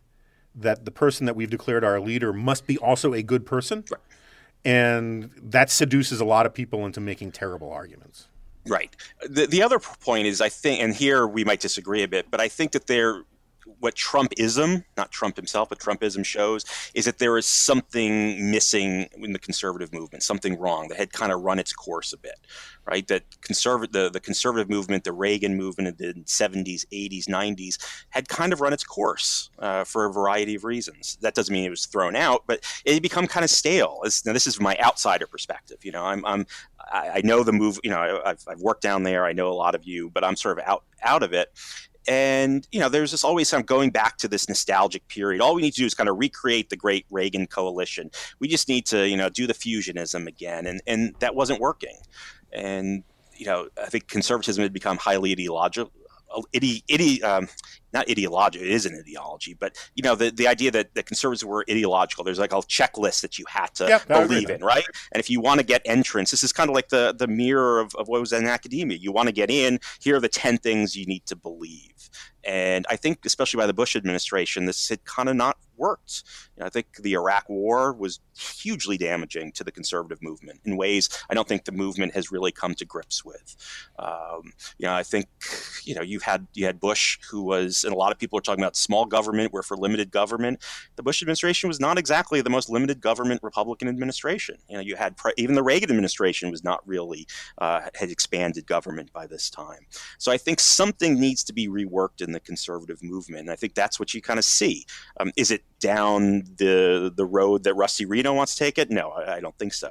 that 0.55 0.85
the 0.85 0.91
person 0.91 1.27
that 1.27 1.35
we've 1.35 1.51
declared 1.51 1.83
our 1.83 1.99
leader 1.99 2.33
must 2.33 2.67
be 2.67 2.77
also 2.79 3.15
a 3.15 3.23
good 3.23 3.47
person. 3.47 3.85
Right. 3.91 4.01
And 4.63 5.31
that 5.43 5.71
seduces 5.71 6.21
a 6.21 6.25
lot 6.25 6.45
of 6.45 6.53
people 6.53 6.85
into 6.85 7.01
making 7.01 7.33
terrible 7.33 7.73
arguments. 7.73 8.29
Right. 8.67 8.95
The, 9.27 9.47
the 9.47 9.63
other 9.63 9.79
point 9.79 10.27
is, 10.27 10.43
I 10.43 10.51
think, 10.51 10.83
and 10.83 10.95
here 10.95 11.27
we 11.27 11.45
might 11.45 11.61
disagree 11.61 12.03
a 12.03 12.09
bit, 12.09 12.31
but 12.31 12.43
I 12.43 12.49
think 12.49 12.73
that 12.73 12.87
there 12.87 13.23
what 13.81 13.95
Trumpism, 13.95 14.85
not 14.97 15.11
Trump 15.11 15.37
himself, 15.37 15.69
but 15.71 15.79
Trumpism 15.79 16.25
shows 16.25 16.65
is 16.95 17.07
that 17.07 17.19
there 17.19 17.37
is 17.39 17.47
something 17.47 18.51
missing 18.51 19.09
in 19.17 19.33
the 19.33 19.39
conservative 19.39 19.93
movement, 19.93 20.23
something 20.23 20.59
wrong 20.59 20.89
that 20.89 20.99
had 20.99 21.13
kind 21.13 21.33
of 21.33 21.41
run 21.41 21.59
its 21.59 21.73
course 21.73 22.13
a 22.13 22.19
bit, 22.19 22.39
right? 22.87 23.07
That 23.09 23.25
conservative, 23.41 23.93
the, 23.93 24.11
the 24.11 24.21
conservative 24.21 24.69
movement, 24.69 25.05
the 25.05 25.13
Reagan 25.13 25.57
movement 25.57 26.01
in 26.01 26.15
the 26.15 26.25
70s, 26.25 26.87
80s, 26.93 27.27
90s 27.27 27.79
had 28.11 28.29
kind 28.29 28.53
of 28.53 28.61
run 28.61 28.73
its 28.73 28.85
course 28.85 29.51
uh, 29.59 29.85
for 29.85 30.05
a 30.05 30.13
variety 30.13 30.55
of 30.55 30.65
reasons. 30.65 31.17
That 31.23 31.35
doesn't 31.35 31.53
mean 31.53 31.65
it 31.65 31.71
was 31.71 31.87
thrown 31.87 32.17
out, 32.17 32.45
but 32.47 32.61
it 32.85 32.95
had 32.95 33.03
become 33.03 33.27
kind 33.27 33.45
of 33.45 33.51
stale. 33.51 34.01
It's, 34.05 34.25
now, 34.27 34.33
this 34.35 34.47
is 34.47 34.61
my 34.61 34.77
outsider 34.79 35.27
perspective. 35.27 35.79
You 35.85 35.93
know, 35.93 36.05
I'm, 36.05 36.25
I'm 36.27 36.47
I, 36.93 37.21
know 37.23 37.43
the 37.43 37.53
move. 37.53 37.79
You 37.85 37.91
know, 37.91 38.21
I've, 38.25 38.43
I've 38.49 38.61
worked 38.61 38.83
down 38.83 39.03
there. 39.03 39.25
I 39.25 39.33
know 39.33 39.49
a 39.49 39.55
lot 39.55 39.75
of 39.75 39.85
you, 39.85 40.11
but 40.11 40.25
I'm 40.25 40.37
sort 40.37 40.59
of 40.59 40.65
out 40.67 40.85
out 41.03 41.23
of 41.23 41.33
it 41.33 41.51
and 42.09 42.67
you 42.73 42.81
know 42.81 42.89
there's 42.89 43.11
this 43.11 43.25
always 43.25 43.53
of 43.53 43.67
going 43.67 43.91
back 43.91 44.17
to 44.19 44.29
this 44.29 44.49
nostalgic 44.49 45.07
period. 45.09 45.41
All 45.41 45.55
we 45.55 45.63
need 45.63 45.73
to 45.75 45.81
do 45.81 45.87
is 45.87 45.95
kind 45.95 46.09
of 46.09 46.19
recreate 46.19 46.71
the 46.71 46.77
great 46.77 47.07
reagan 47.11 47.47
coalition. 47.47 48.11
We 48.39 48.49
just 48.49 48.69
need 48.69 48.87
to 48.87 49.09
you 49.09 49.17
know 49.17 49.29
do 49.29 49.47
the 49.47 49.55
fusionism 49.55 50.27
again. 50.27 50.67
And 50.67 50.81
and 50.87 51.15
that 51.21 51.35
wasn't 51.35 51.61
working. 51.61 51.99
And 52.53 53.05
you 53.41 53.47
know 53.47 53.69
i 53.83 53.87
think 53.87 54.07
conservatism 54.07 54.63
had 54.63 54.73
become 54.73 54.99
highly 54.99 55.33
ideological 55.33 55.91
ide, 56.55 56.83
ide, 56.91 57.23
um, 57.23 57.49
not 57.93 58.09
ideological, 58.09 58.67
it 58.67 58.73
is 58.73 58.87
an 58.87 58.97
ideology, 58.99 59.55
but 59.55 59.77
you 59.95 60.03
know, 60.03 60.15
the, 60.15 60.31
the 60.31 60.47
idea 60.47 60.71
that 60.71 60.95
the 60.95 61.03
conservatives 61.03 61.45
were 61.45 61.65
ideological, 61.69 62.25
there's 62.25 62.39
like 62.39 62.53
a 62.53 62.57
checklist 62.57 63.23
that 63.23 63.39
you 63.39 63.45
had 63.49 63.75
to 63.75 63.87
yep, 63.89 64.07
believe 64.07 64.51
in, 64.51 64.63
right? 64.63 64.85
And 65.13 65.21
if 65.21 65.29
you 65.29 65.41
want 65.41 65.61
to 65.61 65.67
get 65.67 65.83
entrance, 65.85 66.31
this 66.31 66.43
is 66.43 66.53
kind 66.53 66.71
of 66.71 66.75
like 66.75 66.89
the, 66.89 67.15
the 67.17 67.27
mirror 67.27 67.81
of, 67.81 67.95
of 67.97 68.09
what 68.09 68.21
was 68.21 68.33
in 68.33 68.47
academia. 68.47 68.99
You 68.99 69.13
want 69.13 69.29
to 69.29 69.33
get 69.33 69.51
in, 69.51 69.81
here 70.01 70.17
are 70.17 70.21
the 70.21 70.29
10 70.29 70.59
things 70.59 70.97
you 70.97 71.07
need 71.07 71.27
to 71.27 71.37
believe. 71.37 72.11
And 72.45 72.87
I 72.89 72.97
think, 72.97 73.27
especially 73.27 73.59
by 73.59 73.67
the 73.67 73.75
Bush 73.75 73.97
administration, 73.97 74.65
this 74.65 74.89
had 74.89 75.05
kind 75.05 75.29
of 75.29 75.37
not 75.37 75.59
worked. 75.81 76.23
You 76.57 76.61
know, 76.61 76.67
I 76.67 76.71
think 76.71 76.87
the 76.97 77.15
Iraq 77.15 77.49
War 77.49 77.93
was 77.93 78.21
hugely 78.37 78.97
damaging 78.97 79.53
to 79.53 79.65
the 79.65 79.73
conservative 79.73 80.23
movement 80.23 80.61
in 80.65 80.77
ways 80.77 81.09
I 81.29 81.35
don't 81.35 81.49
think 81.49 81.65
the 81.65 81.73
movement 81.73 82.15
has 82.15 82.31
really 82.31 82.53
come 82.53 82.75
to 82.75 82.85
grips 82.85 83.25
with. 83.25 83.57
Um, 83.99 84.53
you 84.79 84.87
know, 84.87 84.95
I 84.95 85.03
think 85.03 85.27
you 85.85 85.95
know 85.95 86.03
you 86.03 86.21
had 86.21 86.47
you 86.55 86.67
had 86.67 86.79
Bush, 86.79 87.19
who 87.31 87.43
was, 87.43 87.85
and 87.85 87.93
a 87.93 87.97
lot 87.97 88.13
of 88.13 88.19
people 88.19 88.39
are 88.39 88.43
talking 88.43 88.63
about 88.63 88.77
small 88.77 89.07
government. 89.07 89.53
We're 89.53 89.63
for 89.63 89.77
limited 89.77 90.11
government. 90.11 90.63
The 90.97 91.03
Bush 91.03 91.23
administration 91.23 91.69
was 91.69 91.81
not 91.81 91.99
exactly 91.99 92.41
the 92.41 92.51
most 92.51 92.71
limited 92.71 93.01
government 93.01 93.43
Republican 93.43 93.89
administration. 93.89 94.57
You 94.69 94.77
know, 94.77 94.83
you 94.83 94.97
had 94.97 95.15
even 95.37 95.55
the 95.55 95.63
Reagan 95.63 95.91
administration 95.91 96.51
was 96.51 96.63
not 96.63 96.87
really 96.87 97.27
uh, 97.59 97.81
had 97.95 98.11
expanded 98.11 98.67
government 98.67 99.13
by 99.13 99.27
this 99.27 99.51
time. 99.51 99.87
So 100.19 100.31
I 100.31 100.37
think 100.37 100.61
something 100.61 101.19
needs 101.19 101.45
to 101.45 101.53
be 101.53 101.69
reworked 101.69 102.21
in 102.21 102.33
the 102.33 102.41
conservative 102.41 103.03
movement, 103.03 103.43
and 103.43 103.51
I 103.51 103.57
think 103.57 103.75
that's 103.75 103.99
what 103.99 104.15
you 104.15 104.21
kind 104.23 104.39
of 104.39 104.45
see. 104.45 104.87
Um, 105.19 105.33
is 105.37 105.51
it 105.51 105.63
down 105.79 106.43
the 106.57 107.13
the 107.15 107.25
road 107.25 107.65
that 107.65 107.75
Rusty 107.75 108.05
Reno 108.05 108.35
wants 108.35 108.55
to 108.55 108.59
take 108.59 108.79
it? 108.79 108.91
No, 108.91 109.11
I, 109.11 109.37
I 109.37 109.41
don't 109.41 109.57
think 109.59 109.73
so. 109.73 109.89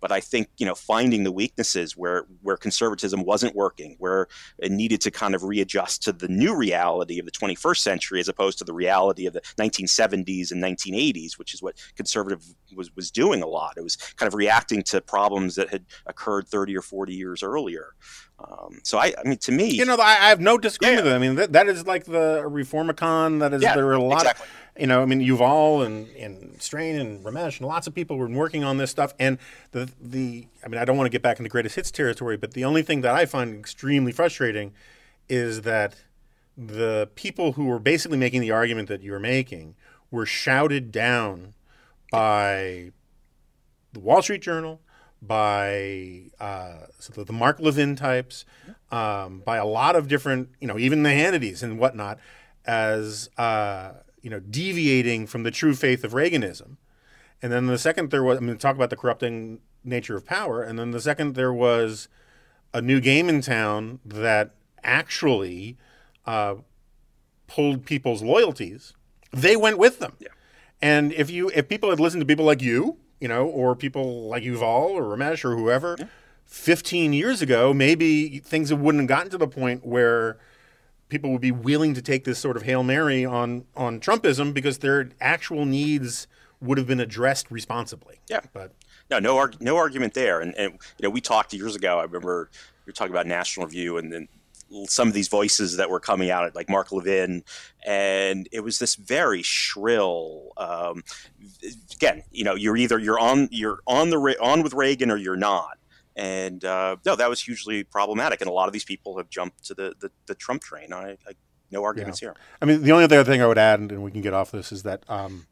But 0.00 0.12
I 0.12 0.20
think 0.20 0.48
you 0.58 0.66
know 0.66 0.74
finding 0.74 1.24
the 1.24 1.32
weaknesses 1.32 1.96
where 1.96 2.26
where 2.42 2.56
conservatism 2.56 3.24
wasn't 3.24 3.54
working, 3.54 3.96
where 3.98 4.28
it 4.58 4.70
needed 4.70 5.00
to 5.02 5.10
kind 5.10 5.34
of 5.34 5.42
readjust 5.42 6.02
to 6.04 6.12
the 6.12 6.28
new 6.28 6.56
reality 6.56 7.18
of 7.18 7.26
the 7.26 7.32
21st 7.32 7.78
century 7.78 8.20
as 8.20 8.28
opposed 8.28 8.58
to 8.58 8.64
the 8.64 8.72
reality 8.72 9.26
of 9.26 9.32
the 9.32 9.40
1970s 9.58 10.52
and 10.52 10.62
1980s, 10.62 11.38
which 11.38 11.52
is 11.52 11.62
what 11.62 11.74
conservative 11.96 12.44
was 12.76 12.94
was 12.94 13.10
doing 13.10 13.42
a 13.42 13.46
lot. 13.46 13.74
It 13.76 13.82
was 13.82 13.96
kind 13.96 14.28
of 14.28 14.34
reacting 14.34 14.82
to 14.84 15.00
problems 15.00 15.56
that 15.56 15.68
had 15.68 15.84
occurred 16.06 16.48
30 16.48 16.76
or 16.76 16.82
40 16.82 17.14
years 17.14 17.42
earlier. 17.42 17.94
Um, 18.38 18.78
so 18.84 18.98
I, 18.98 19.14
I 19.18 19.28
mean, 19.28 19.38
to 19.38 19.52
me, 19.52 19.70
You 19.70 19.84
know, 19.84 19.96
I, 19.96 20.12
I 20.12 20.28
have 20.28 20.40
no 20.40 20.58
disagreement 20.58 21.04
with 21.04 21.12
it. 21.12 21.16
I 21.16 21.18
mean, 21.18 21.34
that, 21.34 21.52
that 21.54 21.68
is 21.68 21.86
like 21.86 22.04
the 22.04 22.42
Reformicon. 22.46 23.40
That 23.40 23.52
is, 23.52 23.62
Yeah, 23.62 23.74
there 23.74 23.86
are 23.88 23.94
a 23.94 24.02
lot 24.02 24.22
exactly. 24.22 24.44
of, 24.76 24.80
you 24.80 24.86
know, 24.86 25.02
I 25.02 25.06
mean, 25.06 25.20
Yuval 25.20 25.84
and, 25.84 26.06
and 26.16 26.62
Strain 26.62 26.96
and 27.00 27.24
Ramesh 27.24 27.58
and 27.58 27.66
lots 27.66 27.88
of 27.88 27.94
people 27.94 28.16
were 28.16 28.28
working 28.28 28.62
on 28.62 28.76
this 28.76 28.92
stuff. 28.92 29.12
And 29.18 29.38
the, 29.72 29.90
the, 30.00 30.46
I 30.64 30.68
mean, 30.68 30.80
I 30.80 30.84
don't 30.84 30.96
want 30.96 31.06
to 31.06 31.10
get 31.10 31.20
back 31.20 31.38
into 31.40 31.50
greatest 31.50 31.74
hits 31.74 31.90
territory, 31.90 32.36
but 32.36 32.52
the 32.52 32.64
only 32.64 32.82
thing 32.82 33.00
that 33.00 33.14
I 33.14 33.26
find 33.26 33.56
extremely 33.58 34.12
frustrating 34.12 34.72
is 35.28 35.62
that 35.62 35.96
the 36.56 37.10
people 37.16 37.52
who 37.52 37.66
were 37.66 37.78
basically 37.80 38.18
making 38.18 38.40
the 38.40 38.50
argument 38.52 38.88
that 38.88 39.02
you 39.02 39.12
were 39.12 39.20
making 39.20 39.74
were 40.10 40.26
shouted 40.26 40.92
down 40.92 41.54
by 42.10 42.92
the 43.92 44.00
Wall 44.00 44.22
Street 44.22 44.42
Journal, 44.42 44.80
by 45.20 46.22
uh, 46.40 46.86
so 46.98 47.12
the, 47.12 47.24
the 47.24 47.32
Mark 47.32 47.60
Levin 47.60 47.96
types, 47.96 48.44
um, 48.90 49.40
by 49.40 49.56
a 49.56 49.66
lot 49.66 49.96
of 49.96 50.08
different, 50.08 50.50
you 50.60 50.68
know, 50.68 50.78
even 50.78 51.02
the 51.02 51.10
Hannitys 51.10 51.62
and 51.62 51.78
whatnot, 51.78 52.18
as 52.66 53.28
uh, 53.38 53.92
you 54.22 54.30
know, 54.30 54.40
deviating 54.40 55.26
from 55.26 55.42
the 55.42 55.50
true 55.50 55.74
faith 55.74 56.04
of 56.04 56.12
Reaganism. 56.12 56.76
And 57.42 57.52
then 57.52 57.66
the 57.66 57.78
second 57.78 58.10
there 58.10 58.24
was, 58.24 58.38
I 58.38 58.40
mean, 58.40 58.56
talk 58.58 58.76
about 58.76 58.90
the 58.90 58.96
corrupting 58.96 59.60
nature 59.84 60.16
of 60.16 60.26
power. 60.26 60.62
And 60.62 60.78
then 60.78 60.90
the 60.90 61.00
second 61.00 61.34
there 61.34 61.52
was 61.52 62.08
a 62.74 62.82
new 62.82 63.00
game 63.00 63.28
in 63.28 63.40
town 63.40 64.00
that 64.04 64.54
actually 64.82 65.76
uh, 66.26 66.56
pulled 67.46 67.86
people's 67.86 68.22
loyalties. 68.22 68.92
They 69.32 69.56
went 69.56 69.78
with 69.78 69.98
them. 69.98 70.16
And 70.80 71.12
if 71.12 71.30
you 71.30 71.50
if 71.54 71.68
people 71.68 71.90
had 71.90 72.00
listened 72.00 72.20
to 72.20 72.26
people 72.26 72.44
like 72.44 72.62
you, 72.62 72.98
you 73.20 73.28
know, 73.28 73.46
or 73.46 73.74
people 73.74 74.28
like 74.28 74.42
Yuval 74.42 74.90
or 74.90 75.02
Ramesh 75.16 75.44
or 75.44 75.56
whoever, 75.56 75.96
15 76.46 77.12
years 77.12 77.42
ago, 77.42 77.74
maybe 77.74 78.38
things 78.38 78.72
wouldn't 78.72 79.02
have 79.02 79.08
gotten 79.08 79.30
to 79.30 79.38
the 79.38 79.48
point 79.48 79.84
where 79.84 80.38
people 81.08 81.30
would 81.32 81.40
be 81.40 81.52
willing 81.52 81.94
to 81.94 82.02
take 82.02 82.24
this 82.24 82.38
sort 82.38 82.56
of 82.56 82.62
hail 82.62 82.82
mary 82.82 83.24
on 83.24 83.64
on 83.76 84.00
Trumpism 84.00 84.52
because 84.52 84.78
their 84.78 85.10
actual 85.20 85.64
needs 85.64 86.26
would 86.60 86.78
have 86.78 86.86
been 86.86 87.00
addressed 87.00 87.50
responsibly. 87.50 88.20
Yeah. 88.28 88.40
But 88.52 88.72
no, 89.10 89.18
no, 89.18 89.36
arg- 89.36 89.60
no 89.60 89.76
argument 89.76 90.14
there. 90.14 90.40
And, 90.40 90.54
and 90.56 90.72
you 90.72 91.04
know, 91.04 91.10
we 91.10 91.20
talked 91.20 91.52
years 91.52 91.76
ago. 91.76 91.98
I 91.98 92.04
remember 92.04 92.50
you 92.52 92.90
were 92.90 92.92
talking 92.92 93.12
about 93.12 93.26
National 93.26 93.66
Review, 93.66 93.96
and 93.98 94.12
then 94.12 94.28
some 94.86 95.08
of 95.08 95.14
these 95.14 95.28
voices 95.28 95.76
that 95.76 95.90
were 95.90 96.00
coming 96.00 96.30
out, 96.30 96.54
like 96.54 96.68
Mark 96.68 96.92
Levin, 96.92 97.44
and 97.86 98.48
it 98.52 98.60
was 98.60 98.78
this 98.78 98.94
very 98.94 99.42
shrill. 99.42 100.52
Um, 100.56 101.02
again, 101.92 102.22
you 102.30 102.44
know, 102.44 102.54
you're 102.54 102.76
either 102.76 102.98
you're 102.98 103.18
on 103.18 103.48
you're 103.50 103.80
on 103.86 104.10
the 104.10 104.36
on 104.40 104.62
with 104.62 104.74
Reagan 104.74 105.10
or 105.10 105.16
you're 105.16 105.36
not. 105.36 105.78
And 106.16 106.64
uh, 106.64 106.96
no, 107.06 107.14
that 107.14 107.28
was 107.28 107.40
hugely 107.40 107.84
problematic. 107.84 108.40
And 108.40 108.50
a 108.50 108.52
lot 108.52 108.66
of 108.66 108.72
these 108.72 108.84
people 108.84 109.18
have 109.18 109.30
jumped 109.30 109.64
to 109.66 109.74
the 109.74 109.94
the, 110.00 110.10
the 110.26 110.34
Trump 110.34 110.62
train. 110.62 110.92
I, 110.92 111.12
I 111.26 111.32
no 111.70 111.84
arguments 111.84 112.20
here. 112.20 112.34
I 112.62 112.64
mean, 112.64 112.82
the 112.82 112.92
only 112.92 113.04
other 113.04 113.24
thing 113.24 113.42
I 113.42 113.46
would 113.46 113.58
add, 113.58 113.80
and 113.80 114.02
we 114.02 114.10
can 114.10 114.22
get 114.22 114.32
off 114.32 114.50
this, 114.50 114.72
is 114.72 114.84
that 114.84 115.04
um, 115.08 115.46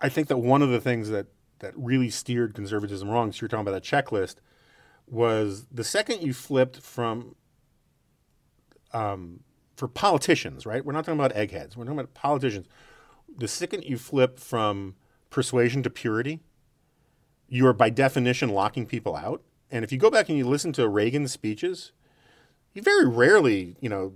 I 0.00 0.08
think 0.08 0.28
that 0.28 0.38
one 0.38 0.62
of 0.62 0.70
the 0.70 0.80
things 0.80 1.10
that 1.10 1.26
that 1.60 1.72
really 1.76 2.10
steered 2.10 2.54
conservatism 2.54 3.08
wrong, 3.08 3.32
so 3.32 3.42
you're 3.42 3.48
talking 3.48 3.66
about 3.66 3.82
that 3.82 3.84
checklist, 3.84 4.36
was 5.08 5.66
the 5.70 5.84
second 5.84 6.22
you 6.22 6.32
flipped 6.32 6.80
from 6.80 7.34
um, 8.92 9.40
for 9.76 9.88
politicians, 9.88 10.64
right? 10.66 10.84
We're 10.84 10.92
not 10.92 11.04
talking 11.04 11.18
about 11.18 11.36
eggheads. 11.36 11.76
We're 11.76 11.84
talking 11.84 11.98
about 11.98 12.14
politicians. 12.14 12.66
The 13.36 13.48
second 13.48 13.84
you 13.84 13.98
flip 13.98 14.38
from 14.38 14.94
persuasion 15.30 15.82
to 15.82 15.90
purity, 15.90 16.40
you 17.48 17.66
are 17.66 17.72
by 17.72 17.90
definition 17.90 18.48
locking 18.48 18.86
people 18.86 19.14
out. 19.14 19.42
And 19.70 19.84
if 19.84 19.92
you 19.92 19.98
go 19.98 20.10
back 20.10 20.28
and 20.28 20.38
you 20.38 20.46
listen 20.46 20.72
to 20.74 20.88
Reagan's 20.88 21.32
speeches, 21.32 21.92
he 22.72 22.80
very 22.80 23.06
rarely, 23.06 23.76
you 23.80 23.88
know, 23.88 24.14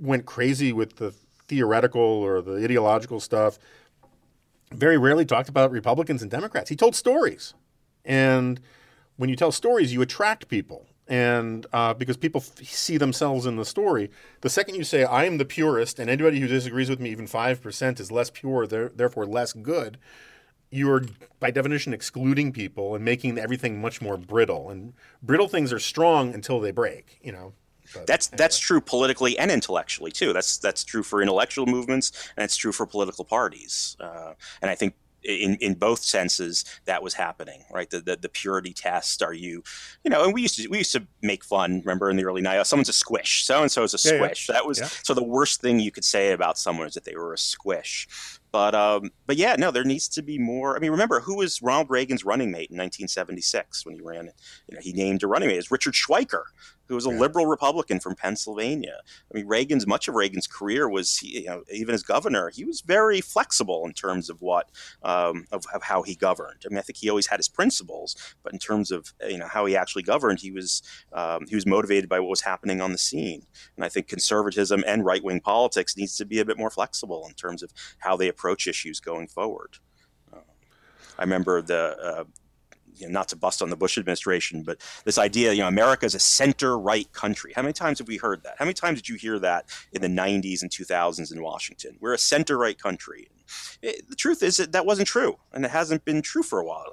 went 0.00 0.26
crazy 0.26 0.72
with 0.72 0.96
the 0.96 1.12
theoretical 1.48 2.00
or 2.00 2.42
the 2.42 2.62
ideological 2.62 3.20
stuff. 3.20 3.58
Very 4.72 4.98
rarely 4.98 5.24
talked 5.24 5.48
about 5.48 5.70
Republicans 5.70 6.20
and 6.20 6.30
Democrats. 6.30 6.68
He 6.68 6.76
told 6.76 6.94
stories, 6.94 7.54
and 8.04 8.60
when 9.18 9.28
you 9.28 9.36
tell 9.36 9.52
stories, 9.52 9.92
you 9.92 10.00
attract 10.00 10.48
people, 10.48 10.86
and 11.06 11.66
uh, 11.72 11.92
because 11.92 12.16
people 12.16 12.40
f- 12.40 12.66
see 12.66 12.96
themselves 12.96 13.44
in 13.44 13.56
the 13.56 13.64
story. 13.64 14.10
The 14.40 14.48
second 14.48 14.76
you 14.76 14.84
say 14.84 15.04
I 15.04 15.24
am 15.24 15.36
the 15.38 15.44
purist, 15.44 15.98
and 15.98 16.08
anybody 16.08 16.40
who 16.40 16.46
disagrees 16.46 16.88
with 16.88 17.00
me, 17.00 17.10
even 17.10 17.26
five 17.26 17.60
percent, 17.60 18.00
is 18.00 18.10
less 18.10 18.30
pure, 18.30 18.66
there- 18.66 18.88
therefore 18.94 19.26
less 19.26 19.52
good. 19.52 19.98
You 20.70 20.90
are 20.92 21.02
by 21.40 21.50
definition 21.50 21.92
excluding 21.92 22.52
people 22.52 22.94
and 22.94 23.04
making 23.04 23.38
everything 23.38 23.80
much 23.80 24.00
more 24.02 24.16
brittle. 24.16 24.70
And 24.70 24.92
brittle 25.22 25.48
things 25.48 25.72
are 25.72 25.78
strong 25.78 26.32
until 26.34 26.60
they 26.60 26.70
break. 26.70 27.18
You 27.22 27.32
know. 27.32 27.52
But 27.94 28.06
That's 28.06 28.26
that's 28.26 28.58
true 28.58 28.82
politically 28.82 29.38
and 29.38 29.50
intellectually 29.50 30.10
too. 30.12 30.34
That's 30.34 30.58
that's 30.58 30.84
true 30.84 31.02
for 31.02 31.22
intellectual 31.22 31.64
movements 31.64 32.12
and 32.36 32.44
it's 32.44 32.56
true 32.56 32.70
for 32.72 32.84
political 32.84 33.24
parties. 33.24 33.96
Uh, 33.98 34.34
and 34.60 34.70
I 34.70 34.74
think 34.74 34.94
in 35.24 35.56
in 35.56 35.74
both 35.74 36.00
senses 36.02 36.64
that 36.84 37.02
was 37.02 37.14
happening, 37.14 37.64
right? 37.72 37.90
The, 37.90 38.00
the 38.00 38.16
the 38.16 38.28
purity 38.28 38.72
test. 38.72 39.22
Are 39.22 39.32
you, 39.34 39.62
you 40.04 40.10
know? 40.10 40.24
And 40.24 40.32
we 40.34 40.42
used 40.42 40.56
to 40.56 40.68
we 40.68 40.78
used 40.78 40.92
to 40.92 41.06
make 41.22 41.44
fun. 41.44 41.80
Remember 41.84 42.10
in 42.10 42.16
the 42.16 42.24
early 42.24 42.42
'90s, 42.42 42.66
someone's 42.66 42.88
a 42.88 42.92
squish. 42.92 43.44
So 43.44 43.62
and 43.62 43.70
so 43.70 43.82
is 43.82 43.94
a 43.94 44.08
Yeah, 44.08 44.14
yeah. 44.14 44.18
squish. 44.18 44.46
That 44.48 44.66
was 44.66 44.78
Yeah. 44.78 44.88
so 45.02 45.14
the 45.14 45.24
worst 45.24 45.60
thing 45.60 45.80
you 45.80 45.90
could 45.90 46.04
say 46.04 46.32
about 46.32 46.58
someone 46.58 46.86
is 46.86 46.94
that 46.94 47.04
they 47.04 47.16
were 47.16 47.32
a 47.32 47.38
squish. 47.38 48.06
But 48.50 48.74
um, 48.74 49.10
but 49.26 49.36
yeah, 49.36 49.56
no, 49.58 49.70
there 49.70 49.84
needs 49.84 50.08
to 50.08 50.22
be 50.22 50.38
more. 50.38 50.74
I 50.76 50.78
mean, 50.80 50.90
remember 50.90 51.20
who 51.20 51.36
was 51.36 51.60
Ronald 51.60 51.90
Reagan's 51.90 52.24
running 52.24 52.50
mate 52.50 52.70
in 52.70 52.76
1976 52.78 53.84
when 53.84 53.94
he 53.94 54.00
ran? 54.00 54.30
You 54.68 54.74
know, 54.74 54.80
he 54.80 54.92
named 54.92 55.22
a 55.22 55.26
running 55.26 55.48
mate. 55.48 55.54
It 55.54 55.58
was 55.58 55.70
Richard 55.70 55.94
Schweiker, 55.94 56.44
who 56.88 56.94
was 56.94 57.04
a 57.04 57.10
liberal 57.10 57.46
Republican 57.46 58.00
from 58.00 58.14
Pennsylvania. 58.14 59.00
I 59.30 59.36
mean, 59.36 59.46
Reagan's 59.46 59.86
much 59.86 60.08
of 60.08 60.14
Reagan's 60.14 60.46
career 60.46 60.88
was, 60.88 61.18
he, 61.18 61.40
you 61.40 61.46
know, 61.46 61.62
even 61.72 61.94
as 61.94 62.02
governor, 62.02 62.48
he 62.48 62.64
was 62.64 62.80
very 62.80 63.20
flexible 63.20 63.84
in 63.86 63.92
terms 63.92 64.30
of 64.30 64.40
what 64.40 64.70
um, 65.02 65.46
of, 65.52 65.64
of 65.74 65.82
how 65.82 66.02
he 66.02 66.14
governed. 66.14 66.62
I 66.64 66.68
mean, 66.70 66.78
I 66.78 66.82
think 66.82 66.96
he 66.96 67.10
always 67.10 67.26
had 67.26 67.38
his 67.38 67.48
principles, 67.48 68.16
but 68.42 68.52
in 68.52 68.58
terms 68.58 68.90
of 68.90 69.12
you 69.28 69.38
know 69.38 69.48
how 69.48 69.66
he 69.66 69.76
actually 69.76 70.02
governed, 70.02 70.40
he 70.40 70.50
was 70.50 70.82
um, 71.12 71.46
he 71.46 71.54
was 71.54 71.66
motivated 71.66 72.08
by 72.08 72.20
what 72.20 72.30
was 72.30 72.40
happening 72.40 72.80
on 72.80 72.92
the 72.92 72.98
scene. 72.98 73.46
And 73.76 73.84
I 73.84 73.88
think 73.88 74.08
conservatism 74.08 74.82
and 74.86 75.04
right 75.04 75.22
wing 75.22 75.40
politics 75.40 75.96
needs 75.96 76.16
to 76.16 76.24
be 76.24 76.40
a 76.40 76.44
bit 76.44 76.58
more 76.58 76.70
flexible 76.70 77.26
in 77.28 77.34
terms 77.34 77.62
of 77.62 77.72
how 77.98 78.16
they 78.16 78.28
approach 78.28 78.66
issues 78.66 79.00
going 79.00 79.28
forward. 79.28 79.78
Uh, 80.32 80.38
I 81.18 81.22
remember 81.22 81.60
the. 81.60 81.96
Uh, 82.02 82.24
you 82.98 83.06
know, 83.06 83.12
not 83.12 83.28
to 83.28 83.36
bust 83.36 83.62
on 83.62 83.70
the 83.70 83.76
Bush 83.76 83.98
administration, 83.98 84.62
but 84.62 84.80
this 85.04 85.18
idea, 85.18 85.52
you 85.52 85.60
know, 85.62 85.68
America 85.68 86.06
is 86.06 86.14
a 86.14 86.18
center-right 86.20 87.12
country. 87.12 87.52
How 87.54 87.62
many 87.62 87.72
times 87.72 87.98
have 87.98 88.08
we 88.08 88.16
heard 88.16 88.42
that? 88.44 88.56
How 88.58 88.64
many 88.64 88.74
times 88.74 88.98
did 89.00 89.08
you 89.08 89.16
hear 89.16 89.38
that 89.38 89.66
in 89.92 90.02
the 90.02 90.08
'90s 90.08 90.62
and 90.62 90.70
2000s 90.70 91.32
in 91.32 91.42
Washington? 91.42 91.96
We're 92.00 92.14
a 92.14 92.18
center-right 92.18 92.78
country. 92.80 93.28
It, 93.80 94.06
the 94.10 94.14
truth 94.16 94.42
is 94.42 94.58
that 94.58 94.72
that 94.72 94.84
wasn't 94.84 95.08
true, 95.08 95.38
and 95.54 95.64
it 95.64 95.70
hasn't 95.70 96.04
been 96.04 96.20
true 96.20 96.42
for 96.42 96.58
a 96.58 96.64
while. 96.64 96.84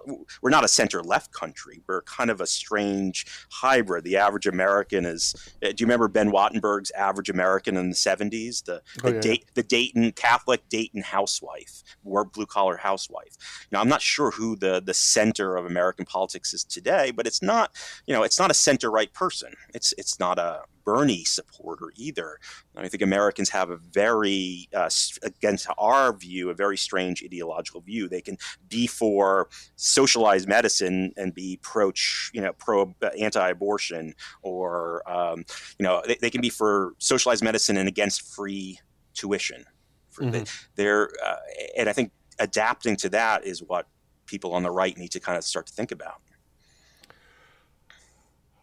We're 0.41 0.52
not 0.52 0.64
a 0.64 0.69
center-left 0.69 1.34
country. 1.34 1.82
We're 1.86 2.03
kind 2.03 2.30
of 2.30 2.40
a 2.40 2.48
strange 2.48 3.26
hybrid. 3.52 4.06
The 4.06 4.15
average 4.15 4.48
American 4.48 5.06
is. 5.06 5.36
uh, 5.61 5.69
Do 5.73 5.76
you 5.80 5.86
remember 5.86 6.07
Ben 6.07 6.32
Wattenberg's 6.32 6.91
average 6.91 7.30
American 7.30 7.76
in 7.76 7.90
the 7.90 7.95
'70s? 7.95 8.64
The 8.64 8.82
Oh, 9.03 9.10
the, 9.10 9.15
yeah. 9.15 9.22
Dayton, 9.22 9.48
the 9.56 9.64
Dayton 9.64 10.11
Catholic 10.14 10.69
Dayton 10.69 11.02
housewife, 11.02 11.84
or 12.06 12.23
blue 12.23 12.45
collar 12.45 12.77
housewife. 12.77 13.36
Now, 13.72 13.82
I'm 13.82 13.90
not 13.90 14.02
sure 14.02 14.32
who 14.32 14.56
the 14.56 14.82
the 14.82 14.94
center 14.94 15.57
of 15.57 15.65
American 15.95 16.11
politics 16.11 16.53
is 16.53 16.63
today, 16.63 17.11
but 17.11 17.26
it's 17.26 17.41
not. 17.41 17.72
You 18.05 18.13
know, 18.13 18.23
it's 18.23 18.39
not 18.39 18.51
a 18.51 18.53
center 18.53 18.91
right 18.91 19.11
person. 19.13 19.53
It's 19.73 19.93
it's 19.97 20.19
not 20.19 20.38
a 20.38 20.61
Bernie 20.84 21.23
supporter 21.23 21.91
either. 21.95 22.38
I 22.76 22.88
think 22.89 23.01
Americans 23.01 23.49
have 23.49 23.69
a 23.72 23.77
very, 23.77 24.67
uh, 24.76 24.89
against 25.23 25.67
our 25.80 26.15
view, 26.15 26.49
a 26.49 26.53
very 26.53 26.77
strange 26.77 27.23
ideological 27.23 27.81
view. 27.81 28.07
They 28.07 28.22
can 28.22 28.38
be 28.69 28.85
for 28.85 29.47
socialized 29.77 30.47
medicine 30.47 31.13
and 31.17 31.34
be 31.34 31.57
pro, 31.63 31.91
you 32.34 32.41
know, 32.41 32.53
pro 32.53 32.93
uh, 33.01 33.07
anti-abortion, 33.19 34.13
or 34.43 35.01
um, 35.09 35.45
you 35.80 35.84
know, 35.84 36.03
they, 36.05 36.15
they 36.22 36.30
can 36.30 36.41
be 36.41 36.49
for 36.49 36.93
socialized 36.99 37.43
medicine 37.43 37.77
and 37.77 37.88
against 37.88 38.22
free 38.22 38.80
tuition. 39.13 39.65
For 40.11 40.23
the- 40.26 40.49
they're, 40.76 41.09
uh, 41.26 41.35
and 41.77 41.89
I 41.89 41.93
think 41.93 42.11
adapting 42.38 42.95
to 42.97 43.09
that 43.09 43.45
is 43.45 43.63
what 43.63 43.88
people 44.26 44.53
on 44.53 44.64
the 44.64 44.72
right 44.72 44.97
need 44.97 45.11
to 45.11 45.19
kind 45.19 45.38
of 45.38 45.43
start 45.43 45.68
to 45.68 45.73
think 45.73 45.91
about. 45.91 46.22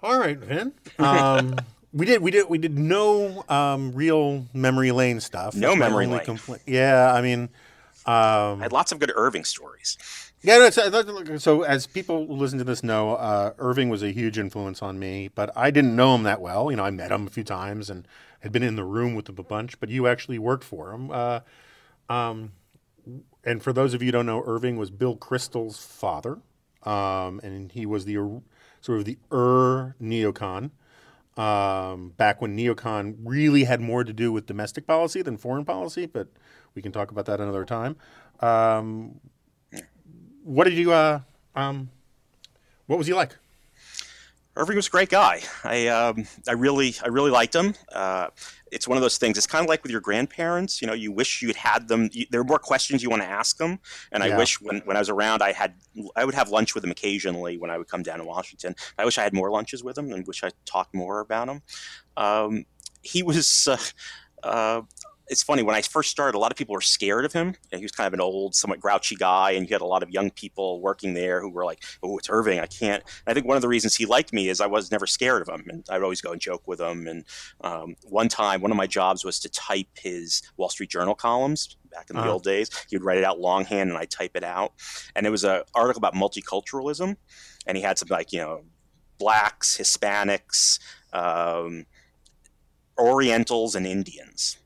All 0.02 0.18
right, 0.18 0.38
Vin. 0.38 0.72
Um, 0.98 1.56
We 1.94 2.06
did. 2.06 2.22
We 2.22 2.30
did. 2.30 2.48
We 2.48 2.56
did 2.56 2.78
no 2.78 3.44
um, 3.50 3.92
real 3.92 4.46
memory 4.54 4.92
lane 4.92 5.20
stuff. 5.20 5.54
No 5.54 5.68
That's 5.68 5.78
memory 5.80 6.06
lane. 6.06 6.20
compla- 6.20 6.60
yeah, 6.66 7.12
I 7.12 7.20
mean, 7.20 7.50
um, 8.06 8.60
I 8.60 8.62
had 8.62 8.72
lots 8.72 8.92
of 8.92 8.98
good 8.98 9.12
Irving 9.14 9.44
stories. 9.44 9.98
yeah. 10.40 10.56
No, 10.56 10.70
so, 10.70 11.36
so 11.36 11.62
as 11.64 11.86
people 11.86 12.26
who 12.26 12.32
listen 12.32 12.56
to 12.56 12.64
this 12.64 12.82
know, 12.82 13.16
uh, 13.16 13.52
Irving 13.58 13.90
was 13.90 14.02
a 14.02 14.10
huge 14.10 14.38
influence 14.38 14.80
on 14.80 14.98
me, 14.98 15.28
but 15.34 15.54
I 15.54 15.70
didn't 15.70 15.94
know 15.94 16.14
him 16.14 16.22
that 16.22 16.40
well. 16.40 16.70
You 16.70 16.78
know, 16.78 16.84
I 16.84 16.90
met 16.90 17.12
him 17.12 17.26
a 17.26 17.30
few 17.30 17.44
times 17.44 17.90
and 17.90 18.08
had 18.40 18.52
been 18.52 18.62
in 18.62 18.76
the 18.76 18.84
room 18.84 19.14
with 19.14 19.28
him 19.28 19.36
a 19.38 19.42
bunch. 19.42 19.78
But 19.78 19.90
you 19.90 20.06
actually 20.06 20.38
worked 20.38 20.64
for 20.64 20.92
him. 20.94 21.10
Uh, 21.10 21.40
um, 22.08 22.52
and 23.44 23.62
for 23.62 23.72
those 23.72 23.94
of 23.94 24.02
you 24.02 24.08
who 24.08 24.12
don't 24.12 24.26
know, 24.26 24.42
Irving 24.46 24.76
was 24.76 24.90
Bill 24.90 25.16
Kristol's 25.16 25.78
father, 25.78 26.38
um, 26.84 27.40
and 27.42 27.72
he 27.72 27.86
was 27.86 28.04
the 28.04 28.14
sort 28.80 28.98
of 28.98 29.04
the 29.04 29.18
Ur 29.32 29.94
neocon 30.00 30.70
um, 31.36 32.10
back 32.16 32.40
when 32.40 32.56
neocon 32.56 33.16
really 33.24 33.64
had 33.64 33.80
more 33.80 34.04
to 34.04 34.12
do 34.12 34.32
with 34.32 34.46
domestic 34.46 34.86
policy 34.86 35.22
than 35.22 35.36
foreign 35.36 35.64
policy. 35.64 36.06
But 36.06 36.28
we 36.74 36.82
can 36.82 36.92
talk 36.92 37.10
about 37.10 37.26
that 37.26 37.40
another 37.40 37.64
time. 37.64 37.96
Um, 38.40 39.20
what 40.44 40.64
did 40.64 40.74
you? 40.74 40.92
Uh, 40.92 41.20
um, 41.54 41.90
what 42.86 42.98
was 42.98 43.06
he 43.06 43.14
like? 43.14 43.36
Irving 44.54 44.76
was 44.76 44.88
a 44.88 44.90
great 44.90 45.08
guy. 45.08 45.40
I 45.64 45.86
um, 45.88 46.26
I 46.46 46.52
really 46.52 46.94
I 47.02 47.08
really 47.08 47.30
liked 47.30 47.54
him. 47.54 47.74
Uh, 47.90 48.28
it's 48.72 48.88
one 48.88 48.96
of 48.96 49.02
those 49.02 49.18
things. 49.18 49.36
It's 49.36 49.46
kind 49.46 49.64
of 49.64 49.68
like 49.68 49.82
with 49.82 49.92
your 49.92 50.00
grandparents. 50.00 50.80
You 50.80 50.88
know, 50.88 50.94
you 50.94 51.12
wish 51.12 51.42
you 51.42 51.48
had 51.48 51.56
had 51.56 51.88
them. 51.88 52.08
You, 52.12 52.26
there 52.30 52.40
are 52.40 52.44
more 52.44 52.58
questions 52.58 53.02
you 53.02 53.10
want 53.10 53.22
to 53.22 53.28
ask 53.28 53.58
them. 53.58 53.78
And 54.10 54.22
I 54.22 54.36
wish 54.36 54.60
when, 54.60 54.78
when 54.86 54.96
I 54.96 55.00
was 55.00 55.10
around, 55.10 55.42
I 55.42 55.52
had 55.52 55.74
I 56.16 56.24
would 56.24 56.34
have 56.34 56.48
lunch 56.48 56.74
with 56.74 56.82
them 56.82 56.90
occasionally 56.90 57.58
when 57.58 57.70
I 57.70 57.76
would 57.78 57.88
come 57.88 58.02
down 58.02 58.18
to 58.18 58.24
Washington. 58.24 58.74
I 58.98 59.04
wish 59.04 59.18
I 59.18 59.22
had 59.22 59.34
more 59.34 59.50
lunches 59.50 59.84
with 59.84 59.94
them 59.94 60.10
and 60.10 60.26
wish 60.26 60.42
I 60.42 60.50
talked 60.64 60.94
more 60.94 61.20
about 61.20 61.46
them. 61.46 61.62
Um, 62.16 62.64
he 63.02 63.22
was. 63.22 63.68
Uh, 63.68 63.76
uh, 64.42 64.82
it's 65.32 65.42
funny 65.42 65.62
when 65.62 65.74
I 65.74 65.80
first 65.80 66.10
started, 66.10 66.36
a 66.36 66.38
lot 66.38 66.52
of 66.52 66.58
people 66.58 66.74
were 66.74 66.82
scared 66.82 67.24
of 67.24 67.32
him. 67.32 67.54
He 67.72 67.82
was 67.82 67.90
kind 67.90 68.06
of 68.06 68.12
an 68.12 68.20
old, 68.20 68.54
somewhat 68.54 68.80
grouchy 68.80 69.16
guy, 69.16 69.52
and 69.52 69.68
you 69.68 69.72
had 69.74 69.80
a 69.80 69.86
lot 69.86 70.02
of 70.02 70.10
young 70.10 70.30
people 70.30 70.80
working 70.82 71.14
there 71.14 71.40
who 71.40 71.48
were 71.48 71.64
like, 71.64 71.82
"Oh, 72.02 72.18
it's 72.18 72.28
Irving. 72.30 72.60
I 72.60 72.66
can't." 72.66 73.02
And 73.26 73.30
I 73.30 73.34
think 73.34 73.46
one 73.46 73.56
of 73.56 73.62
the 73.62 73.68
reasons 73.68 73.94
he 73.96 74.04
liked 74.04 74.32
me 74.32 74.50
is 74.50 74.60
I 74.60 74.66
was 74.66 74.90
never 74.90 75.06
scared 75.06 75.40
of 75.42 75.48
him, 75.48 75.64
and 75.68 75.84
I'd 75.88 76.02
always 76.02 76.20
go 76.20 76.32
and 76.32 76.40
joke 76.40 76.62
with 76.68 76.80
him. 76.80 77.06
And 77.06 77.24
um, 77.62 77.96
one 78.04 78.28
time, 78.28 78.60
one 78.60 78.70
of 78.70 78.76
my 78.76 78.86
jobs 78.86 79.24
was 79.24 79.40
to 79.40 79.48
type 79.48 79.88
his 79.96 80.42
Wall 80.58 80.68
Street 80.68 80.90
Journal 80.90 81.14
columns 81.14 81.76
back 81.90 82.10
in 82.10 82.16
the 82.16 82.22
Uh-huh. 82.22 82.32
old 82.34 82.44
days. 82.44 82.68
He 82.90 82.96
would 82.96 83.04
write 83.04 83.18
it 83.18 83.24
out 83.24 83.40
longhand, 83.40 83.88
and 83.90 83.98
I'd 83.98 84.10
type 84.10 84.36
it 84.36 84.44
out. 84.44 84.74
And 85.16 85.26
it 85.26 85.30
was 85.30 85.44
an 85.44 85.62
article 85.74 85.98
about 86.04 86.14
multiculturalism, 86.14 87.16
and 87.66 87.76
he 87.76 87.82
had 87.82 87.98
some 87.98 88.08
like 88.10 88.32
you 88.32 88.40
know, 88.40 88.64
blacks, 89.18 89.78
Hispanics. 89.78 90.78
Um, 91.14 91.86
Orientals 92.98 93.74
and 93.74 93.86
Indians. 93.86 94.58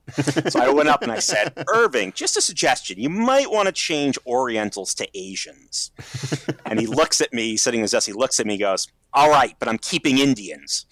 so 0.48 0.60
I 0.60 0.68
went 0.68 0.88
up 0.88 1.02
and 1.02 1.10
I 1.10 1.18
said, 1.18 1.52
Irving, 1.72 2.12
just 2.12 2.36
a 2.36 2.40
suggestion. 2.40 2.98
You 2.98 3.08
might 3.08 3.50
want 3.50 3.66
to 3.66 3.72
change 3.72 4.18
Orientals 4.26 4.94
to 4.94 5.08
Asians. 5.14 5.90
and 6.64 6.78
he 6.78 6.86
looks 6.86 7.20
at 7.20 7.32
me, 7.32 7.56
sitting 7.56 7.80
in 7.80 7.82
his 7.82 7.90
desk, 7.90 8.06
he 8.06 8.12
looks 8.12 8.38
at 8.38 8.46
me, 8.46 8.56
goes, 8.56 8.88
All 9.12 9.30
right, 9.30 9.56
but 9.58 9.68
I'm 9.68 9.78
keeping 9.78 10.18
Indians. 10.18 10.86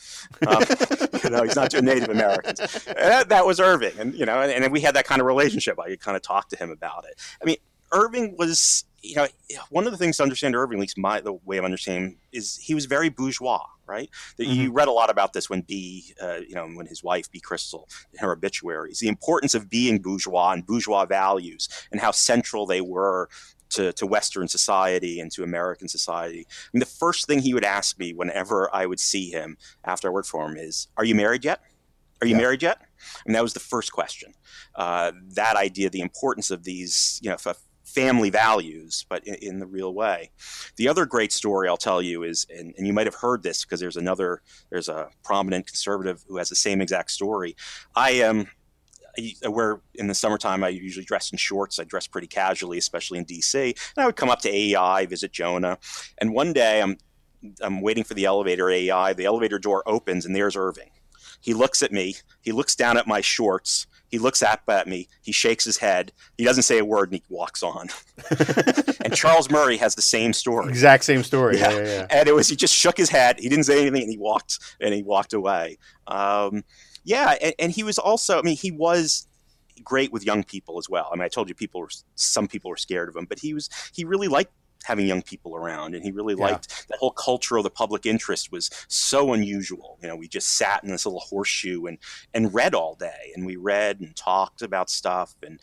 Um, 0.46 0.62
you 1.24 1.30
know, 1.30 1.42
he's 1.44 1.56
not 1.56 1.70
doing 1.70 1.84
Native 1.84 2.08
Americans. 2.08 2.58
That, 2.84 3.28
that 3.28 3.46
was 3.46 3.60
Irving. 3.60 3.92
And, 3.98 4.14
you 4.14 4.26
know, 4.26 4.40
and, 4.40 4.64
and 4.64 4.72
we 4.72 4.80
had 4.80 4.94
that 4.96 5.06
kind 5.06 5.20
of 5.20 5.26
relationship. 5.26 5.78
I 5.78 5.88
could 5.88 6.00
kind 6.00 6.16
of 6.16 6.22
talk 6.22 6.48
to 6.50 6.56
him 6.56 6.70
about 6.70 7.04
it. 7.04 7.20
I 7.40 7.44
mean, 7.44 7.56
Irving 7.92 8.36
was, 8.36 8.84
you 9.04 9.16
know, 9.16 9.28
one 9.70 9.86
of 9.86 9.92
the 9.92 9.98
things 9.98 10.16
to 10.16 10.22
understand 10.22 10.56
Irving, 10.56 10.78
at 10.78 10.80
least 10.80 10.98
my 10.98 11.20
the 11.20 11.34
way 11.44 11.58
of 11.58 11.64
understanding, 11.64 12.12
him, 12.12 12.18
is 12.32 12.56
he 12.56 12.74
was 12.74 12.86
very 12.86 13.10
bourgeois, 13.10 13.64
right? 13.86 14.08
That 14.38 14.46
You 14.46 14.72
read 14.72 14.88
a 14.88 14.92
lot 14.92 15.10
about 15.10 15.34
this 15.34 15.50
when 15.50 15.60
B, 15.60 16.14
uh, 16.22 16.40
you 16.48 16.54
know, 16.54 16.66
when 16.66 16.86
his 16.86 17.02
wife 17.04 17.30
Bea 17.30 17.40
Kristol, 17.40 17.84
in 18.12 18.18
her 18.20 18.32
obituaries, 18.32 18.98
the 19.00 19.08
importance 19.08 19.54
of 19.54 19.68
being 19.68 20.00
bourgeois 20.00 20.52
and 20.52 20.66
bourgeois 20.66 21.04
values, 21.04 21.68
and 21.92 22.00
how 22.00 22.10
central 22.12 22.66
they 22.66 22.80
were 22.80 23.28
to, 23.70 23.92
to 23.92 24.06
Western 24.06 24.48
society 24.48 25.20
and 25.20 25.30
to 25.32 25.42
American 25.42 25.88
society. 25.88 26.46
And 26.72 26.80
the 26.80 26.86
first 26.86 27.26
thing 27.26 27.40
he 27.40 27.52
would 27.54 27.64
ask 27.64 27.98
me 27.98 28.12
whenever 28.14 28.74
I 28.74 28.86
would 28.86 29.00
see 29.00 29.30
him 29.30 29.58
after 29.84 30.08
I 30.08 30.12
worked 30.12 30.28
for 30.28 30.48
him 30.48 30.56
is, 30.56 30.88
"Are 30.96 31.04
you 31.04 31.14
married 31.14 31.44
yet? 31.44 31.60
Are 32.20 32.26
you 32.26 32.36
Yeah. 32.36 32.42
married 32.42 32.62
yet?" 32.62 32.78
And 33.26 33.34
that 33.34 33.42
was 33.42 33.52
the 33.52 33.60
first 33.60 33.92
question. 33.92 34.32
Uh, 34.74 35.12
that 35.34 35.56
idea, 35.56 35.90
the 35.90 36.00
importance 36.00 36.50
of 36.50 36.64
these, 36.64 37.18
you 37.22 37.28
know, 37.28 37.36
f- 37.44 37.62
family 37.94 38.30
values, 38.30 39.06
but 39.08 39.26
in, 39.26 39.34
in 39.36 39.58
the 39.58 39.66
real 39.66 39.94
way. 39.94 40.30
The 40.76 40.88
other 40.88 41.06
great 41.06 41.32
story 41.32 41.68
I'll 41.68 41.76
tell 41.76 42.02
you 42.02 42.24
is, 42.24 42.46
and, 42.50 42.74
and 42.76 42.86
you 42.86 42.92
might 42.92 43.06
have 43.06 43.14
heard 43.14 43.42
this 43.42 43.64
because 43.64 43.80
there's 43.80 43.96
another, 43.96 44.42
there's 44.70 44.88
a 44.88 45.08
prominent 45.22 45.66
conservative 45.66 46.24
who 46.28 46.36
has 46.36 46.48
the 46.48 46.56
same 46.56 46.80
exact 46.80 47.10
story. 47.10 47.56
I 47.94 48.10
am. 48.12 48.48
I 49.44 49.48
wear 49.48 49.80
in 49.94 50.08
the 50.08 50.14
summertime. 50.14 50.64
I 50.64 50.70
usually 50.70 51.04
dress 51.04 51.30
in 51.30 51.38
shorts. 51.38 51.78
I 51.78 51.84
dress 51.84 52.08
pretty 52.08 52.26
casually, 52.26 52.78
especially 52.78 53.20
in 53.20 53.24
DC. 53.24 53.54
And 53.96 54.02
I 54.02 54.06
would 54.06 54.16
come 54.16 54.28
up 54.28 54.40
to 54.40 54.50
AEI, 54.50 55.06
visit 55.06 55.30
Jonah, 55.30 55.78
and 56.18 56.34
one 56.34 56.52
day 56.52 56.82
I'm 56.82 56.98
I'm 57.62 57.80
waiting 57.80 58.02
for 58.02 58.14
the 58.14 58.24
elevator 58.24 58.70
at 58.70 58.74
AEI. 58.74 59.12
The 59.12 59.26
elevator 59.26 59.60
door 59.60 59.84
opens, 59.86 60.26
and 60.26 60.34
there's 60.34 60.56
Irving. 60.56 60.90
He 61.40 61.54
looks 61.54 61.82
at 61.82 61.92
me. 61.92 62.16
He 62.40 62.52
looks 62.52 62.74
down 62.74 62.96
at 62.96 63.06
my 63.06 63.20
shorts. 63.20 63.86
He 64.10 64.18
looks 64.18 64.42
up 64.42 64.62
at 64.68 64.86
me. 64.86 65.08
He 65.22 65.32
shakes 65.32 65.64
his 65.64 65.78
head. 65.78 66.12
He 66.38 66.44
doesn't 66.44 66.62
say 66.62 66.78
a 66.78 66.84
word, 66.84 67.10
and 67.10 67.14
he 67.16 67.22
walks 67.28 67.62
on. 67.62 67.88
and 69.04 69.14
Charles 69.14 69.50
Murray 69.50 69.76
has 69.78 69.94
the 69.94 70.02
same 70.02 70.32
story. 70.32 70.68
Exact 70.68 71.04
same 71.04 71.22
story. 71.24 71.58
Yeah, 71.58 71.70
Yeah. 71.70 71.76
yeah, 71.78 71.84
yeah. 71.84 72.06
And 72.10 72.28
it 72.28 72.34
was 72.34 72.48
he 72.48 72.56
just 72.56 72.74
shook 72.74 72.96
his 72.96 73.10
head. 73.10 73.40
He 73.40 73.48
didn't 73.48 73.64
say 73.64 73.80
anything, 73.80 74.02
and 74.02 74.10
he 74.10 74.18
walked 74.18 74.58
and 74.80 74.94
he 74.94 75.02
walked 75.02 75.32
away. 75.32 75.78
Um, 76.06 76.64
yeah, 77.04 77.34
and, 77.42 77.54
and 77.58 77.72
he 77.72 77.82
was 77.82 77.98
also. 77.98 78.38
I 78.38 78.42
mean, 78.42 78.56
he 78.56 78.70
was 78.70 79.26
great 79.82 80.12
with 80.12 80.24
young 80.24 80.44
people 80.44 80.78
as 80.78 80.88
well. 80.88 81.10
I 81.12 81.16
mean, 81.16 81.24
I 81.24 81.28
told 81.28 81.48
you 81.48 81.54
people 81.54 81.80
were 81.80 81.90
some 82.14 82.46
people 82.46 82.70
were 82.70 82.76
scared 82.76 83.08
of 83.08 83.16
him, 83.16 83.26
but 83.26 83.40
he 83.40 83.52
was 83.54 83.68
he 83.92 84.04
really 84.04 84.28
liked 84.28 84.52
having 84.84 85.06
young 85.06 85.22
people 85.22 85.56
around 85.56 85.94
and 85.94 86.04
he 86.04 86.12
really 86.12 86.34
Yeah. 86.38 86.44
liked 86.44 86.88
that 86.88 86.98
whole 86.98 87.10
culture 87.10 87.56
of 87.56 87.64
the 87.64 87.70
public 87.70 88.06
interest 88.06 88.52
was 88.52 88.70
so 88.88 89.32
unusual 89.32 89.98
you 90.02 90.08
know 90.08 90.16
we 90.16 90.28
just 90.28 90.56
sat 90.56 90.84
in 90.84 90.90
this 90.90 91.06
little 91.06 91.20
horseshoe 91.20 91.86
and 91.86 91.98
and 92.32 92.54
read 92.54 92.74
all 92.74 92.94
day 92.94 93.32
and 93.34 93.44
we 93.46 93.56
read 93.56 94.00
and 94.00 94.14
talked 94.14 94.62
about 94.62 94.90
stuff 94.90 95.34
and 95.42 95.58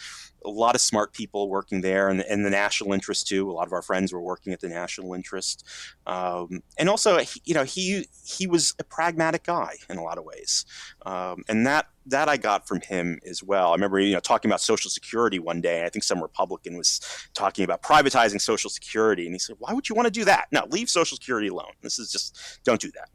a 0.45 0.49
lot 0.49 0.76
of 0.76 0.81
smart 0.81 1.13
people 1.13 1.49
working 1.49 1.81
there 1.81 2.09
and, 2.09 2.22
and 2.22 2.45
the 2.45 2.49
national 2.49 2.93
interest 2.93 3.27
too 3.27 3.49
a 3.49 3.53
lot 3.53 3.68
of 3.68 3.73
our 3.73 3.81
friends 3.81 4.11
were 4.13 4.22
working 4.22 4.53
at 4.53 4.59
the 4.59 4.69
national 4.69 5.13
interest 5.13 5.65
um, 6.07 6.61
and 6.77 6.89
also 6.89 7.19
you 7.45 7.53
know 7.53 7.63
he 7.63 8.07
he 8.26 8.47
was 8.47 8.73
a 8.80 8.84
pragmatic 8.84 9.43
guy 9.43 9.76
in 9.89 9.97
a 9.97 10.03
lot 10.03 10.18
of 10.18 10.23
ways 10.23 10.65
um, 11.05 11.43
and 11.47 11.65
that 11.65 11.88
that 12.05 12.27
I 12.27 12.38
got 12.38 12.68
from 12.68 12.81
him 12.81 13.19
as 13.30 13.43
well. 13.43 13.69
I 13.69 13.73
remember 13.73 13.99
you 13.99 14.13
know 14.13 14.19
talking 14.19 14.49
about 14.49 14.61
Social 14.61 14.89
Security 14.89 15.39
one 15.39 15.61
day. 15.61 15.85
I 15.85 15.89
think 15.89 16.03
some 16.03 16.22
Republican 16.22 16.77
was 16.77 16.99
talking 17.34 17.63
about 17.63 17.84
privatizing 17.84 18.41
Social 18.41 18.69
Security, 18.69 19.26
and 19.26 19.35
he 19.35 19.39
said, 19.39 19.57
"Why 19.59 19.73
would 19.73 19.88
you 19.88 19.95
want 19.95 20.07
to 20.07 20.11
do 20.11 20.26
that? 20.26 20.47
No, 20.51 20.65
leave 20.69 20.89
Social 20.89 21.15
Security 21.15 21.47
alone. 21.47 21.73
This 21.81 21.99
is 21.99 22.11
just 22.11 22.59
don't 22.63 22.81
do 22.81 22.91
that." 22.91 23.09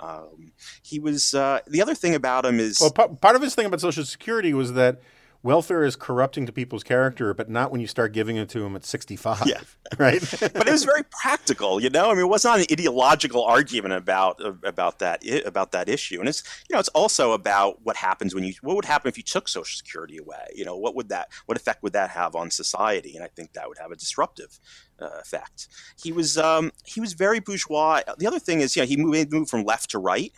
Um, 0.00 0.52
he 0.82 0.98
was 0.98 1.34
uh, 1.34 1.60
the 1.66 1.80
other 1.80 1.94
thing 1.94 2.14
about 2.14 2.44
him 2.44 2.58
is 2.58 2.80
Well, 2.80 2.90
pa- 2.90 3.08
part 3.08 3.36
of 3.36 3.42
his 3.42 3.54
thing 3.54 3.66
about 3.66 3.80
Social 3.80 4.04
Security 4.04 4.52
was 4.52 4.72
that 4.72 5.00
welfare 5.42 5.84
is 5.84 5.96
corrupting 5.96 6.46
to 6.46 6.52
people's 6.52 6.84
character, 6.84 7.34
but 7.34 7.50
not 7.50 7.70
when 7.70 7.80
you 7.80 7.86
start 7.86 8.12
giving 8.12 8.36
it 8.36 8.48
to 8.50 8.60
them 8.60 8.76
at 8.76 8.84
65. 8.84 9.46
Yeah. 9.46 9.60
Right? 9.98 10.22
but 10.40 10.66
it 10.66 10.72
was 10.72 10.84
very 10.84 11.02
practical, 11.10 11.78
you 11.78 11.90
know. 11.90 12.10
I 12.10 12.14
mean, 12.14 12.24
it 12.24 12.28
was 12.28 12.44
not 12.44 12.60
an 12.60 12.66
ideological 12.72 13.44
argument 13.44 13.92
about 13.92 14.40
about 14.64 15.00
that 15.00 15.22
about 15.44 15.72
that 15.72 15.90
issue, 15.90 16.18
and 16.18 16.30
it's 16.30 16.42
you 16.66 16.72
know 16.72 16.80
it's 16.80 16.88
also 16.90 17.32
about 17.32 17.82
what 17.82 17.96
happens 17.96 18.34
when 18.34 18.42
you 18.42 18.54
what 18.62 18.74
would 18.74 18.86
happen 18.86 19.10
if 19.10 19.18
you 19.18 19.22
took 19.22 19.48
Social 19.48 19.76
Security 19.76 20.16
away. 20.16 20.46
You 20.54 20.64
know, 20.64 20.78
what 20.78 20.94
would 20.94 21.10
that 21.10 21.28
what 21.44 21.58
effect 21.58 21.82
would 21.82 21.92
that 21.92 22.08
have 22.08 22.34
on 22.34 22.50
society? 22.50 23.14
And 23.16 23.22
I 23.22 23.28
think 23.28 23.52
that 23.52 23.68
would 23.68 23.76
have 23.76 23.90
a 23.90 23.96
disruptive 23.96 24.58
uh, 24.98 25.10
effect. 25.20 25.68
He 26.02 26.10
was 26.10 26.38
um, 26.38 26.72
he 26.86 26.98
was 26.98 27.12
very 27.12 27.40
bourgeois. 27.40 28.00
The 28.16 28.26
other 28.26 28.38
thing 28.38 28.62
is, 28.62 28.74
you 28.74 28.80
know, 28.80 28.86
he 28.86 28.96
moved, 28.96 29.30
moved 29.30 29.50
from 29.50 29.64
left 29.64 29.90
to 29.90 29.98
right, 29.98 30.32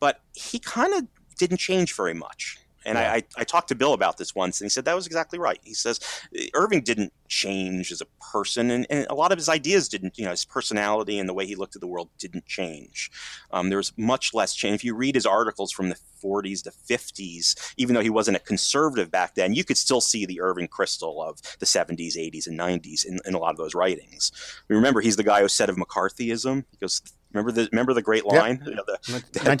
but 0.00 0.22
he 0.32 0.58
kind 0.58 0.94
of 0.94 1.06
didn't 1.36 1.58
change 1.58 1.94
very 1.94 2.14
much. 2.14 2.58
And 2.84 2.98
I, 2.98 3.16
I, 3.16 3.22
I 3.38 3.44
talked 3.44 3.68
to 3.68 3.74
Bill 3.74 3.92
about 3.92 4.18
this 4.18 4.34
once, 4.34 4.60
and 4.60 4.66
he 4.66 4.70
said 4.70 4.84
that 4.84 4.94
was 4.94 5.06
exactly 5.06 5.38
right. 5.38 5.58
He 5.62 5.74
says 5.74 6.00
Irving 6.54 6.82
didn't 6.82 7.12
change 7.34 7.90
as 7.90 8.00
a 8.00 8.06
person, 8.32 8.70
and, 8.70 8.86
and 8.90 9.06
a 9.10 9.14
lot 9.14 9.32
of 9.32 9.38
his 9.38 9.48
ideas 9.48 9.88
didn't. 9.88 10.16
You 10.18 10.24
know, 10.24 10.30
his 10.30 10.44
personality 10.44 11.18
and 11.18 11.28
the 11.28 11.34
way 11.34 11.46
he 11.46 11.56
looked 11.56 11.74
at 11.74 11.80
the 11.80 11.86
world 11.88 12.08
didn't 12.18 12.46
change. 12.46 13.10
Um, 13.50 13.68
there 13.68 13.78
was 13.78 13.92
much 13.96 14.32
less 14.32 14.54
change. 14.54 14.76
If 14.76 14.84
you 14.84 14.94
read 14.94 15.14
his 15.14 15.26
articles 15.26 15.72
from 15.72 15.88
the 15.88 15.96
40s 16.22 16.62
to 16.64 16.70
50s, 16.70 17.74
even 17.76 17.94
though 17.94 18.00
he 18.00 18.10
wasn't 18.10 18.36
a 18.36 18.40
conservative 18.40 19.10
back 19.10 19.34
then, 19.34 19.52
you 19.54 19.64
could 19.64 19.76
still 19.76 20.00
see 20.00 20.24
the 20.24 20.40
Irving 20.40 20.68
Kristol 20.68 21.22
of 21.28 21.40
the 21.58 21.66
70s, 21.66 22.16
80s, 22.16 22.46
and 22.46 22.58
90s 22.58 23.04
in, 23.04 23.18
in 23.26 23.34
a 23.34 23.38
lot 23.38 23.50
of 23.50 23.58
those 23.58 23.74
writings. 23.74 24.30
Remember, 24.68 25.00
he's 25.00 25.16
the 25.16 25.22
guy 25.24 25.40
who 25.42 25.48
said 25.48 25.68
of 25.68 25.76
McCarthyism. 25.76 26.64
He 26.70 26.76
goes, 26.80 27.02
"Remember 27.32 27.52
the 27.52 27.68
remember 27.72 27.92
the 27.92 28.02
great 28.02 28.24
Yep. 28.24 28.42
line, 28.42 28.62
You 28.66 28.74
know, 28.76 28.84
the, 28.86 28.98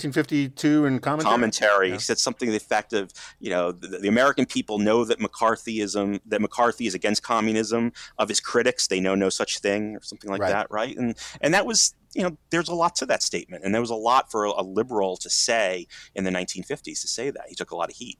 1952 0.08 0.84
in 0.86 0.98
commentary. 1.00 1.30
commentary. 1.32 1.88
Yeah. 1.88 1.94
He 1.94 2.00
said 2.00 2.18
something 2.18 2.46
to 2.46 2.50
the 2.50 2.56
effect 2.56 2.92
of, 2.92 3.12
you 3.40 3.50
know, 3.50 3.72
the, 3.72 3.98
the 3.98 4.08
American 4.08 4.46
people 4.46 4.78
know 4.78 5.04
that 5.04 5.18
McCarthyism, 5.18 6.20
that 6.26 6.40
McCarthy 6.40 6.86
is 6.86 6.94
against 6.94 7.22
communism. 7.22 7.63
Of 7.72 8.28
his 8.28 8.40
critics, 8.40 8.86
they 8.86 9.00
know 9.00 9.14
no 9.14 9.28
such 9.28 9.58
thing, 9.58 9.96
or 9.96 10.02
something 10.02 10.30
like 10.30 10.40
Right. 10.42 10.50
that, 10.52 10.70
right? 10.70 10.96
And 10.96 11.16
and 11.40 11.54
that 11.54 11.66
was 11.66 11.94
you 12.14 12.22
know, 12.22 12.36
there's 12.50 12.68
a 12.68 12.74
lot 12.74 12.94
to 12.96 13.06
that 13.06 13.22
statement, 13.24 13.64
and 13.64 13.74
there 13.74 13.80
was 13.80 13.90
a 13.90 13.94
lot 13.96 14.30
for 14.30 14.44
a, 14.44 14.50
a 14.58 14.62
liberal 14.62 15.16
to 15.16 15.28
say 15.28 15.86
in 16.14 16.22
the 16.22 16.30
1950s 16.30 17.00
to 17.00 17.08
say 17.08 17.28
that. 17.30 17.46
He 17.48 17.56
took 17.56 17.72
a 17.72 17.76
lot 17.76 17.90
of 17.90 17.96
heat. 17.96 18.18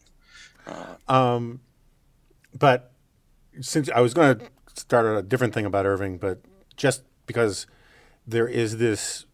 Uh, 0.66 0.94
Um, 1.12 1.60
but 2.58 2.90
since 3.60 3.88
I 3.90 4.00
was 4.00 4.12
going 4.14 4.38
to 4.38 4.46
start 4.74 5.06
a 5.06 5.22
different 5.22 5.54
thing 5.54 5.64
about 5.64 5.86
Irving, 5.86 6.18
but 6.18 6.40
just 6.76 7.02
because 7.26 7.66
there 8.26 8.48
is 8.48 8.78
this, 8.78 9.26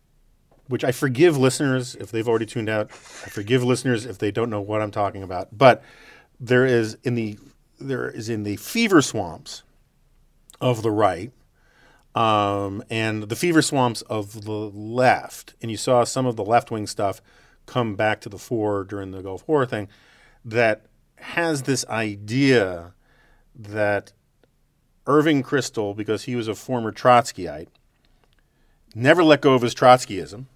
which 0.67 0.85
I 0.85 0.93
forgive 0.93 1.39
listeners 1.39 1.95
if 1.97 2.11
they've 2.11 2.29
already 2.29 2.45
tuned 2.47 2.69
out. 2.69 2.91
I 2.91 3.31
forgive 3.31 3.65
listeners 3.65 4.05
if 4.05 4.19
they 4.19 4.31
don't 4.31 4.51
know 4.51 4.61
what 4.61 4.83
I'm 4.83 4.91
talking 4.91 5.23
about. 5.23 5.57
But 5.57 5.83
there 6.39 6.67
is 6.67 6.99
in 7.03 7.15
the 7.15 7.39
there 7.79 8.11
is 8.11 8.29
in 8.29 8.43
the 8.43 8.57
fever 8.57 9.01
swamps 9.01 9.63
of 10.61 10.83
the 10.83 10.91
right 10.91 11.33
um, 12.15 12.83
and 12.91 13.25
the 13.25 13.37
fever 13.37 13.63
swamps 13.63 14.03
of 14.03 14.45
the 14.45 14.51
left, 14.51 15.55
and 15.63 15.71
you 15.71 15.77
saw 15.77 16.05
some 16.05 16.27
of 16.27 16.37
the 16.37 16.45
left 16.45 16.71
wing 16.71 16.87
stuff 16.87 17.23
come 17.67 17.95
back 17.95 18.21
to 18.21 18.29
the 18.29 18.39
fore 18.39 18.85
during 18.85 19.13
the 19.13 19.23
Gulf 19.23 19.47
War 19.47 19.65
thing, 19.65 19.89
that 20.45 20.87
has 21.17 21.63
this 21.63 21.87
idea 21.87 22.95
that 23.55 24.13
Irving 25.07 25.43
Kristol, 25.43 25.97
because 25.97 26.25
he 26.25 26.35
was 26.35 26.49
a 26.49 26.55
former 26.55 26.91
Trotskyite, 26.91 27.69
never 28.95 29.23
let 29.23 29.41
go 29.41 29.55
of 29.55 29.63
his 29.63 29.75
Trotskyism 29.75 30.47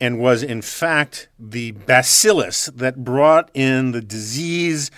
and 0.00 0.18
was 0.18 0.42
in 0.42 0.62
fact 0.62 1.28
the 1.38 1.72
bacillus 1.72 2.66
that 2.66 3.04
brought 3.04 3.50
in 3.52 3.92
the 3.92 4.00
disease 4.00 4.90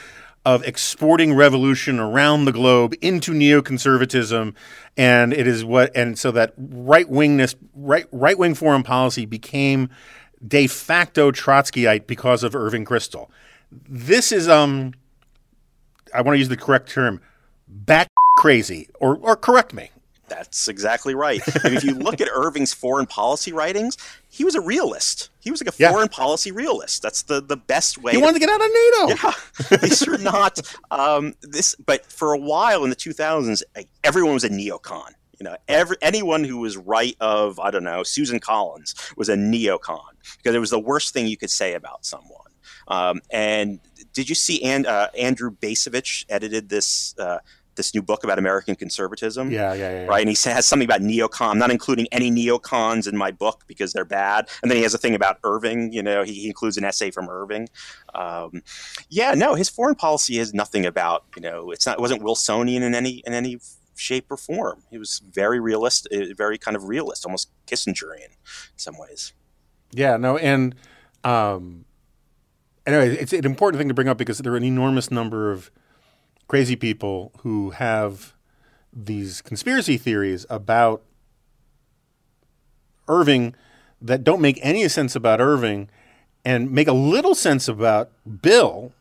of 0.45 0.65
exporting 0.65 1.35
revolution 1.35 2.01
around 2.01 2.45
the 2.45 2.53
globe 2.53 2.95
into 3.01 3.33
neoconservatism 3.33 4.55
and 4.97 5.33
it 5.33 5.47
is 5.47 5.65
what 5.65 5.95
and 5.97 6.19
so 6.19 6.33
that 6.33 6.53
right 6.57 7.09
wingness 7.09 7.55
right 7.75 8.07
right 8.11 8.37
wing 8.37 8.55
foreign 8.55 8.83
policy 8.83 9.25
became 9.25 9.89
de 10.47 10.67
facto 10.67 11.31
Trotskyite 11.31 12.07
because 12.07 12.43
of 12.43 12.57
Irving 12.57 12.85
Kristol. 12.85 13.29
This 13.71 14.33
is 14.33 14.49
um 14.49 14.95
I 16.13 16.23
want 16.23 16.35
to 16.35 16.39
use 16.39 16.49
the 16.49 16.57
correct 16.57 16.91
term 16.91 17.21
bat 17.69 18.09
crazy 18.37 18.89
or 18.99 19.17
or 19.17 19.37
correct 19.37 19.73
me. 19.73 19.91
That's 20.35 20.69
exactly 20.69 21.15
right. 21.15 21.41
I 21.65 21.69
mean, 21.69 21.77
if 21.77 21.85
you 21.85 21.95
look 21.95 22.21
at 22.21 22.29
Irving's 22.35 22.73
foreign 22.73 23.07
policy 23.07 23.53
writings, 23.53 23.97
he 24.29 24.45
was 24.45 24.55
a 24.55 24.61
realist. 24.61 25.29
He 25.41 25.51
was 25.51 25.63
like 25.63 25.75
a 25.75 25.77
Yeah. 25.79 25.91
foreign 25.91 26.09
policy 26.09 26.51
realist. 26.53 27.03
That's 27.03 27.23
the, 27.23 27.41
the 27.43 27.57
best 27.57 27.99
way. 27.99 28.13
He 28.13 28.19
to- 28.19 28.25
wanted 28.25 28.41
to 28.41 28.47
get 28.47 28.49
out 28.51 28.61
of 28.61 28.71
NATO. 28.73 29.29
yeah, 29.71 29.77
these 29.83 30.09
are 30.09 30.19
not 30.19 30.59
um, 30.91 31.35
this. 31.43 31.75
But 31.85 32.07
for 32.07 32.33
a 32.33 32.39
while 32.39 32.85
in 32.85 32.91
the 32.91 32.97
2000s, 32.97 33.63
everyone 34.03 34.35
was 34.35 34.45
a 34.45 34.51
neocon. 34.51 35.11
You 35.39 35.45
know, 35.45 35.57
every 35.69 35.97
anyone 36.03 36.45
who 36.45 36.59
was 36.59 36.77
right 36.77 37.17
of 37.21 37.59
I 37.59 37.71
don't 37.73 37.83
know 37.85 38.05
Susan 38.05 38.39
Collins 38.39 38.95
was 39.17 39.29
a 39.29 39.35
neocon 39.35 40.01
because 40.37 40.55
it 40.55 40.61
was 40.61 40.71
the 40.71 40.79
worst 40.79 41.13
thing 41.13 41.27
you 41.27 41.37
could 41.37 41.51
say 41.51 41.75
about 41.75 42.05
someone. 42.07 42.47
Um, 42.87 43.21
and 43.31 43.81
did 44.13 44.29
you 44.29 44.35
see 44.37 44.63
and, 44.63 44.87
uh, 44.87 45.09
Andrew 45.19 45.51
Bacevich 45.51 46.27
edited 46.29 46.69
this 46.69 47.15
uh, 47.19 47.39
this 47.77 47.95
new 47.95 48.03
book 48.03 48.25
about 48.25 48.39
American 48.39 48.75
conservatism? 48.75 49.51
Yeah, 49.51 49.75
yeah, 49.75 50.03
yeah. 50.03 50.07
right? 50.07 50.21
And 50.21 50.29
he 50.29 50.51
has 50.51 50.67
something 50.67 50.87
about 50.87 51.01
neocon. 51.01 51.53
I'm 51.53 51.59
not 51.59 51.71
including 51.71 52.07
any 52.13 52.31
neocons 52.31 53.09
in 53.09 53.17
my 53.17 53.31
book 53.31 53.65
because 53.67 53.93
they're 53.93 54.05
bad. 54.05 54.49
And 54.63 54.71
then 54.71 54.77
he 54.77 54.83
has 54.83 54.95
a 54.95 54.99
thing 54.99 55.15
about 55.15 55.39
Irving. 55.45 55.93
You 55.93 56.03
know, 56.03 56.23
he, 56.23 56.35
he 56.35 56.47
includes 56.47 56.77
an 56.77 56.85
essay 56.85 57.11
from 57.11 57.29
Irving. 57.29 57.69
Um, 58.15 58.63
yeah, 59.09 59.35
no, 59.35 59.55
his 59.55 59.69
foreign 59.69 59.95
policy 59.95 60.39
is 60.39 60.53
nothing 60.55 60.87
about. 60.87 61.25
You 61.37 61.43
know, 61.43 61.71
it's 61.71 61.87
not. 61.87 61.99
It 61.99 62.01
wasn't 62.01 62.23
Wilsonian 62.23 62.83
in 62.83 62.95
any 62.95 63.23
in 63.27 63.33
any 63.33 63.59
shape 63.95 64.27
or 64.31 64.37
form. 64.37 64.83
He 64.91 64.99
was 64.99 65.21
very 65.21 65.61
realist, 65.61 66.09
uh, 66.13 66.35
very 66.37 66.59
kind 66.59 66.77
of 66.77 66.89
realist, 66.89 67.25
almost 67.25 67.51
Kissingerian 67.67 68.25
in 68.27 68.79
some 68.79 68.99
ways. 68.99 69.33
Yeah, 69.93 70.17
no, 70.17 70.39
and 70.39 70.75
um, 71.25 71.85
anyway, 72.87 73.17
it's 73.17 73.33
an 73.33 73.45
important 73.45 73.79
thing 73.79 73.89
to 73.89 73.95
bring 73.95 74.09
up 74.09 74.19
because 74.19 74.39
there 74.39 74.53
are 74.53 74.57
an 74.57 74.65
enormous 74.65 75.11
number 75.11 75.51
of 75.51 75.71
crazy 76.53 76.77
people 76.77 77.33
who 77.39 77.71
have 77.71 78.35
these 78.93 79.41
conspiracy 79.41 79.97
theories 79.97 80.45
about 80.51 81.01
Irving 83.09 83.55
that 84.03 84.23
don't 84.23 84.43
make 84.43 84.59
any 84.61 84.87
sense 84.89 85.17
about 85.17 85.41
Irving 85.41 85.89
and 86.45 86.71
make 86.71 86.89
a 86.89 86.93
little 86.93 87.35
sense 87.35 87.69
about 87.69 88.11
Bill, 88.43 88.93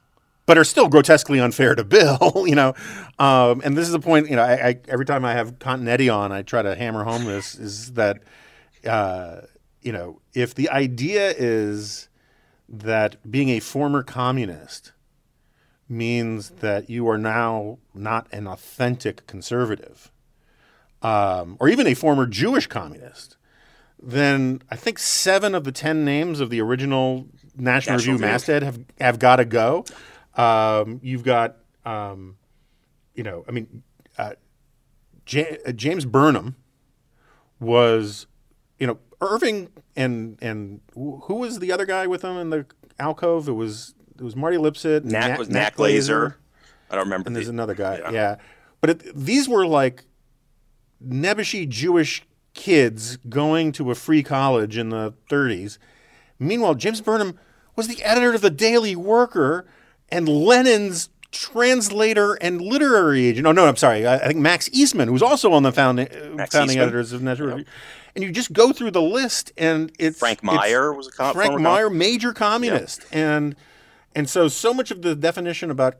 but 0.45 0.57
are 0.57 0.63
still 0.63 0.87
grotesquely 0.87 1.41
unfair 1.41 1.75
to 1.75 1.83
Bill. 1.83 2.31
you 2.47 2.55
know, 2.55 2.73
um, 3.19 3.61
and 3.65 3.75
this 3.77 3.85
is 3.85 3.91
the 3.91 3.99
point. 3.99 4.29
You 4.29 4.37
know, 4.37 4.43
I, 4.43 4.69
I 4.69 4.79
every 4.87 5.05
time 5.05 5.25
I 5.25 5.33
have 5.33 5.59
Continetti 5.59 6.09
on, 6.09 6.31
I 6.31 6.43
try 6.43 6.61
to 6.61 6.73
hammer 6.73 7.03
home 7.03 7.25
this 7.25 7.55
is 7.55 7.95
that 7.95 8.19
uh, 8.87 9.41
you 9.81 9.91
know 9.91 10.21
if 10.33 10.55
the 10.55 10.69
idea 10.69 11.33
is 11.37 12.07
that 12.69 13.29
being 13.29 13.49
a 13.49 13.59
former 13.59 14.03
communist 14.03 14.93
means 15.91 16.49
that 16.61 16.89
you 16.89 17.07
are 17.09 17.17
now 17.17 17.77
not 17.93 18.27
an 18.31 18.47
authentic 18.47 19.27
conservative, 19.27 20.11
um, 21.01 21.57
or 21.59 21.67
even 21.67 21.85
a 21.85 21.93
former 21.93 22.25
Jewish 22.25 22.67
communist, 22.67 23.37
then 24.01 24.61
I 24.71 24.75
think 24.75 24.97
seven 24.97 25.53
of 25.53 25.63
the 25.63 25.71
ten 25.71 26.03
names 26.05 26.39
of 26.39 26.49
the 26.49 26.61
original 26.61 27.27
National, 27.55 27.97
National 27.97 28.13
Review 28.13 28.17
masthead 28.17 28.63
have 28.63 28.79
have 28.99 29.19
got 29.19 29.35
to 29.35 29.45
go. 29.45 29.85
Um, 30.35 30.99
you've 31.03 31.23
got, 31.23 31.57
um, 31.85 32.37
you 33.13 33.23
know, 33.23 33.43
I 33.47 33.51
mean, 33.51 33.83
uh, 34.17 34.33
Ja- 35.27 35.57
uh, 35.67 35.71
James 35.73 36.05
Burnham 36.05 36.55
was, 37.59 38.27
you 38.79 38.87
know, 38.87 38.97
Irving 39.19 39.69
and 39.95 40.37
and 40.41 40.81
who 40.93 41.35
was 41.35 41.59
the 41.59 41.71
other 41.71 41.85
guy 41.85 42.07
with 42.07 42.23
him 42.23 42.37
in 42.37 42.49
the 42.49 42.65
alcove? 42.97 43.47
It 43.47 43.53
was 43.53 43.93
it 44.21 44.23
was 44.23 44.35
Marty 44.35 44.57
Lipset. 44.57 45.03
Nat 45.03 45.39
was 45.39 45.49
Nat 45.49 45.75
Glazer. 45.75 46.35
I 46.91 46.95
don't 46.95 47.05
remember. 47.05 47.27
and 47.27 47.35
there's 47.35 47.47
another 47.47 47.73
guy. 47.73 47.97
Yeah, 47.97 48.11
yeah. 48.11 48.35
but 48.79 48.89
it, 48.91 49.15
these 49.15 49.49
were 49.49 49.65
like 49.65 50.03
nebbishy 51.05 51.67
Jewish 51.67 52.23
kids 52.53 53.17
going 53.17 53.71
to 53.73 53.89
a 53.91 53.95
free 53.95 54.21
college 54.21 54.77
in 54.77 54.89
the 54.89 55.13
30s. 55.29 55.77
Meanwhile, 56.37 56.75
James 56.75 57.01
Burnham 57.01 57.39
was 57.75 57.87
the 57.87 58.03
editor 58.03 58.33
of 58.33 58.41
the 58.41 58.49
Daily 58.49 58.95
Worker 58.95 59.65
and 60.09 60.27
Lenin's 60.27 61.09
translator 61.31 62.33
and 62.35 62.61
literary 62.61 63.25
agent. 63.25 63.47
Oh 63.47 63.53
no, 63.53 63.65
I'm 63.65 63.77
sorry. 63.77 64.05
I, 64.05 64.15
I 64.17 64.27
think 64.27 64.39
Max 64.39 64.69
Eastman, 64.73 65.07
who 65.07 65.13
was 65.13 65.23
also 65.23 65.53
on 65.53 65.63
the 65.63 65.71
founding 65.71 66.07
uh, 66.09 66.35
Max 66.35 66.53
founding 66.53 66.75
Eastman. 66.75 66.87
editors 66.89 67.13
of 67.13 67.21
National 67.23 67.47
Review. 67.49 67.65
And 68.13 68.23
you 68.25 68.31
just 68.31 68.51
go 68.51 68.73
through 68.73 68.91
the 68.91 69.01
list, 69.01 69.53
and 69.57 69.89
it's 69.97 70.19
Frank 70.19 70.39
it's- 70.39 70.55
Meyer 70.57 70.91
was 70.93 71.07
a 71.07 71.11
com- 71.11 71.33
Frank 71.33 71.51
former 71.51 71.63
com- 71.65 71.73
Meyer, 71.73 71.89
major 71.89 72.33
communist, 72.33 73.05
and 73.13 73.55
and 74.15 74.29
so 74.29 74.47
so 74.47 74.73
much 74.73 74.91
of 74.91 75.01
the 75.01 75.15
definition 75.15 75.71
about 75.71 75.97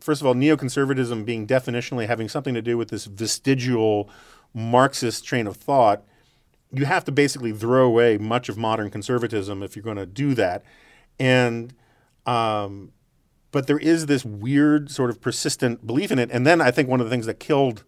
first 0.00 0.20
of 0.20 0.26
all 0.26 0.34
neoconservatism 0.34 1.24
being 1.24 1.46
definitionally 1.46 2.06
having 2.06 2.28
something 2.28 2.54
to 2.54 2.62
do 2.62 2.76
with 2.76 2.88
this 2.88 3.06
vestigial 3.06 4.08
Marxist 4.54 5.24
train 5.24 5.46
of 5.46 5.56
thought, 5.56 6.02
you 6.72 6.86
have 6.86 7.04
to 7.04 7.12
basically 7.12 7.52
throw 7.52 7.86
away 7.86 8.16
much 8.18 8.48
of 8.48 8.56
modern 8.56 8.90
conservatism 8.90 9.62
if 9.62 9.76
you're 9.76 9.82
going 9.82 9.96
to 9.96 10.06
do 10.06 10.34
that, 10.34 10.62
and 11.18 11.74
um, 12.26 12.92
but 13.50 13.66
there 13.66 13.78
is 13.78 14.06
this 14.06 14.24
weird 14.24 14.90
sort 14.90 15.10
of 15.10 15.20
persistent 15.20 15.86
belief 15.86 16.10
in 16.10 16.18
it, 16.18 16.30
and 16.32 16.46
then 16.46 16.60
I 16.60 16.70
think 16.70 16.88
one 16.88 17.00
of 17.00 17.06
the 17.06 17.10
things 17.10 17.26
that 17.26 17.40
killed 17.40 17.84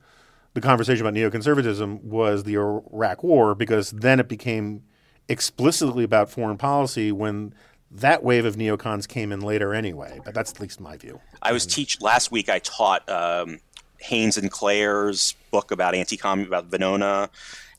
the 0.54 0.60
conversation 0.60 1.06
about 1.06 1.14
neoconservatism 1.14 2.02
was 2.02 2.44
the 2.44 2.54
Iraq 2.54 3.22
War 3.22 3.54
because 3.54 3.90
then 3.90 4.18
it 4.18 4.28
became 4.28 4.82
explicitly 5.28 6.02
about 6.02 6.28
foreign 6.28 6.58
policy 6.58 7.12
when 7.12 7.54
that 7.90 8.22
wave 8.22 8.44
of 8.44 8.56
neocons 8.56 9.06
came 9.08 9.32
in 9.32 9.40
later 9.40 9.74
anyway. 9.74 10.20
But 10.24 10.34
that's 10.34 10.52
at 10.52 10.60
least 10.60 10.80
my 10.80 10.96
view. 10.96 11.20
I 11.42 11.52
was 11.52 11.66
teach 11.66 12.00
last 12.00 12.30
week. 12.30 12.48
I 12.48 12.60
taught 12.60 13.08
um, 13.08 13.58
Haynes 13.98 14.36
and 14.36 14.50
Klehr's 14.50 15.34
book 15.50 15.70
about 15.70 15.94
anti-com 15.94 16.40
about 16.42 16.70
Venona, 16.70 17.28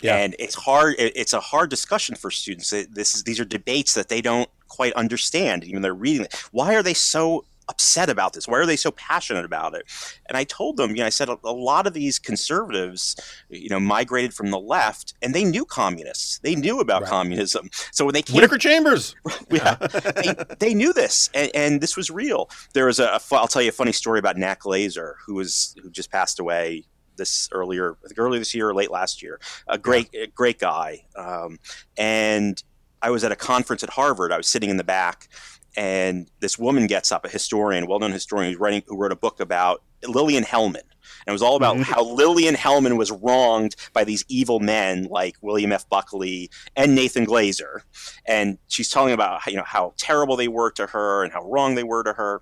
Yeah. 0.02 0.18
and 0.18 0.36
it's 0.40 0.56
hard. 0.56 0.96
it- 1.00 1.14
It's 1.16 1.34
a 1.34 1.40
hard 1.40 1.70
discussion 1.70 2.16
for 2.16 2.30
students. 2.32 2.70
This 2.72 3.16
is 3.16 3.24
these 3.24 3.40
are 3.40 3.46
debates 3.46 3.94
that 3.94 4.10
they 4.10 4.22
don't 4.22 4.50
quite 4.68 4.94
understand. 4.94 5.64
Even 5.64 5.82
they're 5.82 5.94
reading. 5.94 6.26
it. 6.26 6.34
Why 6.52 6.76
are 6.76 6.84
they 6.84 6.94
so 6.94 7.46
upset 7.72 8.10
about 8.10 8.34
this? 8.34 8.48
Why 8.48 8.58
are 8.60 8.66
they 8.66 8.76
so 8.76 8.92
passionate 8.92 9.46
about 9.46 9.74
it? 9.74 9.84
And 10.28 10.38
I 10.38 10.44
told 10.44 10.78
them, 10.78 10.92
you 10.92 10.98
know, 10.98 11.06
I 11.06 11.10
said 11.10 11.30
a, 11.30 11.38
a 11.44 11.52
lot 11.52 11.88
of 11.88 11.94
these 11.94 12.20
conservatives, 12.20 13.16
you 13.50 13.70
know, 13.70 13.80
migrated 13.80 14.34
from 14.34 14.52
the 14.52 14.60
left, 14.60 15.14
and 15.22 15.34
they 15.34 15.44
knew 15.44 15.66
communists. 15.66 16.40
They 16.40 16.56
knew 16.56 16.80
about 16.80 17.02
Right. 17.04 17.10
communism. 17.10 17.70
So 17.92 18.06
when 18.06 18.14
they 18.14 18.22
came 18.22 18.36
Whittaker 18.36 18.58
Chambers. 18.58 19.16
yeah, 19.50 19.76
they, 19.76 20.36
they 20.60 20.74
knew 20.74 20.94
this, 20.94 21.30
and, 21.34 21.50
and 21.56 21.82
this 21.82 21.96
was 21.98 22.12
real. 22.12 22.50
There 22.74 22.86
was 22.86 23.00
a, 23.00 23.06
a 23.06 23.20
I'll 23.32 23.48
tell 23.48 23.62
you 23.62 23.70
a 23.70 23.72
funny 23.72 23.94
story 23.94 24.20
about 24.20 24.38
Nat 24.38 24.60
Glazer, 24.60 25.14
who 25.26 25.36
was 25.36 25.74
who 25.82 25.90
just 25.90 26.12
passed 26.12 26.40
away 26.40 26.84
this 27.18 27.50
earlier, 27.52 27.98
I 28.04 28.08
think 28.08 28.20
earlier 28.20 28.40
this 28.40 28.54
year 28.54 28.70
or 28.70 28.74
late 28.76 28.92
last 28.92 29.22
year. 29.24 29.40
A 29.68 29.78
great, 29.78 30.10
a 30.14 30.28
great 30.28 30.60
guy, 30.60 31.06
um, 31.16 31.60
and 31.98 32.62
I 33.02 33.10
was 33.10 33.24
at 33.24 33.32
a 33.32 33.36
conference 33.36 33.84
at 33.84 33.90
Harvard. 33.92 34.32
I 34.32 34.38
was 34.38 34.48
sitting 34.48 34.70
in 34.70 34.78
the 34.78 34.84
back, 34.84 35.28
and 35.76 36.30
this 36.40 36.58
woman 36.58 36.88
gets 36.88 37.12
up, 37.12 37.26
a 37.26 37.30
historian, 37.30 37.88
well-known 37.88 38.12
historian, 38.12 38.52
who's 38.52 38.60
writing, 38.60 38.84
who 38.88 38.98
wrote 38.98 39.12
a 39.12 39.16
book 39.16 39.40
about 39.40 39.82
Lillian 40.08 40.44
Hellman. 40.44 40.76
and 40.76 41.28
it 41.28 41.32
was 41.32 41.42
all 41.42 41.56
about 41.56 41.78
how 41.82 42.04
Lillian 42.04 42.56
Hellman 42.56 42.98
was 42.98 43.12
wronged 43.12 43.76
by 43.94 44.04
these 44.04 44.26
evil 44.28 44.60
men 44.60 45.04
like 45.06 45.36
William 45.42 45.72
F. 45.72 45.88
Buckley 45.90 46.50
and 46.76 46.96
Nathan 46.96 47.26
Glazer, 47.26 47.82
and 48.26 48.58
she's 48.68 48.90
telling 48.90 49.14
about 49.14 49.46
you 49.46 49.56
know 49.56 49.64
how 49.66 49.94
terrible 49.98 50.36
they 50.36 50.48
were 50.48 50.72
to 50.72 50.88
her 50.88 51.24
and 51.24 51.32
how 51.32 51.44
wrong 51.50 51.76
they 51.76 51.84
were 51.84 52.04
to 52.04 52.14
her, 52.14 52.42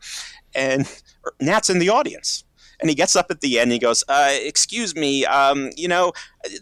and 0.56 0.90
Nat's 1.40 1.70
in 1.70 1.80
the 1.80 1.90
audience 1.90 2.44
and 2.80 2.90
he 2.90 2.96
gets 2.96 3.16
up 3.16 3.28
at 3.30 3.42
the 3.42 3.60
end 3.60 3.64
and 3.64 3.74
he 3.74 3.80
goes, 3.80 4.04
uh, 4.08 4.30
"Excuse 4.32 4.96
me, 4.96 5.26
um, 5.26 5.70
you 5.76 5.88
know, 5.88 6.14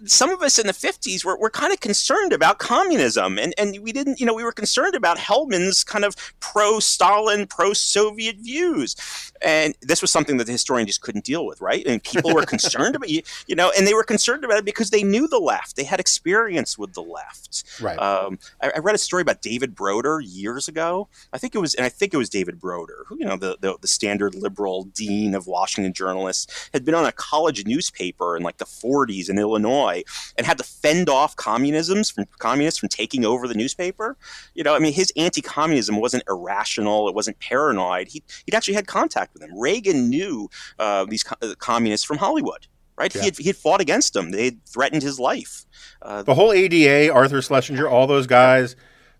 some 0.05 0.31
of 0.31 0.41
us 0.41 0.57
in 0.57 0.67
the 0.67 0.73
50s 0.73 1.23
were, 1.23 1.37
were 1.37 1.49
kind 1.49 1.71
of 1.71 1.79
concerned 1.79 2.33
about 2.33 2.57
communism 2.57 3.37
and, 3.37 3.53
and 3.57 3.79
we 3.81 3.91
didn't 3.91 4.19
you 4.19 4.25
know 4.25 4.33
we 4.33 4.43
were 4.43 4.51
concerned 4.51 4.95
about 4.95 5.17
hellman's 5.17 5.83
kind 5.83 6.03
of 6.03 6.15
pro-stalin 6.39 7.45
pro-soviet 7.47 8.37
views. 8.37 8.95
And 9.41 9.75
this 9.81 10.01
was 10.01 10.09
something 10.09 10.37
that 10.37 10.45
the 10.45 10.51
historian 10.51 10.87
just 10.87 11.01
couldn't 11.01 11.25
deal 11.25 11.45
with 11.45 11.61
right? 11.61 11.85
And 11.85 12.03
people 12.03 12.33
were 12.33 12.45
concerned 12.45 12.95
about 12.95 13.09
you, 13.09 13.21
you 13.47 13.55
know 13.55 13.71
and 13.77 13.85
they 13.85 13.93
were 13.93 14.03
concerned 14.03 14.43
about 14.43 14.57
it 14.57 14.65
because 14.65 14.89
they 14.89 15.03
knew 15.03 15.27
the 15.27 15.39
left. 15.39 15.75
They 15.75 15.83
had 15.83 15.99
experience 15.99 16.77
with 16.77 16.93
the 16.93 17.03
left. 17.03 17.63
Right. 17.79 17.97
um, 17.99 18.39
I, 18.61 18.71
I 18.75 18.79
read 18.79 18.95
a 18.95 18.99
story 18.99 19.21
about 19.21 19.41
david 19.41 19.75
broder 19.75 20.19
years 20.19 20.67
ago. 20.67 21.07
I 21.31 21.37
think 21.37 21.53
it 21.53 21.59
was 21.59 21.75
and 21.75 21.85
i 21.85 21.89
think 21.89 22.13
it 22.13 22.17
was 22.17 22.29
david 22.29 22.59
broder 22.59 23.05
who 23.07 23.17
you 23.19 23.25
know 23.25 23.37
the, 23.37 23.57
the, 23.61 23.77
the 23.81 23.87
standard 23.87 24.33
liberal 24.33 24.85
dean 24.85 25.35
of 25.35 25.47
washington 25.47 25.93
journalists 25.93 26.69
had 26.73 26.83
been 26.83 26.95
on 26.95 27.05
a 27.05 27.11
college 27.11 27.65
newspaper 27.65 28.35
in 28.35 28.43
like 28.43 28.57
the 28.57 28.65
40s 28.65 29.29
in 29.29 29.37
illinois 29.37 29.66
Illinois 29.67 30.03
and 30.37 30.45
had 30.45 30.57
to 30.57 30.63
fend 30.63 31.09
off 31.09 31.35
communisms 31.35 32.09
from 32.09 32.25
communists 32.39 32.79
from 32.79 32.89
taking 32.89 33.25
over 33.25 33.47
the 33.47 33.53
newspaper. 33.53 34.17
You 34.53 34.63
know, 34.63 34.75
I 34.75 34.79
mean, 34.79 34.93
his 34.93 35.11
anti-communism 35.17 35.99
wasn't 35.99 36.23
irrational; 36.29 37.07
it 37.09 37.15
wasn't 37.15 37.39
paranoid. 37.39 38.07
He 38.07 38.23
he'd 38.45 38.55
actually 38.55 38.75
had 38.75 38.87
contact 38.87 39.33
with 39.33 39.41
them. 39.41 39.57
Reagan 39.57 40.09
knew 40.09 40.49
uh, 40.79 41.05
these 41.05 41.23
co- 41.23 41.35
uh, 41.41 41.55
communists 41.59 42.05
from 42.05 42.17
Hollywood. 42.17 42.67
Right, 42.99 43.13
Yeah. 43.13 43.21
he, 43.21 43.25
had, 43.27 43.37
he 43.37 43.43
had 43.43 43.55
fought 43.55 43.79
against 43.79 44.13
them. 44.13 44.31
They 44.31 44.45
had 44.45 44.65
threatened 44.65 45.03
his 45.03 45.19
life. 45.19 45.67
Uh, 46.01 46.23
the 46.23 46.33
whole 46.33 46.51
ADA, 46.51 47.13
Arthur 47.13 47.43
Schlesinger, 47.43 47.87
all 47.87 48.07
those 48.07 48.25
guys, 48.25 48.75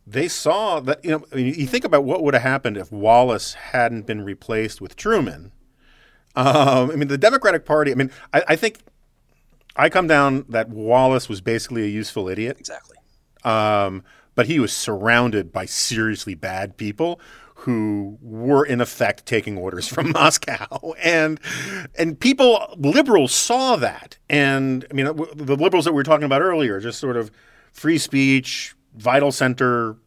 they 0.08 0.28
saw 0.28 0.80
that. 0.80 1.06
You 1.06 1.12
know, 1.12 1.26
I 1.32 1.36
mean, 1.36 1.54
you 1.54 1.68
think 1.68 1.86
about 1.86 2.04
what 2.04 2.24
would 2.24 2.34
have 2.34 2.42
happened 2.42 2.76
if 2.78 2.92
Wallace 2.92 3.54
hadn't 3.54 4.08
been 4.08 4.22
replaced 4.22 4.82
with 4.82 4.96
Truman. 4.96 5.52
Um, 6.36 6.92
I 6.92 6.96
mean, 6.96 7.08
the 7.08 7.18
Democratic 7.20 7.66
Party. 7.66 7.92
I 7.92 7.96
mean, 7.96 8.10
I, 8.34 8.44
I 8.50 8.56
think 8.56 8.80
I 9.78 9.90
come 9.90 10.08
down 10.08 10.46
that 10.50 10.70
Wallace 10.70 11.30
was 11.30 11.42
basically 11.42 11.84
a 11.84 11.88
useful 11.88 12.28
idiot. 12.28 12.58
exactly. 12.60 12.98
Um, 13.44 14.04
but 14.36 14.48
he 14.48 14.60
was 14.60 14.74
surrounded 14.74 15.52
by 15.52 15.66
seriously 15.66 16.36
bad 16.36 16.78
people 16.78 17.20
who 17.62 18.20
were 18.22 18.64
in 18.64 18.80
effect 18.82 19.26
taking 19.26 19.58
orders 19.58 19.88
from 19.88 20.12
Moscow, 20.14 20.94
and 21.04 21.40
and 21.98 22.20
people 22.20 22.76
liberals 22.78 23.34
saw 23.34 23.76
that, 23.78 24.18
and 24.30 24.86
I 24.92 24.94
mean 24.94 25.06
the 25.06 25.56
liberals 25.56 25.86
that 25.86 25.92
we 25.92 25.96
were 25.96 26.04
talking 26.04 26.26
about 26.26 26.42
earlier, 26.42 26.80
just 26.80 27.00
sort 27.00 27.18
of 27.18 27.32
free 27.72 27.98
speech, 27.98 28.76
vital 28.96 29.32
center 29.32 29.98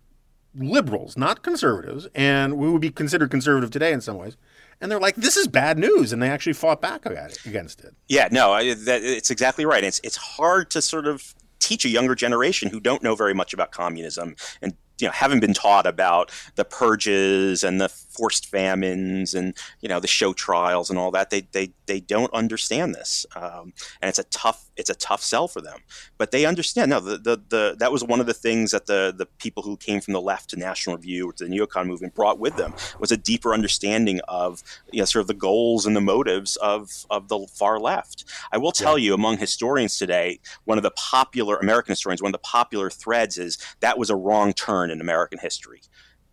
liberals, 0.55 1.16
not 1.16 1.42
conservatives, 1.42 2.06
and 2.14 2.56
we 2.56 2.70
would 2.70 2.80
be 2.80 2.90
considered 2.90 3.30
conservative 3.30 3.70
today 3.70 3.92
in 3.92 4.01
some 4.01 4.16
ways. 4.16 4.36
And 4.81 4.90
they're 4.90 5.01
like, 5.01 5.16
"This 5.16 5.36
is 5.36 5.47
bad 5.47 5.78
news," 5.78 6.12
and 6.12 6.23
they 6.23 6.28
actually 6.28 6.55
fought 6.55 6.81
back 6.81 7.05
against 7.44 7.81
it. 7.81 7.94
Yeah, 8.09 8.28
no, 8.31 8.52
I, 8.52 8.74
that, 8.74 9.02
it's 9.02 9.31
exactly 9.31 9.65
right. 9.65 9.85
It's 9.85 10.01
it's 10.02 10.16
hard 10.16 10.70
to 10.70 10.81
sort 10.81 11.07
of 11.07 11.35
teach 11.59 11.85
a 11.85 11.89
younger 11.89 12.15
generation 12.15 12.70
who 12.70 12.81
don't 12.81 13.02
know 13.02 13.15
very 13.15 13.35
much 13.35 13.52
about 13.52 13.70
communism 13.70 14.35
and 14.62 14.74
you 14.98 15.07
know 15.07 15.12
haven't 15.12 15.40
been 15.40 15.55
taught 15.55 15.86
about 15.86 16.31
the 16.57 16.65
purges 16.65 17.62
and 17.62 17.81
the 17.81 17.89
forced 18.20 18.51
famines 18.51 19.32
and 19.32 19.56
you 19.80 19.88
know 19.88 19.98
the 19.98 20.06
show 20.06 20.34
trials 20.34 20.90
and 20.90 20.98
all 20.98 21.10
that. 21.10 21.30
They 21.30 21.42
they 21.52 21.72
they 21.86 22.01
don't 22.01 22.32
understand 22.34 22.94
this, 22.94 23.24
um, 23.34 23.72
and 24.02 24.10
it's 24.10 24.18
a 24.18 24.24
tough 24.24 24.68
it's 24.76 24.90
a 24.90 24.94
tough 24.94 25.22
sell 25.22 25.48
for 25.48 25.62
them. 25.62 25.78
But 26.18 26.30
they 26.30 26.44
understand. 26.44 26.90
No, 26.90 27.01
the, 27.01 27.16
the 27.16 27.42
the 27.48 27.76
that 27.78 27.90
was 27.90 28.05
one 28.05 28.20
of 28.20 28.26
the 28.26 28.34
things 28.34 28.72
that 28.72 28.84
the 28.86 29.14
the 29.16 29.24
people 29.24 29.62
who 29.62 29.78
came 29.78 30.02
from 30.02 30.12
the 30.12 30.20
left 30.20 30.51
to 30.51 30.56
National 30.59 30.97
Review 30.97 31.30
or 31.30 31.32
to 31.34 31.44
the 31.44 31.51
neocon 31.51 31.86
movement 31.86 32.14
brought 32.14 32.38
with 32.38 32.56
them 32.56 32.74
was 32.98 33.10
a 33.10 33.16
deeper 33.16 33.55
understanding 33.55 34.20
of 34.28 34.62
you 34.92 34.98
know 34.98 35.06
sort 35.06 35.22
of 35.22 35.26
the 35.26 35.34
goals 35.34 35.86
and 35.86 35.97
the 35.97 36.01
motives 36.02 36.56
of 36.56 37.06
of 37.09 37.28
the 37.28 37.47
far 37.55 37.80
left. 37.80 38.24
I 38.52 38.59
will 38.59 38.72
tell 38.72 38.98
you, 38.98 39.14
among 39.14 39.38
historians 39.38 39.97
today, 39.97 40.40
one 40.64 40.76
of 40.76 40.82
the 40.82 40.90
popular 40.90 41.56
American 41.56 41.92
historians, 41.92 42.20
one 42.20 42.30
of 42.30 42.40
the 42.40 42.48
popular 42.60 42.90
threads 42.90 43.38
is 43.38 43.56
that 43.80 43.97
was 43.97 44.10
a 44.10 44.16
wrong 44.16 44.52
turn 44.52 44.90
in 44.90 45.01
American 45.01 45.38
history. 45.38 45.80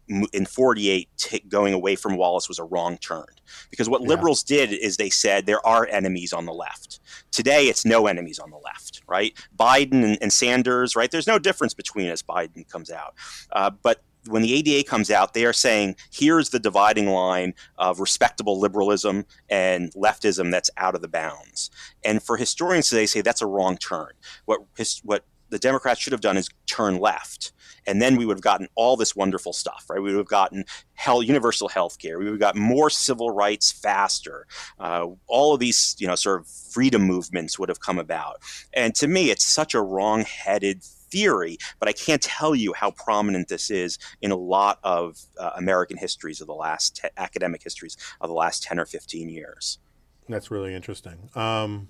In 0.09 0.45
48, 0.45 1.09
t- 1.17 1.39
going 1.49 1.73
away 1.73 1.95
from 1.95 2.15
Wallace 2.15 2.47
was 2.47 2.59
a 2.59 2.63
wrong 2.63 2.97
turn. 2.97 3.25
Because 3.69 3.89
what 3.89 4.01
Yeah. 4.01 4.07
liberals 4.07 4.41
did 4.43 4.71
is 4.71 4.97
they 4.97 5.09
said 5.09 5.45
there 5.45 5.65
are 5.65 5.85
enemies 5.87 6.31
on 6.31 6.45
the 6.45 6.53
left. 6.53 6.99
Today, 7.31 7.67
it's 7.67 7.85
no 7.85 8.07
enemies 8.07 8.39
on 8.39 8.49
the 8.49 8.57
left, 8.57 9.01
right? 9.07 9.33
Biden 9.57 10.03
and, 10.03 10.17
and 10.21 10.31
Sanders, 10.31 10.95
right? 10.95 11.11
There's 11.11 11.27
no 11.27 11.39
difference 11.39 11.73
between 11.73 12.09
us. 12.09 12.21
Biden 12.21 12.67
comes 12.69 12.89
out. 12.89 13.15
Uh, 13.51 13.69
but 13.69 14.01
when 14.27 14.41
the 14.41 14.53
ADA 14.53 14.83
comes 14.87 15.09
out, 15.11 15.33
they 15.33 15.45
are 15.45 15.53
saying 15.53 15.95
here's 16.11 16.49
the 16.49 16.59
dividing 16.59 17.07
line 17.07 17.53
of 17.77 17.99
respectable 17.99 18.59
liberalism 18.59 19.25
and 19.49 19.91
leftism 19.93 20.51
that's 20.51 20.69
out 20.77 20.95
of 20.95 21.01
the 21.01 21.07
bounds. 21.07 21.69
And 22.03 22.21
for 22.21 22.37
historians 22.37 22.89
today, 22.89 23.05
say 23.05 23.21
that's 23.21 23.41
a 23.41 23.45
wrong 23.47 23.77
turn. 23.77 24.11
What 24.45 24.61
his, 24.77 24.99
what 25.03 25.23
the 25.49 25.59
Democrats 25.59 26.01
should 26.01 26.13
have 26.13 26.21
done 26.21 26.37
is 26.37 26.49
turn 26.65 26.99
left. 26.99 27.53
And 27.85 28.01
then 28.01 28.17
we 28.17 28.25
would 28.25 28.35
have 28.35 28.43
gotten 28.43 28.67
all 28.75 28.97
this 28.97 29.15
wonderful 29.15 29.53
stuff, 29.53 29.85
right? 29.89 30.01
We 30.01 30.11
would 30.11 30.17
have 30.17 30.27
gotten 30.27 30.65
hell, 30.95 31.23
universal 31.23 31.69
health 31.69 31.99
care. 31.99 32.19
We 32.19 32.25
would 32.25 32.33
have 32.33 32.39
got 32.39 32.55
more 32.57 32.89
civil 32.89 33.31
rights 33.31 33.71
faster. 33.71 34.45
Uh, 34.77 35.07
all 35.27 35.53
of 35.53 35.61
these, 35.61 35.95
you 35.97 36.05
know, 36.05 36.15
sort 36.15 36.41
of 36.41 36.47
freedom 36.47 37.03
movements 37.03 37.57
would 37.57 37.69
have 37.69 37.79
come 37.79 37.97
about. 37.97 38.41
And 38.73 38.93
to 38.95 39.07
me, 39.07 39.29
it's 39.29 39.45
such 39.45 39.73
a 39.73 39.81
wrong-headed 39.81 40.83
theory, 40.83 41.57
but 41.79 41.87
I 41.87 41.93
can't 41.93 42.21
tell 42.21 42.53
you 42.53 42.73
how 42.73 42.91
prominent 42.91 43.47
this 43.47 43.69
is 43.69 43.97
in 44.21 44.31
a 44.31 44.35
lot 44.35 44.79
of 44.83 45.17
uh, 45.39 45.51
American 45.55 45.95
histories 45.95 46.41
of 46.41 46.47
the 46.47 46.53
last 46.53 46.97
te- 46.97 47.07
academic 47.15 47.63
histories 47.63 47.95
of 48.19 48.27
the 48.27 48.35
last 48.35 48.63
ten 48.63 48.77
or 48.77 48.85
fifteen 48.85 49.29
years. 49.29 49.79
That's 50.27 50.51
really 50.51 50.75
interesting. 50.75 51.29
Um, 51.35 51.87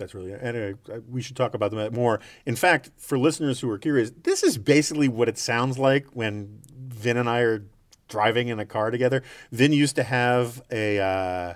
that's 0.00 0.14
really 0.14 0.32
anyway. 0.32 0.74
uh, 0.92 0.98
We 1.08 1.22
should 1.22 1.36
talk 1.36 1.54
about 1.54 1.70
them 1.70 1.94
more. 1.94 2.18
In 2.44 2.56
fact, 2.56 2.90
for 2.96 3.16
listeners 3.18 3.60
who 3.60 3.70
are 3.70 3.78
curious, 3.78 4.10
this 4.24 4.42
is 4.42 4.58
basically 4.58 5.06
what 5.08 5.28
it 5.28 5.38
sounds 5.38 5.78
like 5.78 6.06
when 6.14 6.58
Vin 6.88 7.16
and 7.16 7.28
I 7.28 7.40
are 7.40 7.64
driving 8.08 8.48
in 8.48 8.58
a 8.58 8.66
car 8.66 8.90
together. 8.90 9.22
Vin 9.52 9.72
used 9.72 9.94
to 9.96 10.02
have 10.02 10.60
a 10.72 10.98
uh, 10.98 11.54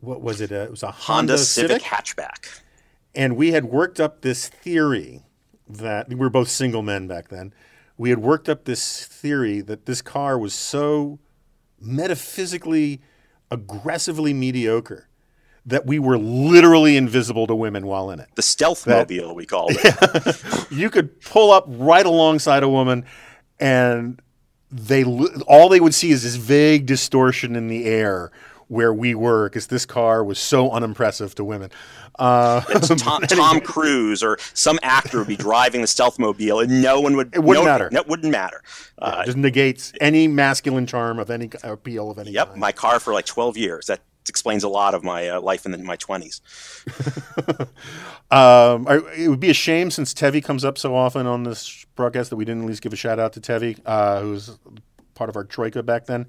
what 0.00 0.20
was 0.20 0.40
it? 0.40 0.52
A, 0.52 0.62
it 0.64 0.70
was 0.70 0.82
a 0.84 0.90
Honda, 0.92 1.32
Honda 1.32 1.38
Civic 1.38 1.82
hatchback. 1.82 2.60
and 3.14 3.36
we 3.36 3.50
had 3.52 3.64
worked 3.64 3.98
up 3.98 4.20
this 4.20 4.48
theory 4.48 5.22
that 5.68 6.08
we 6.08 6.14
were 6.14 6.30
both 6.30 6.48
single 6.48 6.82
men 6.82 7.08
back 7.08 7.28
then. 7.28 7.52
We 7.96 8.10
had 8.10 8.18
worked 8.18 8.48
up 8.48 8.64
this 8.64 9.06
theory 9.06 9.60
that 9.62 9.86
this 9.86 10.02
car 10.02 10.38
was 10.38 10.52
so 10.54 11.18
metaphysically 11.80 13.00
aggressively 13.50 14.34
mediocre 14.34 15.08
that 15.66 15.86
we 15.86 15.98
were 15.98 16.18
literally 16.18 16.96
invisible 16.96 17.46
to 17.46 17.54
women 17.54 17.86
while 17.86 18.10
in 18.10 18.20
it. 18.20 18.28
The 18.34 18.42
stealth 18.42 18.84
That- 18.84 19.08
mobile, 19.10 19.34
we 19.34 19.46
called 19.46 19.72
it. 19.74 20.42
You 20.70 20.90
could 20.90 21.20
pull 21.20 21.52
up 21.52 21.64
right 21.68 22.04
alongside 22.04 22.62
a 22.62 22.68
woman 22.68 23.04
and 23.60 24.20
they 24.70 25.04
all 25.04 25.68
they 25.68 25.78
would 25.78 25.94
see 25.94 26.10
is 26.10 26.24
this 26.24 26.34
vague 26.34 26.84
distortion 26.86 27.54
in 27.54 27.68
the 27.68 27.84
air 27.84 28.32
where 28.68 28.92
we 28.92 29.14
were 29.14 29.48
because 29.48 29.68
this 29.68 29.86
car 29.86 30.24
was 30.24 30.38
so 30.38 30.70
unimpressive 30.70 31.34
to 31.36 31.44
women. 31.44 31.70
Uh, 32.18 32.60
Tom, 32.96 33.22
Tom 33.22 33.60
Cruise 33.60 34.22
or 34.22 34.38
some 34.52 34.78
actor 34.82 35.18
would 35.18 35.28
be 35.28 35.36
driving 35.36 35.80
the 35.80 35.86
stealth 35.86 36.18
mobile, 36.18 36.60
and 36.60 36.82
no 36.82 37.00
one 37.00 37.16
would. 37.16 37.34
It 37.34 37.42
wouldn't 37.42 37.64
no, 37.64 37.70
matter. 37.70 37.88
No, 37.92 38.00
it 38.00 38.08
wouldn't 38.08 38.32
matter. 38.32 38.62
Uh, 38.98 39.24
just 39.24 39.36
negates 39.36 39.92
any 40.00 40.28
masculine 40.28 40.86
charm 40.86 41.18
of 41.18 41.30
any 41.30 41.50
appeal 41.62 42.10
of 42.10 42.18
any 42.18 42.32
yep, 42.32 42.48
kind. 42.48 42.60
my 42.60 42.72
car 42.72 42.98
for 43.00 43.12
like 43.12 43.26
twelve 43.26 43.56
years. 43.56 43.86
That 43.86 44.00
explains 44.28 44.64
a 44.64 44.68
lot 44.68 44.94
of 44.94 45.02
my 45.04 45.28
uh, 45.28 45.40
life 45.40 45.64
in 45.66 45.72
the, 45.72 45.78
my 45.78 45.96
twenties. 45.96 46.40
Um, 48.30 48.88
I- 48.88 49.02
it 49.16 49.28
would 49.28 49.38
be 49.40 49.50
a 49.50 49.54
shame 49.54 49.90
since 49.90 50.12
Tevi 50.12 50.42
comes 50.42 50.64
up 50.64 50.76
so 50.78 50.96
often 50.96 51.26
on 51.26 51.44
this 51.44 51.84
broadcast 51.94 52.30
that 52.30 52.36
we 52.36 52.44
didn't 52.44 52.62
at 52.62 52.66
least 52.68 52.82
give 52.82 52.92
a 52.92 52.96
shout 52.96 53.18
out 53.20 53.32
to 53.34 53.40
Tevi, 53.40 53.78
uh, 53.86 54.20
who 54.22 54.30
was 54.30 54.58
part 55.14 55.30
of 55.30 55.36
our 55.36 55.44
troika 55.44 55.82
back 55.82 56.06
then. 56.06 56.26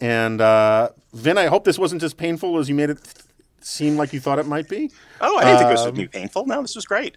And 0.00 0.40
uh, 0.40 0.90
Vin, 1.12 1.36
I 1.38 1.46
hope 1.46 1.64
this 1.64 1.78
wasn't 1.78 2.02
as 2.02 2.14
painful 2.14 2.58
as 2.58 2.68
you 2.68 2.74
made 2.74 2.90
it 2.90 2.98
seem 3.60 3.96
like 3.96 4.12
you 4.12 4.20
thought 4.20 4.38
it 4.38 4.46
might 4.46 4.68
be. 4.68 4.90
Oh, 5.20 5.36
I 5.38 5.44
didn't 5.44 5.58
think 5.58 5.70
this 5.70 5.80
would 5.84 5.88
Um, 5.90 5.94
be 5.96 6.08
painful. 6.08 6.46
No, 6.46 6.62
this 6.62 6.74
was 6.74 6.86
great. 6.86 7.16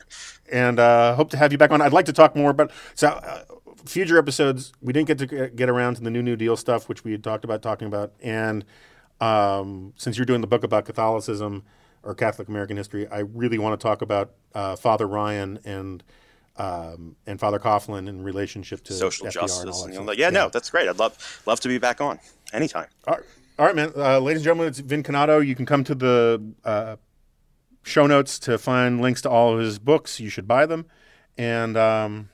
and 0.52 0.80
uh, 0.80 1.15
hope 1.15 1.30
to 1.30 1.38
have 1.38 1.52
you 1.52 1.57
back 1.57 1.72
on. 1.72 1.81
I'd 1.81 1.93
like 1.93 2.06
to 2.07 2.14
talk 2.14 2.35
more 2.35 2.49
about 2.52 2.72
so 2.93 3.07
uh, 3.10 3.43
future 3.85 4.18
episodes. 4.18 4.73
We 4.81 4.91
didn't 4.91 5.07
get 5.07 5.18
to 5.30 5.47
get 5.49 5.69
around 5.69 5.95
to 5.95 6.02
the 6.02 6.11
new 6.11 6.22
New 6.22 6.35
Deal 6.35 6.57
stuff, 6.57 6.89
which 6.89 7.03
we 7.06 7.11
had 7.14 7.23
talked 7.23 7.45
about 7.45 7.61
talking 7.61 7.88
about. 7.88 8.11
And 8.22 8.65
um, 9.22 9.94
since 9.96 10.18
you're 10.18 10.26
doing 10.26 10.42
the 10.42 10.48
book 10.48 10.64
about 10.64 10.86
Catholicism 10.86 11.64
or 12.04 12.16
Catholic 12.16 12.48
American 12.48 12.78
history, 12.78 13.08
I 13.08 13.20
really 13.20 13.58
want 13.58 13.80
to 13.80 13.84
talk 13.84 14.02
about 14.02 14.34
uh, 14.54 14.76
Father 14.76 15.08
Ryan 15.08 15.60
and 15.66 16.04
um, 16.58 17.18
and 17.28 17.40
Father 17.40 17.60
Coughlin 17.60 18.08
in 18.08 18.24
relationship 18.24 18.84
to 18.86 18.94
Social 18.94 19.26
FDR 19.26 19.30
and 19.30 19.34
justice. 19.34 19.84
and, 19.84 19.94
know, 19.94 20.04
like, 20.04 20.18
yeah, 20.18 20.30
no, 20.30 20.50
that's 20.50 20.70
great. 20.70 20.88
I'd 20.88 21.00
love 21.00 21.42
love 21.46 21.60
to 21.62 21.68
be 21.68 21.78
back 21.78 22.00
on 22.00 22.20
anytime. 22.54 22.88
All 23.08 23.16
right, 23.16 23.24
all 23.60 23.66
right 23.66 23.76
man. 23.76 23.92
Uh, 23.96 24.20
ladies 24.20 24.40
and 24.40 24.46
gentlemen, 24.46 24.68
it's 24.68 24.80
Vin 24.80 25.04
Cannato. 25.04 25.40
You 25.40 25.56
can 25.56 25.66
come 25.66 25.84
to 25.84 25.96
the 25.96 26.42
uh, 26.64 26.96
show 27.84 28.08
notes 28.08 28.40
to 28.40 28.58
find 28.58 29.02
links 29.02 29.22
to 29.22 29.30
all 29.30 29.54
of 29.54 29.60
his 29.60 29.80
books. 29.80 30.20
You 30.20 30.30
should 30.30 30.48
buy 30.48 30.66
them. 30.66 30.86
And 31.38 31.78
um, 31.78 32.30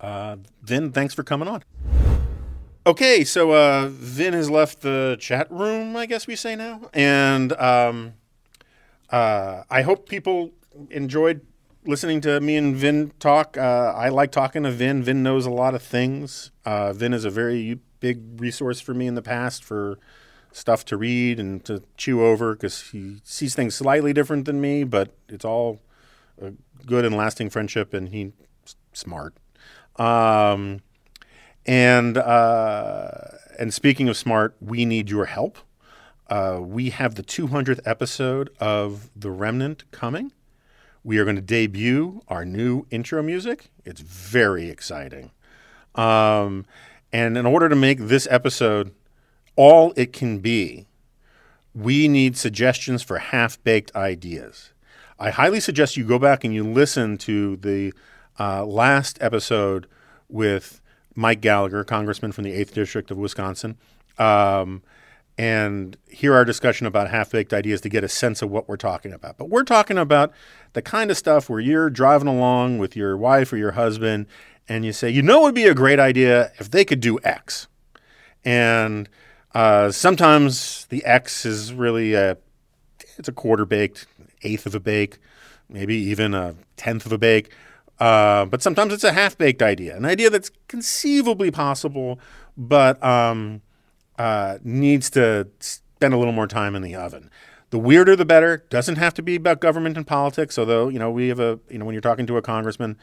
uh, 0.00 0.36
Vin, 0.62 0.92
thanks 0.92 1.14
for 1.14 1.22
coming 1.22 1.48
on. 1.48 1.64
Okay, 2.88 3.22
so 3.22 3.52
uh, 3.52 3.88
Vin 3.90 4.32
has 4.32 4.50
left 4.50 4.80
the 4.80 5.18
chat 5.20 5.46
room, 5.52 5.94
I 5.94 6.06
guess 6.06 6.26
we 6.26 6.34
say 6.34 6.56
now. 6.56 6.88
And 6.94 7.52
um, 7.52 8.14
uh, 9.10 9.64
I 9.68 9.82
hope 9.82 10.08
people 10.08 10.52
enjoyed 10.88 11.42
listening 11.84 12.22
to 12.22 12.40
me 12.40 12.56
and 12.56 12.74
Vin 12.74 13.12
talk. 13.18 13.58
Uh, 13.58 13.92
I 13.94 14.08
like 14.08 14.32
talking 14.32 14.62
to 14.62 14.70
Vin. 14.70 15.02
Vin 15.02 15.22
knows 15.22 15.44
a 15.44 15.50
lot 15.50 15.74
of 15.74 15.82
things. 15.82 16.50
Uh, 16.64 16.94
Vin 16.94 17.12
is 17.12 17.26
a 17.26 17.30
very 17.30 17.78
big 18.00 18.40
resource 18.40 18.80
for 18.80 18.94
me 18.94 19.06
in 19.06 19.16
the 19.16 19.20
past 19.20 19.62
for 19.62 19.98
stuff 20.50 20.86
to 20.86 20.96
read 20.96 21.38
and 21.38 21.62
to 21.66 21.82
chew 21.98 22.24
over 22.24 22.54
because 22.54 22.92
he 22.92 23.20
sees 23.22 23.54
things 23.54 23.74
slightly 23.74 24.14
different 24.14 24.46
than 24.46 24.62
me, 24.62 24.82
but 24.84 25.14
it's 25.28 25.44
all 25.44 25.78
a 26.40 26.54
good 26.86 27.04
and 27.04 27.14
lasting 27.14 27.50
friendship, 27.50 27.92
and 27.92 28.08
he's 28.08 28.32
smart. 28.94 29.34
Um, 29.96 30.80
and 31.68 32.16
uh, 32.16 33.10
and 33.58 33.72
speaking 33.72 34.08
of 34.08 34.16
smart, 34.16 34.56
we 34.58 34.86
need 34.86 35.10
your 35.10 35.26
help. 35.26 35.58
Uh, 36.28 36.58
we 36.60 36.90
have 36.90 37.14
the 37.14 37.22
200th 37.22 37.80
episode 37.84 38.50
of 38.58 39.10
The 39.14 39.30
Remnant 39.30 39.84
coming. 39.90 40.32
We 41.04 41.18
are 41.18 41.24
going 41.24 41.36
to 41.36 41.42
debut 41.42 42.22
our 42.28 42.44
new 42.44 42.86
intro 42.90 43.22
music. 43.22 43.70
It's 43.84 44.00
very 44.00 44.68
exciting. 44.68 45.30
Um, 45.94 46.66
and 47.12 47.36
in 47.36 47.46
order 47.46 47.68
to 47.68 47.76
make 47.76 47.98
this 47.98 48.26
episode 48.30 48.94
all 49.56 49.92
it 49.96 50.12
can 50.12 50.38
be, 50.38 50.86
we 51.74 52.08
need 52.08 52.36
suggestions 52.36 53.02
for 53.02 53.18
half 53.18 53.62
baked 53.62 53.94
ideas. 53.94 54.72
I 55.18 55.30
highly 55.30 55.60
suggest 55.60 55.96
you 55.96 56.04
go 56.04 56.18
back 56.18 56.44
and 56.44 56.54
you 56.54 56.64
listen 56.64 57.18
to 57.18 57.56
the 57.56 57.92
uh, 58.38 58.64
last 58.64 59.18
episode 59.20 59.86
with 60.28 60.80
Mike 61.18 61.40
Gallagher, 61.40 61.82
congressman 61.82 62.30
from 62.30 62.44
the 62.44 62.52
8th 62.52 62.72
District 62.74 63.10
of 63.10 63.18
Wisconsin. 63.18 63.76
Um, 64.18 64.82
and 65.36 65.96
hear 66.08 66.32
our 66.34 66.44
discussion 66.44 66.86
about 66.86 67.10
half 67.10 67.32
baked 67.32 67.52
ideas 67.52 67.80
to 67.80 67.88
get 67.88 68.04
a 68.04 68.08
sense 68.08 68.40
of 68.40 68.50
what 68.50 68.68
we're 68.68 68.76
talking 68.76 69.12
about. 69.12 69.36
But 69.36 69.48
we're 69.48 69.64
talking 69.64 69.98
about 69.98 70.32
the 70.74 70.82
kind 70.82 71.10
of 71.10 71.16
stuff 71.16 71.50
where 71.50 71.58
you're 71.58 71.90
driving 71.90 72.28
along 72.28 72.78
with 72.78 72.94
your 72.94 73.16
wife 73.16 73.52
or 73.52 73.56
your 73.56 73.72
husband 73.72 74.26
and 74.68 74.84
you 74.84 74.92
say, 74.92 75.10
you 75.10 75.22
know, 75.22 75.40
it 75.40 75.42
would 75.44 75.54
be 75.56 75.66
a 75.66 75.74
great 75.74 75.98
idea 75.98 76.52
if 76.58 76.70
they 76.70 76.84
could 76.84 77.00
do 77.00 77.18
X. 77.24 77.66
And 78.44 79.08
uh, 79.54 79.90
sometimes 79.90 80.86
the 80.86 81.04
X 81.04 81.44
is 81.44 81.72
really 81.72 82.14
a, 82.14 82.36
it's 83.16 83.28
a 83.28 83.32
quarter 83.32 83.64
baked, 83.64 84.06
eighth 84.42 84.66
of 84.66 84.74
a 84.76 84.80
bake, 84.80 85.18
maybe 85.68 85.96
even 85.96 86.32
a 86.32 86.54
tenth 86.76 87.06
of 87.06 87.12
a 87.12 87.18
bake. 87.18 87.50
Uh, 88.00 88.44
but 88.44 88.62
sometimes 88.62 88.92
it's 88.92 89.04
a 89.04 89.12
half 89.12 89.36
baked 89.36 89.62
idea, 89.62 89.96
an 89.96 90.04
idea 90.04 90.30
that's 90.30 90.50
conceivably 90.68 91.50
possible, 91.50 92.20
but 92.56 93.02
um, 93.02 93.60
uh, 94.18 94.58
needs 94.62 95.10
to 95.10 95.48
spend 95.58 96.14
a 96.14 96.16
little 96.16 96.32
more 96.32 96.46
time 96.46 96.76
in 96.76 96.82
the 96.82 96.94
oven. 96.94 97.30
The 97.70 97.78
weirder, 97.78 98.16
the 98.16 98.24
better. 98.24 98.64
Doesn't 98.70 98.96
have 98.96 99.14
to 99.14 99.22
be 99.22 99.36
about 99.36 99.60
government 99.60 99.96
and 99.96 100.06
politics. 100.06 100.58
Although 100.58 100.88
you 100.88 100.98
know 100.98 101.10
we 101.10 101.28
have 101.28 101.40
a 101.40 101.58
you 101.68 101.78
know 101.78 101.84
when 101.84 101.92
you're 101.92 102.00
talking 102.02 102.26
to 102.26 102.36
a 102.36 102.42
congressman, 102.42 102.96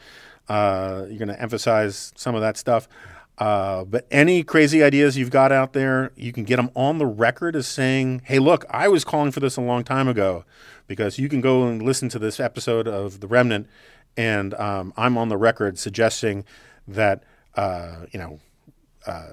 uh, 0.48 1.04
you're 1.08 1.18
going 1.18 1.28
to 1.28 1.40
emphasize 1.40 2.12
some 2.16 2.34
of 2.34 2.40
that 2.40 2.56
stuff. 2.56 2.88
Uh, 3.38 3.84
but 3.84 4.06
any 4.10 4.42
crazy 4.42 4.82
ideas 4.82 5.18
you've 5.18 5.30
got 5.30 5.52
out 5.52 5.74
there, 5.74 6.10
you 6.16 6.32
can 6.32 6.42
get 6.42 6.56
them 6.56 6.70
on 6.74 6.98
the 6.98 7.06
record 7.06 7.54
as 7.54 7.66
saying, 7.66 8.22
"Hey, 8.24 8.38
look, 8.38 8.64
I 8.70 8.88
was 8.88 9.04
calling 9.04 9.30
for 9.30 9.40
this 9.40 9.56
a 9.56 9.60
long 9.60 9.84
time 9.84 10.08
ago," 10.08 10.44
because 10.86 11.18
you 11.18 11.28
can 11.28 11.40
go 11.40 11.66
and 11.66 11.82
listen 11.82 12.08
to 12.08 12.18
this 12.18 12.40
episode 12.40 12.88
of 12.88 13.20
The 13.20 13.28
Remnant, 13.28 13.68
and 14.16 14.54
um, 14.54 14.92
I'm 14.96 15.18
on 15.18 15.28
the 15.28 15.36
record 15.36 15.78
suggesting 15.78 16.44
that 16.88 17.22
uh, 17.54 18.06
you 18.12 18.18
know 18.18 18.40
uh, 19.06 19.26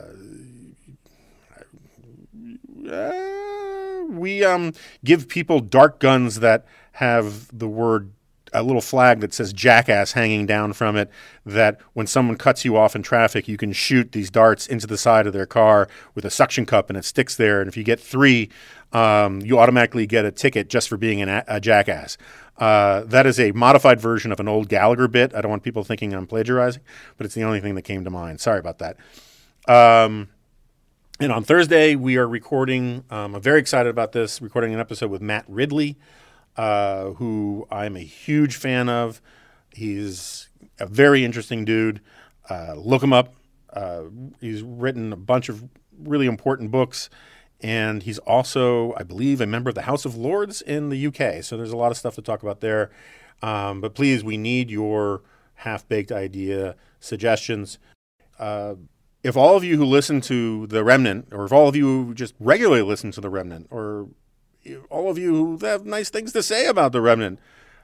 we 4.09 4.43
um, 4.43 4.73
give 5.03 5.27
people 5.27 5.59
dart 5.59 5.99
guns 5.99 6.39
that 6.39 6.65
have 6.93 7.57
the 7.57 7.67
word 7.67 8.11
a 8.55 8.61
little 8.61 8.81
flag 8.81 9.19
that 9.21 9.33
says 9.33 9.51
jackass 9.51 10.11
hanging 10.11 10.45
down 10.45 10.73
from 10.73 10.95
it 10.95 11.09
that 11.43 11.79
when 11.93 12.05
someone 12.05 12.37
cuts 12.37 12.63
you 12.63 12.77
off 12.77 12.95
in 12.95 13.01
traffic 13.01 13.47
you 13.47 13.57
can 13.57 13.73
shoot 13.73 14.11
these 14.11 14.29
darts 14.29 14.67
into 14.67 14.85
the 14.85 14.97
side 14.97 15.25
of 15.25 15.33
their 15.33 15.47
car 15.47 15.87
with 16.13 16.23
a 16.23 16.29
suction 16.29 16.65
cup 16.65 16.89
and 16.89 16.97
it 16.97 17.03
sticks 17.03 17.35
there. 17.35 17.59
And 17.61 17.67
if 17.67 17.75
you 17.75 17.83
get 17.83 17.99
three 17.99 18.49
um, 18.91 19.41
you 19.41 19.57
automatically 19.57 20.05
get 20.05 20.23
a 20.23 20.31
ticket 20.31 20.69
just 20.69 20.87
for 20.87 20.97
being 20.97 21.21
an, 21.21 21.43
a 21.47 21.59
jackass 21.59 22.17
uh, 22.57 23.01
that 23.01 23.25
is 23.25 23.39
a 23.39 23.51
modified 23.53 23.99
version 23.99 24.31
of 24.31 24.39
an 24.39 24.47
old 24.47 24.69
gallagher 24.69 25.07
bit 25.07 25.33
i 25.35 25.41
don't 25.41 25.49
want 25.51 25.63
people 25.63 25.83
thinking 25.83 26.13
i'm 26.13 26.27
plagiarizing 26.27 26.81
but 27.17 27.25
it's 27.25 27.35
the 27.35 27.43
only 27.43 27.59
thing 27.59 27.75
that 27.75 27.81
came 27.83 28.03
to 28.03 28.09
mind 28.09 28.39
sorry 28.39 28.59
about 28.59 28.79
that 28.79 28.97
um, 29.67 30.29
and 31.19 31.31
on 31.31 31.43
Thursday, 31.43 31.95
we 31.95 32.17
are 32.17 32.27
recording. 32.27 33.03
Um, 33.09 33.35
I'm 33.35 33.41
very 33.41 33.59
excited 33.59 33.89
about 33.89 34.11
this. 34.11 34.41
Recording 34.41 34.73
an 34.73 34.79
episode 34.79 35.11
with 35.11 35.21
Matt 35.21 35.45
Ridley, 35.47 35.97
uh, 36.57 37.11
who 37.11 37.67
I'm 37.71 37.95
a 37.95 38.01
huge 38.01 38.55
fan 38.55 38.89
of. 38.89 39.21
He's 39.73 40.49
a 40.79 40.85
very 40.85 41.23
interesting 41.23 41.65
dude. 41.65 42.01
Uh, 42.49 42.73
look 42.75 43.03
him 43.03 43.13
up. 43.13 43.35
Uh, 43.71 44.03
he's 44.41 44.63
written 44.63 45.13
a 45.13 45.15
bunch 45.15 45.49
of 45.49 45.63
really 45.99 46.25
important 46.25 46.71
books, 46.71 47.09
and 47.63 48.03
he's 48.03 48.19
also, 48.19 48.93
I 48.97 49.03
believe, 49.03 49.39
a 49.39 49.47
member 49.47 49.69
of 49.69 49.75
the 49.75 49.83
House 49.83 50.03
of 50.03 50.17
Lords 50.17 50.61
in 50.61 50.89
the 50.89 51.07
UK. 51.07 51.41
So 51.43 51.55
there's 51.55 51.71
a 51.71 51.77
lot 51.77 51.91
of 51.91 51.97
stuff 51.97 52.15
to 52.15 52.21
talk 52.21 52.43
about 52.43 52.59
there. 52.59 52.91
Um, 53.41 53.79
but 53.79 53.95
please, 53.95 54.23
we 54.23 54.35
need 54.35 54.69
your 54.69 55.21
half 55.55 55.87
baked 55.87 56.11
idea 56.11 56.75
suggestions. 56.99 57.79
Uh, 58.37 58.75
if 59.23 59.37
all 59.37 59.55
of 59.55 59.63
you 59.63 59.77
who 59.77 59.85
listen 59.85 60.19
to 60.21 60.67
the 60.67 60.83
remnant 60.83 61.29
or 61.31 61.45
if 61.45 61.53
all 61.53 61.69
of 61.69 61.75
you 61.75 61.85
who 61.85 62.13
just 62.13 62.35
regularly 62.39 62.81
listen 62.81 63.11
to 63.11 63.21
the 63.21 63.29
remnant 63.29 63.67
or 63.71 64.09
all 64.89 65.09
of 65.09 65.17
you 65.17 65.33
who 65.33 65.65
have 65.65 65.85
nice 65.85 66.09
things 66.09 66.33
to 66.33 66.43
say 66.43 66.65
about 66.65 66.91
the 66.91 66.99
remnant 66.99 67.39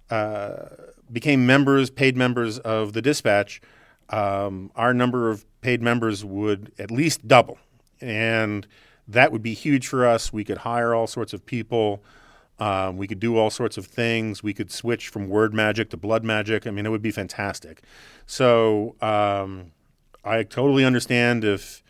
uh, 0.10 0.66
became 1.12 1.46
members 1.46 1.90
paid 1.90 2.18
members 2.18 2.60
of 2.60 2.92
the 2.92 3.02
dispatch 3.02 3.62
um, 4.10 4.72
our 4.76 4.94
number 4.94 5.30
of 5.30 5.46
paid 5.62 5.82
members 5.82 6.26
would 6.26 6.74
at 6.78 6.92
least 6.92 7.28
double 7.28 7.58
and 8.02 8.68
that 9.10 9.32
would 9.32 9.44
be 9.44 9.54
huge 9.54 9.88
for 9.88 10.06
us 10.06 10.32
we 10.32 10.44
could 10.44 10.60
hire 10.60 10.94
all 10.94 11.08
sorts 11.08 11.34
of 11.34 11.46
people 11.46 12.04
um, 12.60 12.98
we 12.98 13.08
could 13.08 13.20
do 13.20 13.38
all 13.38 13.50
sorts 13.50 13.78
of 13.78 13.86
things 13.86 14.44
we 14.44 14.54
could 14.54 14.72
switch 14.72 15.08
from 15.08 15.30
word 15.30 15.54
magic 15.54 15.90
to 15.90 15.98
blood 15.98 16.24
magic 16.24 16.66
i 16.68 16.72
mean 16.72 16.86
it 16.86 16.90
would 16.90 17.02
be 17.02 17.12
fantastic 17.12 17.82
so 18.26 18.96
um, 19.02 19.72
I 20.24 20.44
totally 20.44 20.86
understand 20.86 21.44
if 21.44 21.84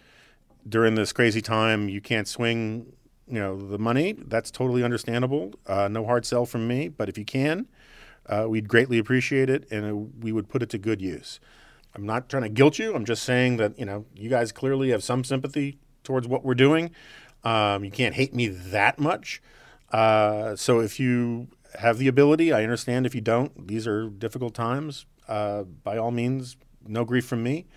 during 0.67 0.95
this 0.95 1.11
crazy 1.11 1.41
time 1.41 1.89
you 1.89 2.01
can't 2.01 2.27
swing, 2.27 2.93
you 3.27 3.39
know, 3.39 3.57
the 3.57 3.79
money. 3.79 4.13
That's 4.13 4.51
totally 4.51 4.83
understandable. 4.83 5.53
Uh, 5.65 5.87
no 5.87 6.05
hard 6.05 6.25
sell 6.25 6.45
from 6.45 6.67
me. 6.67 6.87
But 6.87 7.09
if 7.09 7.17
you 7.17 7.25
can, 7.25 7.67
uh, 8.27 8.45
we'd 8.47 8.67
greatly 8.67 8.99
appreciate 8.99 9.49
it, 9.49 9.69
and 9.71 9.85
uh, 9.85 9.95
we 10.21 10.31
would 10.31 10.47
put 10.47 10.61
it 10.61 10.69
to 10.69 10.77
good 10.77 11.01
use. 11.01 11.39
I'm 11.95 12.05
not 12.05 12.29
trying 12.29 12.43
to 12.43 12.49
guilt 12.49 12.77
you. 12.77 12.93
I'm 12.93 13.05
just 13.05 13.23
saying 13.23 13.57
that 13.57 13.77
you 13.79 13.85
know 13.85 14.05
you 14.15 14.29
guys 14.29 14.51
clearly 14.51 14.91
have 14.91 15.03
some 15.03 15.23
sympathy 15.23 15.79
towards 16.09 16.27
what 16.27 16.43
we're 16.43 16.55
doing. 16.55 16.89
Um, 17.43 17.85
you 17.85 17.91
can't 17.91 18.15
hate 18.15 18.33
me 18.33 18.47
that 18.47 18.97
much. 18.97 19.43
Uh, 19.91 20.55
so 20.55 20.79
if 20.79 20.99
you 20.99 21.49
have 21.77 21.99
the 21.99 22.07
ability, 22.07 22.51
I 22.51 22.63
understand. 22.63 23.05
If 23.05 23.13
you 23.13 23.21
don't, 23.21 23.67
these 23.67 23.85
are 23.85 24.09
difficult 24.09 24.55
times. 24.55 25.05
Uh, 25.27 25.63
by 25.63 25.99
all 25.99 26.09
means, 26.09 26.57
no 26.83 27.05
grief 27.05 27.27
from 27.27 27.43
me. 27.43 27.67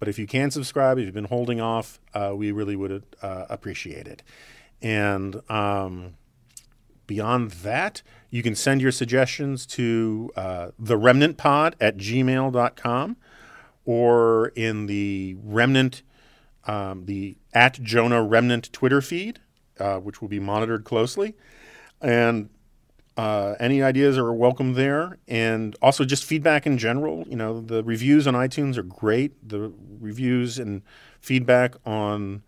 But 0.00 0.08
if 0.08 0.18
you 0.18 0.26
can 0.26 0.50
subscribe, 0.50 0.98
if 0.98 1.04
you've 1.04 1.14
been 1.14 1.26
holding 1.26 1.60
off, 1.60 2.00
uh, 2.12 2.32
we 2.34 2.50
really 2.50 2.74
would 2.74 3.04
uh, 3.22 3.46
appreciate 3.48 4.08
it. 4.08 4.24
And 4.82 5.40
um, 5.48 6.14
beyond 7.06 7.52
that, 7.52 8.02
you 8.30 8.42
can 8.42 8.56
send 8.56 8.82
your 8.82 8.90
suggestions 8.90 9.64
to 9.66 10.32
uh, 10.34 10.70
the 10.76 10.96
remnant 10.96 11.36
pod 11.36 11.76
at 11.80 11.96
gmail.com 11.98 13.16
or 13.84 14.48
in 14.48 14.86
the 14.86 15.36
remnant, 15.40 16.02
um, 16.66 17.06
the 17.06 17.36
at 17.52 17.82
Jonah 17.82 18.22
Remnant 18.22 18.72
Twitter 18.72 19.00
feed, 19.00 19.40
uh, 19.78 19.98
which 19.98 20.20
will 20.20 20.28
be 20.28 20.40
monitored 20.40 20.84
closely. 20.84 21.34
And 22.00 22.50
uh, 23.16 23.54
any 23.58 23.82
ideas 23.82 24.18
are 24.18 24.32
welcome 24.32 24.74
there, 24.74 25.18
and 25.26 25.74
also 25.80 26.04
just 26.04 26.24
feedback 26.24 26.66
in 26.66 26.76
general. 26.76 27.24
You 27.28 27.36
know, 27.36 27.60
the 27.60 27.82
reviews 27.82 28.26
on 28.26 28.34
iTunes 28.34 28.76
are 28.76 28.82
great. 28.82 29.48
The 29.48 29.72
reviews 30.00 30.58
and 30.58 30.82
feedback 31.20 31.76
on 31.86 32.42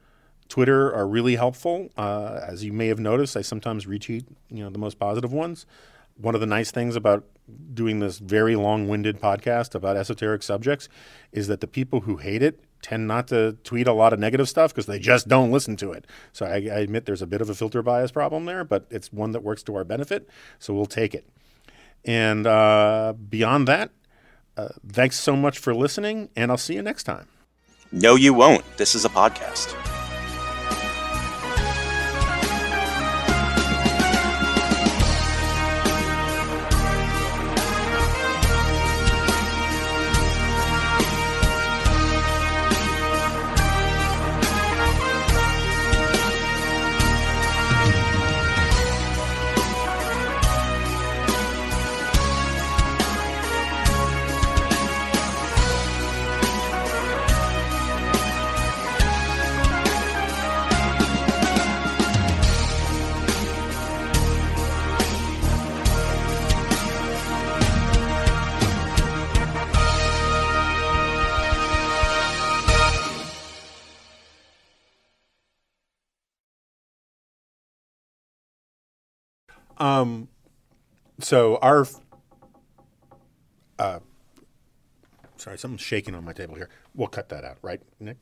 Twitter 0.48 0.94
are 0.94 1.06
really 1.06 1.36
helpful. 1.36 1.88
Uh, 1.96 2.40
as 2.46 2.64
you 2.64 2.72
may 2.72 2.88
have 2.88 2.98
noticed, 2.98 3.36
I 3.36 3.42
sometimes 3.42 3.86
retweet 3.86 4.26
you 4.50 4.62
know 4.62 4.70
the 4.70 4.78
most 4.78 4.98
positive 4.98 5.32
ones. 5.32 5.64
One 6.16 6.34
of 6.34 6.40
the 6.40 6.46
nice 6.46 6.70
things 6.70 6.96
about 6.96 7.24
doing 7.72 8.00
this 8.00 8.18
very 8.18 8.56
long-winded 8.56 9.20
podcast 9.20 9.74
about 9.74 9.96
esoteric 9.96 10.42
subjects 10.42 10.88
is 11.32 11.46
that 11.46 11.60
the 11.60 11.68
people 11.68 12.00
who 12.00 12.16
hate 12.16 12.42
it 12.42 12.60
tend 12.82 13.08
not 13.08 13.28
to 13.28 13.52
tweet 13.64 13.86
a 13.86 13.92
lot 13.92 14.12
of 14.12 14.18
negative 14.18 14.48
stuff 14.48 14.72
because 14.72 14.86
they 14.86 14.98
just 14.98 15.28
don't 15.28 15.50
listen 15.50 15.76
to 15.76 15.92
it. 15.92 16.06
So 16.32 16.46
I, 16.46 16.54
I, 16.54 16.80
admit 16.80 17.06
there's 17.06 17.22
a 17.22 17.26
bit 17.26 17.40
of 17.40 17.50
a 17.50 17.54
filter 17.54 17.82
bias 17.82 18.10
problem 18.10 18.44
there, 18.44 18.64
but 18.64 18.86
it's 18.90 19.12
one 19.12 19.32
that 19.32 19.42
works 19.42 19.62
to 19.64 19.76
our 19.76 19.84
benefit. 19.84 20.28
So 20.58 20.74
we'll 20.74 20.86
take 20.86 21.14
it. 21.14 21.28
And 22.04 22.46
uh, 22.46 23.14
beyond 23.28 23.68
that, 23.68 23.90
uh, 24.56 24.68
thanks 24.86 25.18
so 25.18 25.36
much 25.36 25.58
for 25.58 25.74
listening, 25.74 26.30
and 26.36 26.50
I'll 26.50 26.56
see 26.56 26.74
you 26.74 26.82
next 26.82 27.04
time. 27.04 27.28
No, 27.92 28.16
you 28.16 28.34
won't. 28.34 28.64
This 28.76 28.94
is 28.94 29.04
a 29.04 29.08
podcast. 29.08 29.97
Um, 79.78 80.28
so 81.20 81.56
our, 81.62 81.86
uh, 83.78 84.00
sorry, 85.36 85.58
something's 85.58 85.80
shaking 85.80 86.14
on 86.14 86.24
my 86.24 86.32
table 86.32 86.54
here. 86.54 86.68
We'll 86.94 87.08
cut 87.08 87.28
that 87.30 87.44
out, 87.44 87.58
right, 87.62 87.80
Nick? 88.00 88.16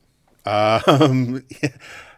Um, 0.45 1.43